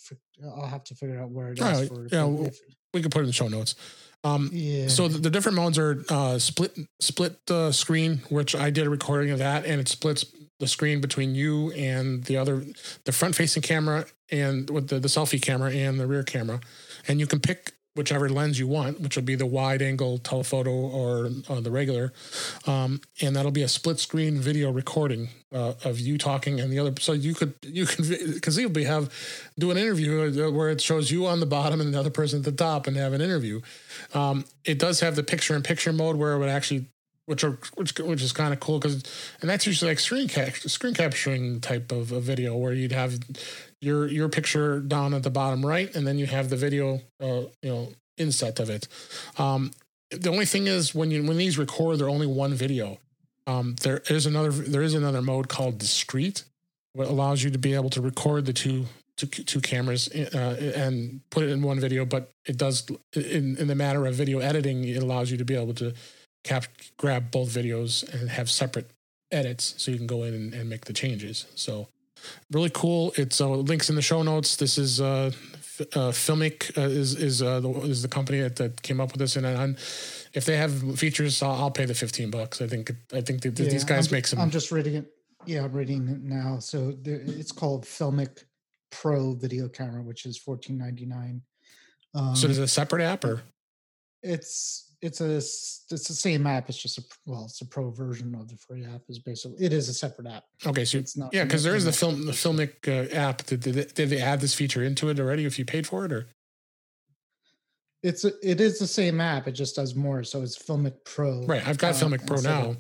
will 0.44 0.68
have 0.68 0.84
to 0.86 0.96
figure 0.96 1.22
out 1.22 1.32
where 1.32 1.52
it 1.52 1.60
is. 1.60 1.88
for, 1.88 2.08
yeah, 2.12 2.28
if, 2.46 2.60
we 2.94 3.02
can 3.02 3.12
put 3.12 3.20
it 3.20 3.24
in 3.24 3.28
the 3.28 3.34
show 3.34 3.48
notes. 3.48 3.76
Um, 4.24 4.50
yeah. 4.52 4.88
So 4.88 5.08
the, 5.08 5.18
the, 5.18 5.30
different 5.30 5.56
modes 5.56 5.78
are 5.78 6.04
uh, 6.10 6.40
split 6.40 6.78
split 7.00 7.40
uh, 7.50 7.72
screen, 7.72 8.22
which 8.30 8.54
I 8.54 8.70
did 8.70 8.86
a 8.86 8.90
recording 8.90 9.32
of 9.32 9.40
that, 9.40 9.66
and 9.66 9.80
it 9.80 9.88
splits 9.88 10.26
the 10.60 10.68
screen 10.68 11.00
between 11.00 11.36
you 11.36 11.72
and 11.72 12.26
the 12.26 12.36
other, 12.36 12.66
the 13.06 13.14
front 13.14 13.36
facing 13.36 13.64
camera 13.64 14.06
and 14.30 14.70
with 14.70 14.90
the, 14.90 15.00
the 15.00 15.08
selfie 15.08 15.42
camera 15.42 15.72
and 15.72 16.00
the 16.00 16.06
rear 16.06 16.24
camera, 16.24 16.60
and 17.08 17.20
you 17.20 17.28
can 17.28 17.40
pick 17.40 17.74
whichever 17.96 18.30
lens 18.30 18.60
you 18.60 18.68
want, 18.68 19.02
which 19.02 19.16
will 19.16 19.24
be 19.24 19.36
the 19.36 19.46
wide 19.46 19.82
angle 19.82 20.18
telephoto 20.20 20.72
or 20.72 21.30
uh, 21.50 21.60
the 21.60 21.72
regular. 21.72 22.14
Um, 22.66 23.02
and 23.22 23.36
that'll 23.36 23.52
be 23.52 23.64
a 23.64 23.68
split 23.68 24.00
screen 24.00 24.40
video 24.40 24.72
recording 24.72 25.30
uh, 25.54 25.74
of 25.84 26.00
you 26.00 26.18
talking 26.18 26.60
and 26.60 26.72
the 26.72 26.80
other. 26.80 26.94
So 27.00 27.14
you 27.14 27.34
could, 27.34 27.56
you 27.64 27.86
can 27.86 28.40
conceivably 28.40 28.84
have, 28.86 29.12
do 29.58 29.72
an 29.72 29.78
interview 29.78 30.46
uh, 30.46 30.52
where 30.52 30.70
it 30.70 30.82
shows 30.82 31.12
you 31.12 31.26
on 31.26 31.40
the 31.40 31.46
bottom 31.46 31.82
and 31.82 31.94
the 31.94 32.00
other 32.00 32.10
person 32.10 32.40
at 32.40 32.46
the 32.46 32.52
top 32.52 32.88
and 32.88 32.96
have 32.96 33.14
an 33.14 33.22
interview. 33.22 33.62
Um, 34.14 34.46
it 34.64 34.80
does 34.80 35.00
have 35.00 35.16
the 35.16 35.24
picture 35.24 35.56
in 35.56 35.64
picture 35.64 35.92
mode 35.92 36.16
where 36.16 36.34
it 36.34 36.40
would 36.40 36.50
actually 36.50 36.86
which 37.26 37.44
are 37.44 37.60
which 37.76 37.96
which 38.00 38.24
is 38.24 38.32
kind 38.32 38.54
of 38.54 38.60
cool 38.60 38.80
because 38.80 39.04
and 39.40 39.48
that's 39.48 39.68
usually 39.68 39.92
like 39.92 40.00
screen 40.00 40.28
cap- 40.28 40.56
screen 40.56 40.96
capturing 40.96 41.62
type 41.62 41.92
of 41.92 42.12
a 42.12 42.20
video 42.20 42.58
where 42.58 42.74
you'd 42.74 42.92
have 42.92 43.20
your 43.82 44.08
your 44.08 44.30
picture 44.30 44.80
down 44.80 45.14
at 45.14 45.24
the 45.24 45.30
bottom 45.30 45.66
right 45.66 45.96
and 45.96 46.06
then 46.06 46.18
you 46.18 46.26
have 46.26 46.50
the 46.50 46.58
video 46.58 47.02
uh, 47.22 47.44
you 47.62 47.70
know 47.70 47.90
inset 48.20 48.60
of 48.60 48.70
it. 48.70 48.88
Um, 49.38 49.72
the 50.12 50.30
only 50.30 50.46
thing 50.46 50.68
is 50.68 50.94
when 50.94 51.12
you 51.12 51.24
when 51.24 51.38
these 51.38 51.58
record, 51.58 51.98
they're 51.98 52.10
only 52.10 52.28
one 52.28 52.54
video. 52.54 53.00
Um, 53.48 53.76
there 53.82 54.02
is 54.10 54.26
another 54.26 54.52
there 54.52 54.82
is 54.82 54.94
another 54.94 55.22
mode 55.22 55.48
called 55.48 55.78
discrete, 55.78 56.44
what 56.94 57.08
allows 57.08 57.44
you 57.44 57.50
to 57.52 57.58
be 57.58 57.74
able 57.74 57.90
to 57.92 58.02
record 58.02 58.46
the 58.46 58.54
two 58.54 58.86
two, 59.18 59.28
two 59.28 59.62
cameras 59.62 60.08
uh, 60.08 60.74
and 60.76 61.22
put 61.30 61.44
it 61.44 61.50
in 61.50 61.62
one 61.62 61.80
video. 61.80 62.06
But 62.06 62.32
it 62.46 62.58
does 62.58 62.88
in 63.16 63.58
in 63.58 63.68
the 63.68 63.76
matter 63.76 64.06
of 64.06 64.16
video 64.16 64.40
editing, 64.40 64.84
it 64.84 65.02
allows 65.02 65.32
you 65.32 65.38
to 65.38 65.46
be 65.46 65.56
able 65.56 65.74
to 65.76 65.94
cap 66.44 66.66
grab 66.98 67.32
both 67.32 67.50
videos 67.50 68.04
and 68.14 68.30
have 68.30 68.50
separate 68.50 68.90
edits 69.32 69.76
so 69.78 69.92
you 69.92 69.98
can 69.98 70.08
go 70.08 70.24
in 70.24 70.34
and, 70.34 70.54
and 70.54 70.70
make 70.70 70.86
the 70.86 70.94
changes. 70.94 71.46
So 71.56 71.88
really 72.52 72.70
cool. 72.70 73.14
It's 73.16 73.42
uh, 73.42 73.50
links 73.50 73.90
in 73.90 73.96
the 73.96 74.02
show 74.02 74.24
notes. 74.24 74.56
This 74.56 74.78
is 74.78 75.00
uh, 75.00 75.32
uh, 75.80 76.12
Filmic 76.12 76.78
uh, 76.78 76.82
is 76.82 77.16
is 77.16 77.42
uh, 77.42 77.60
the, 77.60 77.70
is 77.82 78.02
the 78.02 78.08
company 78.08 78.42
that, 78.42 78.56
that 78.58 78.82
came 78.82 79.00
up 79.00 79.12
with 79.12 79.20
this, 79.20 79.36
and, 79.36 79.46
and 79.46 79.78
if 80.34 80.46
they 80.46 80.58
have 80.58 81.00
features, 81.00 81.42
I'll, 81.42 81.54
I'll, 81.54 81.72
pay 81.72 81.86
the 81.86 81.94
fifteen 81.94 82.30
bucks. 82.30 82.62
I 82.62 82.68
think 82.68 82.92
I 83.14 83.22
think 83.22 83.42
that 83.42 83.60
yeah, 83.60 83.70
these 83.70 83.84
guys 83.84 84.08
I'm, 84.08 84.16
make 84.16 84.28
some. 84.28 84.40
I'm 84.40 84.52
just 84.52 84.72
reading 84.72 84.96
it. 84.96 85.06
Yeah, 85.46 85.64
I'm 85.64 85.72
reading 85.72 86.08
it 86.10 86.22
now. 86.22 86.60
So 86.60 86.92
there, 86.92 87.22
it's 87.26 87.52
called 87.52 87.86
Filmic 87.86 88.44
Pro 88.92 89.34
video 89.34 89.68
camera, 89.70 90.02
which 90.02 90.26
is 90.26 90.38
fourteen 90.38 90.78
ninety 90.78 91.06
nine. 91.06 91.42
Um, 92.14 92.36
so 92.36 92.48
is 92.48 92.58
it 92.58 92.64
a 92.64 92.68
separate 92.68 93.04
app 93.04 93.24
or? 93.24 93.42
It's 94.22 94.89
it's 95.02 95.22
a 95.22 95.36
it's 95.36 95.86
the 95.90 95.98
same 95.98 96.46
app. 96.46 96.70
It's 96.70 96.82
just 96.82 96.98
a 96.98 97.04
well, 97.26 97.46
it's 97.46 97.62
a 97.62 97.66
pro 97.66 97.90
version 97.90 98.36
of 98.36 98.48
the 98.50 98.58
free 98.58 98.86
app. 98.86 99.02
Is 99.08 99.20
basically 99.20 99.64
it 99.64 99.74
is 99.74 99.88
a 99.90 99.94
separate 99.94 100.28
app. 100.28 100.44
Okay, 100.66 100.86
so 100.86 100.98
it's 100.98 101.16
not. 101.18 101.34
Yeah, 101.34 101.46
because 101.46 101.64
there 101.64 101.76
is 101.76 101.86
the 101.86 101.92
film 101.92 102.26
the 102.26 102.32
Filmic 102.32 102.88
uh, 102.88 103.14
app. 103.16 103.46
Did, 103.46 103.62
did, 103.62 103.94
did 103.94 104.10
they 104.10 104.22
add 104.22 104.42
this 104.42 104.54
feature 104.54 104.84
into 104.84 105.10
it 105.10 105.20
already? 105.20 105.46
If 105.46 105.58
you 105.58 105.66
paid 105.66 105.88
for 105.88 106.06
it, 106.06 106.12
or 106.12 106.28
it's 108.04 108.26
a, 108.26 108.32
it 108.44 108.60
is 108.60 108.80
the 108.80 108.88
same 108.88 109.22
app. 109.22 109.48
It 109.48 109.54
just 109.54 109.76
does 109.76 109.96
more. 109.96 110.24
So 110.24 110.42
it's 110.42 110.58
Filmic 110.58 110.96
Pro. 111.06 111.46
Right, 111.46 111.66
I've 111.66 111.78
got 111.78 112.02
uh, 112.02 112.06
Filmic 112.06 112.28
Pro 112.28 112.42
now. 112.42 112.76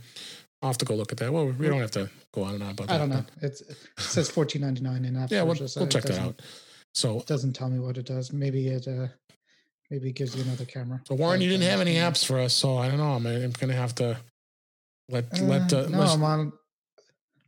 I'll 0.61 0.70
have 0.70 0.78
to 0.80 0.86
go 0.86 0.95
look 0.95 1.13
at 1.13 1.17
that. 1.20 1.32
Well, 1.32 1.47
we 1.47 1.67
don't 1.67 1.80
have 1.80 1.91
to 1.91 2.09
go 2.34 2.43
on 2.43 2.55
and 2.55 2.63
on 2.63 2.72
about 2.72 2.88
that. 2.88 2.95
I 2.95 2.97
don't 2.97 3.09
know. 3.09 3.24
It's, 3.41 3.61
it 3.61 3.78
says 3.97 4.30
fourteen 4.30 4.61
ninety 4.61 4.82
nine 4.82 5.05
in 5.05 5.15
app. 5.22 5.32
Yeah, 5.32 5.43
we'll, 5.43 5.55
we'll 5.76 5.88
check 5.88 6.03
that 6.03 6.20
out. 6.20 6.41
So 6.93 7.20
it 7.20 7.28
doesn't 7.28 7.53
tell 7.53 7.70
me 7.70 7.80
what 7.80 7.97
it 7.97 8.05
does. 8.05 8.34
Maybe 8.34 8.67
it 8.67 8.88
uh, 8.88 9.07
Maybe 9.90 10.10
it 10.10 10.16
gives 10.16 10.36
you 10.36 10.44
another 10.44 10.66
camera. 10.66 11.02
So 11.06 11.16
Warren, 11.16 11.42
you 11.42 11.50
didn't 11.50 11.70
have 11.70 11.82
any 11.82 11.96
apps 11.96 12.24
for 12.24 12.40
us, 12.40 12.54
so 12.54 12.78
I 12.78 12.88
don't 12.88 12.98
know. 12.98 13.14
I'm, 13.14 13.26
I'm 13.26 13.52
gonna 13.52 13.74
have 13.74 13.96
to 13.96 14.18
let 15.10 15.26
uh, 15.40 15.44
let. 15.44 15.74
Uh, 15.74 15.88
no, 15.90 16.02
I'm 16.02 16.24
on. 16.24 16.54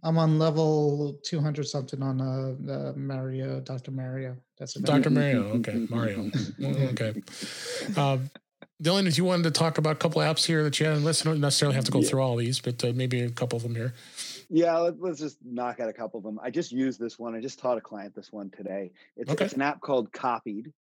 I'm 0.04 0.18
on 0.18 0.39
level 0.39 1.20
200 1.24 1.68
something 1.68 2.02
on 2.02 2.20
uh, 2.20 2.72
uh 2.72 2.94
Mario, 2.96 3.60
Dr. 3.60 3.92
Mario. 3.92 4.36
That's 4.58 4.74
Dr. 4.74 5.12
Mario. 5.12 5.44
Okay, 5.60 5.86
Mario. 5.89 6.32
Okay. 6.60 7.22
Um, 7.96 8.32
Dylan, 8.82 9.06
if 9.06 9.18
you 9.18 9.24
wanted 9.26 9.44
to 9.44 9.52
talk 9.52 9.78
about 9.78 9.92
a 9.94 9.96
couple 9.96 10.22
apps 10.22 10.44
here 10.44 10.64
that 10.64 10.80
you 10.80 10.88
had 10.88 10.98
listed, 11.02 11.26
don't 11.26 11.39
necessarily 11.39 11.76
have 11.76 11.86
to 11.86 11.92
go 11.92 12.00
yeah. 12.00 12.10
through 12.10 12.22
all 12.22 12.36
these, 12.36 12.60
but 12.60 12.84
uh, 12.84 12.92
maybe 12.96 13.22
a 13.22 13.30
couple 13.30 13.58
of 13.58 13.62
them 13.62 13.76
here. 13.76 13.94
Yeah, 14.50 14.76
let, 14.78 15.00
us 15.04 15.20
just 15.20 15.38
knock 15.46 15.80
out 15.80 15.88
a 15.88 15.94
couple 15.94 16.18
of 16.18 16.24
them. 16.24 16.39
I 16.42 16.50
just 16.50 16.72
used 16.72 17.00
this 17.00 17.20
one. 17.20 17.36
I 17.36 17.42
just 17.42 17.60
taught 17.60 17.78
a 17.78 17.82
client 17.82 18.16
this 18.16 18.32
one 18.32 18.50
today. 18.50 18.92
It's, 19.16 19.30
okay. 19.30 19.46
it's 19.46 19.54
an 19.54 19.62
app 19.62 19.82
called 19.82 20.12
Copied. 20.12 20.74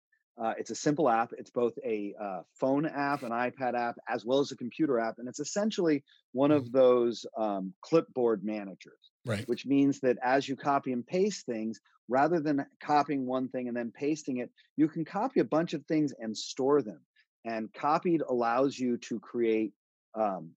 Uh, 0.43 0.55
it's 0.59 0.71
a 0.71 0.75
simple 0.75 1.09
app. 1.09 1.33
It's 1.37 1.51
both 1.51 1.75
a 1.85 2.15
uh, 2.21 2.41
phone 2.59 2.87
app, 2.87 3.23
an 3.23 3.31
iPad 3.31 3.75
app, 3.75 3.97
as 4.09 4.25
well 4.25 4.41
as 4.41 4.53
a 4.53 4.57
computer 4.57 4.99
app, 4.99 5.19
and 5.19 5.29
it's 5.29 5.41
essentially 5.41 6.03
one 6.33 6.51
of 6.51 6.65
mm-hmm. 6.65 6.79
those 6.79 7.27
um, 7.37 7.75
clipboard 7.83 8.43
managers. 8.43 9.11
Right. 9.27 9.47
Which 9.47 9.67
means 9.67 10.01
that 10.01 10.17
as 10.23 10.49
you 10.49 10.57
copy 10.57 10.93
and 10.93 11.07
paste 11.07 11.45
things, 11.45 11.81
rather 12.09 12.41
than 12.41 12.65
copying 12.83 13.27
one 13.27 13.49
thing 13.49 13.69
and 13.69 13.77
then 13.77 13.93
pasting 13.95 14.39
it, 14.39 14.51
you 14.77 14.89
can 14.89 15.05
copy 15.05 15.41
a 15.41 15.45
bunch 15.45 15.75
of 15.75 15.85
things 15.85 16.15
and 16.19 16.37
store 16.37 16.81
them. 16.81 17.01
And 17.45 17.73
copied 17.73 18.23
allows 18.23 18.79
you 18.79 18.97
to 19.09 19.21
create 19.21 19.73
um, 20.15 20.53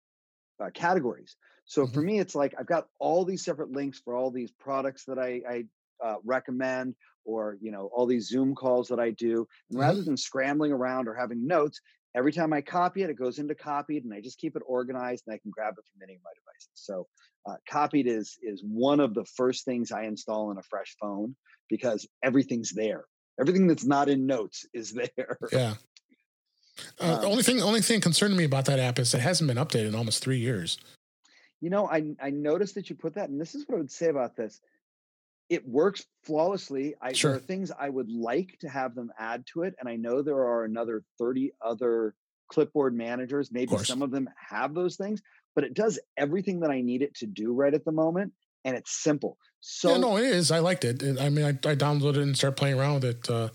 uh, 0.63 0.69
categories. 0.73 1.35
So 1.65 1.83
mm-hmm. 1.83 1.93
for 1.93 2.01
me, 2.01 2.19
it's 2.19 2.35
like 2.35 2.55
I've 2.57 2.67
got 2.67 2.87
all 2.99 3.25
these 3.25 3.43
separate 3.43 3.71
links 3.71 3.99
for 4.03 4.15
all 4.15 4.31
these 4.31 4.51
products 4.51 5.05
that 5.05 5.19
I, 5.19 5.41
I 5.47 5.63
uh, 6.03 6.15
recommend 6.23 6.95
or 7.25 7.57
you 7.61 7.71
know 7.71 7.89
all 7.93 8.05
these 8.05 8.27
zoom 8.27 8.55
calls 8.55 8.87
that 8.87 8.99
i 8.99 9.09
do 9.11 9.47
and 9.69 9.79
rather 9.79 9.99
mm-hmm. 9.99 10.05
than 10.05 10.17
scrambling 10.17 10.71
around 10.71 11.07
or 11.07 11.13
having 11.13 11.45
notes 11.45 11.79
every 12.15 12.31
time 12.31 12.53
i 12.53 12.61
copy 12.61 13.03
it 13.03 13.09
it 13.09 13.17
goes 13.17 13.39
into 13.39 13.55
copied 13.55 14.03
and 14.03 14.13
i 14.13 14.19
just 14.19 14.37
keep 14.37 14.55
it 14.55 14.63
organized 14.65 15.23
and 15.27 15.33
i 15.33 15.37
can 15.37 15.51
grab 15.51 15.73
it 15.77 15.85
from 15.91 16.01
any 16.03 16.15
of 16.15 16.21
my 16.23 16.31
devices. 16.35 16.69
So 16.73 17.07
uh, 17.45 17.55
copied 17.69 18.07
is 18.07 18.37
is 18.41 18.63
one 18.65 18.99
of 18.99 19.13
the 19.13 19.25
first 19.25 19.65
things 19.65 19.91
i 19.91 20.03
install 20.03 20.49
on 20.49 20.57
a 20.57 20.63
fresh 20.63 20.95
phone 20.99 21.35
because 21.69 22.07
everything's 22.23 22.71
there. 22.71 23.05
Everything 23.39 23.67
that's 23.67 23.85
not 23.85 24.09
in 24.09 24.25
notes 24.25 24.65
is 24.73 24.91
there. 25.15 25.37
Yeah. 25.51 25.73
Uh, 26.99 27.15
um, 27.15 27.21
the 27.21 27.27
only 27.27 27.43
thing 27.43 27.57
the 27.57 27.63
only 27.63 27.81
thing 27.81 28.01
concerning 28.01 28.37
me 28.37 28.43
about 28.43 28.65
that 28.65 28.79
app 28.79 28.99
is 28.99 29.13
it 29.13 29.21
hasn't 29.21 29.47
been 29.47 29.57
updated 29.57 29.87
in 29.87 29.95
almost 29.95 30.23
three 30.23 30.39
years. 30.39 30.77
You 31.61 31.69
know 31.69 31.87
i 31.87 32.03
i 32.21 32.29
noticed 32.29 32.75
that 32.75 32.89
you 32.89 32.95
put 32.95 33.15
that 33.15 33.29
and 33.29 33.39
this 33.39 33.55
is 33.55 33.63
what 33.67 33.75
i 33.75 33.79
would 33.79 33.91
say 33.91 34.09
about 34.09 34.35
this 34.35 34.59
it 35.53 35.67
works 35.67 36.05
flawlessly. 36.23 36.95
I, 37.01 37.13
sure. 37.13 37.31
There 37.31 37.37
are 37.37 37.41
things 37.41 37.71
I 37.77 37.89
would 37.89 38.09
like 38.09 38.57
to 38.61 38.69
have 38.69 38.95
them 38.95 39.11
add 39.17 39.45
to 39.53 39.63
it, 39.63 39.75
and 39.79 39.87
I 39.89 39.95
know 39.95 40.21
there 40.21 40.45
are 40.45 40.63
another 40.63 41.03
thirty 41.17 41.51
other 41.61 42.15
clipboard 42.49 42.93
managers. 42.93 43.51
Maybe 43.51 43.73
of 43.73 43.85
some 43.85 44.01
of 44.01 44.11
them 44.11 44.29
have 44.49 44.73
those 44.73 44.95
things, 44.95 45.21
but 45.55 45.63
it 45.63 45.73
does 45.73 45.99
everything 46.17 46.59
that 46.61 46.71
I 46.71 46.81
need 46.81 47.01
it 47.01 47.15
to 47.15 47.25
do 47.25 47.53
right 47.53 47.73
at 47.73 47.85
the 47.85 47.91
moment, 47.91 48.33
and 48.65 48.75
it's 48.75 48.91
simple. 48.91 49.37
So 49.61 49.91
yeah, 49.91 49.97
no, 49.97 50.17
it 50.17 50.25
is. 50.25 50.51
I 50.51 50.59
liked 50.59 50.85
it. 50.85 51.03
I 51.19 51.29
mean, 51.29 51.45
I, 51.45 51.49
I 51.49 51.75
downloaded 51.75 52.17
it 52.17 52.23
and 52.23 52.37
started 52.37 52.57
playing 52.57 52.79
around 52.79 52.95
with 52.95 53.05
it. 53.05 53.29
Uh, 53.29 53.49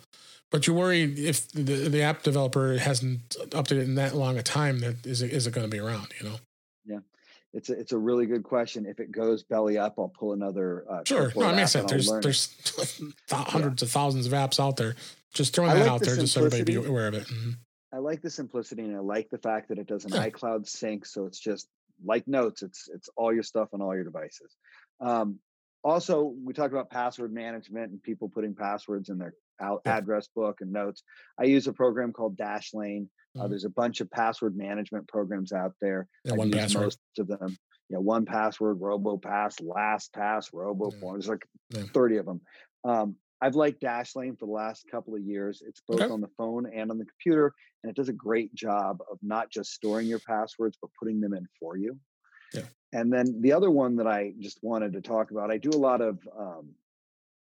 but 0.51 0.67
you 0.67 0.73
worry 0.73 1.03
if 1.03 1.51
the, 1.53 1.89
the 1.89 2.01
app 2.01 2.23
developer 2.23 2.79
hasn't 2.79 3.37
updated 3.51 3.85
in 3.85 3.95
that 3.97 4.15
long 4.15 4.39
a 4.39 4.43
time 4.43 4.81
that 4.81 5.07
is 5.07 5.21
it, 5.21 5.31
is 5.31 5.47
it 5.47 5.53
going 5.53 5.67
to 5.67 5.71
be 5.71 5.81
around? 5.81 6.09
You 6.19 6.31
know. 6.31 6.37
Yeah 6.87 6.99
it's 7.53 7.71
a, 7.71 7.79
it's 7.79 7.93
a 7.93 7.99
really 7.99 8.27
good 8.27 8.43
question. 8.43 8.87
If 8.87 9.01
it 9.01 9.11
goes 9.11 9.43
belly 9.43 9.79
up, 9.79 9.95
I'll 9.99 10.09
pull 10.09 10.33
another. 10.33 10.85
Uh, 10.91 11.01
sure. 11.05 11.33
No, 11.35 11.47
I 11.47 11.51
mean, 11.53 11.61
I 11.61 11.65
said 11.65 11.89
there's 11.89 12.11
there's 12.21 12.55
hundreds 13.31 13.83
yeah. 13.83 13.87
of 13.87 13.91
thousands 13.91 14.27
of 14.27 14.33
apps 14.33 14.61
out 14.61 14.77
there. 14.77 14.97
Just 15.33 15.55
throwing 15.55 15.71
that 15.71 15.81
like 15.81 15.91
out 15.91 16.01
the 16.01 16.07
there, 16.07 16.17
just 16.17 16.35
so 16.35 16.45
everybody 16.45 16.65
be 16.65 16.75
aware 16.75 17.09
of 17.09 17.15
it. 17.15 17.27
Mm-hmm. 17.27 17.51
I 17.93 17.99
like 17.99 18.21
the 18.23 18.31
simplicity, 18.31 18.83
and 18.83 18.97
I 18.97 19.01
like 19.01 19.31
the 19.31 19.39
fact 19.39 19.69
that 19.69 19.79
it 19.79 19.87
does 19.87 20.05
an 20.05 20.13
yeah. 20.13 20.29
iCloud 20.29 20.69
sync, 20.69 21.07
so 21.07 21.27
it's 21.27 21.39
just 21.39 21.69
like 22.05 22.29
Notes. 22.29 22.63
It's 22.63 22.89
it's 22.93 23.09
all 23.17 23.33
your 23.33 23.43
stuff 23.43 23.69
on 23.73 23.81
all 23.81 23.95
your 23.95 24.05
devices. 24.05 24.57
Um, 25.01 25.39
also, 25.85 26.35
we 26.45 26.53
talked 26.53 26.73
about 26.73 26.91
password 26.91 27.33
management 27.33 27.93
and 27.93 28.03
people 28.03 28.29
putting 28.29 28.55
passwords 28.55 29.09
in 29.09 29.19
their 29.19 29.35
yeah. 29.61 29.77
address 29.85 30.29
book 30.35 30.59
and 30.61 30.73
notes. 30.73 31.03
I 31.39 31.45
use 31.45 31.67
a 31.67 31.73
program 31.73 32.13
called 32.13 32.37
Dashlane. 32.37 33.09
Uh, 33.37 33.43
mm-hmm. 33.43 33.51
there's 33.51 33.65
a 33.65 33.71
bunch 33.71 34.01
of 34.01 34.11
password 34.11 34.57
management 34.57 35.09
programs 35.09 35.53
out 35.53 35.75
there. 35.81 36.07
Yeah, 36.25 36.33
1Password. 36.33 36.83
most 36.83 36.99
of 37.19 37.29
them. 37.29 37.57
You 37.89 37.97
know, 37.97 38.03
1Password, 38.03 38.79
RoboPass, 38.81 39.63
LastPass, 39.63 40.53
RoboForm. 40.53 41.03
Yeah. 41.03 41.13
There's 41.13 41.29
like 41.29 41.47
yeah. 41.71 41.83
30 41.95 42.17
of 42.19 42.27
them. 42.27 42.41
Um, 42.85 43.17
I've 43.41 43.55
liked 43.55 43.81
Dashlane 43.81 44.39
for 44.39 44.47
the 44.47 44.53
last 44.53 44.87
couple 44.91 45.15
of 45.15 45.21
years. 45.21 45.63
It's 45.67 45.81
both 45.87 46.01
okay. 46.01 46.13
on 46.13 46.21
the 46.21 46.31
phone 46.37 46.71
and 46.75 46.91
on 46.91 46.99
the 46.99 47.05
computer, 47.05 47.53
and 47.83 47.91
it 47.91 47.97
does 47.97 48.09
a 48.09 48.15
great 48.15 48.53
job 48.55 48.99
of 49.11 49.19
not 49.23 49.51
just 49.51 49.73
storing 49.73 50.09
your 50.09 50.19
passwords, 50.19 50.77
but 50.81 50.91
putting 50.99 51.21
them 51.21 51.35
in 51.35 51.47
for 51.61 51.77
you. 51.77 51.97
Yeah. 52.53 52.63
And 52.93 53.13
then 53.13 53.41
the 53.41 53.53
other 53.53 53.71
one 53.71 53.97
that 53.97 54.07
I 54.07 54.33
just 54.41 54.59
wanted 54.63 54.95
to 54.95 55.01
talk 55.01 55.31
about, 55.31 55.51
I 55.51 55.59
do 55.59 55.71
a 55.71 55.79
lot 55.79 56.01
of 56.01 56.19
um, 56.37 56.71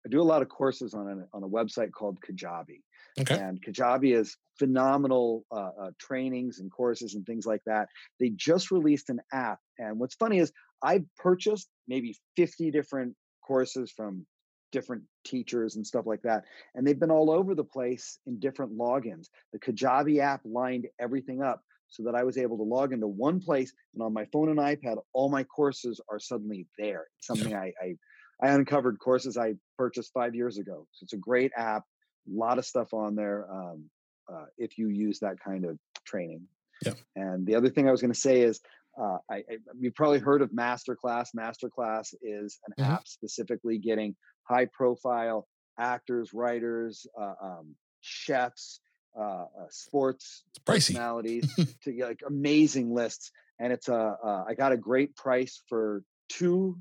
I 0.05 0.09
do 0.09 0.21
a 0.21 0.23
lot 0.23 0.41
of 0.41 0.49
courses 0.49 0.93
on 0.93 1.07
a, 1.07 1.35
on 1.35 1.43
a 1.43 1.47
website 1.47 1.91
called 1.91 2.19
Kajabi. 2.21 2.81
Okay. 3.19 3.39
And 3.39 3.61
Kajabi 3.61 4.15
is 4.15 4.37
phenomenal 4.59 5.45
uh, 5.51 5.69
uh, 5.81 5.91
trainings 5.99 6.59
and 6.59 6.71
courses 6.71 7.15
and 7.15 7.25
things 7.25 7.45
like 7.45 7.61
that. 7.65 7.87
They 8.19 8.29
just 8.29 8.71
released 8.71 9.09
an 9.09 9.21
app. 9.33 9.59
And 9.79 9.99
what's 9.99 10.15
funny 10.15 10.39
is 10.39 10.51
I've 10.83 11.05
purchased 11.17 11.69
maybe 11.87 12.17
50 12.35 12.71
different 12.71 13.15
courses 13.45 13.91
from 13.91 14.25
different 14.71 15.03
teachers 15.23 15.77
and 15.77 15.87
stuff 15.87 16.05
like 16.05 16.21
that. 16.23 16.43
And 16.75 16.85
they've 16.85 16.99
been 16.99 17.11
all 17.11 17.31
over 17.31 17.55
the 17.55 17.63
place 17.63 18.19
in 18.27 18.39
different 18.39 18.77
logins. 18.77 19.27
The 19.53 19.59
Kajabi 19.59 20.19
app 20.19 20.41
lined 20.43 20.87
everything 20.99 21.41
up 21.41 21.61
so 21.87 22.03
that 22.03 22.15
I 22.15 22.23
was 22.23 22.37
able 22.37 22.57
to 22.57 22.63
log 22.63 22.91
into 22.91 23.07
one 23.07 23.39
place 23.39 23.71
and 23.93 24.03
on 24.03 24.13
my 24.13 24.25
phone 24.33 24.49
and 24.49 24.59
iPad, 24.59 24.97
all 25.13 25.29
my 25.29 25.43
courses 25.43 26.01
are 26.09 26.19
suddenly 26.19 26.67
there. 26.77 27.05
It's 27.17 27.27
something 27.27 27.55
I, 27.55 27.71
I 27.81 27.95
I 28.41 28.49
uncovered 28.49 28.99
courses 28.99 29.37
I 29.37 29.55
purchased 29.77 30.11
five 30.13 30.35
years 30.35 30.57
ago. 30.57 30.87
So 30.91 31.03
it's 31.03 31.13
a 31.13 31.17
great 31.17 31.51
app, 31.55 31.83
a 32.27 32.37
lot 32.37 32.57
of 32.57 32.65
stuff 32.65 32.93
on 32.93 33.15
there. 33.15 33.47
Um, 33.51 33.89
uh, 34.31 34.45
if 34.57 34.77
you 34.77 34.89
use 34.89 35.19
that 35.19 35.39
kind 35.39 35.65
of 35.65 35.77
training. 36.05 36.47
Yeah. 36.85 36.93
And 37.15 37.45
the 37.45 37.55
other 37.55 37.69
thing 37.69 37.87
I 37.87 37.91
was 37.91 38.01
going 38.01 38.13
to 38.13 38.19
say 38.19 38.41
is, 38.41 38.59
uh, 38.99 39.17
I, 39.29 39.35
I, 39.35 39.57
you've 39.77 39.95
probably 39.95 40.19
heard 40.19 40.41
of 40.41 40.51
Masterclass. 40.51 41.29
Masterclass 41.37 42.13
is 42.21 42.59
an 42.67 42.73
mm-hmm. 42.83 42.93
app 42.93 43.07
specifically 43.07 43.77
getting 43.77 44.15
high 44.43 44.65
profile 44.65 45.47
actors, 45.77 46.33
writers, 46.33 47.05
uh, 47.19 47.33
um, 47.41 47.75
chefs, 48.01 48.79
uh, 49.17 49.21
uh, 49.21 49.45
sports 49.69 50.43
personalities 50.65 51.53
to 51.83 51.91
get 51.91 52.07
like 52.07 52.21
amazing 52.27 52.93
lists. 52.93 53.31
And 53.59 53.71
it's 53.71 53.89
a, 53.89 54.17
uh, 54.23 54.43
I 54.47 54.53
got 54.53 54.71
a 54.71 54.77
great 54.77 55.15
price 55.15 55.61
for 55.67 56.03
two 56.29 56.77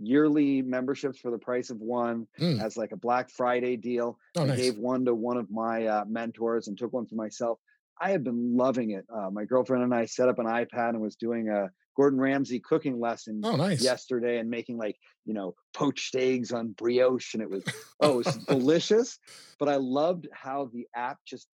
yearly 0.00 0.62
memberships 0.62 1.18
for 1.18 1.30
the 1.30 1.38
price 1.38 1.70
of 1.70 1.80
one 1.80 2.26
mm. 2.38 2.62
as 2.62 2.76
like 2.76 2.92
a 2.92 2.96
Black 2.96 3.30
Friday 3.30 3.76
deal. 3.76 4.18
Oh, 4.36 4.42
I 4.42 4.46
nice. 4.46 4.58
gave 4.58 4.78
one 4.78 5.04
to 5.04 5.14
one 5.14 5.36
of 5.36 5.50
my 5.50 5.86
uh, 5.86 6.04
mentors 6.08 6.68
and 6.68 6.76
took 6.76 6.92
one 6.92 7.06
for 7.06 7.14
myself. 7.14 7.58
I 8.00 8.10
have 8.10 8.24
been 8.24 8.56
loving 8.56 8.92
it. 8.92 9.04
Uh, 9.14 9.30
my 9.30 9.44
girlfriend 9.44 9.84
and 9.84 9.94
I 9.94 10.06
set 10.06 10.28
up 10.28 10.38
an 10.38 10.46
iPad 10.46 10.90
and 10.90 11.00
was 11.00 11.16
doing 11.16 11.50
a 11.50 11.70
Gordon 11.96 12.18
Ramsay 12.18 12.60
cooking 12.60 12.98
lesson 12.98 13.42
oh, 13.44 13.56
nice. 13.56 13.82
yesterday 13.82 14.38
and 14.38 14.48
making 14.48 14.78
like, 14.78 14.96
you 15.26 15.34
know, 15.34 15.54
poached 15.74 16.14
eggs 16.14 16.50
on 16.50 16.68
brioche. 16.72 17.34
And 17.34 17.42
it 17.42 17.50
was, 17.50 17.62
oh, 18.00 18.12
it 18.20 18.24
was 18.24 18.36
delicious. 18.46 19.18
But 19.58 19.68
I 19.68 19.76
loved 19.76 20.28
how 20.32 20.70
the 20.72 20.86
app 20.96 21.18
just 21.26 21.46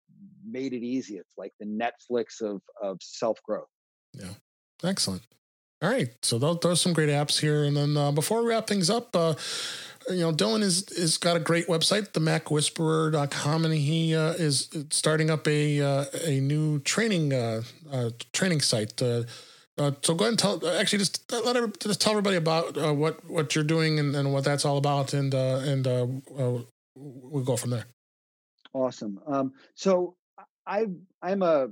made 0.48 0.72
it 0.72 0.84
easy. 0.84 1.16
It's 1.16 1.34
like 1.36 1.52
the 1.58 1.66
Netflix 1.66 2.40
of, 2.40 2.62
of 2.80 2.98
self 3.00 3.42
growth. 3.42 3.66
Yeah. 4.14 4.34
Excellent. 4.84 5.22
All 5.86 5.92
right. 5.92 6.08
So 6.22 6.40
those, 6.40 6.58
those 6.62 6.80
some 6.80 6.94
great 6.94 7.10
apps 7.10 7.38
here. 7.38 7.62
And 7.62 7.76
then 7.76 7.96
uh, 7.96 8.10
before 8.10 8.42
we 8.42 8.48
wrap 8.48 8.66
things 8.66 8.90
up, 8.90 9.14
uh, 9.14 9.34
you 10.10 10.18
know, 10.20 10.32
Dylan 10.32 10.62
is 10.62 10.82
is 10.90 11.16
got 11.16 11.36
a 11.36 11.40
great 11.40 11.68
website, 11.68 12.12
the 12.12 12.18
macwhisperer.com, 12.18 13.64
and 13.64 13.74
he 13.74 14.14
uh, 14.14 14.32
is 14.32 14.68
starting 14.90 15.30
up 15.30 15.46
a 15.46 15.80
uh, 15.80 16.04
a 16.24 16.40
new 16.40 16.80
training 16.80 17.32
uh, 17.32 17.62
uh 17.92 18.10
training 18.32 18.62
site. 18.62 18.98
So 18.98 19.24
go 19.78 19.84
ahead 19.84 20.28
and 20.28 20.38
tell. 20.38 20.66
Actually, 20.68 20.98
just 20.98 21.32
let 21.32 21.80
just 21.80 22.00
tell 22.00 22.12
everybody 22.12 22.36
about 22.36 22.96
what 22.96 23.24
what 23.28 23.54
you're 23.54 23.64
doing 23.64 24.00
and, 24.00 24.14
and 24.16 24.32
what 24.32 24.44
that's 24.44 24.64
all 24.64 24.78
about, 24.78 25.12
and 25.12 25.34
and 25.34 25.86
we'll 26.96 27.44
go 27.44 27.56
from 27.56 27.70
there. 27.70 27.86
Awesome. 28.72 29.20
Um, 29.26 29.52
so 29.74 30.16
I 30.66 30.86
I'm 31.22 31.42
a 31.42 31.68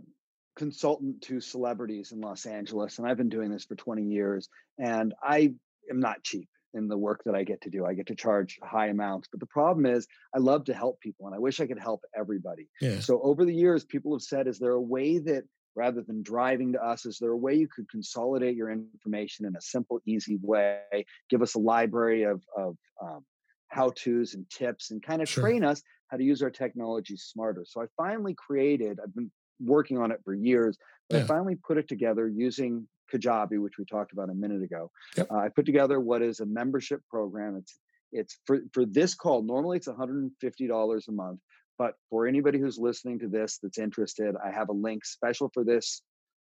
consultant 0.56 1.22
to 1.22 1.40
celebrities 1.40 2.12
in 2.12 2.20
Los 2.20 2.46
Angeles, 2.46 2.98
and 2.98 3.08
I've 3.08 3.16
been 3.16 3.28
doing 3.28 3.50
this 3.50 3.64
for 3.64 3.74
20 3.74 4.02
years. 4.02 4.48
And 4.78 5.14
I 5.22 5.54
am 5.90 6.00
not 6.00 6.22
cheap 6.22 6.48
in 6.74 6.88
the 6.88 6.98
work 6.98 7.22
that 7.24 7.34
I 7.34 7.44
get 7.44 7.62
to 7.62 7.70
do. 7.70 7.86
I 7.86 7.94
get 7.94 8.08
to 8.08 8.14
charge 8.14 8.58
high 8.62 8.88
amounts. 8.88 9.28
But 9.30 9.40
the 9.40 9.46
problem 9.46 9.86
is, 9.86 10.06
I 10.34 10.38
love 10.38 10.64
to 10.64 10.74
help 10.74 11.00
people, 11.00 11.26
and 11.26 11.34
I 11.34 11.38
wish 11.38 11.60
I 11.60 11.66
could 11.66 11.78
help 11.78 12.02
everybody. 12.16 12.68
Yeah. 12.80 13.00
So 13.00 13.20
over 13.22 13.44
the 13.44 13.54
years, 13.54 13.84
people 13.84 14.12
have 14.12 14.22
said, 14.22 14.48
is 14.48 14.58
there 14.58 14.72
a 14.72 14.80
way 14.80 15.18
that 15.18 15.44
rather 15.76 16.02
than 16.02 16.22
driving 16.22 16.72
to 16.72 16.84
us, 16.84 17.04
is 17.04 17.18
there 17.18 17.30
a 17.30 17.36
way 17.36 17.54
you 17.54 17.68
could 17.68 17.88
consolidate 17.88 18.56
your 18.56 18.70
information 18.70 19.46
in 19.46 19.56
a 19.56 19.60
simple, 19.60 20.00
easy 20.06 20.38
way? 20.40 21.04
Give 21.30 21.42
us 21.42 21.54
a 21.54 21.58
library 21.58 22.24
of, 22.24 22.42
of 22.56 22.76
um, 23.02 23.24
how 23.68 23.90
to's 23.90 24.34
and 24.34 24.48
tips 24.50 24.90
and 24.90 25.02
kind 25.02 25.20
of 25.20 25.28
sure. 25.28 25.42
train 25.42 25.64
us 25.64 25.82
how 26.08 26.16
to 26.16 26.24
use 26.24 26.42
our 26.42 26.50
technology 26.50 27.16
smarter. 27.16 27.64
So 27.66 27.82
I 27.82 27.86
finally 27.96 28.34
created, 28.34 29.00
I've 29.02 29.14
been 29.14 29.32
working 29.60 29.98
on 29.98 30.10
it 30.10 30.20
for 30.24 30.34
years. 30.34 30.78
But 31.08 31.18
yeah. 31.18 31.24
I 31.24 31.26
finally 31.26 31.56
put 31.56 31.78
it 31.78 31.88
together 31.88 32.28
using 32.28 32.86
Kajabi, 33.12 33.60
which 33.60 33.78
we 33.78 33.84
talked 33.84 34.12
about 34.12 34.30
a 34.30 34.34
minute 34.34 34.62
ago. 34.62 34.90
Yep. 35.16 35.30
Uh, 35.30 35.36
I 35.36 35.48
put 35.48 35.66
together 35.66 36.00
what 36.00 36.22
is 36.22 36.40
a 36.40 36.46
membership 36.46 37.00
program. 37.08 37.56
It's 37.56 37.78
it's 38.12 38.38
for 38.46 38.60
for 38.72 38.86
this 38.86 39.14
call. 39.14 39.42
Normally, 39.42 39.78
it's 39.78 39.86
one 39.86 39.96
hundred 39.96 40.22
and 40.22 40.30
fifty 40.40 40.66
dollars 40.66 41.06
a 41.08 41.12
month. 41.12 41.40
But 41.76 41.94
for 42.08 42.26
anybody 42.26 42.58
who's 42.58 42.78
listening 42.78 43.18
to 43.20 43.28
this 43.28 43.58
that's 43.62 43.78
interested, 43.78 44.36
I 44.44 44.50
have 44.50 44.68
a 44.68 44.72
link 44.72 45.04
special 45.04 45.50
for 45.52 45.64
this 45.64 46.02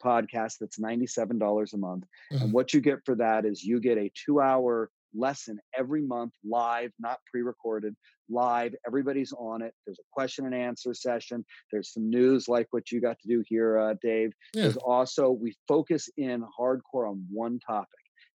podcast 0.03 0.55
that's 0.59 0.79
$97 0.79 1.73
a 1.73 1.77
month. 1.77 2.03
Mm-hmm. 2.31 2.43
And 2.43 2.53
what 2.53 2.73
you 2.73 2.81
get 2.81 2.99
for 3.05 3.15
that 3.15 3.45
is 3.45 3.63
you 3.63 3.79
get 3.79 3.97
a 3.97 4.11
two 4.25 4.39
hour 4.39 4.89
lesson 5.15 5.59
every 5.77 6.01
month 6.01 6.33
live, 6.43 6.91
not 6.99 7.19
pre 7.31 7.41
recorded, 7.41 7.95
live. 8.29 8.75
Everybody's 8.87 9.33
on 9.33 9.61
it. 9.61 9.73
There's 9.85 9.99
a 9.99 10.09
question 10.11 10.45
and 10.45 10.55
answer 10.55 10.93
session. 10.93 11.45
There's 11.71 11.93
some 11.93 12.09
news 12.09 12.47
like 12.47 12.67
what 12.71 12.91
you 12.91 13.01
got 13.01 13.17
to 13.19 13.27
do 13.27 13.43
here, 13.47 13.77
uh, 13.77 13.95
Dave. 14.01 14.33
Yeah. 14.53 14.63
There's 14.63 14.77
also, 14.77 15.31
we 15.31 15.55
focus 15.67 16.09
in 16.17 16.43
hardcore 16.59 17.09
on 17.09 17.25
one 17.31 17.59
topic. 17.59 17.89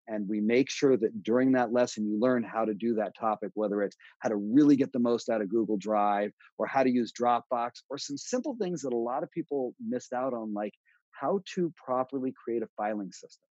And 0.09 0.29
we 0.29 0.41
make 0.41 0.69
sure 0.69 0.97
that 0.97 1.23
during 1.23 1.53
that 1.53 1.73
lesson, 1.73 2.05
you 2.05 2.19
learn 2.19 2.43
how 2.43 2.65
to 2.65 2.75
do 2.75 2.95
that 2.95 3.13
topic, 3.19 3.51
whether 3.55 3.81
it's 3.83 3.97
how 4.19 4.31
to 4.31 4.35
really 4.35 4.75
get 4.75 4.93
the 4.93 4.99
most 4.99 5.29
out 5.29 5.41
of 5.41 5.49
Google 5.49 5.77
Drive 5.77 6.33
or 6.59 6.67
how 6.67 6.83
to 6.83 6.91
use 6.91 7.13
Dropbox 7.13 7.71
or 7.89 7.97
some 7.97 8.17
simple 8.17 8.57
things 8.61 8.83
that 8.83 8.93
a 8.93 8.97
lot 8.97 9.23
of 9.23 9.31
people 9.31 9.73
missed 9.81 10.13
out 10.13 10.35
on, 10.35 10.53
like 10.53 10.73
how 11.13 11.41
to 11.55 11.73
properly 11.77 12.33
create 12.45 12.63
a 12.63 12.69
filing 12.77 13.13
system. 13.13 13.50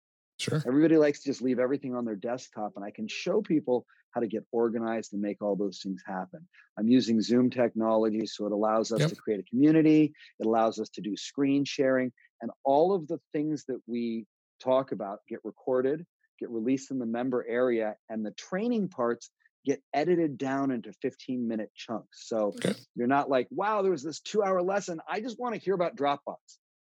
Sure. 0.44 0.62
Everybody 0.66 0.98
likes 0.98 1.20
to 1.20 1.30
just 1.30 1.40
leave 1.40 1.58
everything 1.58 1.94
on 1.94 2.04
their 2.04 2.16
desktop, 2.16 2.72
and 2.76 2.84
I 2.84 2.90
can 2.90 3.08
show 3.08 3.40
people 3.40 3.86
how 4.10 4.20
to 4.20 4.26
get 4.26 4.44
organized 4.52 5.12
and 5.12 5.22
make 5.22 5.40
all 5.40 5.56
those 5.56 5.80
things 5.82 6.02
happen. 6.06 6.46
I'm 6.78 6.88
using 6.88 7.20
Zoom 7.20 7.50
technology, 7.50 8.26
so 8.26 8.46
it 8.46 8.52
allows 8.52 8.92
us 8.92 9.00
yep. 9.00 9.08
to 9.08 9.16
create 9.16 9.40
a 9.40 9.50
community, 9.50 10.12
it 10.38 10.46
allows 10.46 10.78
us 10.78 10.90
to 10.90 11.00
do 11.00 11.16
screen 11.16 11.64
sharing, 11.64 12.12
and 12.42 12.50
all 12.62 12.94
of 12.94 13.08
the 13.08 13.18
things 13.32 13.64
that 13.68 13.80
we 13.86 14.26
talk 14.62 14.92
about 14.92 15.20
get 15.28 15.40
recorded, 15.44 16.04
get 16.38 16.50
released 16.50 16.90
in 16.90 16.98
the 16.98 17.06
member 17.06 17.44
area, 17.48 17.96
and 18.10 18.24
the 18.24 18.32
training 18.32 18.88
parts 18.88 19.30
get 19.64 19.82
edited 19.94 20.36
down 20.36 20.70
into 20.70 20.92
15 21.00 21.48
minute 21.48 21.70
chunks. 21.74 22.28
So 22.28 22.48
okay. 22.48 22.74
you're 22.94 23.06
not 23.06 23.30
like, 23.30 23.48
wow, 23.50 23.80
there 23.80 23.92
was 23.92 24.02
this 24.02 24.20
two 24.20 24.42
hour 24.42 24.60
lesson. 24.60 25.00
I 25.08 25.20
just 25.20 25.40
want 25.40 25.54
to 25.54 25.60
hear 25.60 25.74
about 25.74 25.96
Dropbox. 25.96 26.36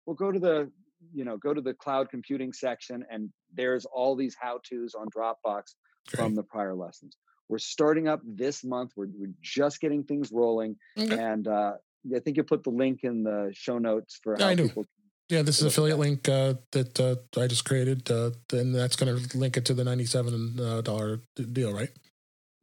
Well, 0.06 0.14
go 0.14 0.30
to 0.30 0.38
the 0.38 0.70
you 1.12 1.24
know 1.24 1.36
go 1.36 1.54
to 1.54 1.60
the 1.60 1.74
cloud 1.74 2.08
computing 2.10 2.52
section 2.52 3.04
and 3.10 3.30
there's 3.54 3.84
all 3.86 4.14
these 4.16 4.36
how 4.40 4.60
to's 4.68 4.94
on 4.94 5.06
dropbox 5.08 5.74
Great. 6.08 6.16
from 6.16 6.34
the 6.34 6.42
prior 6.42 6.74
lessons 6.74 7.16
we're 7.48 7.58
starting 7.58 8.08
up 8.08 8.20
this 8.24 8.64
month 8.64 8.92
we're, 8.96 9.08
we're 9.16 9.32
just 9.40 9.80
getting 9.80 10.04
things 10.04 10.30
rolling 10.32 10.76
okay. 10.98 11.18
and 11.18 11.48
uh, 11.48 11.72
i 12.14 12.18
think 12.18 12.36
you 12.36 12.44
put 12.44 12.62
the 12.64 12.70
link 12.70 13.00
in 13.02 13.22
the 13.22 13.50
show 13.54 13.78
notes 13.78 14.18
for 14.22 14.36
how 14.38 14.48
I 14.48 14.54
know. 14.54 14.64
people 14.64 14.86
yeah, 15.30 15.42
this 15.42 15.60
is 15.60 15.64
affiliate 15.64 15.96
that. 15.96 16.02
link 16.02 16.28
uh, 16.28 16.54
that 16.72 16.98
uh, 16.98 17.40
I 17.40 17.46
just 17.46 17.64
created, 17.64 18.10
uh, 18.10 18.32
and 18.52 18.74
that's 18.74 18.96
going 18.96 19.16
to 19.16 19.38
link 19.38 19.56
it 19.56 19.64
to 19.66 19.74
the 19.74 19.84
ninety-seven 19.84 20.58
uh, 20.58 20.80
dollar 20.80 21.20
deal, 21.52 21.72
right? 21.72 21.90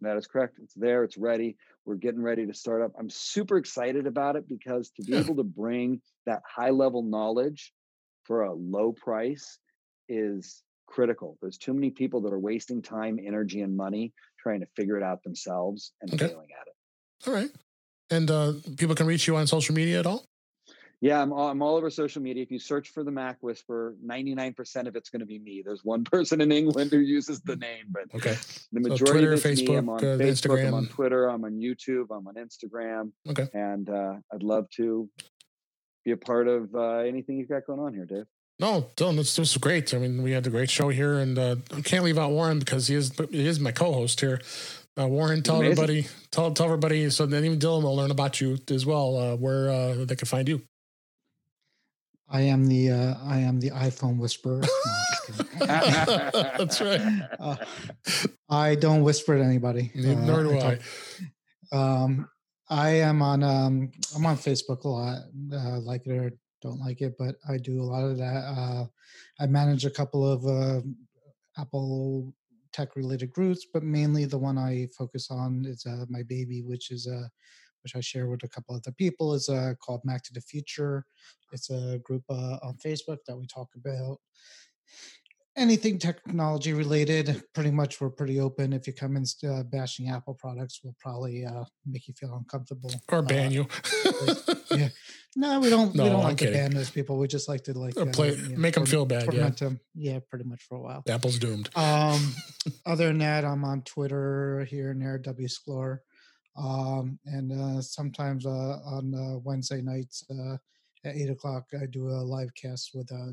That 0.01 0.17
is 0.17 0.27
correct. 0.27 0.59
It's 0.61 0.73
there. 0.73 1.05
It's 1.05 1.17
ready. 1.17 1.55
We're 1.85 1.95
getting 1.95 2.21
ready 2.21 2.45
to 2.45 2.53
start 2.53 2.81
up. 2.81 2.91
I'm 2.99 3.09
super 3.09 3.57
excited 3.57 4.05
about 4.05 4.35
it 4.35 4.49
because 4.49 4.89
to 4.97 5.03
be 5.03 5.13
yeah. 5.13 5.19
able 5.19 5.37
to 5.37 5.43
bring 5.43 6.01
that 6.25 6.41
high-level 6.45 7.03
knowledge 7.03 7.71
for 8.27 8.43
a 8.43 8.53
low 8.53 8.91
price 8.91 9.57
is 10.09 10.61
critical. 10.87 11.37
There's 11.41 11.57
too 11.57 11.73
many 11.73 11.89
people 11.89 12.21
that 12.21 12.33
are 12.33 12.39
wasting 12.39 12.81
time, 12.81 13.19
energy, 13.25 13.61
and 13.61 13.75
money 13.75 14.13
trying 14.39 14.59
to 14.59 14.67
figure 14.75 14.97
it 14.97 15.03
out 15.03 15.23
themselves 15.23 15.93
and 16.01 16.13
okay. 16.13 16.27
failing 16.27 16.49
at 16.59 16.67
it. 16.67 17.27
All 17.27 17.33
right. 17.33 17.49
And 18.09 18.29
uh, 18.29 18.53
people 18.77 18.95
can 18.95 19.07
reach 19.07 19.27
you 19.27 19.35
on 19.35 19.47
social 19.47 19.75
media 19.75 19.99
at 19.99 20.05
all? 20.05 20.25
Yeah, 20.99 21.21
I'm 21.21 21.31
all, 21.31 21.49
I'm 21.49 21.61
all 21.61 21.75
over 21.75 21.91
social 21.91 22.23
media. 22.23 22.41
If 22.41 22.49
you 22.49 22.57
search 22.57 22.89
for 22.89 23.03
the 23.03 23.11
Mac 23.11 23.37
Whisperer, 23.41 23.95
99% 24.03 24.87
of 24.87 24.95
it's 24.95 25.09
going 25.09 25.19
to 25.19 25.27
be 25.27 25.37
me. 25.37 25.61
There's 25.63 25.83
one 25.83 26.03
person 26.11 26.41
in 26.41 26.51
England 26.51 26.91
who 26.91 26.99
uses 26.99 27.39
the 27.41 27.55
name, 27.55 27.85
but 27.91 28.03
okay. 28.15 28.35
the 28.71 28.79
majority 28.79 29.05
so 29.05 29.11
Twitter, 29.11 29.33
of 29.33 29.45
it's 29.45 29.61
Facebook, 29.61 29.69
me. 29.69 29.75
I'm 29.75 29.89
on 29.89 29.99
uh, 29.99 30.01
Facebook, 30.01 30.57
Instagram. 30.57 30.67
I'm 30.67 30.73
on 30.73 30.87
Twitter, 30.87 31.29
I'm 31.29 31.45
on 31.45 31.53
YouTube, 31.53 32.05
I'm 32.11 32.27
on 32.27 32.35
Instagram. 32.35 33.11
Okay. 33.29 33.47
And 33.53 33.89
uh, 33.89 34.15
I'd 34.33 34.41
love 34.41 34.67
to 34.77 35.07
be 36.07 36.13
a 36.13 36.17
part 36.17 36.47
of 36.47 36.73
uh, 36.73 36.99
anything 36.99 37.37
you've 37.37 37.49
got 37.49 37.67
going 37.67 37.81
on 37.81 37.93
here, 37.93 38.05
Dave. 38.05 38.23
No, 38.59 38.89
Dylan, 38.95 39.17
this, 39.17 39.35
this 39.35 39.53
was 39.53 39.57
great. 39.57 39.93
I 39.93 39.97
mean, 39.97 40.23
we 40.23 40.31
had 40.31 40.47
a 40.47 40.49
great 40.49 40.69
show 40.69 40.87
here, 40.87 41.19
and 41.19 41.37
uh, 41.37 41.57
I 41.75 41.81
can't 41.81 42.05
leave 42.05 42.17
out 42.17 42.31
Warren 42.31 42.59
because 42.59 42.87
he 42.87 42.95
is 42.95 43.11
he 43.29 43.45
is 43.45 43.59
my 43.59 43.71
co-host 43.71 44.21
here. 44.21 44.39
Uh, 44.97 45.07
Warren, 45.07 45.43
tell 45.43 45.57
Amazing. 45.57 45.71
everybody, 45.73 46.07
tell 46.31 46.51
tell 46.53 46.65
everybody, 46.67 47.09
so 47.09 47.25
then 47.25 47.43
even 47.43 47.59
Dylan 47.59 47.83
will 47.83 47.95
learn 47.95 48.09
about 48.09 48.39
you 48.39 48.57
as 48.71 48.85
well, 48.85 49.17
uh, 49.17 49.35
where 49.35 49.69
uh, 49.69 50.05
they 50.05 50.15
can 50.15 50.27
find 50.27 50.47
you. 50.47 50.61
I 52.29 52.41
am 52.41 52.67
the 52.67 52.89
uh, 52.89 53.15
I 53.23 53.39
am 53.39 53.59
the 53.59 53.71
iPhone 53.71 54.17
whisperer. 54.17 54.61
No, 54.61 55.59
That's 55.59 56.81
right. 56.81 57.01
Uh, 57.37 57.57
I 58.49 58.75
don't 58.75 59.03
whisper 59.03 59.37
to 59.37 59.43
anybody. 59.43 59.91
Nor 59.93 60.43
do 60.43 60.57
I. 60.57 60.79
I. 61.71 61.77
Um, 61.77 62.29
I 62.69 62.89
am 62.89 63.21
on 63.21 63.43
um 63.43 63.91
I'm 64.15 64.25
on 64.25 64.37
Facebook 64.37 64.83
a 64.83 64.89
lot, 64.89 65.17
uh, 65.53 65.79
like 65.79 66.05
it 66.05 66.11
or 66.11 66.31
don't 66.61 66.79
like 66.79 67.01
it, 67.01 67.15
but 67.17 67.35
I 67.47 67.57
do 67.57 67.81
a 67.81 67.83
lot 67.83 68.03
of 68.03 68.17
that. 68.17 68.43
Uh, 68.45 68.85
I 69.39 69.47
manage 69.47 69.85
a 69.85 69.89
couple 69.89 70.27
of 70.27 70.45
uh, 70.45 70.81
Apple 71.57 72.33
tech 72.73 72.95
related 72.95 73.31
groups, 73.31 73.65
but 73.73 73.83
mainly 73.83 74.25
the 74.25 74.37
one 74.37 74.57
I 74.57 74.87
focus 74.97 75.29
on 75.31 75.65
is 75.65 75.85
uh, 75.85 76.05
my 76.09 76.23
baby, 76.23 76.61
which 76.61 76.91
is 76.91 77.07
a 77.07 77.17
uh, 77.17 77.27
which 77.83 77.95
I 77.95 78.01
share 78.01 78.27
with 78.27 78.43
a 78.43 78.49
couple 78.49 78.75
other 78.75 78.91
people, 78.91 79.33
is 79.33 79.47
uh, 79.47 79.73
called 79.81 80.01
Mac 80.03 80.23
to 80.23 80.33
the 80.33 80.41
Future. 80.41 81.05
It's 81.53 81.69
a 81.69 81.99
group 82.03 82.23
uh, 82.29 82.57
on 82.61 82.75
Facebook 82.85 83.19
that 83.27 83.37
we 83.37 83.45
talk 83.45 83.69
about 83.75 84.17
anything 85.57 85.97
technology 85.97 86.73
related, 86.73 87.43
pretty 87.53 87.71
much 87.71 87.99
we're 87.99 88.09
pretty 88.09 88.39
open. 88.39 88.71
If 88.71 88.87
you 88.87 88.93
come 88.93 89.17
in 89.17 89.25
uh, 89.49 89.63
bashing 89.63 90.09
Apple 90.09 90.35
products, 90.35 90.79
we'll 90.83 90.95
probably 90.99 91.45
uh, 91.45 91.65
make 91.85 92.07
you 92.07 92.13
feel 92.13 92.35
uncomfortable 92.35 92.91
or 93.11 93.21
ban 93.21 93.47
uh, 93.47 93.51
you. 93.51 93.67
yeah, 94.71 94.89
no, 95.35 95.59
we 95.59 95.69
don't. 95.69 95.93
No, 95.95 96.03
we 96.03 96.09
don't 96.09 96.19
I'm 96.19 96.25
like 96.25 96.37
kidding. 96.37 96.53
to 96.53 96.59
ban 96.59 96.71
those 96.71 96.89
people. 96.89 97.17
We 97.17 97.27
just 97.27 97.49
like 97.49 97.63
to 97.65 97.77
like 97.77 97.97
Or 97.97 98.05
play, 98.05 98.35
you 98.35 98.49
know, 98.49 98.57
make 98.57 98.75
them 98.75 98.85
feel 98.85 99.05
bad. 99.05 99.33
Yeah, 99.33 99.49
them. 99.49 99.79
Yeah, 99.95 100.19
pretty 100.29 100.45
much 100.45 100.63
for 100.63 100.77
a 100.77 100.81
while. 100.81 101.03
Apple's 101.09 101.39
doomed. 101.39 101.69
Um, 101.75 102.33
other 102.85 103.07
than 103.07 103.17
that, 103.19 103.43
I'm 103.43 103.63
on 103.65 103.81
Twitter 103.81 104.65
here 104.69 104.91
and 104.91 105.01
there, 105.01 105.17
W 105.17 105.47
Score. 105.47 106.03
Um, 106.57 107.19
and 107.25 107.51
uh, 107.51 107.81
sometimes 107.81 108.45
uh, 108.45 108.79
on 108.83 109.13
uh, 109.13 109.39
Wednesday 109.43 109.81
nights 109.81 110.23
uh, 110.31 110.57
at 111.05 111.15
eight 111.15 111.29
o'clock, 111.29 111.65
I 111.79 111.85
do 111.85 112.07
a 112.09 112.21
live 112.23 112.53
cast 112.55 112.91
with 112.93 113.09
uh, 113.11 113.31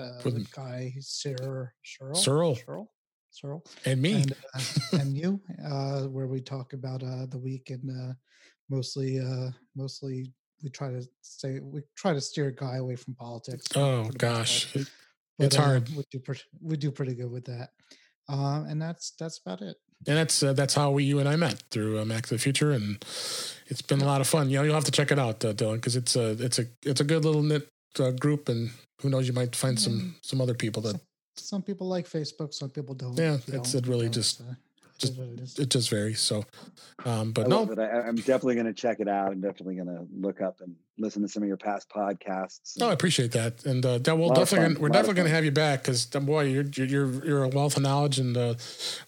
uh, 0.00 0.20
With- 0.24 0.50
guy 0.52 0.92
Cyril, 1.00 1.68
Cyril, 1.82 2.14
Cyril. 2.14 2.54
Cyril, 2.56 2.92
Cyril, 3.30 3.64
And 3.86 4.00
me. 4.02 4.14
and, 4.22 4.32
uh, 4.54 4.60
and 5.00 5.16
you, 5.16 5.40
uh, 5.64 6.02
where 6.04 6.26
we 6.26 6.40
talk 6.40 6.72
about 6.72 7.02
uh, 7.02 7.26
the 7.26 7.38
week 7.38 7.70
and 7.70 8.10
uh, 8.10 8.12
mostly, 8.68 9.18
uh, 9.20 9.50
mostly 9.76 10.32
we 10.62 10.70
try 10.70 10.90
to 10.90 11.02
stay, 11.22 11.60
we 11.60 11.80
try 11.96 12.12
to 12.12 12.20
steer 12.20 12.48
a 12.48 12.54
guy 12.54 12.76
away 12.76 12.96
from 12.96 13.14
politics. 13.14 13.66
oh 13.76 14.04
for 14.04 14.12
the 14.12 14.12
most 14.12 14.18
gosh. 14.18 14.76
It- 14.76 14.90
it's 15.38 15.56
uh, 15.56 15.62
hard. 15.62 15.88
We 15.96 16.04
do 16.10 16.18
pretty, 16.18 16.42
we 16.60 16.76
do 16.76 16.90
pretty 16.90 17.14
good 17.14 17.30
with 17.30 17.46
that, 17.46 17.70
um, 18.28 18.66
and 18.66 18.82
that's 18.82 19.12
that's 19.18 19.40
about 19.42 19.62
it. 19.62 19.74
And 20.06 20.16
that's 20.16 20.42
uh, 20.42 20.52
that's 20.52 20.74
how 20.74 20.90
we 20.90 21.04
you 21.04 21.18
and 21.18 21.28
I 21.28 21.36
met 21.36 21.62
through 21.70 22.00
uh, 22.00 22.04
Mac 22.04 22.26
to 22.26 22.34
the 22.34 22.38
Future, 22.38 22.72
and 22.72 22.96
it's 23.66 23.82
been 23.82 24.00
a 24.00 24.04
lot 24.04 24.20
of 24.20 24.26
fun. 24.26 24.50
You 24.50 24.58
know, 24.58 24.64
you'll 24.64 24.74
have 24.74 24.84
to 24.84 24.90
check 24.92 25.10
it 25.12 25.18
out, 25.18 25.44
uh, 25.44 25.52
Dylan, 25.52 25.74
because 25.76 25.96
it's 25.96 26.16
a 26.16 26.30
it's 26.42 26.58
a 26.58 26.64
it's 26.84 27.00
a 27.00 27.04
good 27.04 27.24
little 27.24 27.42
knit 27.42 27.68
uh, 27.98 28.10
group, 28.10 28.48
and 28.48 28.70
who 29.02 29.10
knows, 29.10 29.26
you 29.26 29.32
might 29.34 29.54
find 29.56 29.78
some 29.78 30.14
some 30.22 30.40
other 30.40 30.54
people 30.54 30.82
that 30.82 31.00
Some 31.36 31.62
people 31.62 31.86
like 31.88 32.08
Facebook, 32.08 32.52
some 32.54 32.70
people 32.70 32.94
don't. 32.94 33.16
Yeah, 33.16 33.34
it's- 33.48 33.74
know, 33.74 33.78
it 33.78 33.86
really 33.86 34.08
just- 34.08 34.40
uh, 34.40 34.54
just- 35.00 35.18
it 35.18 35.40
is. 35.40 35.58
it 35.58 35.70
just 35.70 35.90
varies. 35.90 36.20
So, 36.20 36.44
um, 37.04 37.32
but 37.32 37.46
I 37.46 37.48
no. 37.48 37.74
I, 37.78 38.06
I'm 38.06 38.16
definitely 38.16 38.54
going 38.54 38.66
to 38.66 38.72
check 38.72 39.00
it 39.00 39.08
out. 39.08 39.32
I'm 39.32 39.40
definitely 39.40 39.74
going 39.76 39.88
to 39.88 40.06
look 40.14 40.40
up 40.40 40.60
and 40.60 40.74
listen 40.98 41.22
to 41.22 41.28
some 41.28 41.42
of 41.42 41.48
your 41.48 41.56
past 41.56 41.88
podcasts. 41.88 42.78
no, 42.78 42.90
I 42.90 42.92
appreciate 42.92 43.32
that, 43.32 43.64
and 43.64 43.84
uh, 43.84 43.98
that 43.98 44.16
we'll 44.16 44.28
definitely 44.28 44.58
fun, 44.58 44.74
gonna, 44.74 44.80
we're 44.82 44.88
definitely 44.90 45.14
going 45.14 45.28
to 45.28 45.34
have 45.34 45.44
you 45.44 45.50
back 45.50 45.82
because 45.82 46.06
boy, 46.06 46.44
you're 46.44 46.64
you're 46.64 47.24
you're 47.24 47.42
a 47.44 47.48
wealth 47.48 47.76
of 47.76 47.82
knowledge, 47.82 48.18
and 48.18 48.36
uh, 48.36 48.54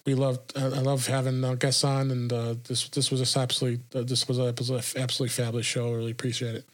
we 0.05 0.15
love 0.15 0.39
I 0.55 0.65
I 0.65 0.79
love 0.79 1.07
having 1.07 1.43
uh, 1.43 1.55
guests 1.55 1.83
on, 1.83 2.11
and 2.11 2.33
uh, 2.33 2.55
this 2.67 2.89
this 2.89 3.11
was 3.11 3.19
just 3.19 3.37
absolutely 3.37 3.83
uh, 3.99 4.03
this 4.03 4.27
was 4.27 4.39
a, 4.39 4.53
was 4.57 4.69
a 4.69 4.99
absolutely 4.99 5.29
fabulous 5.29 5.65
show. 5.65 5.89
I 5.93 5.97
really 5.97 6.11
appreciate 6.11 6.55
it. 6.55 6.65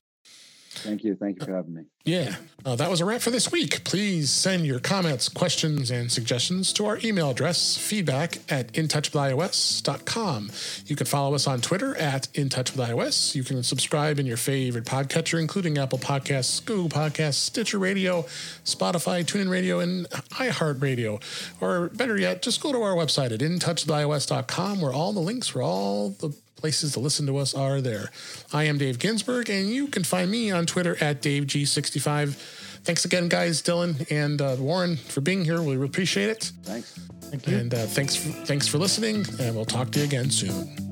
Thank 0.70 1.04
you. 1.04 1.16
Thank 1.16 1.40
you 1.40 1.46
for 1.46 1.54
having 1.54 1.74
me. 1.74 1.84
Yeah, 2.06 2.36
uh, 2.66 2.76
that 2.76 2.90
was 2.90 3.02
a 3.02 3.06
wrap 3.06 3.22
for 3.22 3.30
this 3.30 3.52
week. 3.52 3.84
Please 3.84 4.32
send 4.32 4.66
your 4.66 4.80
comments, 4.80 5.30
questions, 5.30 5.92
and 5.92 6.12
suggestions 6.12 6.72
to 6.74 6.86
our 6.86 6.98
email 7.04 7.30
address, 7.30 7.78
feedback 7.78 8.38
at 8.50 8.72
intouchwithios.com. 8.74 10.52
You 10.86 10.96
can 10.96 11.06
follow 11.06 11.36
us 11.36 11.46
on 11.46 11.62
Twitter 11.62 11.96
at 11.98 12.28
intouchwithios. 12.34 13.36
You 13.36 13.44
can 13.44 13.64
subscribe 13.64 14.18
in 14.18 14.26
your 14.26 14.38
favorite 14.38 14.86
podcatcher, 14.86 15.40
including 15.40 15.78
Apple 15.78 16.00
Podcasts, 16.00 16.64
Google 16.66 16.90
Podcasts, 16.90 17.36
Stitcher 17.36 17.78
Radio, 17.78 18.24
Spotify, 18.64 19.24
TuneIn 19.24 19.50
Radio, 19.50 19.80
and 19.80 20.10
iHeartRadio. 20.10 21.22
Or 21.62 21.90
better 21.90 22.18
yet, 22.18 22.42
just 22.42 22.62
go 22.62 22.72
to 22.72 22.82
our 22.82 22.96
website 22.96 23.32
at 23.32 23.42
intouchwithios.com 23.42 24.82
where 24.82 24.94
all 24.94 25.14
the 25.14 25.20
links 25.20 25.50
for 25.50 25.62
all 25.62 26.10
the 26.10 26.36
places 26.60 26.94
to 26.94 27.00
listen 27.00 27.26
to 27.28 27.38
us 27.38 27.54
are 27.54 27.82
there. 27.82 28.10
I 28.52 28.66
am 28.66 28.78
Dave 28.78 29.00
Ginsburg, 29.00 29.50
and 29.50 29.70
you 29.70 29.88
can 29.88 30.04
find 30.04 30.30
me 30.30 30.52
on 30.52 30.66
Twitter 30.66 30.98
at 31.02 31.22
DaveG65. 31.22 32.34
Thanks 32.84 33.06
again, 33.06 33.30
guys, 33.30 33.62
Dylan 33.62 34.10
and 34.12 34.42
uh, 34.42 34.56
Warren, 34.60 34.98
for 34.98 35.22
being 35.22 35.46
here. 35.46 35.62
We 35.62 35.74
really 35.76 35.86
appreciate 35.86 36.30
it. 36.30 36.52
Thanks. 36.64 37.00
Thank 37.22 37.48
you. 37.48 37.58
And 37.58 37.74
uh, 37.74 37.86
thanks, 37.86 38.16
for, 38.16 38.30
thanks 38.46 38.68
for 38.68 38.78
listening, 38.78 39.26
and 39.40 39.56
we'll 39.56 39.66
talk 39.66 39.92
to 39.92 40.00
you 40.00 40.06
again 40.06 40.30
soon. 40.30 40.89